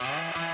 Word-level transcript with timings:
Música 0.00 0.47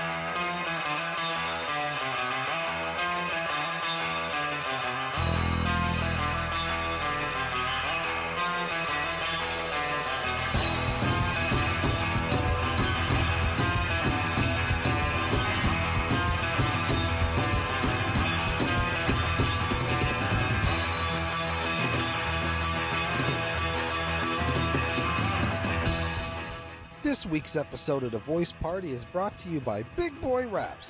This 27.55 27.61
episode 27.61 28.03
of 28.03 28.11
The 28.11 28.19
Voice 28.19 28.51
Party 28.59 28.91
is 28.91 29.05
brought 29.13 29.39
to 29.39 29.47
you 29.47 29.61
by 29.61 29.83
Big 29.95 30.19
Boy 30.19 30.45
Raps. 30.45 30.87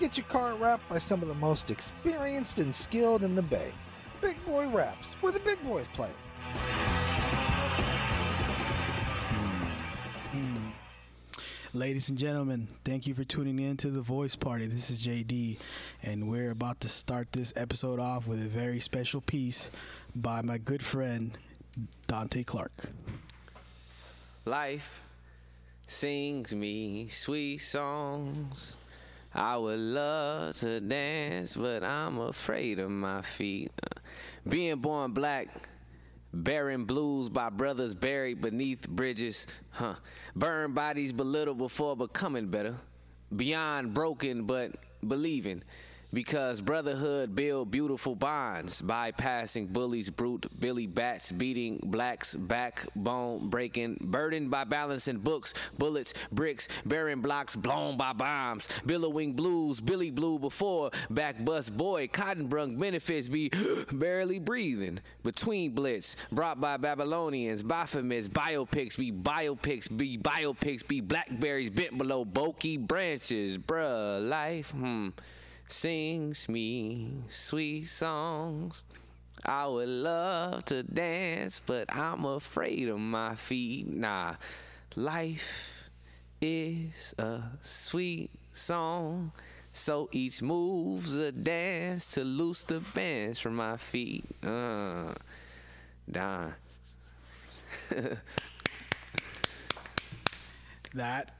Get 0.00 0.16
your 0.16 0.26
car 0.26 0.56
wrapped 0.56 0.88
by 0.88 0.98
some 0.98 1.22
of 1.22 1.28
the 1.28 1.34
most 1.34 1.70
experienced 1.70 2.58
and 2.58 2.74
skilled 2.74 3.22
in 3.22 3.36
the 3.36 3.42
Bay. 3.42 3.70
Big 4.20 4.44
Boy 4.44 4.68
Raps, 4.68 5.06
where 5.20 5.30
the 5.30 5.38
big 5.38 5.62
boys 5.62 5.86
play. 5.94 6.10
Ladies 11.72 12.08
and 12.08 12.18
gentlemen, 12.18 12.66
thank 12.84 13.06
you 13.06 13.14
for 13.14 13.22
tuning 13.22 13.60
in 13.60 13.76
to 13.76 13.88
the 13.88 14.00
Voice 14.00 14.34
Party. 14.34 14.66
This 14.66 14.90
is 14.90 15.06
JD, 15.06 15.60
and 16.02 16.28
we're 16.28 16.50
about 16.50 16.80
to 16.80 16.88
start 16.88 17.28
this 17.30 17.52
episode 17.54 18.00
off 18.00 18.26
with 18.26 18.42
a 18.42 18.48
very 18.48 18.80
special 18.80 19.20
piece 19.20 19.70
by 20.16 20.42
my 20.42 20.58
good 20.58 20.82
friend 20.82 21.38
Donte 22.08 22.44
Clark. 22.44 22.72
Life 24.44 25.04
sings 25.86 26.54
me 26.54 27.08
sweet 27.08 27.58
songs. 27.58 28.76
I 29.34 29.56
would 29.56 29.78
love 29.78 30.56
to 30.56 30.80
dance, 30.80 31.54
but 31.56 31.82
I'm 31.82 32.18
afraid 32.18 32.78
of 32.78 32.90
my 32.90 33.22
feet. 33.22 33.72
Being 34.46 34.76
born 34.76 35.12
black, 35.12 35.68
bearing 36.34 36.84
blues 36.84 37.28
by 37.28 37.48
brothers 37.48 37.94
buried 37.94 38.40
beneath 38.42 38.88
bridges, 38.88 39.46
huh? 39.70 39.94
Burn 40.36 40.74
bodies 40.74 41.12
belittled 41.12 41.58
before 41.58 41.96
becoming 41.96 42.48
better. 42.48 42.76
Beyond 43.34 43.94
broken, 43.94 44.44
but 44.44 44.76
believing. 45.06 45.62
Because 46.14 46.60
brotherhood 46.60 47.34
build 47.34 47.70
beautiful 47.70 48.14
bonds, 48.14 48.82
bypassing 48.82 49.72
bullies, 49.72 50.10
brute, 50.10 50.44
Billy 50.60 50.86
bats, 50.86 51.32
beating 51.32 51.80
blacks, 51.82 52.34
backbone 52.34 53.48
breaking, 53.48 53.96
burdened 53.98 54.50
by 54.50 54.64
balancing 54.64 55.16
books, 55.16 55.54
bullets, 55.78 56.12
bricks, 56.30 56.68
bearing 56.84 57.22
blocks, 57.22 57.56
blown 57.56 57.96
by 57.96 58.12
bombs, 58.12 58.68
billowing 58.84 59.32
blues, 59.32 59.80
Billy 59.80 60.10
Blue 60.10 60.38
before, 60.38 60.90
back 61.08 61.42
bus 61.42 61.70
boy, 61.70 62.08
cotton 62.08 62.46
brung 62.46 62.78
benefits 62.78 63.28
be 63.28 63.50
barely 63.92 64.38
breathing. 64.38 65.00
Between 65.22 65.70
blitz, 65.72 66.16
brought 66.30 66.60
by 66.60 66.76
Babylonians, 66.76 67.62
Baphomets, 67.62 68.28
biopics 68.28 68.98
be 68.98 69.10
biopics 69.10 69.96
be 69.96 70.18
biopics 70.18 70.86
be 70.86 71.00
blackberries 71.00 71.70
bent 71.70 71.96
below 71.96 72.26
bulky 72.26 72.76
branches, 72.76 73.56
bruh, 73.56 74.28
life, 74.28 74.72
hmm 74.72 75.08
sings 75.72 76.48
me 76.48 77.10
sweet 77.28 77.86
songs. 77.86 78.82
I 79.44 79.66
would 79.66 79.88
love 79.88 80.64
to 80.66 80.82
dance, 80.82 81.62
but 81.64 81.92
I'm 81.94 82.24
afraid 82.24 82.88
of 82.88 82.98
my 83.00 83.34
feet. 83.34 83.88
Nah, 83.88 84.34
life 84.94 85.90
is 86.40 87.14
a 87.18 87.42
sweet 87.62 88.30
song. 88.52 89.32
So 89.72 90.08
each 90.12 90.42
move's 90.42 91.14
a 91.16 91.32
dance 91.32 92.06
to 92.14 92.24
loose 92.24 92.62
the 92.64 92.80
bands 92.94 93.40
from 93.40 93.56
my 93.56 93.78
feet. 93.78 94.24
Uh, 94.44 95.14
Don. 96.10 96.54
That 100.94 101.30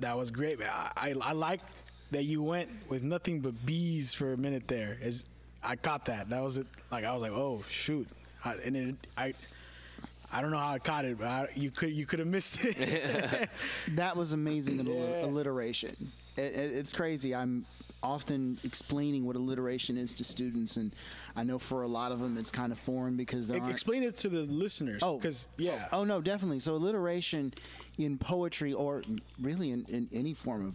that 0.00 0.16
was 0.16 0.30
great. 0.30 0.58
man. 0.60 0.68
I 0.70 0.90
I, 0.96 1.14
I 1.20 1.32
like 1.32 1.60
that 2.10 2.24
you 2.24 2.42
went 2.42 2.70
with 2.88 3.02
nothing 3.02 3.40
but 3.40 3.66
bees 3.66 4.12
for 4.14 4.32
a 4.32 4.36
minute 4.36 4.68
there. 4.68 4.98
As 5.02 5.24
I 5.62 5.76
caught 5.76 6.04
that. 6.06 6.30
That 6.30 6.42
was 6.42 6.58
it. 6.58 6.66
Like 6.90 7.04
I 7.04 7.12
was 7.12 7.22
like, 7.22 7.32
oh 7.32 7.62
shoot, 7.68 8.06
I, 8.44 8.54
and 8.64 8.76
it, 8.76 8.94
I. 9.16 9.34
I 10.32 10.40
don't 10.40 10.50
know 10.50 10.58
how 10.58 10.72
I 10.72 10.80
caught 10.80 11.04
it, 11.04 11.18
but 11.18 11.26
I, 11.28 11.48
you 11.54 11.70
could 11.70 11.92
you 11.92 12.04
could 12.04 12.18
have 12.18 12.26
missed 12.28 12.58
it. 12.64 13.48
That 13.94 14.16
was 14.16 14.32
amazing 14.32 14.80
alli- 14.80 15.20
alliteration. 15.22 16.10
It, 16.36 16.40
it, 16.42 16.72
it's 16.74 16.92
crazy. 16.92 17.32
I'm 17.32 17.64
often 18.02 18.58
explaining 18.64 19.24
what 19.24 19.36
alliteration 19.36 19.96
is 19.96 20.14
to 20.16 20.24
students, 20.24 20.76
and 20.78 20.92
I 21.36 21.44
know 21.44 21.58
for 21.58 21.82
a 21.82 21.86
lot 21.86 22.10
of 22.10 22.18
them 22.18 22.36
it's 22.38 22.50
kind 22.50 22.72
of 22.72 22.78
foreign 22.78 23.16
because 23.16 23.50
aren't. 23.50 23.70
Explain 23.70 24.02
it 24.02 24.16
to 24.18 24.28
the 24.28 24.40
listeners. 24.40 25.00
Oh, 25.02 25.16
because 25.16 25.48
yeah. 25.58 25.86
Oh 25.92 26.02
no, 26.02 26.20
definitely. 26.20 26.58
So 26.58 26.74
alliteration 26.74 27.54
in 27.96 28.18
poetry 28.18 28.72
or 28.72 29.02
really 29.40 29.70
in, 29.70 29.86
in 29.88 30.08
any 30.12 30.34
form 30.34 30.66
of 30.66 30.74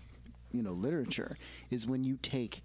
you 0.52 0.62
know 0.62 0.72
literature 0.72 1.38
is 1.70 1.88
when 1.88 2.04
you 2.04 2.18
take 2.22 2.62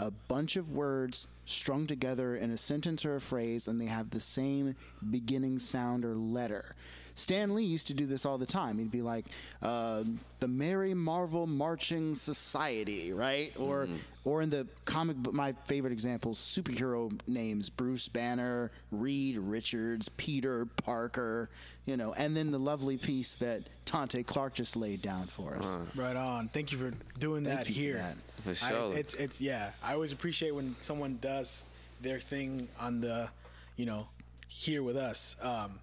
a 0.00 0.10
bunch 0.28 0.56
of 0.56 0.72
words 0.72 1.28
strung 1.44 1.86
together 1.86 2.34
in 2.34 2.50
a 2.50 2.56
sentence 2.56 3.04
or 3.04 3.16
a 3.16 3.20
phrase 3.20 3.68
and 3.68 3.80
they 3.80 3.86
have 3.86 4.10
the 4.10 4.20
same 4.20 4.74
beginning 5.10 5.58
sound 5.58 6.04
or 6.04 6.14
letter. 6.14 6.74
Stan 7.20 7.54
Lee 7.54 7.64
used 7.64 7.86
to 7.88 7.94
do 7.94 8.06
this 8.06 8.24
all 8.24 8.38
the 8.38 8.46
time. 8.46 8.78
He'd 8.78 8.90
be 8.90 9.02
like, 9.02 9.26
uh, 9.62 10.04
"The 10.40 10.48
Merry 10.48 10.94
Marvel 10.94 11.46
Marching 11.46 12.14
Society," 12.14 13.12
right? 13.12 13.52
Or, 13.58 13.86
or 14.24 14.42
in 14.42 14.50
the 14.50 14.66
comic 14.84 15.16
book, 15.16 15.34
my 15.34 15.52
favorite 15.66 15.92
examples: 15.92 16.38
superhero 16.38 17.12
names: 17.28 17.68
Bruce 17.70 18.08
Banner, 18.08 18.70
Reed 18.90 19.38
Richards, 19.38 20.08
Peter 20.16 20.66
Parker. 20.84 21.50
You 21.86 21.96
know, 21.96 22.12
and 22.14 22.36
then 22.36 22.50
the 22.50 22.58
lovely 22.58 22.96
piece 22.96 23.36
that 23.36 23.62
Donte 23.84 24.24
Clark 24.26 24.54
just 24.54 24.76
laid 24.76 25.02
down 25.02 25.26
for 25.26 25.56
us. 25.56 25.76
Right 25.96 26.16
on. 26.16 26.48
Thank 26.48 26.72
you 26.72 26.78
for 26.78 26.92
doing 27.18 27.44
that 27.44 27.64
Thank 27.64 27.68
you 27.70 27.74
for 27.74 27.80
here. 27.80 27.94
that. 27.96 28.16
For 28.56 28.64
I- 28.64 28.68
sure. 28.70 28.96
it's 28.96 29.14
it's 29.14 29.40
yeah. 29.40 29.70
I 29.82 29.94
always 29.94 30.12
appreciate 30.12 30.54
when 30.54 30.76
someone 30.80 31.18
does 31.20 31.64
their 32.00 32.20
thing 32.20 32.68
on 32.78 33.00
the, 33.00 33.28
you 33.76 33.84
know, 33.86 34.08
here 34.48 34.82
with 34.82 34.96
us. 34.96 35.36
Um, 35.42 35.80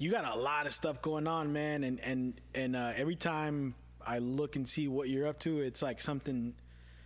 you 0.00 0.10
got 0.10 0.24
a 0.24 0.36
lot 0.36 0.66
of 0.66 0.72
stuff 0.72 1.02
going 1.02 1.26
on, 1.26 1.52
man, 1.52 1.84
and 1.84 2.00
and 2.00 2.40
and 2.54 2.74
uh, 2.74 2.92
every 2.96 3.16
time 3.16 3.74
I 4.04 4.18
look 4.18 4.56
and 4.56 4.66
see 4.66 4.88
what 4.88 5.10
you're 5.10 5.28
up 5.28 5.38
to, 5.40 5.60
it's 5.60 5.82
like 5.82 6.00
something, 6.00 6.54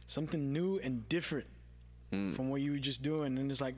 something 0.06 0.52
new 0.52 0.78
and 0.78 1.06
different. 1.08 1.48
Hmm. 2.12 2.34
From 2.34 2.50
what 2.50 2.60
you 2.60 2.70
were 2.70 2.78
just 2.78 3.02
doing, 3.02 3.36
and 3.36 3.50
it's 3.50 3.60
like, 3.60 3.74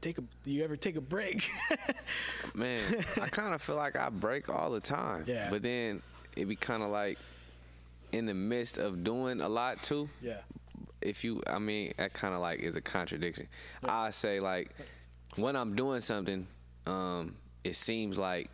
take 0.00 0.18
a. 0.18 0.22
Do 0.42 0.50
you 0.50 0.64
ever 0.64 0.76
take 0.76 0.96
a 0.96 1.00
break? 1.00 1.48
Man, 2.54 2.82
I 3.22 3.28
kind 3.28 3.54
of 3.54 3.62
feel 3.62 3.76
like 3.76 3.94
I 3.94 4.08
break 4.08 4.48
all 4.48 4.70
the 4.72 4.80
time. 4.80 5.22
Yeah. 5.26 5.48
But 5.48 5.62
then 5.62 6.02
it 6.36 6.46
be 6.46 6.56
kind 6.56 6.82
of 6.82 6.90
like 6.90 7.18
in 8.10 8.26
the 8.26 8.34
midst 8.34 8.78
of 8.78 9.04
doing 9.04 9.40
a 9.40 9.48
lot 9.48 9.82
too. 9.82 10.08
yeah. 10.20 10.38
If 11.00 11.22
you, 11.24 11.40
I 11.46 11.58
mean, 11.58 11.94
that 11.98 12.12
kind 12.12 12.34
of 12.34 12.40
like 12.40 12.60
is 12.60 12.76
a 12.76 12.80
contradiction. 12.80 13.46
I 13.84 14.10
say 14.10 14.40
like 14.40 14.70
when 15.36 15.54
I'm 15.56 15.74
doing 15.76 16.00
something, 16.00 16.46
um, 16.86 17.36
it 17.64 17.76
seems 17.76 18.18
like 18.18 18.50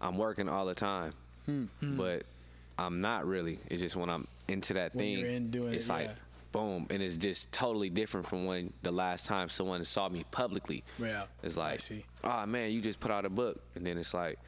I'm 0.00 0.16
working 0.16 0.48
all 0.48 0.66
the 0.66 0.74
time, 0.74 1.12
hmm. 1.46 1.64
Hmm. 1.80 1.96
but 1.96 2.24
I'm 2.78 3.00
not 3.00 3.26
really. 3.26 3.58
It's 3.68 3.82
just 3.82 3.96
when 3.96 4.08
I'm 4.08 4.26
into 4.48 4.74
that 4.74 4.94
When 4.94 5.04
thing, 5.04 5.18
you're 5.18 5.28
in 5.28 5.50
doing 5.50 5.72
it, 5.72 5.76
it's 5.76 5.88
like 5.88 6.06
yeah. 6.06 6.14
boom, 6.52 6.86
and 6.90 7.02
it's 7.02 7.16
just 7.16 7.52
totally 7.52 7.90
different 7.90 8.26
from 8.26 8.46
when 8.46 8.72
the 8.82 8.90
last 8.90 9.26
time 9.26 9.48
someone 9.48 9.84
saw 9.84 10.08
me 10.08 10.24
publicly. 10.30 10.82
Yeah, 10.98 11.24
It's 11.42 11.56
like, 11.56 11.80
oh 12.24 12.46
man, 12.46 12.70
you 12.72 12.80
just 12.80 13.00
put 13.00 13.10
out 13.10 13.24
a 13.24 13.30
book, 13.30 13.60
and 13.74 13.86
then 13.86 13.98
it's 13.98 14.14
like, 14.14 14.38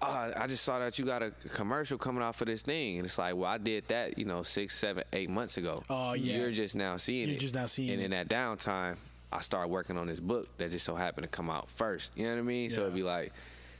oh, 0.00 0.32
I 0.36 0.46
just 0.46 0.64
saw 0.64 0.78
that 0.78 0.98
you 0.98 1.04
got 1.04 1.22
a 1.22 1.30
commercial 1.30 1.98
coming 1.98 2.22
out 2.22 2.36
for 2.36 2.44
this 2.44 2.62
thing, 2.62 2.98
and 2.98 3.06
it's 3.06 3.18
like, 3.18 3.34
well, 3.34 3.50
I 3.50 3.58
did 3.58 3.88
that, 3.88 4.18
you 4.18 4.24
know, 4.24 4.42
six, 4.42 4.76
seven, 4.76 5.04
eight 5.12 5.30
months 5.30 5.56
ago. 5.56 5.82
Oh, 5.90 6.12
yeah. 6.14 6.38
You're 6.38 6.52
just 6.52 6.76
now 6.76 6.96
seeing 6.96 7.28
it. 7.28 7.32
You're 7.32 7.40
just 7.40 7.54
now 7.54 7.66
seeing 7.66 7.90
and 7.90 8.00
it. 8.00 8.04
in 8.04 8.10
that 8.12 8.28
downtime, 8.28 8.96
I 9.32 9.40
started 9.40 9.68
working 9.68 9.98
on 9.98 10.06
this 10.06 10.20
book 10.20 10.48
that 10.58 10.70
just 10.70 10.84
so 10.86 10.94
happened 10.94 11.24
to 11.24 11.28
come 11.28 11.50
out 11.50 11.70
first. 11.70 12.12
You 12.16 12.24
know 12.24 12.32
what 12.32 12.38
I 12.38 12.42
mean? 12.42 12.70
So 12.70 12.82
it'd 12.82 12.94
be 12.94 13.02
like, 13.02 13.32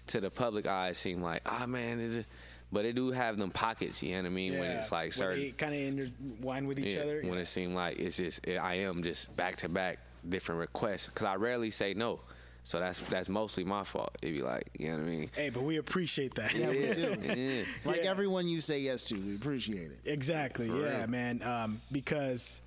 to 0.08 0.20
the 0.20 0.30
public 0.30 0.66
eye, 0.66 0.88
it 0.88 0.96
seemed 0.96 1.22
like, 1.22 1.42
ah, 1.46 1.66
man, 1.66 2.00
is 2.00 2.16
it? 2.16 2.26
But 2.70 2.84
it 2.84 2.94
do 2.94 3.10
have 3.12 3.38
them 3.38 3.50
pockets. 3.50 4.02
You 4.02 4.12
know 4.16 4.22
what 4.22 4.26
I 4.26 4.30
mean? 4.30 4.52
Yeah. 4.52 4.60
When 4.60 4.70
it's 4.72 4.92
like 4.92 5.12
certain 5.14 5.52
kind 5.52 5.74
of 5.74 5.80
intertwine 5.80 6.66
with 6.66 6.78
each 6.78 6.94
yeah, 6.96 7.00
other. 7.00 7.22
when 7.22 7.38
it 7.38 7.46
seemed 7.46 7.74
like 7.74 7.98
it's 7.98 8.16
just 8.18 8.46
I 8.46 8.74
am 8.74 9.02
just 9.02 9.34
back 9.36 9.56
to 9.56 9.70
back 9.70 9.98
different 10.28 10.60
requests 10.60 11.06
because 11.08 11.24
I 11.26 11.36
rarely 11.36 11.70
say 11.70 11.94
no, 11.94 12.20
so 12.64 12.78
that's 12.78 12.98
that's 12.98 13.30
mostly 13.30 13.64
my 13.64 13.84
fault. 13.84 14.10
It'd 14.20 14.34
be 14.34 14.42
like 14.42 14.68
you 14.78 14.88
know 14.88 14.96
what 14.98 15.02
I 15.02 15.06
mean. 15.06 15.30
Hey, 15.34 15.48
but 15.48 15.62
we 15.62 15.78
appreciate 15.78 16.34
that. 16.34 16.54
Yeah, 16.54 16.68
we 16.68 16.92
do. 16.92 17.16
Yeah. 17.22 17.62
Like 17.86 18.02
Yeah. 18.04 18.10
everyone 18.10 18.48
you 18.48 18.60
say 18.60 18.80
yes 18.80 19.04
to, 19.04 19.14
we 19.14 19.34
appreciate 19.36 19.90
it. 19.90 20.00
Exactly. 20.04 20.68
For 20.68 20.76
yeah, 20.76 20.98
real. 20.98 21.06
man. 21.08 21.42
Um, 21.42 21.80
because 21.90 22.60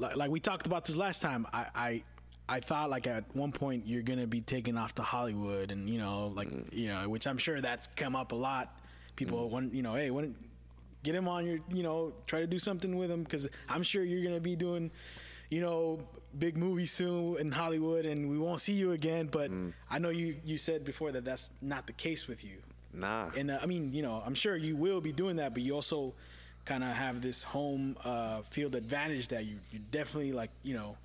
like, 0.00 0.16
like 0.16 0.30
we 0.30 0.40
talked 0.40 0.66
about 0.66 0.84
this 0.84 0.96
last 0.96 1.20
time, 1.22 1.46
I, 1.52 1.66
I 1.74 2.02
I 2.48 2.60
thought 2.60 2.90
like 2.90 3.06
at 3.06 3.24
one 3.34 3.52
point 3.52 3.86
you're 3.86 4.02
gonna 4.02 4.26
be 4.26 4.40
taken 4.40 4.76
off 4.76 4.94
to 4.96 5.02
Hollywood, 5.02 5.70
and 5.70 5.88
you 5.88 5.98
know, 5.98 6.32
like 6.34 6.48
Mm. 6.48 6.72
you 6.74 6.88
know, 6.88 7.08
which 7.08 7.26
I'm 7.26 7.38
sure 7.38 7.60
that's 7.60 7.86
come 7.96 8.16
up 8.16 8.32
a 8.32 8.36
lot. 8.36 8.76
People 9.16 9.48
want, 9.50 9.72
you 9.74 9.82
know, 9.82 9.94
hey, 9.94 10.10
when 10.10 10.34
get 11.02 11.14
him 11.14 11.28
on 11.28 11.46
your, 11.46 11.58
you 11.72 11.82
know, 11.82 12.12
try 12.26 12.40
to 12.40 12.46
do 12.46 12.58
something 12.58 12.96
with 12.96 13.10
him 13.10 13.22
because 13.22 13.48
I'm 13.68 13.82
sure 13.82 14.02
you're 14.02 14.24
gonna 14.24 14.40
be 14.40 14.56
doing, 14.56 14.90
you 15.50 15.60
know, 15.60 16.00
big 16.38 16.56
movie 16.56 16.86
soon 16.86 17.38
in 17.38 17.52
Hollywood, 17.52 18.04
and 18.06 18.28
we 18.30 18.38
won't 18.38 18.60
see 18.60 18.72
you 18.74 18.92
again. 18.92 19.28
But 19.30 19.50
I 19.90 19.98
know 19.98 20.10
you 20.10 20.36
you 20.44 20.58
said 20.58 20.84
before 20.84 21.12
that 21.12 21.24
that's 21.24 21.50
not 21.62 21.86
the 21.86 21.92
case 21.92 22.26
with 22.26 22.42
you. 22.44 22.58
Nah. 22.92 23.30
And 23.36 23.50
uh, 23.52 23.58
I 23.62 23.66
mean, 23.66 23.92
you 23.92 24.02
know, 24.02 24.22
I'm 24.26 24.34
sure 24.34 24.56
you 24.56 24.74
will 24.76 25.00
be 25.00 25.12
doing 25.12 25.36
that, 25.36 25.54
but 25.54 25.62
you 25.62 25.74
also 25.74 26.14
kind 26.64 26.84
of 26.84 26.90
have 26.90 27.22
this 27.22 27.42
home 27.42 27.96
uh, 28.04 28.42
field 28.50 28.74
advantage 28.74 29.28
that 29.28 29.44
you 29.44 29.56
you 29.70 29.80
definitely 29.90 30.32
like, 30.32 30.50
you 30.62 30.74
know. 30.74 30.96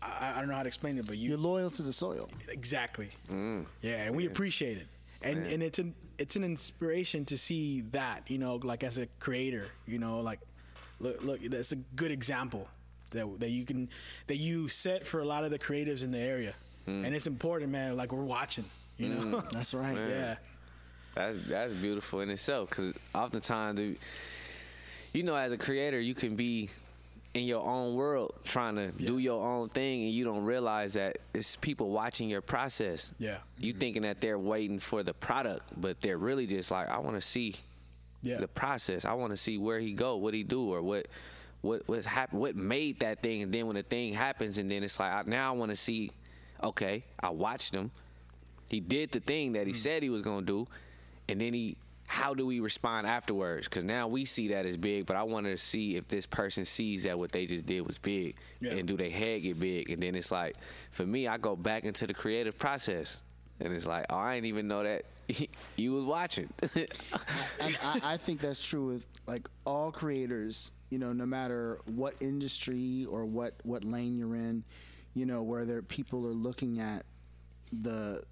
I, 0.00 0.34
I 0.36 0.38
don't 0.38 0.48
know 0.48 0.54
how 0.54 0.62
to 0.62 0.68
explain 0.68 0.96
it, 0.96 1.06
but 1.06 1.16
you 1.16 1.30
You're 1.30 1.38
loyal 1.38 1.70
to 1.70 1.82
the 1.82 1.92
soil. 1.92 2.30
Exactly. 2.48 3.10
Mm. 3.30 3.66
Yeah, 3.82 4.04
and 4.04 4.14
we 4.14 4.26
appreciate 4.26 4.78
it, 4.78 4.86
and 5.22 5.44
and 5.44 5.60
it's 5.60 5.80
an 5.80 5.92
it's 6.18 6.36
an 6.36 6.44
inspiration 6.44 7.24
to 7.24 7.36
see 7.36 7.80
that 7.92 8.30
you 8.30 8.38
know, 8.38 8.60
like 8.62 8.84
as 8.84 8.98
a 8.98 9.06
creator, 9.18 9.66
you 9.88 9.98
know, 9.98 10.20
like 10.20 10.38
look 11.00 11.22
look 11.22 11.40
that's 11.42 11.72
a 11.72 11.76
good 11.96 12.10
example 12.10 12.68
that 13.10 13.40
that 13.40 13.50
you 13.50 13.64
can 13.64 13.88
that 14.26 14.36
you 14.36 14.68
set 14.68 15.06
for 15.06 15.20
a 15.20 15.24
lot 15.24 15.44
of 15.44 15.50
the 15.50 15.58
creatives 15.58 16.02
in 16.02 16.10
the 16.10 16.18
area, 16.18 16.54
mm. 16.86 17.04
and 17.04 17.14
it's 17.14 17.26
important, 17.26 17.70
man. 17.70 17.96
Like 17.96 18.12
we're 18.12 18.22
watching, 18.22 18.64
you 18.96 19.08
know. 19.08 19.38
Mm. 19.38 19.50
That's 19.50 19.74
right. 19.74 19.96
yeah. 20.08 20.36
That's 21.14 21.36
that's 21.48 21.72
beautiful 21.74 22.20
in 22.20 22.30
itself 22.30 22.70
because 22.70 22.94
oftentimes, 23.14 23.78
dude, 23.78 23.98
you 25.12 25.22
know, 25.22 25.34
as 25.36 25.52
a 25.52 25.58
creator, 25.58 26.00
you 26.00 26.14
can 26.14 26.36
be 26.36 26.68
in 27.34 27.44
your 27.44 27.62
own 27.64 27.94
world 27.94 28.34
trying 28.44 28.76
to 28.76 28.90
do 28.90 29.18
your 29.18 29.44
own 29.44 29.68
thing, 29.68 30.04
and 30.04 30.12
you 30.12 30.24
don't 30.24 30.44
realize 30.44 30.94
that 30.94 31.18
it's 31.34 31.56
people 31.56 31.90
watching 31.90 32.28
your 32.28 32.40
process. 32.40 33.10
Yeah. 33.18 33.38
You 33.56 33.72
mm-hmm. 33.72 33.80
thinking 33.80 34.02
that 34.02 34.20
they're 34.20 34.38
waiting 34.38 34.78
for 34.78 35.02
the 35.02 35.14
product, 35.14 35.62
but 35.76 36.00
they're 36.00 36.18
really 36.18 36.46
just 36.46 36.70
like, 36.70 36.88
I 36.88 36.98
want 36.98 37.16
to 37.16 37.20
see 37.20 37.54
Yeah. 38.22 38.38
the 38.38 38.48
process. 38.48 39.04
I 39.04 39.12
want 39.14 39.30
to 39.32 39.36
see 39.36 39.58
where 39.58 39.78
he 39.78 39.92
go, 39.92 40.16
what 40.16 40.34
he 40.34 40.42
do, 40.42 40.72
or 40.72 40.82
what 40.82 41.06
what 41.60 41.82
what's 41.86 42.06
happened, 42.06 42.40
what 42.40 42.56
made 42.56 43.00
that 43.00 43.20
thing, 43.22 43.42
and 43.42 43.52
then 43.52 43.66
when 43.66 43.76
the 43.76 43.82
thing 43.82 44.14
happens, 44.14 44.58
and 44.58 44.70
then 44.70 44.82
it's 44.82 44.98
like 44.98 45.12
I, 45.12 45.22
now 45.26 45.52
I 45.52 45.56
want 45.56 45.70
to 45.70 45.76
see. 45.76 46.10
Okay, 46.62 47.04
I 47.20 47.30
watched 47.30 47.74
him. 47.74 47.90
He 48.68 48.80
did 48.80 49.12
the 49.12 49.20
thing 49.20 49.52
that 49.52 49.66
he 49.66 49.72
mm. 49.72 49.76
said 49.76 50.02
he 50.02 50.10
was 50.10 50.22
gonna 50.22 50.46
do, 50.46 50.66
and 51.28 51.40
then 51.40 51.54
he. 51.54 51.76
How 52.08 52.32
do 52.34 52.46
we 52.46 52.58
respond 52.60 53.06
afterwards? 53.06 53.68
Because 53.68 53.84
now 53.84 54.08
we 54.08 54.24
see 54.24 54.48
that 54.48 54.64
as 54.64 54.76
big, 54.78 55.04
but 55.04 55.14
I 55.14 55.22
wanted 55.24 55.50
to 55.50 55.58
see 55.58 55.96
if 55.96 56.08
this 56.08 56.24
person 56.24 56.64
sees 56.64 57.02
that 57.04 57.18
what 57.18 57.30
they 57.32 57.44
just 57.46 57.66
did 57.66 57.86
was 57.86 57.98
big, 57.98 58.36
Yeah. 58.60 58.72
and 58.72 58.88
do 58.88 58.96
they 58.96 59.10
head 59.10 59.42
get 59.42 59.60
big? 59.60 59.90
And 59.90 60.02
then 60.02 60.14
it's 60.14 60.30
like, 60.32 60.56
for 60.90 61.04
me, 61.06 61.28
I 61.28 61.36
go 61.36 61.54
back 61.54 61.84
into 61.84 62.06
the 62.06 62.14
creative 62.14 62.58
process, 62.58 63.22
and 63.60 63.72
it's 63.74 63.84
like, 63.86 64.06
oh, 64.08 64.16
I 64.16 64.36
didn't 64.36 64.46
even 64.46 64.66
know 64.68 64.82
that 64.84 65.04
you 65.76 65.92
was 65.92 66.04
watching. 66.04 66.48
and 66.74 67.78
I, 67.84 68.00
I 68.02 68.16
think 68.16 68.40
that's 68.40 68.66
true 68.66 68.86
with 68.86 69.06
like 69.26 69.46
all 69.66 69.92
creators. 69.92 70.72
You 70.90 70.98
know, 70.98 71.12
no 71.12 71.26
matter 71.26 71.78
what 71.84 72.14
industry 72.22 73.04
or 73.04 73.26
what 73.26 73.52
what 73.64 73.84
lane 73.84 74.16
you're 74.16 74.34
in, 74.34 74.64
you 75.12 75.26
know, 75.26 75.42
where 75.42 75.66
there 75.66 75.82
people 75.82 76.26
are 76.26 76.32
looking 76.32 76.80
at 76.80 77.02
the 77.82 78.22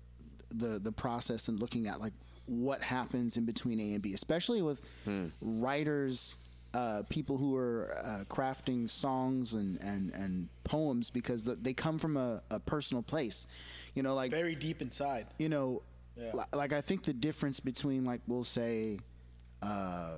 the 0.54 0.78
the 0.82 0.92
process 0.92 1.48
and 1.48 1.60
looking 1.60 1.86
at 1.86 2.00
like 2.00 2.14
what 2.46 2.82
happens 2.82 3.36
in 3.36 3.44
between 3.44 3.78
A 3.80 3.92
and 3.94 4.02
B, 4.02 4.14
especially 4.14 4.62
with 4.62 4.80
writers. 5.40 6.38
Uh, 6.74 7.02
people 7.08 7.38
who 7.38 7.56
are 7.56 7.88
uh, 8.04 8.24
crafting 8.28 8.90
songs 8.90 9.54
and, 9.54 9.82
and, 9.82 10.12
and 10.14 10.46
poems 10.62 11.08
because 11.08 11.42
the, 11.42 11.54
they 11.54 11.72
come 11.72 11.98
from 11.98 12.18
a, 12.18 12.42
a 12.50 12.60
personal 12.60 13.02
place, 13.02 13.46
you 13.94 14.02
know, 14.02 14.14
like 14.14 14.30
Very 14.30 14.54
deep 14.54 14.82
inside. 14.82 15.26
you 15.38 15.48
know, 15.48 15.80
Yeah. 16.18 16.32
li- 16.34 16.44
like 16.52 16.74
I 16.74 16.82
think 16.82 17.04
the 17.04 17.14
difference 17.14 17.60
between 17.60 18.04
like 18.04 18.20
we'll 18.26 18.44
say, 18.44 18.98
uh, 19.62 20.16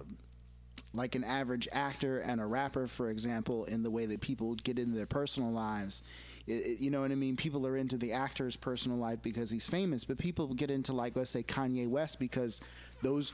like 0.93 1.15
an 1.15 1.23
average 1.23 1.69
actor 1.71 2.19
and 2.19 2.41
a 2.41 2.47
rapper, 2.47 2.89
for 2.89 3.09
example, 3.11 3.65
in 3.67 3.85
the 3.85 3.91
way 3.91 4.07
that 4.07 4.21
people 4.21 4.57
get 4.57 4.81
into 4.81 4.97
their 4.97 5.07
personal 5.07 5.53
lives. 5.53 6.03
It, 6.49 6.81
you 6.81 6.91
know 6.91 7.03
what 7.03 7.12
I 7.12 7.15
mean? 7.15 7.37
People 7.37 7.67
are 7.67 7.77
into 7.77 7.97
the 7.97 8.12
actor's 8.12 8.56
personal 8.56 8.99
life 8.99 9.21
because 9.23 9.50
he's 9.50 9.69
famous, 9.69 10.05
but 10.05 10.19
people 10.19 10.47
get 10.55 10.71
into 10.71 10.93
like 10.93 11.17
let's 11.17 11.31
say 11.31 11.43
Kanye 11.43 11.89
West 11.89 12.19
because 12.19 12.61
those 13.03 13.33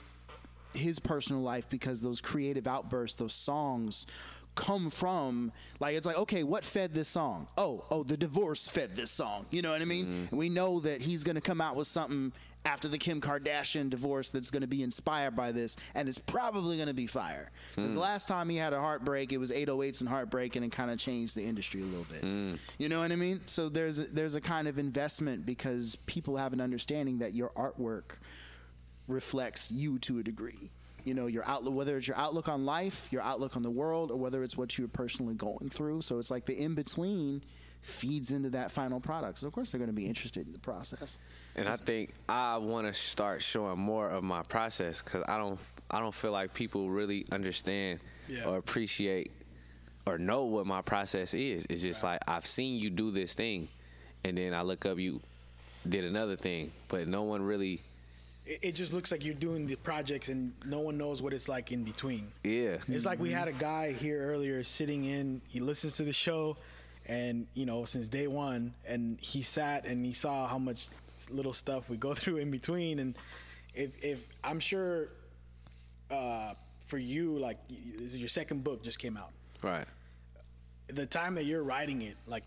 his 0.75 0.99
personal 0.99 1.43
life 1.43 1.69
because 1.69 2.01
those 2.01 2.21
creative 2.21 2.67
outbursts, 2.67 3.17
those 3.17 3.33
songs 3.33 4.07
come 4.57 4.89
from 4.89 5.51
like 5.81 5.97
it's 5.97 6.07
like 6.07 6.17
okay 6.17 6.45
what 6.45 6.65
fed 6.65 6.95
this 6.95 7.09
song? 7.09 7.49
Oh 7.57 7.85
oh 7.91 8.03
the 8.05 8.17
divorce 8.17 8.69
fed 8.69 8.91
this 8.93 9.11
song. 9.11 9.47
You 9.51 9.63
know 9.63 9.71
what 9.71 9.83
i 9.83 9.85
mean? 9.85 10.29
And 10.31 10.39
we 10.39 10.49
know 10.49 10.81
that 10.81 11.03
he's 11.03 11.25
going 11.25 11.35
to 11.35 11.41
come 11.41 11.61
out 11.61 11.77
with 11.77 11.87
something 11.87 12.33
after 12.65 12.89
the 12.89 12.99
kim 12.99 13.21
kardashian 13.21 13.91
divorce 13.91 14.31
that's 14.31 14.51
going 14.51 14.63
to 14.63 14.67
be 14.67 14.83
inspired 14.83 15.37
by 15.37 15.53
this 15.53 15.77
and 15.95 16.09
it's 16.09 16.19
probably 16.19 16.77
going 16.77 16.89
to 16.89 16.95
be 16.95 17.07
fire. 17.07 17.51
Because 17.75 17.93
the 17.93 17.97
hmm. 17.97 18.03
last 18.03 18.29
time 18.29 18.49
he 18.49 18.57
had 18.57 18.73
a 18.73 18.81
heartbreak 18.81 19.33
it 19.33 19.39
was 19.39 19.51
808s 19.51 20.01
and 20.01 20.09
heartbreak 20.09 20.57
and 20.57 20.65
it 20.65 20.73
kind 20.73 20.91
of 20.91 20.99
changed 20.99 21.37
the 21.37 21.43
industry 21.43 21.83
a 21.83 21.85
little 21.85 22.07
bit. 22.11 22.21
Hmm. 22.21 22.55
You 22.79 22.89
know 22.89 23.01
what 23.01 23.13
i 23.13 23.17
mean? 23.17 23.41
So 23.45 23.69
there's 23.69 23.99
a, 23.99 24.15
there's 24.15 24.35
a 24.35 24.41
kind 24.41 24.69
of 24.69 24.79
investment 24.79 25.45
because 25.47 25.97
people 26.07 26.37
have 26.37 26.53
an 26.53 26.61
understanding 26.61 27.19
that 27.19 27.35
your 27.35 27.51
artwork 27.51 28.19
reflects 29.07 29.71
you 29.71 29.99
to 30.01 30.19
a 30.19 30.23
degree. 30.23 30.71
You 31.05 31.13
know, 31.13 31.27
your 31.27 31.45
outlook, 31.47 31.75
whether 31.75 31.99
it's 31.99 32.09
your 32.09 32.17
outlook 32.17 32.49
on 32.49 32.65
life, 32.65 33.09
your 33.13 33.21
outlook 33.21 33.57
on 33.57 33.63
the 33.63 33.71
world, 33.71 34.11
or 34.11 34.17
whether 34.17 34.43
it's 34.43 34.57
what 34.57 34.79
you're 34.79 34.89
personally 34.89 35.35
going 35.35 35.69
through. 35.69 36.01
So 36.01 36.19
it's 36.19 36.31
like 36.31 36.47
the 36.47 36.59
in 36.59 36.75
between 36.75 37.43
feeds 37.85 38.31
into 38.31 38.51
that 38.51 38.73
final 38.73 38.99
product. 38.99 39.39
So 39.39 39.47
of 39.47 39.53
course 39.53 39.71
they're 39.71 39.79
going 39.79 39.91
to 39.91 39.95
be 39.95 40.07
interested 40.07 40.47
in 40.47 40.53
the 40.53 40.59
process. 40.59 41.19
And 41.55 41.69
I 41.69 41.77
think 41.77 42.15
I 42.29 42.57
want 42.57 42.87
to 42.87 42.95
start 42.95 43.43
showing 43.43 43.79
more 43.79 44.09
of 44.09 44.25
my 44.25 44.43
process 44.43 45.03
because 45.03 45.23
I 45.29 45.39
don't 45.39 45.61
I 45.91 46.01
don't 46.01 46.15
feel 46.15 46.33
like 46.33 46.55
people 46.55 46.89
really 46.91 47.27
understand 47.31 48.01
Yeah. 48.27 48.45
or 48.47 48.57
appreciate 48.57 49.31
or 50.07 50.19
know 50.19 50.45
what 50.45 50.67
my 50.67 50.81
process 50.83 51.35
is. 51.35 51.67
It's 51.69 51.83
just 51.83 52.03
like 52.03 52.21
I've 52.27 52.47
seen 52.47 52.79
you 52.79 52.91
do 52.91 53.11
this 53.11 53.35
thing, 53.35 53.69
and 54.25 54.37
then 54.37 54.55
I 54.55 54.63
look 54.63 54.87
up 54.87 54.99
you 54.99 55.21
did 55.89 56.05
another 56.05 56.37
thing, 56.37 56.73
but 56.89 57.07
no 57.07 57.23
one 57.25 57.43
really 57.43 57.83
It, 58.47 58.61
it 58.63 58.73
just 58.73 58.93
looks 58.95 59.13
like 59.13 59.25
you're 59.25 59.35
doing 59.35 59.67
the 59.67 59.77
projects, 59.77 60.29
and 60.29 60.53
no 60.65 60.81
one 60.81 60.97
knows 60.97 61.21
what 61.21 61.33
it's 61.35 61.49
like 61.49 61.71
in 61.71 61.85
between. 61.85 62.29
yeah. 62.43 62.79
It's 62.89 63.05
like 63.05 63.19
we 63.19 63.29
mm-hmm. 63.29 63.39
had 63.39 63.49
a 63.49 63.53
guy 63.53 63.93
here 63.93 64.21
earlier 64.33 64.65
sitting 64.65 65.05
in. 65.05 65.43
He 65.49 65.61
listens 65.61 65.97
to 65.97 66.03
the 66.05 66.13
show, 66.13 66.57
and 67.07 67.47
you 67.55 67.67
know 67.67 67.85
since 67.85 68.09
day 68.09 68.27
one, 68.27 68.75
and 68.87 69.19
he 69.21 69.43
sat 69.43 69.87
and 69.87 70.05
he 70.05 70.13
saw 70.13 70.47
how 70.47 70.59
much 70.59 70.89
little 71.31 71.53
stuff 71.53 71.89
we 71.89 71.97
go 71.97 72.15
through 72.21 72.39
in 72.39 72.51
between. 72.51 72.99
And 72.99 73.15
if 73.75 74.03
if 74.03 74.27
I'm 74.43 74.61
sure, 74.61 75.09
uh, 76.11 76.55
for 76.87 76.99
you, 76.99 77.39
like 77.39 77.59
this 77.69 78.15
is 78.15 78.19
your 78.19 78.29
second 78.29 78.65
book 78.65 78.83
just 78.83 78.99
came 78.99 79.17
out. 79.17 79.31
right. 79.63 79.87
The 80.89 81.07
time 81.07 81.37
that 81.37 81.45
you're 81.45 81.63
writing 81.63 82.03
it, 82.03 82.17
like. 82.27 82.45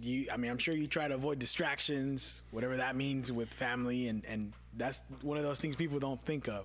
Do 0.00 0.08
you, 0.08 0.28
I 0.32 0.36
mean, 0.36 0.52
I'm 0.52 0.58
sure 0.58 0.72
you 0.72 0.86
try 0.86 1.08
to 1.08 1.16
avoid 1.16 1.40
distractions, 1.40 2.42
whatever 2.52 2.76
that 2.76 2.94
means 2.94 3.32
with 3.32 3.52
family, 3.52 4.06
and, 4.06 4.24
and 4.24 4.52
that's 4.76 5.02
one 5.22 5.36
of 5.36 5.42
those 5.42 5.58
things 5.58 5.74
people 5.74 5.98
don't 5.98 6.22
think 6.22 6.46
of 6.46 6.64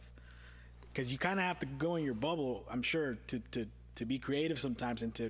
because 0.94 1.12
you 1.12 1.18
kind 1.18 1.40
of 1.40 1.46
have 1.46 1.58
to 1.60 1.66
go 1.66 1.96
in 1.96 2.06
your 2.06 2.14
bubble. 2.14 2.66
I'm 2.70 2.84
sure 2.84 3.18
to 3.28 3.40
to 3.52 3.66
to 3.96 4.06
be 4.06 4.20
creative 4.20 4.60
sometimes 4.60 5.02
and 5.02 5.14
to, 5.16 5.30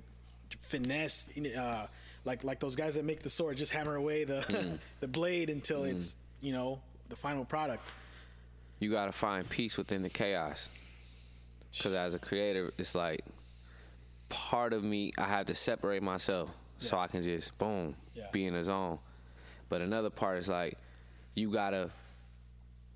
to 0.50 0.58
finesse, 0.60 1.28
uh, 1.58 1.88
like 2.26 2.44
like 2.44 2.60
those 2.60 2.76
guys 2.76 2.96
that 2.96 3.06
make 3.06 3.22
the 3.22 3.30
sword, 3.30 3.58
just 3.58 3.72
hammer 3.72 3.96
away 3.96 4.24
the 4.24 4.42
mm. 4.42 4.80
the 5.00 5.08
blade 5.08 5.50
until 5.50 5.84
mm. 5.84 5.96
it's 5.96 6.18
you 6.42 6.52
know 6.52 6.80
the 7.10 7.16
final 7.16 7.46
product. 7.46 7.88
you 8.80 8.92
got 8.92 9.06
to 9.06 9.12
find 9.12 9.48
peace 9.50 9.78
within 9.78 10.02
the 10.02 10.10
chaos. 10.10 10.70
Because 11.72 11.94
as 11.94 12.14
a 12.14 12.20
creator, 12.20 12.74
it's 12.78 12.96
like 12.96 13.24
part 14.30 14.74
of 14.74 14.84
me, 14.84 15.12
I 15.18 15.26
have 15.26 15.46
to 15.48 15.56
separate 15.56 16.02
myself 16.02 16.50
so 16.78 16.98
I 16.98 17.08
can 17.08 17.22
just 17.22 17.58
boom, 17.58 17.96
Yeah. 18.14 18.28
be 18.32 18.46
in 18.46 18.54
the 18.54 18.64
zone. 18.64 19.00
But 19.70 19.82
another 19.82 20.10
part 20.10 20.38
is 20.38 20.48
like 20.48 20.78
you 21.36 21.52
gotta 21.52 21.90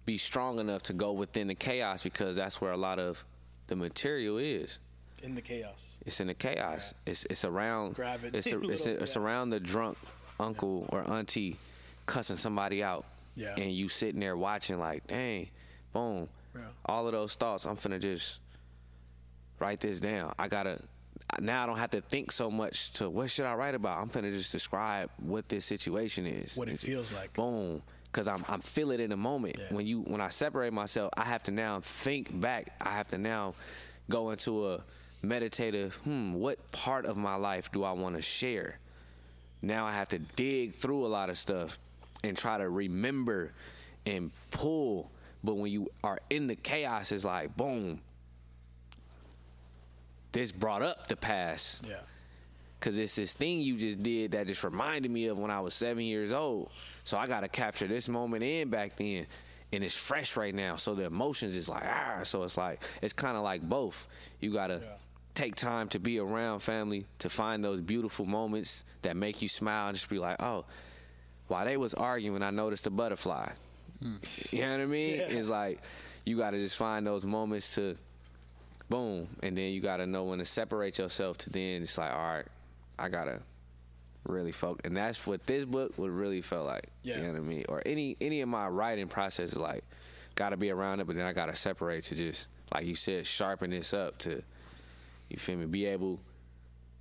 be 0.06 0.18
strong 0.18 0.60
enough 0.60 0.84
to 0.84 0.94
go 0.94 1.12
within 1.12 1.48
the 1.48 1.56
chaos 1.56 2.04
because 2.04 2.36
that's 2.36 2.60
where 2.62 2.72
a 2.72 2.78
lot 2.78 3.00
of 3.00 3.24
the 3.68 3.76
material 3.76 4.38
is. 4.38 4.80
In 5.24 5.36
the 5.36 5.42
chaos. 5.42 5.98
It's 6.06 6.20
in 6.22 6.28
the 6.28 6.34
chaos. 6.34 6.94
It's 7.06 7.26
it's 7.30 7.46
around. 7.46 7.96
Grab 7.96 8.24
it 8.24 8.36
It's 8.36 8.48
a 8.48 8.52
a, 8.58 8.70
it's, 8.70 8.86
little, 8.86 9.04
it's 9.04 9.16
yeah. 9.16 9.22
around 9.22 9.50
the 9.50 9.60
drunk 9.60 9.98
uncle 10.40 10.86
or 10.90 11.10
auntie 11.12 11.58
cussing 12.06 12.38
somebody 12.38 12.82
out. 12.84 13.06
Yeah. 13.36 13.56
And 13.58 13.72
you 13.72 13.88
sitting 13.88 14.20
there 14.20 14.36
watching 14.38 14.80
like, 14.80 15.08
dang, 15.08 15.50
boom. 15.94 16.28
Yeah. 16.56 16.62
All 16.86 17.06
of 17.06 17.12
those 17.14 17.36
thoughts, 17.36 17.66
I'm 17.66 17.78
finna 17.78 18.00
just 18.00 18.40
write 19.60 19.80
this 19.82 20.00
down. 20.00 20.34
I 20.40 20.48
gotta 20.48 20.82
now 21.40 21.64
I 21.64 21.68
don't 21.68 21.78
have 21.78 21.92
to 21.92 22.02
think 22.02 22.32
so 22.32 22.50
much 22.50 22.92
to 22.94 23.10
what 23.10 23.30
should 23.30 23.46
I 23.46 23.54
write 23.54 23.76
about. 23.76 24.02
I'm 24.02 24.10
finna 24.10 24.32
just 24.32 24.52
describe 24.52 25.10
what 25.18 25.48
this 25.50 25.66
situation 25.66 26.26
is. 26.26 26.56
What 26.58 26.68
it 26.70 26.74
It's- 26.74 26.84
feels 26.86 27.14
like. 27.14 27.34
Boom. 27.34 27.82
Cause 28.12 28.28
I'm 28.28 28.44
I'm 28.50 28.60
feel 28.62 28.90
it 28.90 29.00
in 29.00 29.12
the 29.12 29.18
moment. 29.18 29.58
Yeah. 29.60 29.66
When 29.76 29.86
you 29.86 30.02
when 30.02 30.20
I 30.20 30.30
separate 30.30 30.74
myself, 30.74 31.12
I 31.16 31.26
have 31.26 31.44
to 31.44 31.52
now 31.52 31.80
think 31.82 32.40
back. 32.42 32.74
I 32.82 32.90
have 32.90 33.06
to 33.10 33.20
now 33.20 33.54
go 34.10 34.32
into 34.32 34.68
a 34.72 34.84
meditative, 35.22 35.96
hmm, 35.96 36.34
what 36.34 36.72
part 36.72 37.06
of 37.06 37.18
my 37.18 37.36
life 37.36 37.72
do 37.72 37.84
I 37.84 37.92
want 37.92 38.16
to 38.16 38.22
share? 38.22 38.80
Now 39.62 39.86
I 39.86 39.92
have 39.92 40.08
to 40.10 40.20
dig 40.20 40.74
through 40.74 41.06
a 41.06 41.08
lot 41.08 41.30
of 41.30 41.38
stuff 41.38 41.78
and 42.24 42.38
try 42.38 42.58
to 42.58 42.70
remember 42.70 43.52
and 44.06 44.32
pull. 44.52 45.12
But 45.44 45.56
when 45.56 45.72
you 45.72 45.90
are 46.04 46.20
in 46.30 46.48
the 46.48 46.56
chaos, 46.56 47.12
it's 47.12 47.26
like 47.26 47.56
boom. 47.56 48.00
this 50.32 50.52
brought 50.52 50.82
up 50.82 51.08
the 51.08 51.16
past. 51.16 51.86
Yeah. 51.88 51.96
Cause 52.80 52.98
it's 52.98 53.16
this 53.16 53.34
thing 53.34 53.60
you 53.60 53.76
just 53.76 54.00
did 54.00 54.32
that 54.32 54.48
just 54.48 54.64
reminded 54.64 55.12
me 55.12 55.28
of 55.28 55.38
when 55.38 55.52
I 55.52 55.60
was 55.60 55.74
seven 55.74 56.04
years 56.04 56.32
old. 56.32 56.72
So 57.04 57.18
I 57.18 57.28
gotta 57.28 57.50
capture 57.50 57.88
this 57.88 58.08
moment 58.08 58.42
in 58.44 58.70
back 58.70 58.96
then. 58.96 59.26
And 59.74 59.84
it's 59.84 59.96
fresh 59.96 60.38
right 60.38 60.56
now. 60.56 60.78
So 60.78 60.96
the 60.96 61.04
emotions 61.04 61.58
is 61.58 61.68
like, 61.68 61.84
ah. 61.86 62.22
So 62.24 62.44
it's 62.44 62.56
like 62.56 62.82
it's 63.02 63.12
kinda 63.12 63.42
like 63.42 63.62
both. 63.62 64.08
You 64.40 64.54
gotta 64.54 64.82
Yeah. 64.82 64.90
Take 65.40 65.56
time 65.56 65.88
to 65.88 66.00
be 66.00 66.20
around 66.20 66.60
family, 66.60 67.06
to 67.20 67.30
find 67.30 67.64
those 67.64 67.80
beautiful 67.80 68.26
moments 68.26 68.84
that 69.04 69.16
make 69.16 69.42
you 69.42 69.48
smile 69.48 69.88
and 69.88 69.96
just 69.96 70.10
be 70.10 70.20
like, 70.20 70.42
oh, 70.42 70.66
while 71.48 71.66
they 71.66 71.78
was 71.78 71.94
arguing, 71.94 72.44
I 72.44 72.52
noticed 72.52 72.88
a 72.88 72.90
butterfly. 72.90 73.50
Hmm. 74.02 74.16
You 74.52 74.62
know 74.62 74.72
what 74.72 74.82
I 74.82 74.86
mean? 74.86 75.16
Yeah. 75.16 75.24
It's 75.28 75.48
like 75.48 75.82
you 76.26 76.38
gotta 76.38 76.60
just 76.60 76.76
find 76.76 77.08
those 77.08 77.26
moments 77.26 77.76
to 77.76 77.96
boom, 78.90 79.28
and 79.42 79.58
then 79.58 79.72
you 79.72 79.82
gotta 79.82 80.06
know 80.06 80.26
when 80.26 80.40
to 80.40 80.46
separate 80.46 80.98
yourself. 80.98 81.38
To 81.40 81.50
then 81.50 81.84
it's 81.84 81.98
like, 81.98 82.12
all 82.12 82.18
right, 82.18 82.46
I 82.98 83.10
gotta 83.10 83.40
really 84.26 84.52
focus, 84.52 84.82
and 84.84 84.96
that's 84.96 85.26
what 85.26 85.46
this 85.48 85.66
book 85.66 85.98
would 85.98 86.12
really 86.12 86.42
feel 86.42 86.66
like. 86.66 86.88
Yeah. 87.04 87.18
You 87.18 87.24
know 87.24 87.32
what 87.32 87.38
I 87.38 87.44
mean? 87.44 87.66
Or 87.70 87.82
any 87.86 88.18
any 88.20 88.42
of 88.42 88.50
my 88.50 88.68
writing 88.68 89.08
process 89.08 89.52
is 89.52 89.58
like, 89.58 89.84
gotta 90.36 90.58
be 90.58 90.70
around 90.70 91.00
it, 91.00 91.08
but 91.08 91.16
then 91.16 91.26
I 91.26 91.34
gotta 91.34 91.56
separate 91.56 92.04
to 92.06 92.16
just 92.16 92.50
like 92.74 92.86
you 92.86 92.96
said, 92.96 93.26
sharpen 93.26 93.72
this 93.72 93.94
up 93.94 94.18
to, 94.20 94.44
you 95.30 95.38
feel 95.38 95.58
me? 95.58 95.66
Be 95.66 95.86
able 95.86 96.20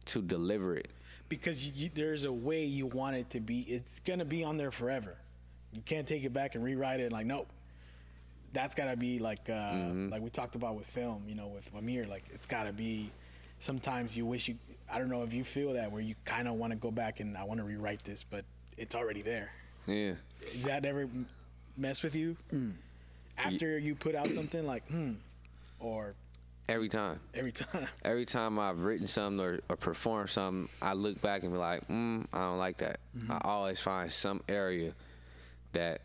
to 0.06 0.22
deliver 0.22 0.74
it. 0.76 0.88
because 1.28 1.70
you, 1.72 1.90
there's 1.94 2.24
a 2.24 2.32
way 2.32 2.64
you 2.64 2.86
want 2.86 3.16
it 3.16 3.30
to 3.30 3.40
be. 3.40 3.60
It's 3.60 4.00
gonna 4.00 4.24
be 4.24 4.44
on 4.44 4.56
there 4.56 4.70
forever. 4.70 5.16
You 5.74 5.82
can't 5.82 6.06
take 6.06 6.24
it 6.24 6.32
back 6.32 6.54
and 6.54 6.64
rewrite 6.64 7.00
it. 7.00 7.12
Like 7.12 7.26
nope, 7.26 7.48
that's 8.52 8.74
gotta 8.74 8.96
be 8.96 9.18
like 9.18 9.48
uh, 9.50 9.74
like 10.10 10.22
we 10.22 10.30
talked 10.30 10.54
about 10.56 10.76
with 10.76 10.86
film. 10.86 11.24
You 11.26 11.34
know, 11.34 11.48
with 11.48 11.68
Amir, 11.76 12.06
like 12.06 12.24
it's 12.32 12.46
gotta 12.46 12.72
be. 12.72 13.10
Sometimes 13.60 14.16
you 14.16 14.24
wish 14.24 14.48
you. 14.48 14.56
I 14.90 14.98
don't 14.98 15.10
know 15.10 15.22
if 15.24 15.32
you 15.32 15.44
feel 15.44 15.72
that 15.74 15.90
where 15.90 16.00
you 16.00 16.14
kind 16.24 16.46
of 16.48 16.54
want 16.54 16.72
to 16.72 16.78
go 16.78 16.90
back 16.90 17.20
and 17.20 17.36
I 17.36 17.44
want 17.44 17.58
to 17.58 17.64
rewrite 17.64 18.04
this, 18.04 18.22
but 18.24 18.44
it's 18.78 18.94
already 18.94 19.20
there. 19.20 19.50
Yeah. 19.86 20.12
Does 20.54 20.64
that 20.64 20.84
ever 20.86 21.06
mess 21.76 22.02
with 22.02 22.14
you? 22.14 22.36
After 23.36 23.78
you 23.78 23.94
put 23.94 24.14
out 24.14 24.28
something 24.32 24.64
like 24.66 24.86
hmm, 24.88 25.12
or 25.80 26.14
Every 26.68 26.88
time. 26.88 27.20
every 27.34 27.52
time. 27.52 27.88
every 28.04 28.26
time 28.26 28.58
I've 28.58 28.80
written 28.80 29.06
something 29.06 29.44
or, 29.44 29.60
or 29.68 29.76
performed 29.76 30.30
something, 30.30 30.68
I 30.82 30.92
look 30.92 31.20
back 31.22 31.42
and 31.42 31.52
be 31.52 31.58
like, 31.58 31.88
mm, 31.88 32.26
I 32.32 32.38
don't 32.40 32.58
like 32.58 32.78
that. 32.78 33.00
I 33.30 33.40
always 33.42 33.80
find 33.80 34.12
some 34.12 34.42
area 34.48 34.92
that 35.72 36.02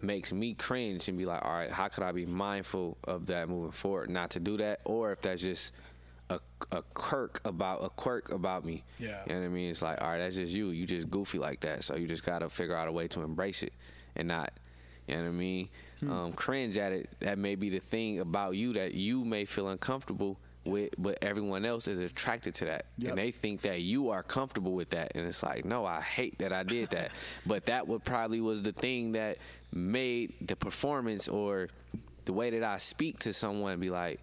makes 0.00 0.32
me 0.32 0.54
cringe 0.54 1.08
and 1.08 1.18
be 1.18 1.24
like, 1.24 1.44
all 1.44 1.52
right, 1.52 1.70
how 1.70 1.88
could 1.88 2.04
I 2.04 2.12
be 2.12 2.26
mindful 2.26 2.98
of 3.04 3.26
that 3.26 3.48
moving 3.48 3.72
forward, 3.72 4.10
not 4.10 4.30
to 4.30 4.40
do 4.40 4.56
that, 4.58 4.80
or 4.84 5.12
if 5.12 5.20
that's 5.20 5.42
just 5.42 5.72
a, 6.30 6.38
a 6.72 6.82
quirk 6.94 7.40
about 7.44 7.82
a 7.84 7.88
quirk 7.88 8.30
about 8.30 8.64
me. 8.64 8.84
Yeah. 8.98 9.22
you 9.26 9.34
know 9.34 9.40
what 9.40 9.46
I 9.46 9.48
mean. 9.48 9.70
It's 9.70 9.82
like, 9.82 10.00
all 10.00 10.08
right, 10.08 10.18
that's 10.18 10.36
just 10.36 10.52
you. 10.52 10.70
You 10.70 10.86
just 10.86 11.10
goofy 11.10 11.38
like 11.38 11.60
that, 11.60 11.84
so 11.84 11.96
you 11.96 12.06
just 12.06 12.24
gotta 12.24 12.48
figure 12.48 12.76
out 12.76 12.88
a 12.88 12.92
way 12.92 13.08
to 13.08 13.22
embrace 13.22 13.62
it 13.62 13.72
and 14.16 14.28
not. 14.28 14.52
You 15.06 15.16
know 15.16 15.22
what 15.22 15.28
I 15.28 15.32
mean? 15.32 15.68
Um, 16.02 16.32
cringe 16.32 16.78
at 16.78 16.92
it. 16.92 17.10
That 17.20 17.38
may 17.38 17.54
be 17.56 17.70
the 17.70 17.78
thing 17.80 18.20
about 18.20 18.54
you 18.56 18.72
that 18.74 18.94
you 18.94 19.24
may 19.24 19.44
feel 19.44 19.68
uncomfortable 19.68 20.38
with, 20.64 20.90
but 20.98 21.18
everyone 21.22 21.64
else 21.64 21.88
is 21.88 21.98
attracted 21.98 22.54
to 22.56 22.66
that, 22.66 22.86
Yep. 22.98 23.10
and 23.10 23.18
they 23.18 23.30
think 23.30 23.62
that 23.62 23.80
you 23.80 24.10
are 24.10 24.22
comfortable 24.22 24.72
with 24.74 24.90
that. 24.90 25.12
And 25.14 25.26
it's 25.26 25.42
like, 25.42 25.64
no, 25.64 25.84
I 25.86 26.00
hate 26.00 26.38
that 26.38 26.52
I 26.52 26.62
did 26.62 26.90
that. 26.90 27.10
but 27.46 27.66
that 27.66 27.88
would 27.88 28.04
probably 28.04 28.40
was 28.40 28.62
the 28.62 28.72
thing 28.72 29.12
that 29.12 29.38
made 29.72 30.34
the 30.46 30.56
performance 30.56 31.26
or 31.26 31.68
the 32.26 32.32
way 32.32 32.50
that 32.50 32.62
I 32.62 32.76
speak 32.76 33.18
to 33.20 33.32
someone 33.32 33.80
be 33.80 33.88
like, 33.90 34.20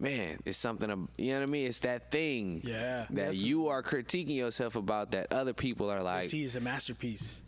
man, 0.00 0.38
it's 0.44 0.58
something. 0.58 0.88
You 1.18 1.32
know 1.32 1.38
what 1.38 1.42
I 1.42 1.46
mean? 1.46 1.66
It's 1.66 1.80
that 1.80 2.10
thing. 2.10 2.62
Yeah. 2.64 3.06
That 3.10 3.36
you 3.36 3.68
are 3.68 3.82
critiquing 3.82 4.34
yourself 4.36 4.76
about 4.76 5.12
that 5.12 5.32
other 5.32 5.52
people 5.52 5.90
are 5.90 6.02
like, 6.02 6.28
See, 6.30 6.42
it's 6.44 6.54
a 6.56 6.60
masterpiece. 6.60 7.42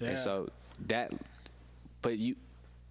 Yeah. 0.00 0.08
and 0.10 0.18
so 0.18 0.48
that, 0.88 1.12
but 2.06 2.18
you, 2.18 2.36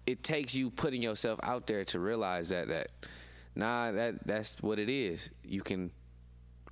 it 0.06 0.22
takes 0.22 0.54
you 0.54 0.68
putting 0.68 1.00
yourself 1.00 1.40
out 1.42 1.66
there 1.66 1.86
to 1.86 1.98
realize 1.98 2.50
that 2.50 2.68
that, 2.68 2.88
nah, 3.54 3.90
that 3.92 4.26
that's 4.26 4.56
what 4.60 4.78
it 4.78 4.90
is. 4.90 5.30
You 5.42 5.62
can 5.62 5.90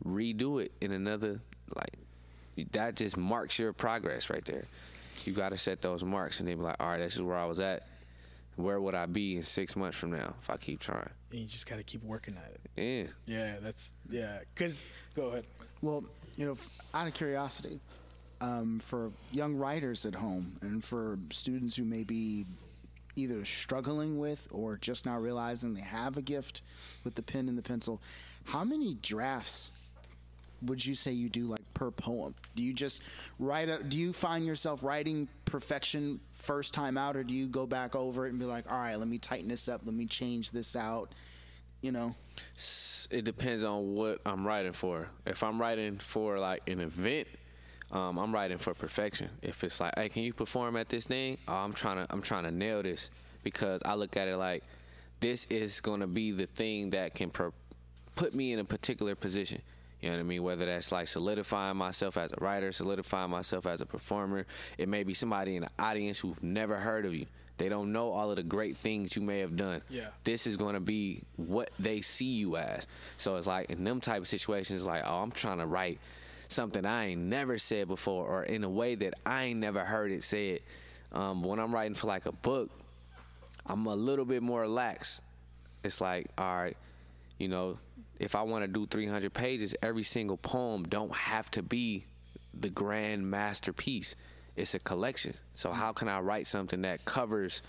redo 0.05 0.63
it 0.63 0.73
in 0.83 0.93
another 0.93 1.41
like 1.75 1.95
that 2.73 2.97
just 2.97 3.17
marks 3.17 3.59
your 3.59 3.73
progress 3.73 4.29
right 4.29 4.45
there. 4.45 4.65
You 5.25 5.33
got 5.33 5.49
to 5.49 5.59
set 5.59 5.81
those 5.81 6.05
marks 6.05 6.39
and 6.41 6.47
then 6.47 6.59
be 6.59 6.63
like, 6.63 6.77
all 6.79 6.89
right, 6.89 6.99
this 6.99 7.15
is 7.15 7.23
where 7.23 7.39
I 7.39 7.47
was 7.47 7.61
at. 7.61 7.87
Where 8.57 8.79
would 8.79 8.95
I 8.95 9.07
be 9.07 9.37
in 9.37 9.43
six 9.43 9.75
months 9.75 9.97
from 9.97 10.11
now 10.11 10.35
if 10.43 10.51
I 10.51 10.59
keep 10.59 10.81
trying? 10.81 11.09
and 11.31 11.41
you 11.41 11.47
just 11.49 11.67
got 11.67 11.77
to 11.77 11.83
keep 11.83 12.05
working 12.05 12.37
at 12.37 12.53
it. 12.53 13.11
Yeah. 13.27 13.35
Yeah, 13.35 13.55
that's 13.61 13.95
yeah. 14.11 14.41
Cause 14.55 14.85
go 15.17 15.29
ahead. 15.29 15.47
Well, 15.81 16.05
you 16.37 16.45
know, 16.45 16.57
out 16.93 17.09
of 17.09 17.15
curiosity, 17.15 17.81
um, 18.45 18.79
for 18.79 19.11
young 19.33 19.55
writers 19.55 20.05
at 20.05 20.15
home 20.15 20.57
and 20.61 20.85
for 20.85 21.19
students 21.31 21.77
who 21.77 21.85
may 21.85 22.05
be 22.05 22.45
either 23.17 23.45
struggling 23.45 24.19
with 24.19 24.49
or 24.51 24.77
just 24.77 25.07
now 25.07 25.19
realizing 25.19 25.73
they 25.73 25.81
have 25.81 26.17
a 26.17 26.23
gift 26.23 26.63
with 27.05 27.15
the 27.15 27.23
pen 27.23 27.49
and 27.49 27.57
the 27.57 27.63
pencil, 27.63 28.03
how 28.45 28.65
many 28.65 28.95
drafts 29.03 29.71
would 30.63 30.85
you 30.85 30.95
say 30.95 31.13
you 31.13 31.29
do 31.29 31.45
like 31.45 31.63
per 31.75 31.91
poem? 31.91 32.35
Do 32.55 32.63
you 32.63 32.75
just 32.75 33.03
write 33.39 33.69
a, 33.69 33.83
do 33.83 33.97
you 33.97 34.13
find 34.13 34.45
yourself 34.45 34.83
writing 34.83 35.29
perfection 35.45 36.21
first 36.33 36.75
time 36.75 36.99
out 36.99 37.17
or 37.17 37.25
do 37.25 37.33
you 37.33 37.47
go 37.47 37.67
back 37.67 37.95
over 37.95 38.27
it 38.27 38.31
and 38.31 38.39
be 38.39 38.45
like, 38.45 38.71
"All 38.71 38.79
right, 38.79 38.99
let 38.99 39.09
me 39.09 39.19
tighten 39.19 39.49
this 39.49 39.69
up, 39.69 39.83
let 39.85 39.95
me 39.95 40.07
change 40.07 40.51
this 40.51 40.77
out." 40.77 41.13
You 41.83 41.93
know? 41.93 42.15
It 43.11 43.25
depends 43.25 43.63
on 43.63 43.95
what 43.95 44.21
I'm 44.25 44.47
writing 44.47 44.73
for. 44.73 45.09
If 45.27 45.43
I'm 45.43 45.61
writing 45.61 45.99
for 45.99 46.39
like 46.39 46.69
an 46.69 46.81
event, 46.81 47.29
um, 47.95 48.19
I'm 48.19 48.35
writing 48.35 48.59
for 48.59 48.75
perfection. 48.75 49.31
If 49.41 49.63
it's 49.63 49.81
like, 49.81 49.95
hey, 49.97 50.09
can 50.09 50.25
you 50.25 50.33
perform 50.33 50.77
at 50.77 50.89
this 50.89 51.07
thing? 51.07 51.39
Oh, 51.47 51.55
I'm 51.55 51.73
trying 51.73 52.05
to, 52.05 52.13
I'm 52.13 52.23
trying 52.23 52.43
to 52.45 52.51
nail 52.51 52.83
this 52.83 53.09
because 53.45 53.81
I 53.85 53.95
look 53.95 54.17
at 54.17 54.27
it 54.27 54.37
like 54.37 54.65
this 55.21 55.47
is 55.49 55.81
going 55.81 56.01
to 56.01 56.07
be 56.09 56.33
the 56.33 56.47
thing 56.47 56.91
that 56.91 57.15
can 57.15 57.31
per- 57.31 57.53
put 58.17 58.35
me 58.35 58.53
in 58.53 58.59
a 58.59 58.65
particular 58.65 59.15
position. 59.15 59.63
You 60.01 60.11
know 60.11 60.17
what 60.17 60.21
I 60.21 60.25
mean? 60.25 60.43
Whether 60.43 60.67
that's 60.67 60.93
like 60.93 61.09
solidifying 61.09 61.77
myself 61.77 62.17
as 62.17 62.33
a 62.33 62.37
writer, 62.45 62.73
solidifying 62.73 63.31
myself 63.31 63.67
as 63.67 63.81
a 63.81 63.87
performer. 63.87 64.45
It 64.77 64.89
may 64.89 65.05
be 65.05 65.15
somebody 65.15 65.57
in 65.57 65.63
the 65.63 65.71
audience 65.79 66.19
who've 66.19 66.43
never 66.43 66.77
heard 66.77 67.07
of 67.07 67.15
you. 67.15 67.27
They 67.57 67.69
don't 67.69 67.93
know 67.93 68.11
all 68.11 68.31
of 68.31 68.37
the 68.37 68.43
great 68.43 68.77
things 68.77 69.15
you 69.15 69.23
may 69.23 69.39
have 69.39 69.57
done. 69.57 69.81
Yeah. 69.89 70.09
This 70.25 70.47
is 70.47 70.57
going 70.57 70.75
to 70.75 70.81
be 70.81 71.23
what 71.37 71.71
they 71.79 72.01
see 72.01 72.33
you 72.33 72.57
as. 72.57 72.89
So 73.17 73.37
it's 73.37 73.47
like 73.47 73.71
in 73.71 73.85
them 73.85 74.01
type 74.01 74.21
of 74.21 74.27
situations, 74.27 74.85
like, 74.85 75.05
oh, 75.07 75.23
I'm 75.23 75.31
trying 75.31 75.59
to 75.59 75.67
write 75.67 76.01
something 76.49 76.85
I 76.85 77.07
ain't 77.07 77.21
never 77.23 77.59
said 77.59 77.89
before, 77.89 78.27
or 78.27 78.43
in 78.45 78.65
a 78.65 78.69
way 78.69 78.95
that 78.97 79.15
I 79.25 79.45
ain't 79.45 79.61
never 79.61 79.85
heard 79.85 80.11
it 80.13 80.25
said. 80.25 80.61
Um, 81.13 81.43
when 81.43 81.59
I'm 81.59 81.73
writing 81.73 81.95
for 81.95 82.07
like 82.07 82.27
a 82.27 82.33
book, 82.33 82.71
I'm 83.67 83.87
a 83.87 83.95
little 83.95 84.25
bit 84.25 84.43
more 84.43 84.63
relaxed. 84.63 85.23
It's 85.83 86.01
like, 86.01 86.29
all 86.37 86.57
right, 86.57 86.77
you 87.39 87.49
know, 87.49 87.79
if 88.19 88.35
I 88.35 88.43
want 88.43 88.65
to 88.65 88.69
do 88.69 88.87
300 88.87 89.33
pages, 89.33 89.75
every 89.83 90.03
single 90.03 90.37
poem 90.37 90.85
don't 90.85 91.15
have 91.15 91.51
to 91.53 91.63
be 91.63 92.05
the 92.53 92.71
grand 92.71 93.29
masterpiece. 93.29 94.15
It's 94.57 94.75
a 94.75 94.79
collection. 94.79 95.35
So 95.55 95.73
how 95.73 95.93
can 95.93 96.09
I 96.09 96.21
write 96.21 96.47
something 96.47 96.83
that 96.83 97.05
covers 97.05 97.63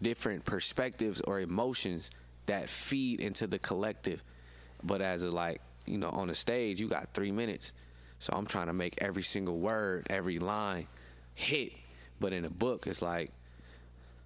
different 0.00 0.44
perspectives 0.44 1.20
or 1.20 1.40
emotions 1.40 2.10
that 2.46 2.68
feed 2.68 3.20
into 3.20 3.46
the 3.46 3.58
collective? 3.58 4.22
But 4.82 5.02
as 5.02 5.22
a 5.22 5.30
like, 5.30 5.60
you 5.86 5.98
know, 5.98 6.08
on 6.08 6.28
the 6.28 6.34
stage, 6.34 6.80
you 6.80 6.88
got 6.88 7.12
three 7.12 7.30
minutes. 7.30 7.72
So 8.20 8.34
I'm 8.36 8.46
trying 8.46 8.66
to 8.66 8.74
make 8.74 9.02
every 9.02 9.22
single 9.22 9.58
word, 9.58 10.06
every 10.10 10.38
line 10.38 10.86
hit. 11.34 11.72
But 12.20 12.34
in 12.34 12.44
a 12.44 12.50
book, 12.50 12.86
it's 12.86 13.00
like, 13.00 13.32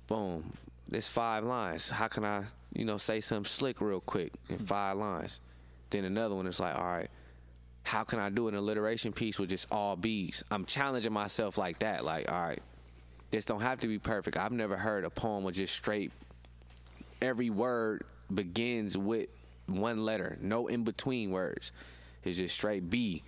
boom, 0.08 0.52
there's 0.88 1.08
five 1.08 1.44
lines. 1.44 1.88
How 1.88 2.08
can 2.08 2.24
I, 2.24 2.42
you 2.72 2.84
know, 2.84 2.96
say 2.96 3.20
something 3.20 3.44
slick 3.44 3.80
real 3.80 4.00
quick 4.00 4.32
in 4.48 4.56
hmm. 4.56 4.64
five 4.64 4.96
lines? 4.96 5.40
Then 5.90 6.04
another 6.04 6.34
one 6.34 6.48
is 6.48 6.58
like, 6.58 6.76
all 6.76 6.84
right, 6.84 7.08
how 7.84 8.02
can 8.02 8.18
I 8.18 8.30
do 8.30 8.48
an 8.48 8.56
alliteration 8.56 9.12
piece 9.12 9.38
with 9.38 9.50
just 9.50 9.68
all 9.70 9.94
B's? 9.94 10.42
I'm 10.50 10.64
challenging 10.64 11.12
myself 11.12 11.56
like 11.56 11.78
that. 11.78 12.04
Like, 12.04 12.30
all 12.30 12.42
right, 12.42 12.62
this 13.30 13.44
don't 13.44 13.60
have 13.60 13.78
to 13.80 13.86
be 13.86 14.00
perfect. 14.00 14.36
I've 14.36 14.50
never 14.50 14.76
heard 14.76 15.04
a 15.04 15.10
poem 15.10 15.44
with 15.44 15.54
just 15.54 15.72
straight. 15.72 16.10
Every 17.22 17.50
word 17.50 18.02
begins 18.32 18.98
with 18.98 19.28
one 19.66 20.04
letter, 20.04 20.36
no 20.40 20.66
in 20.66 20.82
between 20.82 21.30
words. 21.30 21.70
It's 22.24 22.38
just 22.38 22.56
straight 22.56 22.90
B. 22.90 23.22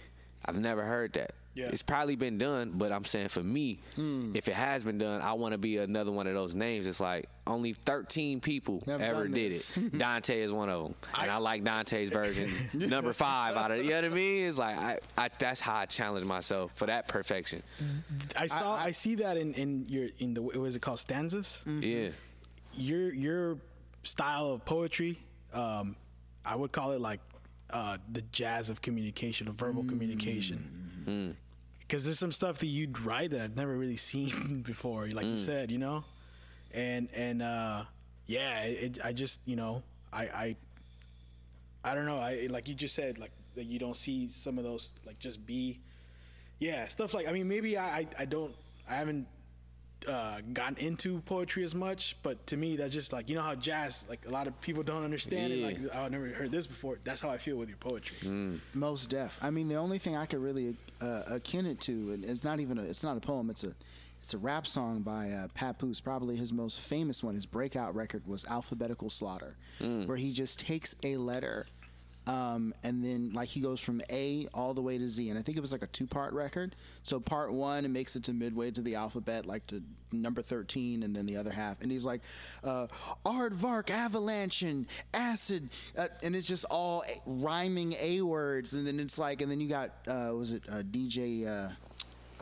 I've 0.49 0.59
never 0.59 0.85
heard 0.85 1.13
that. 1.15 1.33
Yeah. 1.55 1.71
It's 1.73 1.83
probably 1.83 2.17
been 2.17 2.37
done, 2.37 2.73
but 2.75 2.93
I'm 2.93 3.05
saying 3.05 3.29
for 3.29 3.43
me, 3.43 3.79
if 3.97 4.47
it 4.47 4.53
has 4.55 4.85
been 4.85 4.99
done, 4.99 5.23
I 5.23 5.33
want 5.33 5.53
to 5.53 5.59
be 5.59 5.79
another 5.79 6.13
one 6.13 6.27
of 6.27 6.35
those 6.35 6.55
names. 6.55 6.87
It's 6.87 7.01
like 7.01 7.31
only 7.47 7.73
13 7.73 8.41
people 8.41 8.83
Never 8.87 9.03
ever 9.03 9.27
did 9.29 9.53
this. 9.53 9.75
it. 9.75 9.93
Donte 9.99 10.35
is 10.37 10.53
one 10.53 10.69
of 10.69 10.83
them, 10.83 10.95
and 11.19 11.31
I, 11.31 11.39
like 11.39 11.65
Donte's 11.65 12.11
version, 12.11 12.53
number 12.75 13.15
five 13.15 13.57
out 13.57 13.71
of. 13.71 13.79
It. 13.79 13.85
You 13.85 13.91
know 13.93 14.03
what 14.03 14.13
I 14.13 14.15
mean? 14.15 14.47
It's 14.49 14.59
like 14.59 14.77
I, 14.77 14.99
I 15.17 15.31
that's 15.39 15.61
how 15.61 15.77
I 15.77 15.87
challenge 15.87 16.27
myself 16.27 16.73
for 16.75 16.85
that 16.87 17.09
perfection. 17.09 17.63
I 18.37 18.49
saw. 18.49 18.75
I, 18.75 18.91
see 18.91 19.15
that 19.15 19.39
in 19.39 19.55
in 19.55 19.87
your 19.89 20.09
in 20.19 20.35
the 20.35 20.43
what 20.43 20.57
was 20.57 20.77
it 20.77 20.83
called 20.83 20.99
stanzas. 20.99 21.65
Yeah, 21.67 22.09
Your 22.75 23.15
your 23.15 23.57
style 24.03 24.49
of 24.51 24.63
poetry, 24.67 25.19
um, 25.55 25.97
I 26.45 26.55
would 26.55 26.71
call 26.73 26.93
it 26.93 27.01
like 27.01 27.21
uh, 27.71 27.99
the 28.11 28.23
jazz 28.33 28.71
of 28.71 28.81
communication, 28.83 29.49
of 29.49 29.55
verbal 29.57 29.85
communication. 29.85 31.05
Mm. 31.07 31.35
Because 31.81 32.05
there's 32.05 32.19
some 32.19 32.33
stuff 32.33 32.59
that 32.59 32.67
you'd 32.67 32.99
write 33.01 33.31
that 33.31 33.41
I've 33.41 33.57
never 33.57 33.77
really 33.77 33.97
seen 34.13 34.63
before, 34.63 35.07
like 35.09 35.27
Mm. 35.27 35.33
you 35.33 35.39
said, 35.39 35.71
you 35.71 35.79
know, 35.79 36.05
and 36.73 37.09
and 37.15 37.43
uh, 37.43 37.85
yeah, 38.27 38.63
it, 38.63 38.99
I 39.05 39.13
just 39.13 39.41
you 39.47 39.57
know 39.57 39.83
I 40.13 40.23
I 40.25 40.57
I 41.85 41.95
don't 41.95 42.07
know, 42.07 42.19
I 42.19 42.49
like 42.51 42.67
you 42.69 42.75
just 42.75 42.95
said 42.95 43.19
like 43.19 43.31
that 43.55 43.65
you 43.67 43.79
don't 43.79 43.97
see 43.97 44.29
some 44.31 44.59
of 44.59 44.65
those 44.65 44.95
like 45.07 45.19
just 45.19 45.47
be 45.47 45.79
yeah 46.59 46.89
stuff 46.89 47.15
like 47.15 47.29
I 47.29 47.33
mean 47.33 47.49
maybe 47.49 47.77
I 47.79 47.99
I, 47.99 48.07
I 48.21 48.25
don't 48.25 48.55
I 48.89 48.95
haven't 48.97 49.27
uh, 50.07 50.41
gotten 50.53 50.77
into 50.79 51.21
poetry 51.23 51.65
as 51.65 51.75
much, 51.75 52.17
but 52.23 52.47
to 52.49 52.57
me 52.57 52.77
that's 52.77 52.95
just 52.95 53.13
like 53.13 53.29
you 53.29 53.35
know 53.35 53.43
how 53.43 53.55
jazz 53.55 54.05
like 54.09 54.27
a 54.27 54.31
lot 54.31 54.47
of 54.47 54.61
people 54.61 54.83
don't 54.83 55.05
understand 55.05 55.53
it. 55.53 55.63
Like 55.63 55.95
I've 55.95 56.11
never 56.11 56.29
heard 56.29 56.51
this 56.53 56.67
before. 56.67 56.99
That's 57.05 57.21
how 57.21 57.29
I 57.29 57.39
feel 57.39 57.57
with 57.57 57.69
your 57.69 57.79
poetry. 57.79 58.59
Most 58.75 59.11
deaf. 59.11 59.39
I 59.43 59.51
mean, 59.51 59.69
the 59.69 59.77
only 59.77 59.99
thing 59.99 60.17
I 60.17 60.27
could 60.27 60.41
really 60.41 60.77
uh, 61.01 61.23
akin 61.31 61.67
it 61.67 61.81
to, 61.81 61.93
and 61.93 62.25
it's 62.25 62.45
not 62.45 62.61
even 62.61 62.79
a, 62.79 62.83
it's 62.83 63.03
not 63.05 63.17
a 63.17 63.21
poem. 63.21 63.51
It's 63.51 63.65
a, 63.65 63.73
it's 64.23 64.35
a 64.35 64.39
rap 64.39 64.67
song 64.67 65.03
by 65.03 65.31
uh, 65.31 65.49
Papoose. 65.55 66.01
Probably 66.01 66.35
his 66.37 66.53
most 66.53 66.81
famous 66.81 67.23
one, 67.23 67.35
his 67.35 67.47
breakout 67.47 67.95
record 67.95 68.27
was 68.27 68.45
"Alphabetical 68.47 69.11
Slaughter," 69.11 69.57
where 70.07 70.17
he 70.17 70.33
just 70.33 70.59
takes 70.59 70.97
a 71.05 71.17
letter, 71.17 71.67
um, 72.27 72.75
and 72.83 73.05
then 73.05 73.33
like 73.33 73.49
he 73.49 73.61
goes 73.61 73.81
from 73.81 74.01
A 74.11 74.49
all 74.53 74.75
the 74.75 74.83
way 74.83 74.99
to 74.99 75.09
Z. 75.09 75.31
And 75.31 75.39
I 75.39 75.43
think 75.43 75.57
it 75.57 75.61
was 75.61 75.73
like 75.73 75.83
a 75.83 75.87
two-part 75.87 76.33
record. 76.33 76.75
So 77.03 77.21
part 77.21 77.53
one, 77.53 77.85
it 77.85 77.89
makes 77.89 78.17
it 78.17 78.25
to 78.25 78.33
midway 78.33 78.71
to 78.73 78.83
the 78.83 78.97
alphabet, 78.97 79.47
like 79.47 79.67
to 79.69 79.83
number 80.11 80.43
thirteen, 80.43 81.03
and 81.03 81.15
then 81.15 81.27
the 81.27 81.37
other 81.37 81.53
half. 81.53 81.81
And 81.83 81.91
he's 81.91 82.05
like, 82.05 82.23
uh, 82.65 82.89
"Aardvark, 83.25 83.91
avalanche, 83.91 84.63
and 84.63 84.87
acid," 85.15 85.71
uh, 85.97 86.09
and 86.23 86.35
it's 86.35 86.49
just 86.49 86.65
all 86.71 87.05
rhyming 87.27 87.95
A 88.01 88.23
words. 88.23 88.73
And 88.75 88.87
then 88.87 88.99
it's 88.99 89.19
like, 89.19 89.41
and 89.41 89.51
then 89.51 89.61
you 89.61 89.69
got 89.69 89.91
uh, 90.09 90.33
was 90.35 90.53
it 90.53 90.63
uh, 90.69 90.83
DJ. 90.83 91.47
Uh, 91.47 91.73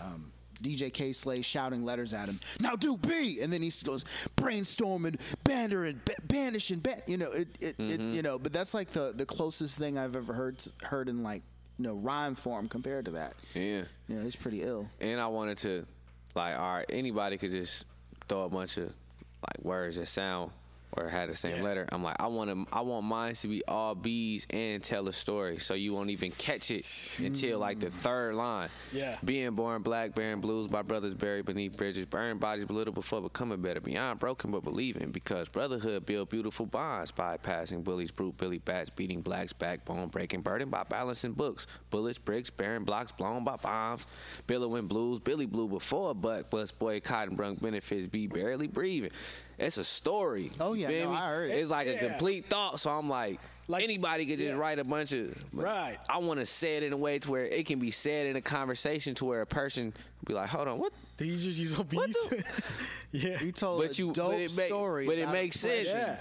um, 0.02 0.32
DJ 0.64 0.92
Kay 0.92 1.12
Slay 1.12 1.42
shouting 1.42 1.84
letters 1.84 2.14
at 2.14 2.28
him. 2.28 2.40
Now 2.58 2.74
do 2.74 2.96
B, 2.96 3.38
and 3.42 3.52
then 3.52 3.62
he 3.62 3.70
goes 3.84 4.04
brainstorming, 4.36 5.20
bandering, 5.44 6.00
ba- 6.04 6.14
banishing, 6.24 6.80
ba-, 6.80 7.02
you 7.06 7.18
know, 7.18 7.30
it, 7.30 7.48
it, 7.60 7.66
it, 7.66 7.78
mm-hmm. 7.78 8.14
you 8.14 8.22
know. 8.22 8.38
But 8.38 8.52
that's 8.52 8.74
like 8.74 8.90
the 8.90 9.12
the 9.14 9.26
closest 9.26 9.78
thing 9.78 9.98
I've 9.98 10.16
ever 10.16 10.32
heard 10.32 10.62
heard 10.82 11.08
in 11.08 11.22
like 11.22 11.42
you 11.78 11.84
know 11.84 11.94
rhyme 11.94 12.34
form 12.34 12.68
compared 12.68 13.04
to 13.04 13.10
that. 13.12 13.34
Yeah. 13.54 13.82
Yeah, 14.08 14.18
it's 14.18 14.36
pretty 14.36 14.62
ill. 14.62 14.88
And 15.00 15.20
I 15.20 15.26
wanted 15.28 15.58
to, 15.58 15.86
like, 16.34 16.58
all 16.58 16.74
right, 16.74 16.86
anybody 16.90 17.38
could 17.38 17.50
just 17.50 17.86
throw 18.28 18.44
a 18.44 18.48
bunch 18.48 18.76
of 18.76 18.86
like 18.86 19.64
words 19.64 19.96
that 19.96 20.06
sound 20.06 20.50
or 20.96 21.08
had 21.08 21.28
the 21.28 21.34
same 21.34 21.56
Yeah. 21.58 21.62
letter. 21.62 21.86
I'm 21.92 22.02
like, 22.02 22.16
I 22.20 22.26
want 22.28 22.50
to, 22.50 22.66
I 22.74 22.80
want 22.82 23.04
mine 23.06 23.34
to 23.34 23.48
be 23.48 23.62
all 23.66 23.94
B's 23.94 24.46
and 24.50 24.82
tell 24.82 25.08
a 25.08 25.12
story, 25.12 25.58
so 25.58 25.74
you 25.74 25.92
won't 25.92 26.10
even 26.10 26.30
catch 26.32 26.70
it 26.70 26.84
until 27.18 27.58
like 27.58 27.80
the 27.80 27.90
third 27.90 28.34
line. 28.34 28.68
Yeah. 28.92 29.18
Being 29.24 29.52
born 29.54 29.82
black, 29.82 30.14
bearing 30.14 30.40
blues 30.40 30.68
by 30.68 30.82
brothers 30.82 31.14
buried 31.14 31.46
beneath 31.46 31.76
bridges, 31.76 32.06
burning 32.06 32.38
bodies 32.38 32.64
belittled 32.64 32.94
before 32.94 33.20
becoming 33.20 33.60
better, 33.60 33.80
beyond 33.80 34.20
broken 34.20 34.50
but 34.50 34.62
believing, 34.64 35.10
because 35.10 35.48
brotherhood 35.48 36.06
build 36.06 36.28
beautiful 36.28 36.66
bonds, 36.66 37.12
bypassing 37.12 37.82
bullies, 37.84 38.10
brute 38.10 38.36
Billy 38.36 38.58
bats, 38.58 38.90
beating 38.90 39.20
blacks, 39.20 39.52
backbone 39.52 40.08
breaking, 40.08 40.42
burden 40.42 40.68
by 40.70 40.84
balancing 40.84 41.32
books, 41.32 41.66
bullets, 41.90 42.18
bricks, 42.18 42.50
bearing 42.50 42.84
blocks 42.84 43.12
blown 43.12 43.44
by 43.44 43.56
bombs, 43.56 44.06
billowing 44.46 44.86
blues, 44.86 45.18
Billy 45.18 45.46
blue 45.46 45.68
before 45.68 46.14
buck, 46.14 46.50
bus 46.50 46.70
boycotting 46.70 47.36
brunk 47.36 47.60
benefits, 47.60 48.06
be 48.06 48.26
barely 48.26 48.66
breathing. 48.66 49.10
It's 49.58 49.76
a 49.78 49.84
story. 49.84 50.50
Oh, 50.60 50.74
yeah, 50.74 51.04
no. 51.04 51.12
I 51.12 51.28
heard 51.28 51.50
it. 51.50 51.54
It's 51.58 51.70
like 51.70 51.86
a 51.86 51.96
complete 51.98 52.46
thought. 52.50 52.80
So 52.80 52.90
I'm 52.90 53.08
like, 53.08 53.38
Like- 53.68 53.84
anybody 53.84 54.26
could 54.26 54.38
just 54.38 54.50
yeah. 54.52 54.58
write 54.58 54.78
a 54.78 54.84
bunch 54.84 55.12
of. 55.12 55.32
Right. 55.52 55.96
I 56.08 56.18
want 56.18 56.40
to 56.40 56.46
say 56.46 56.76
it 56.76 56.82
in 56.82 56.92
a 56.92 56.96
way 56.96 57.18
to 57.20 57.30
where 57.30 57.46
it 57.46 57.64
can 57.66 57.78
be 57.78 57.90
said 57.90 58.26
in 58.26 58.36
a 58.36 58.40
conversation 58.42 59.14
to 59.16 59.24
where 59.24 59.40
a 59.42 59.46
person 59.46 59.94
be 60.26 60.34
like, 60.34 60.48
hold 60.48 60.68
on, 60.68 60.78
what? 60.78 60.92
Did 61.16 61.28
you 61.28 61.36
just 61.36 61.58
use 61.58 61.76
What 61.78 61.86
obese? 61.94 62.30
yeah. 63.12 63.40
You 63.40 63.52
told 63.52 63.80
But 63.80 63.92
a 63.92 63.94
you- 64.02 64.06
but 64.08 64.14
dope 64.16 64.32
it 64.34 64.56
make- 64.56 64.66
story, 64.66 65.06
but 65.06 65.18
it 65.18 65.28
makes 65.30 65.60
sense. 65.60 65.86
Yeah. 65.86 66.16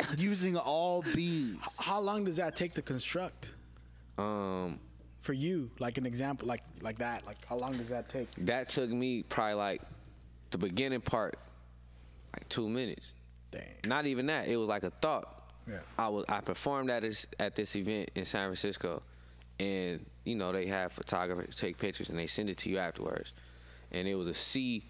using 0.16 0.56
all 0.56 1.02
B's. 1.14 1.84
How 1.84 2.00
long 2.00 2.24
does 2.24 2.36
that 2.36 2.56
take 2.56 2.72
to 2.74 2.82
construct 2.82 3.52
Um, 4.16 4.80
for 5.22 5.32
you? 5.34 5.70
Like 5.78 5.98
an 5.98 6.06
example, 6.06 6.48
like 6.48 6.62
like 6.80 6.98
that. 6.98 7.26
Like 7.26 7.36
how 7.46 7.56
long 7.56 7.76
does 7.76 7.90
that 7.90 8.08
take? 8.08 8.28
that 8.46 8.68
took 8.70 8.88
me 8.90 9.22
probably 9.24 9.54
like 9.54 9.82
the 10.50 10.58
beginning 10.58 11.00
part, 11.02 11.36
like 12.34 12.48
two 12.48 12.68
minutes. 12.68 13.14
Dang. 13.50 13.62
Not 13.86 14.06
even 14.06 14.26
that. 14.26 14.48
It 14.48 14.56
was 14.56 14.68
like 14.68 14.82
a 14.82 14.90
thought. 14.90 15.42
Yeah. 15.68 15.78
I 15.98 16.08
was 16.08 16.24
I 16.28 16.40
performed 16.40 16.90
at 16.90 17.02
this 17.02 17.26
at 17.38 17.54
this 17.54 17.74
event 17.76 18.10
in 18.14 18.24
San 18.24 18.48
Francisco, 18.48 19.02
and 19.58 20.04
you 20.24 20.34
know 20.34 20.52
they 20.52 20.66
have 20.66 20.92
photographers 20.92 21.56
take 21.56 21.78
pictures 21.78 22.10
and 22.10 22.18
they 22.18 22.26
send 22.26 22.50
it 22.50 22.58
to 22.58 22.70
you 22.70 22.78
afterwards, 22.78 23.32
and 23.92 24.06
it 24.06 24.14
was 24.14 24.26
a 24.26 24.34
sea 24.34 24.82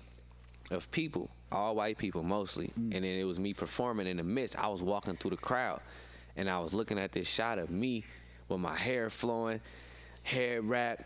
of 0.70 0.90
people, 0.90 1.30
all 1.52 1.76
white 1.76 1.98
people 1.98 2.22
mostly, 2.22 2.72
mm. 2.78 2.94
and 2.94 3.04
then 3.04 3.18
it 3.18 3.24
was 3.24 3.38
me 3.38 3.52
performing 3.52 4.06
in 4.06 4.16
the 4.16 4.24
midst. 4.24 4.58
I 4.58 4.68
was 4.68 4.82
walking 4.82 5.16
through 5.16 5.30
the 5.30 5.36
crowd, 5.36 5.80
and 6.36 6.48
I 6.48 6.58
was 6.58 6.74
looking 6.74 6.98
at 6.98 7.12
this 7.12 7.28
shot 7.28 7.58
of 7.58 7.70
me 7.70 8.04
with 8.48 8.60
my 8.60 8.76
hair 8.76 9.10
flowing, 9.10 9.60
hair 10.22 10.60
wrapped, 10.62 11.04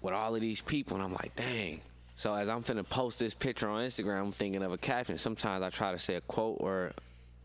with 0.00 0.14
all 0.14 0.34
of 0.34 0.40
these 0.40 0.60
people, 0.60 0.96
and 0.96 1.04
I'm 1.04 1.12
like, 1.12 1.34
dang. 1.36 1.80
So 2.18 2.34
as 2.34 2.48
I'm 2.48 2.64
finna 2.64 2.84
post 2.84 3.20
this 3.20 3.32
picture 3.32 3.68
on 3.68 3.80
Instagram, 3.84 4.20
I'm 4.20 4.32
thinking 4.32 4.64
of 4.64 4.72
a 4.72 4.76
caption. 4.76 5.16
Sometimes 5.18 5.62
I 5.62 5.70
try 5.70 5.92
to 5.92 6.00
say 6.00 6.16
a 6.16 6.20
quote 6.20 6.56
or, 6.58 6.90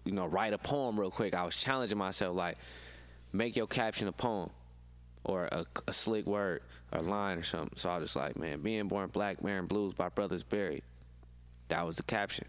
you 0.03 0.13
know, 0.13 0.25
write 0.25 0.51
a 0.51 0.57
poem 0.57 0.99
real 0.99 1.11
quick. 1.11 1.35
I 1.35 1.43
was 1.43 1.55
challenging 1.55 1.99
myself, 1.99 2.35
like, 2.35 2.57
make 3.31 3.55
your 3.55 3.67
caption 3.67 4.07
a 4.07 4.11
poem 4.11 4.49
or 5.25 5.45
a, 5.51 5.63
a 5.87 5.93
slick 5.93 6.25
word 6.25 6.63
or 6.91 7.01
line 7.01 7.37
or 7.37 7.43
something. 7.43 7.77
So 7.77 7.87
I 7.87 7.99
was 7.99 8.05
just 8.05 8.15
like, 8.15 8.35
man, 8.35 8.61
being 8.61 8.87
born 8.87 9.09
black, 9.09 9.43
wearing 9.43 9.67
blues 9.67 9.93
by 9.93 10.09
brothers 10.09 10.41
buried. 10.41 10.81
That 11.67 11.85
was 11.85 11.97
the 11.97 12.03
caption, 12.03 12.47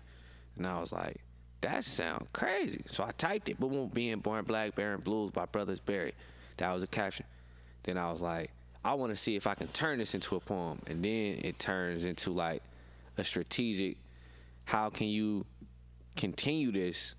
and 0.57 0.67
I 0.67 0.81
was 0.81 0.93
like, 0.93 1.21
that 1.61 1.85
sound 1.85 2.33
crazy. 2.33 2.85
So 2.87 3.05
I 3.05 3.11
typed 3.11 3.51
it, 3.51 3.61
boom, 3.61 3.91
being 3.93 4.21
born 4.21 4.47
black, 4.47 4.75
bearing 4.75 5.03
blues 5.03 5.31
by 5.31 5.45
brothers 5.45 5.79
buried. 5.79 6.15
That 6.57 6.73
was 6.73 6.81
the 6.81 6.87
caption. 6.87 7.27
Then 7.83 7.99
I 7.99 8.11
was 8.11 8.23
like, 8.23 8.51
I 8.85 8.94
want 8.94 9.11
to 9.11 9.16
see 9.16 9.37
if 9.37 9.47
I 9.47 9.55
can 9.55 9.68
turn 9.68 9.99
this 9.99 10.14
into 10.14 10.37
a 10.37 10.40
poem, 10.40 10.81
and 10.87 11.05
then 11.05 11.40
it 11.42 11.59
turns 11.59 12.05
into 12.05 12.31
like 12.31 12.62
a 13.16 13.25
strategic. 13.25 13.97
How 14.64 14.90
can 14.90 15.09
you 15.09 15.47
continue 16.16 16.70
this, 16.70 17.14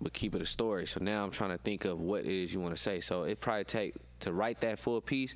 but 0.00 0.12
keep 0.12 0.34
it 0.34 0.42
a 0.42 0.46
story? 0.46 0.86
So 0.86 1.00
now 1.02 1.24
I'm 1.24 1.30
trying 1.30 1.50
to 1.50 1.58
think 1.58 1.84
of 1.84 2.00
what 2.00 2.24
it 2.24 2.32
is 2.32 2.52
you 2.52 2.60
want 2.60 2.74
to 2.74 2.80
say. 2.80 3.00
So 3.00 3.22
it 3.22 3.40
probably 3.40 3.64
take 3.64 3.94
to 4.20 4.32
write 4.32 4.60
that 4.62 4.78
full 4.78 5.00
piece. 5.00 5.34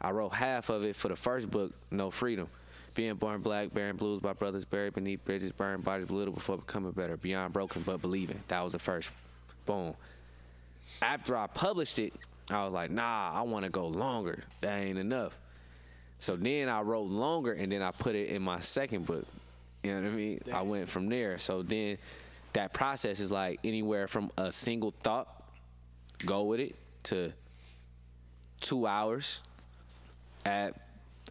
I 0.00 0.10
wrote 0.10 0.34
half 0.34 0.68
of 0.68 0.84
it 0.84 0.96
for 0.96 1.08
the 1.08 1.16
first 1.16 1.50
book, 1.50 1.72
No 1.90 2.10
Freedom. 2.10 2.48
Being 2.94 3.14
born 3.14 3.40
black, 3.40 3.72
bearing 3.72 3.96
blues 3.96 4.20
by 4.20 4.34
brothers 4.34 4.64
buried 4.64 4.92
beneath 4.92 5.24
bridges, 5.24 5.52
burned 5.52 5.82
bodies 5.82 6.06
belittled 6.06 6.34
before 6.34 6.58
becoming 6.58 6.92
better, 6.92 7.16
beyond 7.16 7.52
broken 7.52 7.82
but 7.82 8.02
believing. 8.02 8.42
That 8.48 8.62
was 8.62 8.72
the 8.72 8.78
first. 8.78 9.10
Boom 9.64 9.94
after 11.00 11.36
I 11.36 11.46
published 11.46 11.98
it, 11.98 12.12
I 12.54 12.64
was 12.64 12.72
like, 12.72 12.90
nah, 12.90 13.32
I 13.32 13.42
want 13.42 13.64
to 13.64 13.70
go 13.70 13.86
longer. 13.86 14.42
That 14.60 14.82
ain't 14.82 14.98
enough. 14.98 15.36
So 16.18 16.36
then 16.36 16.68
I 16.68 16.82
wrote 16.82 17.08
longer 17.08 17.52
and 17.52 17.70
then 17.70 17.82
I 17.82 17.90
put 17.90 18.14
it 18.14 18.28
in 18.28 18.42
my 18.42 18.60
second 18.60 19.06
book. 19.06 19.26
You 19.82 19.90
know 19.94 20.02
what 20.02 20.06
I 20.06 20.10
mean? 20.10 20.40
I 20.52 20.62
went 20.62 20.88
from 20.88 21.08
there. 21.08 21.38
So 21.38 21.62
then 21.62 21.98
that 22.52 22.72
process 22.72 23.20
is 23.20 23.32
like 23.32 23.60
anywhere 23.64 24.06
from 24.06 24.30
a 24.36 24.52
single 24.52 24.94
thought, 25.02 25.42
go 26.24 26.44
with 26.44 26.60
it, 26.60 26.76
to 27.04 27.32
two 28.60 28.86
hours, 28.86 29.42
add 30.46 30.74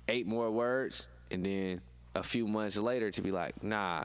eight 0.10 0.28
more 0.28 0.52
words, 0.52 1.08
and 1.30 1.46
then 1.46 1.82
a 2.16 2.24
few 2.24 2.48
months 2.48 2.76
later 2.76 3.10
to 3.12 3.22
be 3.22 3.32
like, 3.32 3.64
nah, 3.64 4.04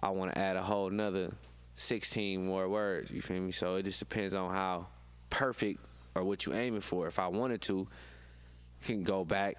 I 0.00 0.10
want 0.10 0.32
to 0.32 0.38
add 0.38 0.56
a 0.56 0.62
whole 0.62 0.90
nother 0.90 1.32
16 1.74 2.46
more 2.46 2.68
words. 2.68 3.10
You 3.10 3.22
feel 3.22 3.40
me? 3.40 3.50
So 3.50 3.76
it 3.76 3.84
just 3.84 3.98
depends 3.98 4.34
on 4.34 4.52
how 4.52 4.86
perfect 5.30 5.84
or 6.14 6.24
what 6.24 6.46
you 6.46 6.54
aiming 6.54 6.80
for. 6.80 7.06
If 7.06 7.18
I 7.18 7.28
wanted 7.28 7.60
to, 7.62 7.88
can 8.82 9.02
go 9.02 9.24
back 9.24 9.56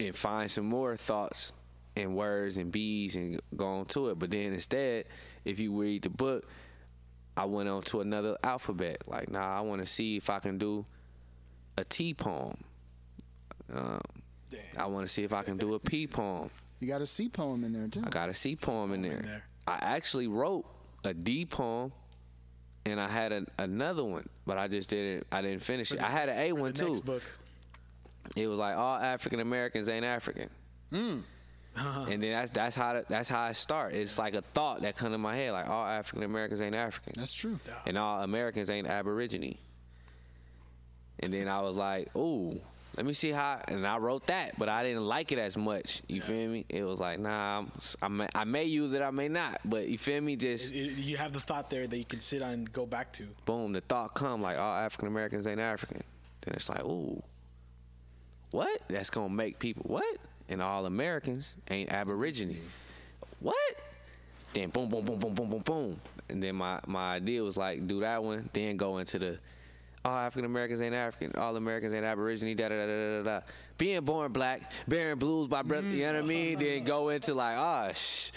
and 0.00 0.14
find 0.14 0.50
some 0.50 0.66
more 0.66 0.96
thoughts 0.96 1.52
and 1.96 2.14
words 2.14 2.58
and 2.58 2.70
bees 2.70 3.16
and 3.16 3.40
go 3.54 3.66
on 3.66 3.86
to 3.86 4.08
it. 4.08 4.18
But 4.18 4.30
then 4.30 4.52
instead, 4.52 5.06
if 5.44 5.58
you 5.58 5.78
read 5.78 6.02
the 6.02 6.10
book, 6.10 6.48
I 7.36 7.44
went 7.44 7.68
on 7.68 7.82
to 7.84 8.00
another 8.00 8.36
alphabet. 8.42 9.02
Like, 9.06 9.30
nah, 9.30 9.58
I 9.58 9.60
want 9.60 9.80
to 9.80 9.86
see 9.86 10.16
if 10.16 10.30
I 10.30 10.38
can 10.38 10.58
do 10.58 10.84
a 11.76 11.84
T 11.84 12.14
poem. 12.14 12.56
Um, 13.72 14.00
I 14.78 14.86
want 14.86 15.06
to 15.06 15.12
see 15.12 15.24
if 15.24 15.32
I 15.32 15.42
can 15.42 15.56
do 15.56 15.74
a 15.74 15.78
P 15.78 16.06
poem. 16.06 16.50
You 16.80 16.88
got 16.88 17.00
a 17.00 17.06
C 17.06 17.28
poem 17.28 17.64
in 17.64 17.72
there 17.72 17.88
too. 17.88 18.02
I 18.04 18.10
got 18.10 18.28
a 18.28 18.34
C 18.34 18.56
poem 18.56 18.92
in 18.92 19.02
there. 19.02 19.20
there. 19.22 19.44
I 19.66 19.78
actually 19.80 20.28
wrote 20.28 20.66
a 21.04 21.12
D 21.12 21.44
poem, 21.44 21.92
and 22.86 23.00
I 23.00 23.08
had 23.08 23.32
a, 23.32 23.44
another 23.58 24.04
one, 24.04 24.28
but 24.46 24.58
I 24.58 24.68
just 24.68 24.90
didn't. 24.90 25.26
I 25.32 25.42
didn't 25.42 25.62
finish 25.62 25.92
it. 25.92 26.00
I 26.00 26.08
had 26.08 26.28
an 26.28 26.38
A 26.38 26.52
one 26.52 26.72
too. 26.72 26.88
Next 26.88 27.00
book. 27.04 27.22
It 28.36 28.46
was 28.48 28.58
like 28.58 28.76
all 28.76 28.96
African 28.96 29.40
Americans 29.40 29.88
ain't 29.88 30.04
African. 30.04 30.48
Hmm. 30.90 31.18
And 32.08 32.22
then 32.22 32.32
that's 32.32 32.50
that's 32.52 32.74
how 32.74 33.02
that's 33.06 33.28
how 33.28 33.42
I 33.42 33.52
start. 33.52 33.92
It's 33.92 34.18
like 34.18 34.32
a 34.34 34.40
thought 34.40 34.80
that 34.80 34.96
come 34.96 35.12
to 35.12 35.18
my 35.18 35.34
head, 35.36 35.52
like 35.52 35.68
all 35.68 35.84
African 35.84 36.22
Americans 36.22 36.62
ain't 36.62 36.74
African, 36.74 37.12
That's 37.16 37.34
true. 37.34 37.60
and 37.84 37.98
all 37.98 38.22
Americans 38.22 38.70
ain't 38.70 38.86
Aborigine. 38.86 39.42
Yeah. 39.42 39.48
And 39.50 39.62
then 39.62 39.64
that's 39.64 39.70
that's 39.70 39.70
how 39.70 39.72
I 39.72 39.74
start. 39.74 39.74
It's 39.74 39.78
like 39.78 39.82
a 39.82 39.82
thought 39.82 39.82
that 39.82 39.86
come 39.86 39.92
to 39.92 39.98
my 39.98 40.14
head, 40.16 40.32
like 40.32 40.48
all 40.48 40.64
African 40.64 40.80
Americans 40.80 40.80
ain't 40.80 40.80
African. 40.80 40.80
African 40.80 40.80
Americans 40.80 40.80
ain't 40.80 40.94
African. 40.94 40.94
That's 40.94 40.94
true. 40.94 41.18
And 41.18 41.18
all 41.18 41.18
Americans 41.18 41.18
ain't 41.18 41.18
Aborigine. 41.18 41.18
and 41.20 41.32
then 41.32 41.48
I 41.48 41.60
was 41.60 41.76
like, 41.76 42.16
ooh. 42.16 42.60
Let 42.96 43.04
me 43.04 43.12
see 43.12 43.30
how, 43.30 43.60
and 43.68 43.86
I 43.86 43.98
wrote 43.98 44.26
that, 44.28 44.58
but 44.58 44.70
I 44.70 44.82
didn't 44.82 45.04
like 45.06 45.30
it 45.30 45.38
as 45.38 45.54
much. 45.56 46.00
You 46.08 46.22
feel 46.22 46.48
me? 46.48 46.64
It 46.70 46.82
was 46.82 46.98
like, 46.98 47.18
nah, 47.18 47.58
I'm, 47.58 47.72
I 48.00 48.08
may, 48.08 48.28
I 48.34 48.44
may 48.44 48.64
use 48.64 48.94
it, 48.94 49.02
I 49.02 49.10
may 49.10 49.28
not, 49.28 49.60
but 49.66 49.86
you 49.88 49.98
feel 49.98 50.22
me? 50.22 50.34
Just 50.36 50.72
It- 50.72 50.78
it- 50.92 50.98
you 50.98 51.18
have 51.18 51.32
the 51.34 51.40
thought 51.40 51.68
there 51.68 51.86
that 51.86 51.98
you 51.98 52.06
can 52.06 52.20
sit 52.22 52.40
on 52.40 52.52
and 52.54 52.72
go 52.72 52.86
back 52.86 53.12
to. 53.14 53.24
boom, 53.44 53.72
the 53.72 53.82
thought 53.82 54.14
come 54.14 54.40
like 54.40 54.56
all 54.56 54.76
African 54.76 55.08
Americans 55.08 55.46
ain't 55.46 55.60
African. 55.60 56.02
Then 56.40 56.54
it's 56.54 56.70
like, 56.70 56.84
ooh, 56.84 57.22
what? 58.50 58.80
That's 58.88 59.10
gonna 59.10 59.28
make 59.28 59.58
people 59.58 59.84
what? 59.86 60.16
And 60.48 60.62
all 60.62 60.86
Americans 60.86 61.54
ain't 61.70 61.90
Aborigine. 61.92 62.56
What? 63.40 63.56
Then 64.54 64.70
boom, 64.70 64.88
boom, 64.88 65.04
boom, 65.04 65.18
boom, 65.18 65.34
boom, 65.34 65.50
boom, 65.50 65.60
boom. 65.60 66.00
And 66.30 66.42
then 66.42 66.54
my 66.56 66.80
my 66.86 67.16
idea 67.16 67.42
was 67.42 67.56
like 67.58 67.86
do 67.86 68.00
that 68.00 68.22
one, 68.22 68.48
then 68.54 68.76
go 68.78 68.98
into 68.98 69.18
the 69.18 69.38
all 70.06 70.16
African 70.16 70.44
Americans 70.44 70.80
ain't 70.80 70.94
African, 70.94 71.38
all 71.40 71.56
Americans 71.56 71.92
ain't 71.94 72.04
Aborigine, 72.04 72.56
da 72.56 72.68
da 72.68 72.76
da 72.76 72.86
da 72.86 73.22
da 73.22 73.22
da. 73.22 73.40
Being 73.78 74.02
born 74.04 74.32
black, 74.32 74.72
bearing 74.88 75.18
blues 75.18 75.48
by 75.48 75.62
brother, 75.62 75.88
you 75.88 76.04
know 76.04 76.14
what 76.14 76.22
I 76.22 76.26
mean? 76.26 76.58
Then 76.58 76.84
go 76.84 77.08
into 77.10 77.34
like, 77.34 77.56
ah, 77.58 77.92
shh. 77.92 78.30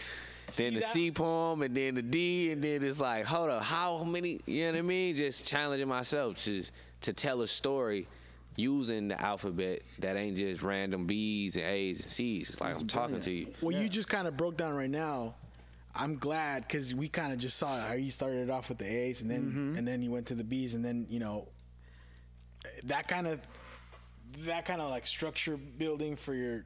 Then 0.55 0.73
the 0.73 0.79
that? 0.79 0.89
C 0.89 1.11
poem 1.11 1.61
and 1.61 1.75
then 1.77 1.93
the 1.93 2.01
D 2.01 2.51
and 2.51 2.61
then 2.63 2.83
it's 2.83 2.99
like, 2.99 3.23
hold 3.25 3.49
up, 3.51 3.61
how 3.61 4.03
many? 4.03 4.39
You 4.47 4.65
know 4.65 4.71
what 4.71 4.77
I 4.79 4.81
mean? 4.81 5.15
Just 5.15 5.45
challenging 5.45 5.87
myself 5.87 6.43
to 6.45 6.63
to 7.01 7.13
tell 7.13 7.41
a 7.43 7.47
story 7.47 8.07
using 8.55 9.07
the 9.07 9.21
alphabet 9.21 9.83
that 9.99 10.17
ain't 10.17 10.35
just 10.37 10.63
random 10.63 11.05
B's 11.05 11.55
and 11.55 11.65
A's 11.65 12.01
and 12.01 12.11
C's. 12.11 12.49
It's 12.49 12.59
like 12.59 12.75
I'm 12.77 12.87
talking 12.87 13.21
to 13.21 13.31
you. 13.31 13.53
What 13.61 13.75
you 13.75 13.87
just 13.87 14.09
kind 14.09 14.27
of 14.27 14.35
broke 14.35 14.57
down 14.57 14.73
right 14.73 14.89
now, 14.89 15.35
I'm 15.95 16.17
glad 16.17 16.63
because 16.63 16.93
we 16.95 17.07
kind 17.09 17.31
of 17.31 17.37
just 17.37 17.55
saw 17.57 17.79
how 17.79 17.93
you 17.93 18.09
started 18.11 18.49
off 18.49 18.69
with 18.69 18.79
the 18.79 18.85
A's 18.87 19.21
and 19.21 19.29
then 19.29 19.43
Mm-hmm. 19.43 19.77
and 19.77 19.87
then 19.87 20.01
you 20.01 20.09
went 20.11 20.25
to 20.27 20.35
the 20.35 20.43
B's 20.43 20.73
and 20.73 20.83
then 20.83 21.05
you 21.09 21.19
know 21.19 21.47
that 22.85 23.07
kind 23.07 23.27
of 23.27 23.39
that 24.45 24.65
kind 24.65 24.81
of 24.81 24.89
like 24.89 25.07
structure 25.07 25.57
building 25.57 26.15
for 26.15 26.33
your 26.33 26.65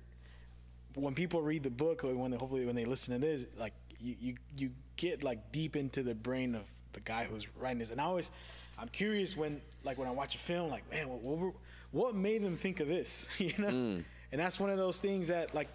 when 0.96 1.16
people 1.16 1.42
read 1.42 1.64
the 1.64 1.72
book 1.72 2.04
or 2.04 2.14
when 2.16 2.32
they, 2.32 2.38
hopefully 2.38 2.66
when 2.66 2.76
they 2.76 2.86
listen 2.86 3.14
to 3.14 3.26
this 3.26 3.46
like 3.58 3.74
you, 4.00 4.16
you 4.20 4.36
you 4.56 4.72
get 4.96 5.24
like 5.24 5.52
deep 5.52 5.76
into 5.76 6.04
the 6.04 6.14
brain 6.14 6.56
of 6.56 6.64
the 6.94 7.00
guy 7.00 7.24
who's 7.26 7.48
writing 7.58 7.80
this. 7.80 7.90
And 7.90 8.00
I 8.00 8.06
always 8.06 8.30
I'm 8.78 8.90
curious 8.90 9.36
when 9.36 9.62
like 9.84 9.98
when 9.98 10.08
I 10.08 10.12
watch 10.12 10.36
a 10.36 10.40
film 10.40 10.70
like 10.70 10.90
man 10.92 11.10
what 11.10 11.22
what, 11.22 11.54
what 11.92 12.16
made 12.16 12.44
them 12.44 12.58
think 12.58 12.80
of 12.80 12.88
this? 12.88 13.28
You 13.40 13.54
know? 13.58 13.70
Mm. 13.70 14.04
And 14.32 14.42
that's 14.42 14.60
one 14.60 14.72
of 14.72 14.78
those 14.78 15.00
things 15.00 15.28
that 15.28 15.54
like 15.54 15.70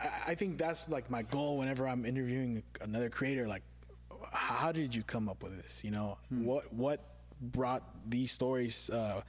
I, 0.00 0.08
I 0.28 0.34
think 0.34 0.58
that's 0.58 0.88
like 0.88 1.10
my 1.10 1.22
goal 1.22 1.58
whenever 1.58 1.86
I'm 1.86 2.04
interviewing 2.04 2.62
another 2.80 3.10
creator. 3.10 3.46
Like, 3.46 3.62
how 4.32 4.72
did 4.72 4.94
you 4.94 5.02
come 5.02 5.28
up 5.28 5.42
with 5.42 5.60
this? 5.62 5.84
You 5.84 5.90
know, 5.90 6.18
hmm. 6.28 6.44
what 6.44 6.72
what 6.72 7.09
brought 7.40 7.82
these 8.08 8.32
stories? 8.32 8.90
Uh, 8.90 9.22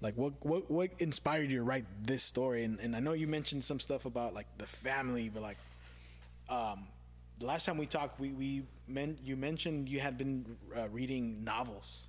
like, 0.00 0.14
what 0.16 0.34
what 0.44 0.70
what 0.70 0.90
inspired 0.98 1.50
you 1.50 1.58
to 1.58 1.64
write 1.64 1.86
this 2.02 2.22
story? 2.22 2.64
And, 2.64 2.78
and 2.80 2.94
I 2.94 3.00
know 3.00 3.12
you 3.12 3.26
mentioned 3.26 3.64
some 3.64 3.80
stuff 3.80 4.04
about 4.04 4.34
like 4.34 4.46
the 4.58 4.66
family, 4.66 5.30
but 5.32 5.42
like, 5.42 5.56
um, 6.48 6.86
the 7.38 7.46
last 7.46 7.66
time 7.66 7.78
we 7.78 7.86
talked, 7.86 8.20
we 8.20 8.32
we 8.32 8.62
men, 8.86 9.18
you 9.24 9.36
mentioned 9.36 9.88
you 9.88 10.00
had 10.00 10.18
been 10.18 10.56
uh, 10.76 10.88
reading 10.88 11.44
novels. 11.44 12.06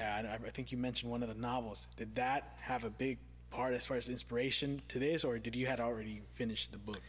And 0.00 0.28
I, 0.28 0.38
I 0.46 0.50
think 0.50 0.70
you 0.70 0.78
mentioned 0.78 1.10
one 1.10 1.22
of 1.22 1.28
the 1.28 1.34
novels. 1.40 1.88
Did 1.96 2.14
that 2.14 2.56
have 2.60 2.84
a 2.84 2.90
big 2.90 3.18
part 3.50 3.74
as 3.74 3.86
far 3.86 3.96
as 3.96 4.08
inspiration 4.08 4.80
to 4.88 4.98
this, 4.98 5.24
or 5.24 5.38
did 5.38 5.56
you 5.56 5.66
had 5.66 5.80
already 5.80 6.22
finished 6.34 6.70
the 6.70 6.78
book? 6.78 7.00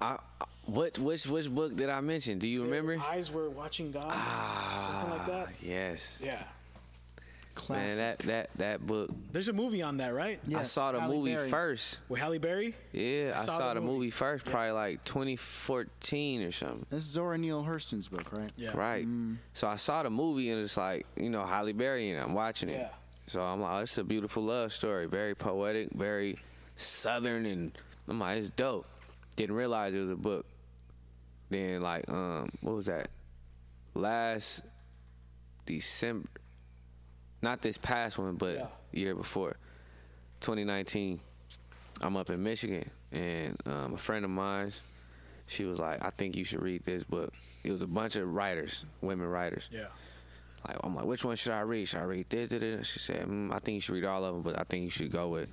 I, 0.00 0.18
what 0.66 0.98
which 0.98 1.26
which 1.26 1.48
book 1.48 1.76
did 1.76 1.88
I 1.88 2.00
mention? 2.00 2.38
Do 2.38 2.48
you 2.48 2.62
remember? 2.64 2.98
Eyes 2.98 3.30
were 3.30 3.48
watching 3.48 3.92
God, 3.92 4.12
something 4.12 5.10
like 5.10 5.26
that. 5.26 5.46
Ah, 5.48 5.52
yes. 5.62 6.22
Yeah, 6.24 6.42
Man, 7.70 7.96
that 7.98 8.18
that 8.20 8.50
that 8.56 8.86
book. 8.86 9.10
there's 9.32 9.48
a 9.48 9.52
movie 9.52 9.82
on 9.82 9.96
that, 9.98 10.12
right? 10.14 10.38
Yes, 10.46 10.60
I 10.60 10.62
saw 10.64 10.92
the 10.92 11.00
Halle 11.00 11.14
movie 11.14 11.34
Berry. 11.34 11.48
first. 11.50 11.98
With 12.08 12.20
Halle 12.20 12.38
Berry. 12.38 12.74
Yeah, 12.92 13.36
I, 13.40 13.44
saw, 13.44 13.74
the 13.74 13.80
movie, 13.80 14.10
first, 14.10 14.44
Yeah. 14.46 14.52
probably 14.52 14.70
like 14.72 15.04
2014 15.04 16.42
or 16.42 16.52
something. 16.52 16.86
This 16.90 17.04
is 17.04 17.10
Zora 17.10 17.38
Neale 17.38 17.62
Hurston's 17.64 18.08
book, 18.08 18.32
right? 18.32 18.50
Yeah. 18.56 18.76
Right. 18.76 19.06
Mm. 19.06 19.36
So 19.54 19.68
I 19.68 19.76
saw 19.76 20.02
the 20.02 20.10
movie 20.10 20.50
and 20.50 20.60
it's 20.60 20.76
like, 20.76 21.06
you 21.16 21.30
know, 21.30 21.44
Halle 21.46 21.72
Berry 21.72 22.10
and 22.10 22.20
I'm 22.20 22.34
watching 22.34 22.68
it. 22.68 22.78
Yeah. 22.80 22.88
So 23.28 23.42
I'm 23.42 23.60
like, 23.60 23.72
oh, 23.72 23.78
it's 23.78 23.98
a 23.98 24.04
beautiful 24.04 24.42
love 24.44 24.72
story. 24.72 25.06
Very 25.06 25.34
poetic, 25.34 25.90
very 25.92 26.38
southern 26.76 27.46
and 27.46 27.72
I'm 28.08 28.18
like, 28.20 28.38
it's 28.38 28.50
dope. 28.50 28.86
Didn't 29.36 29.54
realize 29.56 29.94
it 29.94 30.00
was 30.00 30.10
a 30.10 30.16
book. 30.16 30.46
Then 31.50 31.80
like, 31.82 32.08
um, 32.08 32.48
what 32.62 32.74
was 32.74 32.86
that? 32.86 33.08
Last 33.94 34.62
December. 35.66 36.28
Not 37.42 37.62
this 37.62 37.78
past 37.78 38.18
one, 38.18 38.34
but 38.36 38.56
Yeah. 38.56 38.66
year 38.92 39.14
before. 39.14 39.56
2019. 40.40 41.20
I'm 42.00 42.16
up 42.16 42.28
in 42.30 42.42
Michigan 42.42 42.90
and 43.12 43.56
um, 43.66 43.94
a 43.94 43.96
friend 43.96 44.24
of 44.24 44.30
mine, 44.30 44.70
she 45.46 45.64
was 45.64 45.78
like, 45.78 46.04
I 46.04 46.10
think 46.10 46.36
you 46.36 46.44
should 46.44 46.60
read 46.62 46.84
this 46.84 47.04
book. 47.04 47.32
It 47.64 47.70
was 47.70 47.80
a 47.82 47.86
bunch 47.86 48.16
of 48.16 48.32
writers, 48.34 48.84
women 49.00 49.26
writers. 49.28 49.68
Yeah. 49.72 49.86
Like, 50.66 50.76
I'm 50.82 50.94
like, 50.94 51.04
which 51.06 51.24
one 51.24 51.36
should 51.36 51.52
I 51.52 51.60
read? 51.60 51.86
Should 51.88 52.00
I 52.00 52.04
read 52.04 52.28
this? 52.28 52.50
this, 52.50 52.60
this? 52.60 52.86
She 52.86 52.98
said, 52.98 53.26
mm, 53.28 53.52
I 53.52 53.58
think 53.60 53.76
you 53.76 53.80
should 53.80 53.94
read 53.94 54.04
all 54.04 54.24
of 54.24 54.34
them, 54.34 54.42
but 54.42 54.58
I 54.58 54.64
think 54.64 54.84
you 54.84 54.90
should 54.90 55.10
go 55.10 55.28
with 55.28 55.48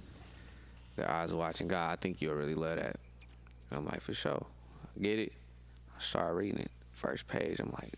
Their 0.95 1.09
Eyes 1.09 1.31
Watching 1.31 1.67
God. 1.67 1.91
I 1.91 1.95
think 1.95 2.21
you'll 2.21 2.35
really 2.35 2.55
love 2.55 2.77
that. 2.77 2.97
I'm 3.73 3.85
like, 3.85 4.01
for 4.01 4.13
sure. 4.13 4.45
I 4.95 5.01
get 5.01 5.19
it? 5.19 5.33
I 5.95 5.99
started 5.99 6.33
reading 6.35 6.59
it. 6.59 6.71
First 6.91 7.27
page, 7.27 7.59
I'm 7.59 7.71
like, 7.71 7.93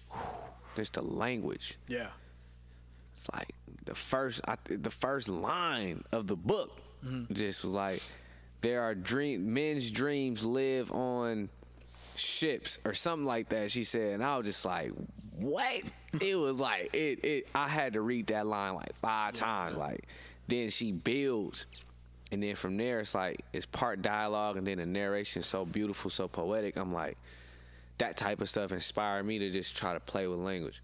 just 0.76 0.94
the 0.94 1.02
language. 1.02 1.78
Yeah. 1.88 2.08
It's 3.16 3.30
like 3.34 3.54
the 3.86 3.96
first, 3.96 4.42
I, 4.48 4.56
the 4.66 4.92
first 4.92 5.30
line 5.30 6.04
of 6.12 6.28
the 6.28 6.36
book 6.36 6.78
mm-hmm. 7.06 7.34
just 7.34 7.64
was 7.64 7.74
like, 7.74 8.04
there 8.62 8.82
are 8.82 8.96
dream, 8.96 9.54
men's 9.54 9.92
dreams 9.92 10.46
live 10.46 10.92
on 10.92 11.50
ships 12.16 12.80
or 12.86 12.94
something 12.94 13.26
like 13.26 13.50
that. 13.50 13.72
She 13.72 13.84
said, 13.84 14.14
and 14.14 14.24
I 14.24 14.38
was 14.38 14.48
just 14.48 14.66
like, 14.66 14.92
what? 15.38 15.84
it 16.22 16.36
was 16.36 16.60
like 16.60 16.90
it. 16.94 17.24
It. 17.24 17.48
I 17.54 17.68
had 17.68 17.94
to 17.94 18.02
read 18.02 18.28
that 18.28 18.46
line 18.46 18.76
like 18.76 18.96
five 18.96 19.34
times. 19.34 19.78
Like, 19.78 20.08
then 20.48 20.70
she 20.70 20.92
builds, 20.92 21.66
and 22.32 22.42
then 22.42 22.56
from 22.56 22.78
there 22.78 23.00
it's 23.00 23.16
like 23.16 23.44
it's 23.54 23.66
part 23.66 24.02
dialogue, 24.02 24.58
and 24.58 24.66
then 24.68 24.78
the 24.78 24.86
narration 24.86 25.42
is 25.42 25.46
so 25.46 25.66
beautiful, 25.66 26.10
so 26.10 26.28
poetic. 26.28 26.76
I'm 26.78 26.94
like, 26.94 27.18
that 27.98 28.18
type 28.18 28.42
of 28.42 28.50
stuff 28.50 28.72
inspired 28.72 29.24
me 29.26 29.40
to 29.40 29.50
just 29.50 29.76
try 29.76 29.94
to 29.94 30.00
play 30.00 30.28
with 30.28 30.40
language. 30.40 30.82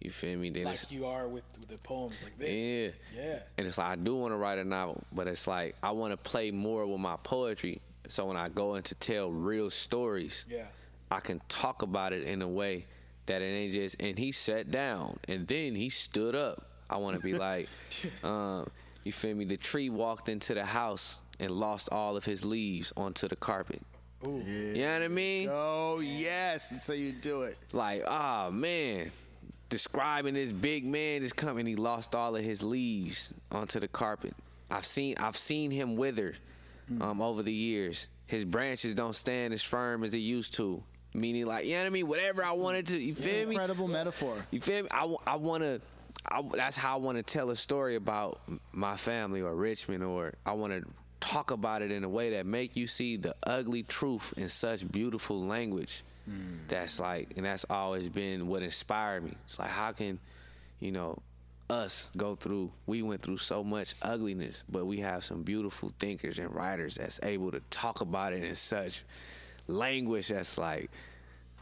You 0.00 0.10
feel 0.10 0.38
me? 0.38 0.48
Then 0.48 0.64
Like 0.64 0.90
you 0.90 1.04
are 1.06 1.28
with, 1.28 1.44
with 1.58 1.68
the 1.68 1.82
poems 1.82 2.22
like 2.22 2.38
this. 2.38 2.94
yeah. 3.14 3.22
Yeah. 3.22 3.38
And 3.58 3.66
it's 3.66 3.76
like 3.76 3.88
I 3.88 3.96
do 3.96 4.16
want 4.16 4.32
to 4.32 4.36
write 4.38 4.58
a 4.58 4.64
novel, 4.64 5.02
but 5.12 5.26
it's 5.26 5.46
like 5.46 5.76
I 5.82 5.90
want 5.90 6.12
to 6.12 6.16
play 6.16 6.50
more 6.50 6.86
with 6.86 7.00
my 7.00 7.16
poetry. 7.22 7.80
So 8.08 8.24
when 8.26 8.36
I 8.38 8.48
go 8.48 8.76
in 8.76 8.82
to 8.84 8.94
tell 8.94 9.30
real 9.30 9.68
stories, 9.70 10.46
Yeah. 10.48 10.64
I 11.10 11.20
can 11.20 11.40
talk 11.48 11.82
about 11.82 12.12
it 12.14 12.22
in 12.24 12.40
a 12.40 12.48
way 12.48 12.86
that 13.26 13.42
it 13.42 13.44
ain't 13.46 13.72
just. 13.72 14.00
And 14.00 14.18
he 14.18 14.32
sat 14.32 14.70
down 14.70 15.18
and 15.28 15.46
then 15.46 15.74
he 15.74 15.90
stood 15.90 16.34
up. 16.34 16.66
I 16.88 16.96
want 16.96 17.16
to 17.16 17.22
be 17.22 17.34
like, 17.34 17.68
um, 18.24 18.68
you 19.04 19.12
feel 19.12 19.34
me? 19.34 19.44
The 19.44 19.56
tree 19.56 19.90
walked 19.90 20.28
into 20.28 20.54
the 20.54 20.64
house 20.64 21.20
and 21.38 21.50
lost 21.50 21.88
all 21.90 22.16
of 22.16 22.24
his 22.24 22.44
leaves 22.44 22.92
onto 22.96 23.28
the 23.28 23.36
carpet. 23.36 23.80
Ooh. 24.26 24.42
You 24.46 24.82
know 24.84 24.92
what 24.92 25.02
I 25.02 25.08
mean? 25.08 25.48
Oh 25.50 26.00
yes, 26.00 26.68
that's 26.68 26.86
how 26.86 26.92
you 26.94 27.12
do 27.12 27.42
it. 27.42 27.56
like, 27.72 28.02
ah 28.06 28.50
man, 28.52 29.10
describing 29.70 30.34
this 30.34 30.52
big 30.52 30.84
man 30.84 31.22
is 31.22 31.32
coming. 31.32 31.64
He 31.66 31.76
lost 31.76 32.14
all 32.14 32.36
of 32.36 32.44
his 32.44 32.62
leaves 32.62 33.32
onto 33.50 33.80
the 33.80 33.88
carpet. 33.88 34.34
I've 34.70 34.84
seen 34.86 35.16
I've 35.18 35.36
seen 35.36 35.70
him 35.70 35.96
wither 35.96 36.34
um, 37.00 37.22
over 37.22 37.42
the 37.42 37.52
years. 37.52 38.08
His 38.26 38.44
branches 38.44 38.94
don't 38.94 39.14
stand 39.16 39.54
as 39.54 39.62
firm 39.62 40.04
as 40.04 40.12
they 40.12 40.18
used 40.18 40.54
to. 40.54 40.82
Meaning, 41.12 41.46
like, 41.46 41.64
you 41.64 41.72
know 41.72 41.80
what 41.80 41.86
I 41.86 41.90
mean? 41.90 42.06
Whatever 42.06 42.44
I 42.44 42.52
wanted 42.52 42.86
to, 42.88 42.96
you 42.98 43.16
feel 43.16 43.42
an 43.42 43.48
me? 43.48 43.54
incredible 43.56 43.88
metaphor. 43.88 44.36
You 44.52 44.60
feel 44.60 44.84
me? 44.84 44.88
I, 44.92 45.00
w- 45.00 45.18
I 45.26 45.34
want 45.36 45.64
to. 45.64 45.80
I, 46.26 46.42
that's 46.54 46.76
how 46.76 46.96
I 46.96 47.00
want 47.00 47.18
to 47.18 47.22
tell 47.22 47.50
a 47.50 47.56
story 47.56 47.96
about 47.96 48.40
my 48.72 48.96
family 48.96 49.40
or 49.40 49.54
Richmond, 49.54 50.02
or 50.02 50.34
I 50.44 50.52
want 50.52 50.72
to 50.72 50.88
talk 51.20 51.50
about 51.50 51.82
it 51.82 51.90
in 51.90 52.04
a 52.04 52.08
way 52.08 52.30
that 52.30 52.46
make 52.46 52.76
you 52.76 52.86
see 52.86 53.16
the 53.16 53.34
ugly 53.42 53.82
truth 53.82 54.32
in 54.36 54.48
such 54.48 54.90
beautiful 54.90 55.44
language. 55.44 56.02
That's 56.68 57.00
like, 57.00 57.34
and 57.36 57.44
that's 57.44 57.66
always 57.68 58.08
been 58.08 58.46
what 58.46 58.62
inspired 58.62 59.24
me. 59.24 59.32
It's 59.46 59.58
like, 59.58 59.70
how 59.70 59.92
can, 59.92 60.20
you 60.78 60.92
know, 60.92 61.18
us 61.68 62.10
go 62.16 62.36
through? 62.36 62.70
We 62.86 63.02
went 63.02 63.22
through 63.22 63.38
so 63.38 63.64
much 63.64 63.94
ugliness, 64.00 64.62
but 64.68 64.86
we 64.86 64.98
have 65.00 65.24
some 65.24 65.42
beautiful 65.42 65.90
thinkers 65.98 66.38
and 66.38 66.54
writers 66.54 66.96
that's 66.96 67.20
able 67.22 67.50
to 67.50 67.60
talk 67.70 68.00
about 68.00 68.32
it 68.32 68.44
in 68.44 68.54
such 68.54 69.04
language 69.66 70.28
that's 70.28 70.56
like, 70.56 70.90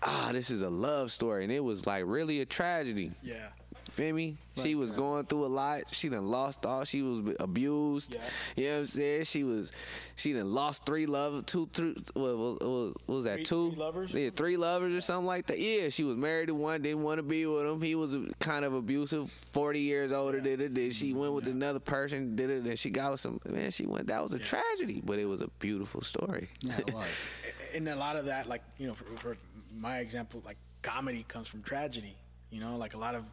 ah, 0.02 0.30
this 0.32 0.50
is 0.50 0.62
a 0.62 0.70
love 0.70 1.10
story, 1.10 1.44
and 1.44 1.52
it 1.52 1.60
was 1.60 1.86
like 1.86 2.04
really 2.06 2.40
a 2.40 2.46
tragedy. 2.46 3.10
Yeah. 3.22 3.48
Feel 3.90 4.14
me? 4.14 4.36
she 4.62 4.74
was 4.74 4.92
going 4.92 5.24
through 5.26 5.46
a 5.46 5.48
lot. 5.48 5.82
She 5.92 6.08
done 6.08 6.26
lost 6.26 6.66
all. 6.66 6.84
She 6.84 7.02
was 7.02 7.34
abused. 7.38 8.14
Yeah. 8.14 8.20
You 8.56 8.64
know 8.64 8.72
what 8.72 8.80
I'm 8.80 8.86
saying? 8.86 9.24
She 9.24 9.44
was. 9.44 9.72
She 10.16 10.32
done 10.32 10.52
lost 10.52 10.84
three 10.84 11.06
love, 11.06 11.46
two, 11.46 11.68
three. 11.72 11.94
What, 12.14 12.38
what, 12.38 12.62
what 12.62 12.94
was 13.06 13.24
that? 13.24 13.36
Three- 13.36 13.44
two 13.44 13.70
three 13.70 13.80
lovers? 13.80 14.12
Yeah, 14.12 14.30
three 14.34 14.56
lovers 14.56 14.92
or 14.92 15.00
something 15.00 15.26
like 15.26 15.46
that. 15.46 15.58
Yeah, 15.58 15.88
she 15.88 16.04
was 16.04 16.16
married 16.16 16.46
to 16.46 16.54
one, 16.54 16.82
didn't 16.82 17.02
want 17.02 17.18
to 17.18 17.22
be 17.22 17.46
with 17.46 17.66
him. 17.66 17.80
He 17.80 17.94
was 17.94 18.16
kind 18.40 18.64
of 18.64 18.74
abusive. 18.74 19.32
Forty 19.52 19.80
years 19.80 20.12
older 20.12 20.40
than 20.40 20.60
it. 20.60 20.74
Then 20.74 20.90
she 20.90 21.10
mm-hmm. 21.10 21.20
went 21.20 21.32
with 21.34 21.48
another 21.48 21.80
person, 21.80 22.36
did 22.36 22.50
it, 22.50 22.64
and 22.64 22.78
she 22.78 22.90
got 22.90 23.12
with 23.12 23.20
some 23.20 23.40
man. 23.46 23.70
She 23.70 23.86
went. 23.86 24.08
That 24.08 24.22
was 24.22 24.32
a 24.32 24.38
tragedy, 24.38 25.02
but 25.04 25.18
it 25.18 25.26
was 25.26 25.40
a 25.40 25.48
beautiful 25.58 26.02
story. 26.02 26.48
Yeah, 26.60 26.78
it 26.78 26.94
was. 26.94 27.28
and 27.74 27.88
a 27.88 27.96
lot 27.96 28.16
of 28.16 28.26
that, 28.26 28.48
like 28.48 28.62
you 28.78 28.88
know, 28.88 28.94
for, 28.94 29.04
for 29.16 29.36
my 29.74 29.98
example, 29.98 30.42
like 30.44 30.56
comedy 30.82 31.24
comes 31.26 31.48
from 31.48 31.62
tragedy. 31.62 32.16
You 32.50 32.60
know, 32.60 32.76
like 32.76 32.94
a 32.94 32.98
lot 32.98 33.14
of 33.14 33.24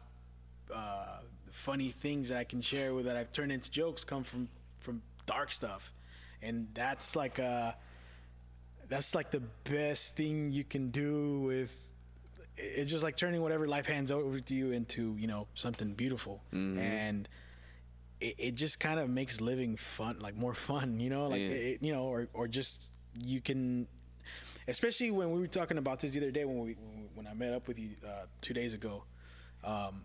uh, 0.74 1.18
funny 1.50 1.88
things 1.88 2.28
that 2.28 2.38
I 2.38 2.44
can 2.44 2.60
share 2.60 2.94
with 2.94 3.06
that 3.06 3.16
I've 3.16 3.32
turned 3.32 3.52
into 3.52 3.70
jokes 3.70 4.04
come 4.04 4.24
from 4.24 4.48
from 4.78 5.02
dark 5.26 5.50
stuff, 5.52 5.92
and 6.42 6.68
that's 6.74 7.16
like 7.16 7.38
uh 7.38 7.72
that's 8.88 9.14
like 9.14 9.30
the 9.30 9.42
best 9.64 10.14
thing 10.16 10.52
you 10.52 10.64
can 10.64 10.90
do 10.90 11.40
with. 11.40 11.76
It's 12.56 12.90
just 12.90 13.02
like 13.02 13.16
turning 13.16 13.42
whatever 13.42 13.66
life 13.66 13.86
hands 13.86 14.10
over 14.10 14.40
to 14.40 14.54
you 14.54 14.70
into 14.72 15.16
you 15.18 15.26
know 15.26 15.46
something 15.54 15.92
beautiful, 15.94 16.42
and 16.52 17.28
it, 18.20 18.34
it 18.38 18.54
just 18.54 18.80
kind 18.80 18.98
of 18.98 19.10
makes 19.10 19.40
living 19.42 19.76
fun, 19.76 20.18
like 20.20 20.34
more 20.36 20.54
fun, 20.54 20.98
you 21.00 21.10
know, 21.10 21.26
like 21.28 21.40
Yeah. 21.42 21.48
it, 21.48 21.82
you 21.82 21.92
know, 21.92 22.04
or 22.04 22.28
or 22.32 22.48
just 22.48 22.90
you 23.22 23.40
can, 23.42 23.86
especially 24.68 25.10
when 25.10 25.32
we 25.32 25.40
were 25.40 25.46
talking 25.46 25.76
about 25.78 25.98
this 26.00 26.12
the 26.12 26.20
other 26.20 26.30
day 26.30 26.44
when 26.46 26.60
we 26.60 26.72
when 27.14 27.26
I 27.26 27.34
met 27.34 27.52
up 27.52 27.68
with 27.68 27.78
you 27.78 27.90
uh, 28.06 28.26
two 28.40 28.54
days 28.54 28.72
ago. 28.72 29.04
Um, 29.64 30.04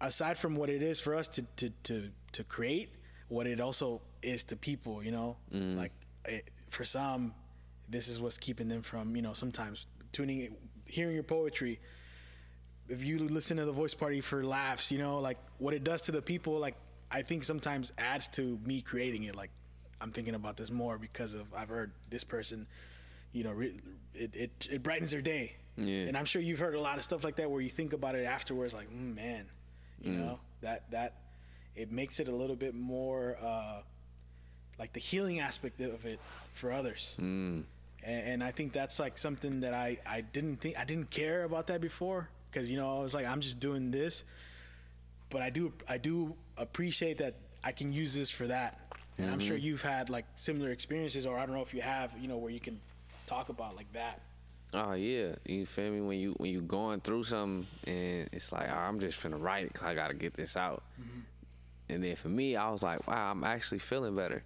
aside 0.00 0.38
from 0.38 0.56
what 0.56 0.68
it 0.70 0.82
is 0.82 1.00
for 1.00 1.14
us 1.14 1.28
to 1.28 1.42
to 1.56 1.70
to 1.84 2.10
to 2.32 2.44
create, 2.44 2.90
what 3.28 3.46
it 3.46 3.60
also 3.60 4.00
is 4.22 4.44
to 4.44 4.56
people, 4.56 5.02
you 5.02 5.12
know, 5.12 5.36
like 5.50 5.92
it, 6.24 6.50
for 6.70 6.84
some, 6.84 7.34
this 7.88 8.08
is 8.08 8.20
what's 8.20 8.38
keeping 8.38 8.68
them 8.68 8.82
from, 8.82 9.14
you 9.16 9.22
know, 9.22 9.32
sometimes 9.32 9.86
tuning, 10.12 10.56
hearing 10.86 11.14
your 11.14 11.22
poetry 11.22 11.78
if 12.88 13.02
you 13.02 13.18
listen 13.18 13.56
to 13.56 13.64
the 13.64 13.72
voice 13.72 13.94
party 13.94 14.20
for 14.20 14.44
laughs, 14.44 14.90
you 14.90 14.98
know, 14.98 15.18
like 15.18 15.38
what 15.58 15.74
it 15.74 15.84
does 15.84 16.02
to 16.02 16.12
the 16.12 16.22
people, 16.22 16.58
like 16.58 16.76
I 17.10 17.22
think 17.22 17.44
sometimes 17.44 17.92
adds 17.98 18.28
to 18.28 18.58
me 18.64 18.80
creating 18.80 19.24
it. 19.24 19.34
Like 19.34 19.50
I'm 20.00 20.10
thinking 20.10 20.34
about 20.34 20.56
this 20.56 20.70
more 20.70 20.98
because 20.98 21.34
of 21.34 21.52
I've 21.54 21.68
heard 21.68 21.92
this 22.10 22.24
person, 22.24 22.66
you 23.32 23.44
know, 23.44 23.52
re- 23.52 23.80
it, 24.14 24.34
it 24.34 24.68
it 24.70 24.82
brightens 24.82 25.10
their 25.10 25.22
day. 25.22 25.56
Yeah. 25.76 26.06
And 26.06 26.16
I'm 26.16 26.24
sure 26.24 26.40
you've 26.40 26.58
heard 26.58 26.74
a 26.74 26.80
lot 26.80 26.96
of 26.96 27.04
stuff 27.04 27.22
like 27.22 27.36
that 27.36 27.50
where 27.50 27.60
you 27.60 27.68
think 27.68 27.92
about 27.92 28.14
it 28.14 28.24
afterwards, 28.24 28.72
like, 28.72 28.88
mm, 28.90 29.14
man, 29.14 29.44
you 30.00 30.12
know, 30.12 30.38
that 30.60 30.90
that 30.90 31.14
it 31.74 31.92
makes 31.92 32.20
it 32.20 32.28
a 32.28 32.34
little 32.34 32.56
bit 32.56 32.74
more 32.74 33.36
uh, 33.42 33.80
like 34.78 34.92
the 34.92 35.00
healing 35.00 35.40
aspect 35.40 35.80
of 35.80 36.04
it 36.04 36.20
for 36.54 36.72
others. 36.72 37.16
Mm. 37.20 37.64
And, 38.02 38.26
and 38.28 38.44
I 38.44 38.50
think 38.50 38.72
that's 38.72 38.98
like 38.98 39.18
something 39.18 39.60
that 39.60 39.74
I, 39.74 39.98
I 40.06 40.20
didn't 40.20 40.60
think 40.60 40.78
I 40.78 40.84
didn't 40.84 41.10
care 41.10 41.44
about 41.44 41.66
that 41.68 41.80
before 41.80 42.28
because 42.50 42.70
you 42.70 42.76
know 42.76 42.98
I 42.98 43.02
was 43.02 43.14
like 43.14 43.26
I'm 43.26 43.40
just 43.40 43.60
doing 43.60 43.90
this, 43.90 44.24
but 45.30 45.42
I 45.42 45.50
do 45.50 45.72
I 45.88 45.98
do 45.98 46.34
appreciate 46.56 47.18
that 47.18 47.34
I 47.62 47.72
can 47.72 47.92
use 47.92 48.14
this 48.14 48.30
for 48.30 48.46
that. 48.46 48.80
And 49.18 49.30
I'm 49.30 49.40
sure 49.40 49.56
you've 49.56 49.80
had 49.80 50.10
like 50.10 50.26
similar 50.36 50.70
experiences, 50.70 51.24
or 51.24 51.38
I 51.38 51.46
don't 51.46 51.54
know 51.54 51.62
if 51.62 51.72
you 51.72 51.80
have, 51.80 52.12
you 52.20 52.28
know, 52.28 52.36
where 52.36 52.52
you 52.52 52.60
can 52.60 52.78
talk 53.26 53.48
about 53.48 53.74
like 53.74 53.90
that. 53.94 54.20
Oh 54.74 54.92
yeah, 54.92 55.36
you 55.46 55.64
feel 55.64 55.90
me? 55.90 56.00
When 56.00 56.18
you 56.18 56.32
when 56.38 56.50
you 56.50 56.60
going 56.60 57.00
through 57.00 57.24
something 57.24 57.66
and 57.86 58.28
it's 58.32 58.52
like, 58.52 58.68
oh, 58.70 58.76
I'm 58.76 59.00
just 59.00 59.22
finna 59.22 59.40
write 59.40 59.64
it 59.64 59.72
'cause 59.74 59.88
I 59.88 59.94
gotta 59.94 60.14
get 60.14 60.34
this 60.34 60.56
out. 60.56 60.82
Mm-hmm. 61.00 61.20
And 61.88 62.04
then 62.04 62.16
for 62.16 62.28
me, 62.28 62.56
I 62.56 62.70
was 62.70 62.82
like, 62.82 63.06
wow, 63.06 63.30
I'm 63.30 63.44
actually 63.44 63.78
feeling 63.78 64.16
better. 64.16 64.42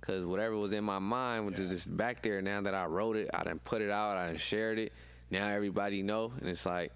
Cause 0.00 0.26
whatever 0.26 0.56
was 0.56 0.72
in 0.72 0.82
my 0.82 0.98
mind 0.98 1.46
was 1.46 1.56
just 1.56 1.94
back 1.96 2.22
there. 2.22 2.42
Now 2.42 2.62
that 2.62 2.74
I 2.74 2.86
wrote 2.86 3.16
it, 3.16 3.30
I 3.32 3.44
didn't 3.44 3.64
put 3.64 3.80
it 3.82 3.90
out, 3.90 4.16
I 4.16 4.26
done 4.26 4.36
shared 4.38 4.78
it. 4.78 4.92
Now 5.30 5.48
everybody 5.48 6.02
know, 6.02 6.32
and 6.40 6.48
it's 6.48 6.66
like, 6.66 6.90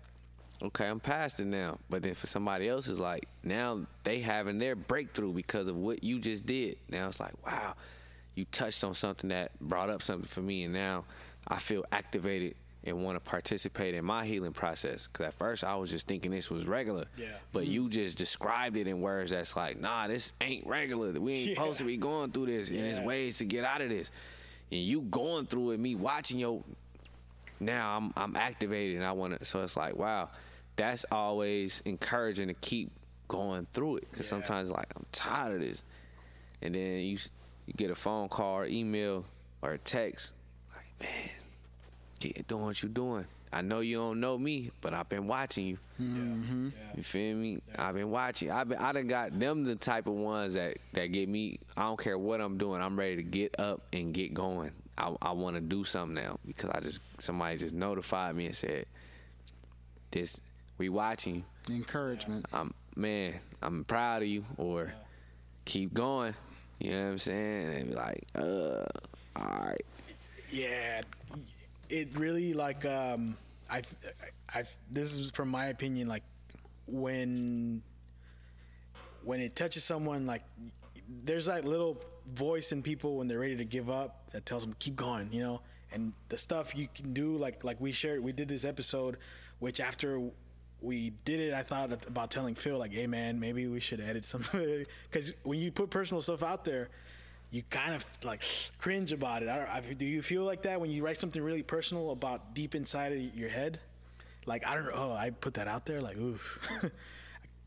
okay, 0.62 0.88
I'm 0.88 1.00
past 1.00 1.38
it 1.38 1.44
now. 1.44 1.78
But 1.90 2.02
then 2.02 2.14
for 2.14 2.26
somebody 2.26 2.68
else, 2.68 2.88
it's 2.88 2.98
like 2.98 3.28
now 3.44 3.86
they 4.02 4.18
having 4.20 4.58
their 4.58 4.74
breakthrough 4.74 5.32
because 5.32 5.68
of 5.68 5.76
what 5.76 6.02
you 6.02 6.18
just 6.18 6.44
did. 6.46 6.78
Now 6.88 7.06
it's 7.06 7.20
like, 7.20 7.34
wow, 7.46 7.74
you 8.34 8.46
touched 8.46 8.82
on 8.82 8.94
something 8.94 9.30
that 9.30 9.52
brought 9.60 9.90
up 9.90 10.02
something 10.02 10.26
for 10.26 10.40
me, 10.40 10.64
and 10.64 10.72
now 10.72 11.04
I 11.46 11.58
feel 11.58 11.84
activated 11.92 12.56
and 12.86 13.02
want 13.02 13.16
to 13.16 13.20
participate 13.20 13.94
in 13.94 14.04
my 14.04 14.24
healing 14.26 14.52
process. 14.52 15.06
Because 15.06 15.28
at 15.28 15.34
first 15.34 15.64
I 15.64 15.74
was 15.76 15.90
just 15.90 16.06
thinking 16.06 16.30
this 16.30 16.50
was 16.50 16.66
regular, 16.66 17.06
Yeah. 17.16 17.28
but 17.52 17.64
mm-hmm. 17.64 17.72
you 17.72 17.88
just 17.88 18.18
described 18.18 18.76
it 18.76 18.86
in 18.86 19.00
words 19.00 19.30
that's 19.30 19.56
like, 19.56 19.80
nah, 19.80 20.06
this 20.06 20.32
ain't 20.40 20.66
regular. 20.66 21.12
We 21.12 21.32
ain't 21.32 21.48
Yeah. 21.50 21.54
supposed 21.54 21.78
to 21.78 21.84
be 21.84 21.96
going 21.96 22.30
through 22.32 22.46
this, 22.46 22.68
and 22.70 22.80
there's 22.80 23.00
ways 23.00 23.38
to 23.38 23.44
get 23.44 23.64
out 23.64 23.80
of 23.80 23.88
this. 23.88 24.10
And 24.70 24.80
you 24.80 25.02
going 25.02 25.46
through 25.46 25.72
it, 25.72 25.80
me 25.80 25.94
watching 25.94 26.38
your 26.38 26.62
now 27.60 27.96
I'm 27.96 28.12
I'm 28.16 28.36
activated 28.36 28.96
and 28.96 29.04
I 29.04 29.12
want 29.12 29.38
to. 29.38 29.44
So 29.44 29.62
it's 29.62 29.76
like, 29.76 29.96
wow, 29.96 30.28
that's 30.76 31.04
always 31.12 31.82
encouraging 31.84 32.48
to 32.48 32.54
keep 32.54 32.90
going 33.28 33.66
through 33.72 33.98
it 33.98 34.10
because 34.10 34.26
Yeah. 34.26 34.30
sometimes 34.30 34.70
like 34.70 34.86
I'm 34.96 35.06
tired 35.12 35.54
of 35.54 35.60
this, 35.68 35.84
and 36.62 36.74
then 36.74 36.98
you 36.98 37.18
you 37.66 37.72
get 37.76 37.90
a 37.90 37.94
phone 37.94 38.28
call 38.28 38.58
or 38.58 38.66
email 38.66 39.24
or 39.62 39.70
a 39.72 39.78
text 39.78 40.32
like, 40.74 40.84
man, 41.08 41.30
keep 42.32 42.46
doing 42.48 42.64
what 42.64 42.82
you're 42.82 42.90
doing. 42.90 43.26
I 43.52 43.62
know 43.62 43.80
you 43.80 43.98
don't 43.98 44.18
know 44.18 44.36
me, 44.36 44.70
but 44.80 44.94
I've 44.94 45.08
been 45.08 45.28
watching 45.28 45.66
you. 45.66 45.78
Yeah. 45.98 46.70
You 46.96 47.02
feel 47.02 47.36
me? 47.36 47.60
I've 47.78 47.94
been 47.94 48.10
watching. 48.10 48.50
I've 48.50 48.68
been. 48.68 48.78
I 48.78 48.92
done 48.92 49.06
got 49.06 49.38
them 49.38 49.64
the 49.64 49.76
type 49.76 50.06
of 50.08 50.14
ones 50.14 50.54
that 50.54 50.78
that 50.94 51.06
get 51.12 51.28
me. 51.28 51.60
I 51.76 51.82
don't 51.82 51.98
care 51.98 52.18
what 52.18 52.40
I'm 52.40 52.58
doing. 52.58 52.80
I'm 52.80 52.98
ready 52.98 53.16
to 53.16 53.22
get 53.22 53.60
up 53.60 53.82
and 53.92 54.12
get 54.12 54.34
going. 54.34 54.72
I 54.98 55.14
I 55.22 55.32
want 55.32 55.54
to 55.54 55.60
do 55.60 55.84
something 55.84 56.14
now 56.14 56.38
because 56.46 56.70
I 56.70 56.80
just 56.80 57.00
somebody 57.20 57.58
just 57.58 57.74
notified 57.74 58.34
me 58.34 58.46
and 58.46 58.56
said, 58.56 58.86
"This 60.10 60.40
we 60.78 60.88
watching. 60.88 61.44
you. 61.68 61.76
Encouragement. 61.76 62.46
I'm 62.52 62.74
man. 62.96 63.34
I'm 63.62 63.84
proud 63.84 64.22
of 64.22 64.28
you." 64.28 64.44
Or 64.56 64.92
keep 65.64 65.94
going. 65.94 66.34
You 66.80 66.90
know 66.90 67.04
what 67.04 67.10
I'm 67.12 67.18
saying? 67.18 67.68
And 67.68 67.90
be 67.90 67.94
like, 67.94 68.24
uh, 68.34 68.84
all 69.36 69.66
right. 69.66 69.80
Yeah, 70.50 71.00
it 71.94 72.08
really 72.18 72.54
like 72.54 72.84
um, 72.84 73.36
I, 73.70 73.82
I, 74.52 74.64
this 74.90 75.16
is 75.16 75.30
from 75.30 75.48
my 75.48 75.66
opinion 75.66 76.08
like 76.08 76.24
when 76.86 77.82
when 79.22 79.40
it 79.40 79.54
touches 79.54 79.84
someone 79.84 80.26
like 80.26 80.42
there's 81.24 81.46
that 81.46 81.64
little 81.64 82.02
voice 82.26 82.72
in 82.72 82.82
people 82.82 83.16
when 83.18 83.28
they're 83.28 83.38
ready 83.38 83.56
to 83.56 83.64
give 83.64 83.88
up 83.88 84.30
that 84.32 84.44
tells 84.44 84.64
them 84.64 84.74
keep 84.78 84.96
going, 84.96 85.32
you 85.32 85.42
know, 85.42 85.60
and 85.92 86.12
the 86.30 86.38
stuff 86.38 86.74
you 86.74 86.88
can 86.92 87.12
do 87.12 87.36
like 87.36 87.62
like 87.62 87.80
we 87.80 87.92
shared 87.92 88.22
we 88.22 88.32
did 88.32 88.48
this 88.48 88.64
episode, 88.64 89.16
which 89.60 89.78
after 89.78 90.20
we 90.80 91.10
did 91.24 91.38
it, 91.38 91.54
I 91.54 91.62
thought 91.62 92.06
about 92.08 92.30
telling 92.32 92.56
Phil 92.56 92.76
like, 92.76 92.92
hey 92.92 93.06
man, 93.06 93.38
maybe 93.38 93.68
we 93.68 93.78
should 93.78 94.00
edit 94.00 94.24
some 94.24 94.44
because 95.08 95.32
when 95.44 95.60
you 95.60 95.70
put 95.70 95.90
personal 95.90 96.22
stuff 96.22 96.42
out 96.42 96.64
there 96.64 96.90
you 97.54 97.62
kind 97.70 97.94
of 97.94 98.04
like 98.24 98.40
cringe 98.78 99.12
about 99.12 99.44
it. 99.44 99.48
I 99.48 99.58
don't, 99.58 99.68
I, 99.68 99.80
do 99.80 100.04
you 100.04 100.22
feel 100.22 100.42
like 100.42 100.62
that 100.62 100.80
when 100.80 100.90
you 100.90 101.04
write 101.04 101.20
something 101.20 101.40
really 101.40 101.62
personal 101.62 102.10
about 102.10 102.52
deep 102.52 102.74
inside 102.74 103.12
of 103.12 103.18
your 103.18 103.48
head? 103.48 103.78
Like 104.44 104.66
I 104.66 104.74
don't 104.74 104.86
know. 104.86 104.92
Oh, 104.92 105.12
I 105.12 105.30
put 105.30 105.54
that 105.54 105.68
out 105.68 105.86
there. 105.86 106.00
Like 106.00 106.16
oof, 106.16 106.68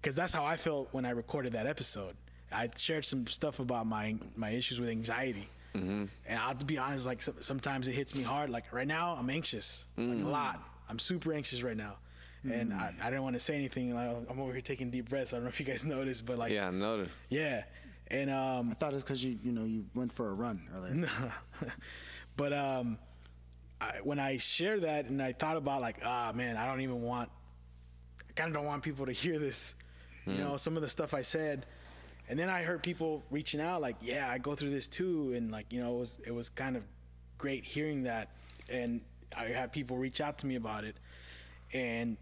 because 0.01 0.15
that's 0.15 0.33
how 0.33 0.43
I 0.43 0.57
felt 0.57 0.89
when 0.91 1.05
I 1.05 1.11
recorded 1.11 1.53
that 1.53 1.67
episode. 1.67 2.17
I 2.51 2.69
shared 2.75 3.05
some 3.05 3.25
stuff 3.27 3.59
about 3.59 3.87
my 3.87 4.17
my 4.35 4.49
issues 4.49 4.77
with 4.77 4.89
anxiety, 4.89 5.47
mm-hmm. 5.73 6.05
and 6.27 6.39
I'll 6.39 6.53
be 6.53 6.77
honest. 6.77 7.05
Like 7.05 7.21
some, 7.21 7.35
sometimes 7.39 7.87
it 7.87 7.93
hits 7.93 8.13
me 8.13 8.23
hard. 8.23 8.49
Like 8.49 8.73
right 8.73 8.87
now, 8.87 9.15
I'm 9.17 9.29
anxious, 9.29 9.85
like 9.95 10.07
a 10.07 10.11
mm. 10.11 10.29
lot. 10.29 10.61
I'm 10.89 10.99
super 10.99 11.31
anxious 11.31 11.63
right 11.63 11.77
now. 11.77 11.95
And 12.43 12.73
I, 12.73 12.77
mm. 12.77 13.01
I 13.01 13.05
didn't 13.05 13.23
want 13.23 13.35
to 13.35 13.41
say 13.41 13.55
anything. 13.55 13.93
Like, 13.93 14.09
I'm 14.29 14.39
over 14.39 14.53
here 14.53 14.61
taking 14.61 14.89
deep 14.89 15.09
breaths. 15.09 15.33
I 15.33 15.37
don't 15.37 15.43
know 15.43 15.49
if 15.49 15.59
you 15.59 15.65
guys 15.65 15.83
noticed, 15.97 16.25
but 16.25 16.37
like, 16.37 16.53
Yeah, 16.53 16.67
I 16.67 16.71
that. 16.71 17.09
yeah. 17.27 17.63
And 18.09 18.29
um, 18.29 18.69
I 18.71 18.73
thought 18.73 18.93
it's 18.93 19.03
because 19.03 19.23
you 19.23 19.37
you 19.43 19.51
know 19.51 19.63
you 19.63 19.85
went 19.93 20.11
for 20.11 20.29
a 20.29 20.33
run 20.33 20.61
earlier. 20.73 21.09
but 22.37 22.53
um, 22.53 22.97
I, 23.79 23.97
when 24.03 24.19
I 24.19 24.37
shared 24.37 24.81
that 24.81 25.05
and 25.05 25.21
I 25.21 25.33
thought 25.33 25.57
about 25.57 25.81
like, 25.81 25.99
ah, 26.03 26.31
man, 26.33 26.57
I 26.57 26.65
don't 26.65 26.81
even 26.81 27.01
want, 27.01 27.29
I 28.27 28.33
kind 28.33 28.47
of 28.49 28.55
don't 28.55 28.65
want 28.65 28.83
people 28.83 29.05
to 29.05 29.11
hear 29.11 29.37
this, 29.37 29.75
you 30.25 30.37
know, 30.37 30.57
some 30.57 30.75
of 30.75 30.81
the 30.81 30.89
stuff 30.89 31.13
I 31.13 31.21
said. 31.21 31.65
And 32.29 32.37
then 32.37 32.49
I 32.49 32.63
heard 32.63 32.83
people 32.83 33.23
reaching 33.29 33.61
out 33.61 33.81
like, 33.81 33.95
yeah, 34.01 34.29
I 34.29 34.39
go 34.39 34.55
through 34.55 34.71
this 34.71 34.87
too, 34.87 35.33
and 35.33 35.51
like, 35.51 35.71
you 35.71 35.81
know, 35.81 35.95
it 35.95 35.99
was 35.99 36.19
it 36.25 36.31
was 36.31 36.49
kind 36.49 36.75
of 36.75 36.83
great 37.37 37.63
hearing 37.63 38.03
that, 38.03 38.31
and 38.69 38.99
I 39.37 39.45
had 39.45 39.71
people 39.71 39.97
reach 39.97 40.19
out 40.19 40.39
to 40.39 40.45
me 40.45 40.55
about 40.55 40.83
it, 40.83 40.97
and 41.71 42.17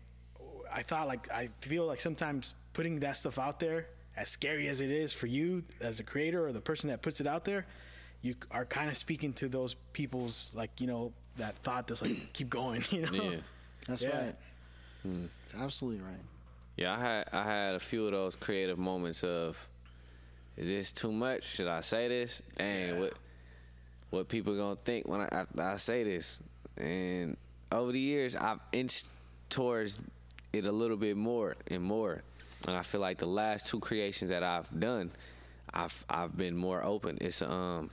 I 0.71 0.84
thought 0.84 1.08
like 1.08 1.32
I 1.32 1.50
feel 1.62 1.88
like 1.88 2.00
sometimes 2.00 2.54
putting 2.74 3.00
that 3.00 3.17
stuff 3.17 3.39
out 3.39 3.60
there, 3.60 3.88
as 4.17 4.30
scary 4.30 4.67
as 4.67 4.82
it 4.82 4.91
is 4.91 5.12
for 5.13 5.28
you 5.28 5.63
as 5.82 5.99
a 5.99 6.04
creator 6.04 6.45
or 6.47 6.51
the 6.54 6.62
person 6.62 6.89
that 6.89 7.01
puts 7.01 7.19
it 7.21 7.28
out 7.28 7.45
there, 7.45 7.65
you 8.21 8.36
are 8.51 8.65
kind 8.65 8.89
of 8.89 8.97
speaking 8.97 9.34
to 9.34 9.47
those 9.49 9.75
people's 9.93 10.51
like 10.56 10.71
you 10.80 10.88
know 10.88 11.12
that 11.38 11.56
thought 11.60 11.88
that's 11.88 12.01
like 12.01 12.15
keep 12.34 12.49
going, 12.49 12.84
you 12.89 13.01
know. 13.01 13.12
Yeah. 13.32 13.38
That's 13.88 14.01
Yeah. 14.04 14.17
right. 14.25 14.36
Hmm. 15.04 15.25
Absolutely 15.60 16.01
right. 16.04 16.19
Yeah, 16.78 16.93
I 16.95 16.99
had 16.99 17.30
I 17.34 17.43
had 17.43 17.75
a 17.75 17.80
few 17.80 18.06
of 18.06 18.12
those 18.12 18.36
creative 18.36 18.78
moments 18.78 19.23
of, 19.23 19.67
is 20.58 20.67
this 20.67 20.91
too 20.91 21.12
much? 21.12 21.43
Should 21.43 21.67
I 21.67 21.82
say 21.82 22.08
this? 22.08 22.41
Dang, 22.58 22.89
Yeah. 22.89 22.99
what 22.99 23.13
what 24.10 24.28
people 24.30 24.56
gonna 24.56 24.78
think 24.86 25.08
when 25.08 25.21
I, 25.21 25.28
after 25.32 25.62
I 25.62 25.75
say 25.78 26.04
this? 26.04 26.39
And 26.78 27.38
over 27.71 27.91
the 27.91 27.99
years, 27.99 28.36
I've 28.36 28.60
inched 28.71 29.06
towards 29.49 29.99
it 30.54 30.65
a 30.65 30.71
little 30.71 30.97
bit 30.97 31.15
more 31.17 31.56
and 31.67 31.82
more, 31.84 32.21
and 32.67 32.75
I 32.75 32.82
feel 32.82 33.01
like 33.01 33.17
the 33.17 33.28
last 33.28 33.67
two 33.67 33.80
creations 33.80 34.30
that 34.32 34.43
I've 34.43 34.67
done, 34.80 35.12
I've 35.73 36.06
I've 36.10 36.36
been 36.36 36.56
more 36.56 36.84
open. 36.84 37.17
It's 37.21 37.41
um. 37.41 37.89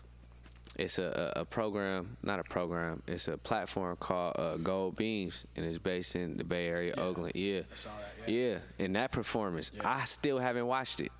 It's 0.78 0.98
a, 0.98 1.32
a, 1.36 1.40
a 1.40 1.44
program, 1.44 2.16
not 2.22 2.38
a 2.40 2.44
program. 2.44 3.02
It's 3.06 3.28
a 3.28 3.36
platform 3.36 3.94
called 3.96 4.36
uh, 4.38 4.56
Gold 4.56 4.96
Beams, 4.96 5.44
and 5.54 5.66
it's 5.66 5.76
based 5.76 6.16
in 6.16 6.38
the 6.38 6.44
Bay 6.44 6.66
Area, 6.66 6.94
Oakland. 6.96 7.32
Yeah, 7.34 7.58
I 7.70 7.74
saw 7.74 7.90
that. 7.90 8.32
Yeah. 8.32 8.52
yeah, 8.52 8.58
and 8.78 8.96
that 8.96 9.12
performance, 9.12 9.70
Yeah. 9.74 9.82
I 9.84 10.04
still 10.04 10.38
haven't 10.38 10.66
watched 10.66 11.00
it. 11.00 11.12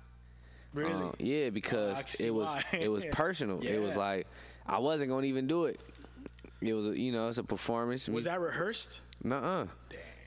Really? 0.73 0.91
Uh, 0.91 1.11
yeah, 1.19 1.51
because 1.51 1.97
I 1.97 2.25
it 2.25 2.31
was 2.33 2.47
why. 2.47 2.63
it 2.71 2.91
was 2.91 3.05
personal. 3.11 3.59
It 3.61 3.77
was 3.79 3.95
like 3.95 4.25
I 4.65 4.79
wasn't 4.79 5.11
gonna 5.11 5.27
even 5.27 5.45
do 5.45 5.65
it. 5.65 5.79
It 6.59 6.73
was 6.73 6.87
a, 6.87 6.99
you 6.99 7.11
know 7.11 7.27
it's 7.29 7.37
a 7.37 7.43
performance. 7.43 8.09
was 8.09 8.25
that 8.25 8.39
rehearsed? 8.41 9.01
Nuh-uh. 9.23 9.67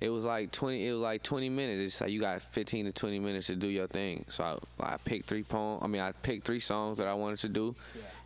It 0.01 0.11
was 0.11 0.25
like 0.25 0.51
twenty. 0.53 0.87
It 0.87 0.93
was 0.93 1.01
like 1.01 1.23
twenty 1.23 1.49
minutes. 1.49 1.95
It's 1.95 2.01
like 2.01 2.11
you 2.11 2.21
got 2.21 2.43
fifteen 2.43 2.85
to 2.85 2.93
twenty 2.93 3.19
minutes 3.19 3.47
to 3.47 3.57
do 3.57 3.69
your 3.69 3.87
thing. 3.87 4.25
So 4.29 4.61
I, 4.81 4.95
I 4.95 4.97
picked 4.99 5.27
three 5.27 5.43
poems. 5.43 5.83
I 5.83 5.87
mean, 5.87 6.03
I 6.03 6.13
picked 6.13 6.45
three 6.45 6.61
songs 6.61 6.99
that 6.99 7.07
I 7.07 7.15
wanted 7.15 7.39
to 7.41 7.49
do, 7.49 7.75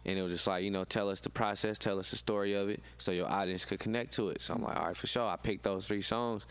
and 0.05 0.19
it 0.19 0.23
was 0.23 0.33
just 0.33 0.47
like 0.47 0.65
you 0.65 0.71
know, 0.71 0.85
tell 0.85 1.09
us 1.09 1.21
the 1.21 1.31
process, 1.31 1.79
tell 1.79 1.99
us 2.01 2.11
the 2.11 2.17
story 2.17 2.55
of 2.55 2.69
it, 2.69 2.81
so 2.99 3.13
your 3.13 3.31
audience 3.31 3.65
could 3.65 3.79
connect 3.79 4.13
to 4.15 4.31
it. 4.31 4.43
So 4.43 4.55
I'm 4.55 4.63
like, 4.63 4.77
all 4.77 4.87
right, 4.87 4.97
for 4.97 5.07
sure. 5.07 5.29
I 5.29 5.37
picked 5.37 5.63
those 5.63 5.87
three 5.87 6.03
songs, 6.03 6.47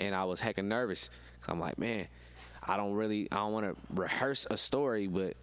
and 0.00 0.14
I 0.14 0.24
was 0.24 0.40
hecka 0.40 0.64
nervous. 0.64 1.10
Cause 1.42 1.52
I'm 1.52 1.60
like, 1.60 1.78
man, 1.78 2.08
I 2.64 2.76
don't 2.76 2.94
really, 2.94 3.28
I 3.30 3.36
don't 3.36 3.52
want 3.52 3.66
to 3.66 3.76
rehearse 3.94 4.48
a 4.50 4.56
story, 4.56 5.06
but 5.06 5.34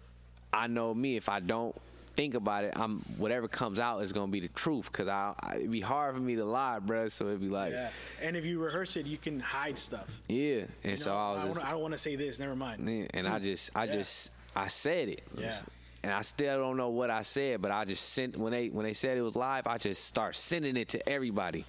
I 0.52 0.66
know 0.66 0.92
me. 0.92 1.16
If 1.16 1.30
I 1.30 1.40
don't 1.40 1.74
think 2.16 2.34
about 2.34 2.64
it, 2.64 2.74
I'm 2.76 3.00
whatever 3.16 3.48
comes 3.48 3.78
out 3.78 4.02
is 4.02 4.12
gonna 4.12 4.30
be 4.30 4.40
the 4.40 4.48
truth. 4.48 4.90
Cause 4.92 5.08
I, 5.08 5.34
I 5.40 5.56
it'd 5.56 5.70
be 5.70 5.80
hard 5.80 6.14
for 6.14 6.20
me 6.20 6.36
to 6.36 6.44
lie, 6.44 6.78
bruh. 6.84 7.10
So 7.10 7.26
it'd 7.28 7.40
be 7.40 7.48
like. 7.48 7.72
Yeah. 7.72 7.90
And 8.22 8.36
if 8.36 8.44
you 8.44 8.62
rehearse 8.62 8.96
it, 8.96 9.06
you 9.06 9.18
can 9.18 9.40
hide 9.40 9.78
stuff. 9.78 10.20
Yeah, 10.28 10.64
and 10.82 10.92
You 10.92 10.96
so 10.96 11.10
know, 11.10 11.16
I 11.16 11.30
was 11.30 11.38
I, 11.38 11.46
just, 11.46 11.58
wanna, 11.58 11.68
I 11.68 11.72
don't 11.72 11.82
want 11.82 11.92
to 11.92 11.98
say 11.98 12.16
this. 12.16 12.38
Never 12.38 12.56
mind. 12.56 12.88
yeah, 12.88 13.06
and 13.14 13.26
I 13.26 13.38
hmm. 13.38 13.44
just, 13.44 13.70
I 13.74 13.84
Yeah. 13.84 13.92
just, 13.92 14.32
I 14.54 14.68
said 14.68 15.08
it. 15.08 15.22
Yeah. 15.36 15.60
And 16.02 16.12
I 16.12 16.20
still 16.20 16.58
don't 16.58 16.76
know 16.76 16.90
what 16.90 17.10
I 17.10 17.22
said, 17.22 17.62
but 17.62 17.70
I 17.70 17.86
just 17.86 18.10
sent 18.10 18.36
when 18.36 18.52
they 18.52 18.68
when 18.68 18.84
they 18.84 18.92
said 18.92 19.16
it 19.16 19.22
was 19.22 19.36
live, 19.36 19.66
I 19.66 19.78
just 19.78 20.04
start 20.04 20.36
sending 20.36 20.76
it 20.76 20.88
to 20.88 21.08
everybody. 21.08 21.64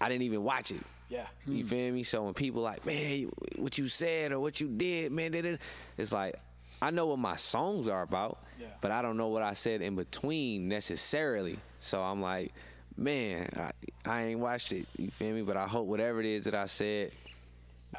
I 0.00 0.08
didn't 0.08 0.22
even 0.22 0.44
watch 0.44 0.70
it. 0.70 0.80
Yeah. 1.08 1.26
You 1.46 1.62
hmm. 1.62 1.68
feel 1.68 1.92
me? 1.92 2.02
So 2.04 2.22
when 2.22 2.34
people 2.34 2.62
like, 2.62 2.86
man, 2.86 3.30
what 3.56 3.76
you 3.76 3.88
said 3.88 4.30
or 4.32 4.40
what 4.40 4.60
you 4.60 4.68
did, 4.68 5.10
man, 5.10 5.32
did 5.32 5.44
it? 5.44 5.60
It's 5.96 6.12
like 6.12 6.36
I 6.80 6.90
know 6.90 7.06
what 7.06 7.18
my 7.18 7.36
songs 7.36 7.88
are 7.88 8.02
about, 8.02 8.38
Yeah. 8.58 8.66
but 8.80 8.90
I 8.90 9.02
don't 9.02 9.16
know 9.16 9.28
what 9.28 9.42
I 9.42 9.54
said 9.54 9.82
in 9.82 9.94
between 9.96 10.68
necessarily. 10.68 11.58
So 11.78 12.02
I'm 12.02 12.20
like, 12.20 12.52
man, 12.96 13.48
I, 13.56 13.70
I 14.04 14.22
ain't 14.24 14.40
watched 14.40 14.72
it. 14.72 14.86
You 14.96 15.10
feel 15.10 15.34
me? 15.34 15.42
But 15.42 15.56
I 15.56 15.66
hope 15.66 15.86
whatever 15.86 16.20
it 16.20 16.26
is 16.26 16.44
that 16.44 16.54
I 16.54 16.66
said, 16.66 17.12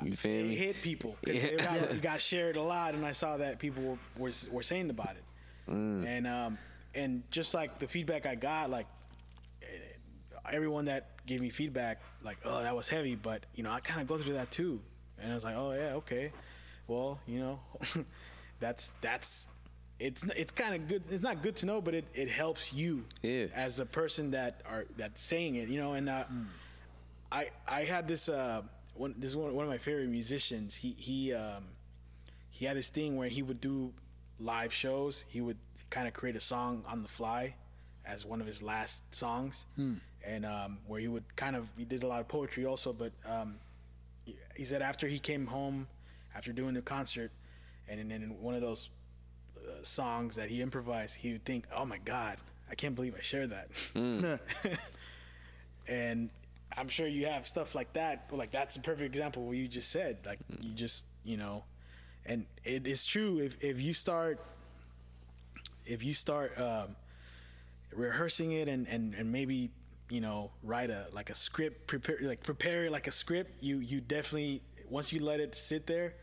you 0.03 0.15
feel 0.15 0.43
It 0.45 0.47
me? 0.49 0.55
hit 0.55 0.81
people. 0.81 1.15
'cause 1.25 1.33
Yeah. 1.35 1.41
It, 1.43 1.57
got, 1.59 1.75
it 1.77 2.01
got 2.01 2.21
shared 2.21 2.55
a 2.57 2.61
lot, 2.61 2.93
and 2.93 3.05
I 3.05 3.11
saw 3.13 3.37
that 3.37 3.57
people 3.59 3.83
were, 3.83 3.97
were, 4.17 4.31
were 4.51 4.63
saying 4.63 4.89
about 4.89 5.11
it. 5.15 5.23
Mm. 5.71 6.05
And 6.05 6.27
um, 6.27 6.57
and 6.95 7.23
just 7.31 7.53
like 7.53 7.79
the 7.79 7.87
feedback 7.87 8.25
I 8.25 8.35
got, 8.35 8.69
like 8.69 8.87
eh, 9.61 9.65
everyone 10.51 10.85
that 10.85 11.25
gave 11.25 11.41
me 11.41 11.49
feedback, 11.49 12.01
like, 12.23 12.37
oh, 12.43 12.61
that 12.63 12.75
was 12.75 12.87
heavy, 12.87 13.15
but 13.15 13.45
you 13.55 13.63
know, 13.63 13.71
I 13.71 13.79
kind 13.79 14.01
of 14.01 14.07
go 14.07 14.17
through 14.17 14.33
that 14.33 14.49
too. 14.51 14.79
And 15.21 15.31
I 15.31 15.35
was 15.35 15.43
like, 15.43 15.55
oh 15.55 15.73
yeah, 15.73 15.93
okay, 15.95 16.31
well, 16.87 17.19
you 17.27 17.39
know, 17.39 17.59
that's 18.59 18.91
that's 19.01 19.47
it's 19.99 20.23
it's 20.35 20.51
kind 20.51 20.75
of 20.75 20.87
good. 20.87 21.03
It's 21.09 21.23
not 21.23 21.41
good 21.43 21.55
to 21.57 21.65
know, 21.65 21.81
but 21.81 21.93
it, 21.93 22.05
it 22.13 22.29
helps 22.29 22.73
you 22.73 23.05
Yeah. 23.21 23.47
as 23.53 23.79
a 23.79 23.85
person 23.85 24.31
that 24.31 24.61
are 24.65 24.85
that's 24.97 25.21
saying 25.21 25.55
it, 25.55 25.67
you 25.69 25.79
know. 25.79 25.93
And 25.93 26.07
uh, 26.09 26.23
I 27.31 27.49
I 27.67 27.83
had 27.83 28.07
this 28.07 28.29
uh 28.29 28.63
one 28.95 29.15
this 29.17 29.31
is 29.31 29.35
one, 29.37 29.53
one 29.53 29.65
of 29.65 29.69
my 29.69 29.77
favorite 29.77 30.09
musicians. 30.09 30.75
He 30.75 30.95
he 30.97 31.33
um 31.33 31.65
he 32.49 32.65
had 32.65 32.75
this 32.77 32.89
thing 32.89 33.15
where 33.15 33.29
he 33.29 33.41
would 33.41 33.61
do 33.61 33.93
live 34.39 34.73
shows. 34.73 35.25
He 35.27 35.41
would 35.41 35.57
kind 35.89 36.07
of 36.07 36.13
create 36.13 36.35
a 36.35 36.41
song 36.41 36.83
on 36.87 37.01
the 37.03 37.09
fly 37.09 37.55
as 38.05 38.25
one 38.25 38.41
of 38.41 38.47
his 38.47 38.61
last 38.63 39.03
songs, 39.13 39.65
and 40.25 40.45
um, 40.45 40.79
where 40.87 40.99
he 40.99 41.07
would 41.07 41.35
kind 41.35 41.55
of 41.55 41.67
he 41.77 41.85
did 41.85 42.03
a 42.03 42.07
lot 42.07 42.19
of 42.21 42.27
poetry 42.27 42.65
also. 42.65 42.93
But 42.93 43.11
um, 43.25 43.59
he- 44.25 44.35
he 44.55 44.65
said 44.65 44.81
after 44.81 45.07
he 45.07 45.19
came 45.19 45.47
home 45.47 45.87
after 46.35 46.51
doing 46.51 46.73
the 46.73 46.81
concert, 46.81 47.31
and 47.87 47.99
then 48.11 48.21
in 48.23 48.41
one 48.41 48.55
of 48.55 48.61
those 48.61 48.89
uh, 49.67 49.83
songs 49.83 50.35
that 50.35 50.49
he 50.49 50.61
improvised, 50.61 51.15
he 51.15 51.33
would 51.33 51.45
think, 51.45 51.65
"Oh 51.75 51.85
my 51.85 51.97
God, 51.97 52.37
I 52.69 52.75
can't 52.75 52.95
believe 52.95 53.15
I 53.17 53.21
shared 53.21 53.51
that." 53.51 53.69
and 55.87 56.29
I'm 56.77 56.87
sure 56.87 57.07
you 57.07 57.25
have 57.25 57.47
stuff 57.47 57.75
like 57.75 57.93
that. 57.93 58.29
Like 58.31 58.51
that's 58.51 58.75
a 58.75 58.81
perfect 58.81 59.15
example 59.15 59.43
of 59.43 59.47
what 59.49 59.57
you 59.57 59.67
just 59.67 59.91
said. 59.91 60.17
Like 60.25 60.39
you 60.61 60.73
just 60.73 61.05
you 61.23 61.37
know, 61.37 61.63
and 62.25 62.45
it 62.63 62.87
is 62.87 63.05
true 63.05 63.39
if 63.39 63.61
if 63.63 63.81
you 63.81 63.93
start 63.93 64.39
if 65.85 66.03
you 66.03 66.13
start 66.13 66.57
um, 66.59 66.95
rehearsing 67.93 68.51
it 68.51 68.67
and, 68.67 68.87
and 68.87 69.15
and 69.15 69.31
maybe 69.31 69.71
you 70.09 70.21
know 70.21 70.51
write 70.63 70.89
a 70.89 71.07
like 71.11 71.29
a 71.29 71.35
script 71.35 71.87
prepare 71.87 72.17
like 72.21 72.43
prepare 72.43 72.85
it 72.85 72.91
like 72.91 73.07
a 73.07 73.11
script 73.11 73.51
you 73.61 73.79
you 73.79 73.99
definitely 74.01 74.61
once 74.89 75.11
you 75.11 75.19
let 75.19 75.39
it 75.39 75.55
sit 75.55 75.85
there 75.87 76.13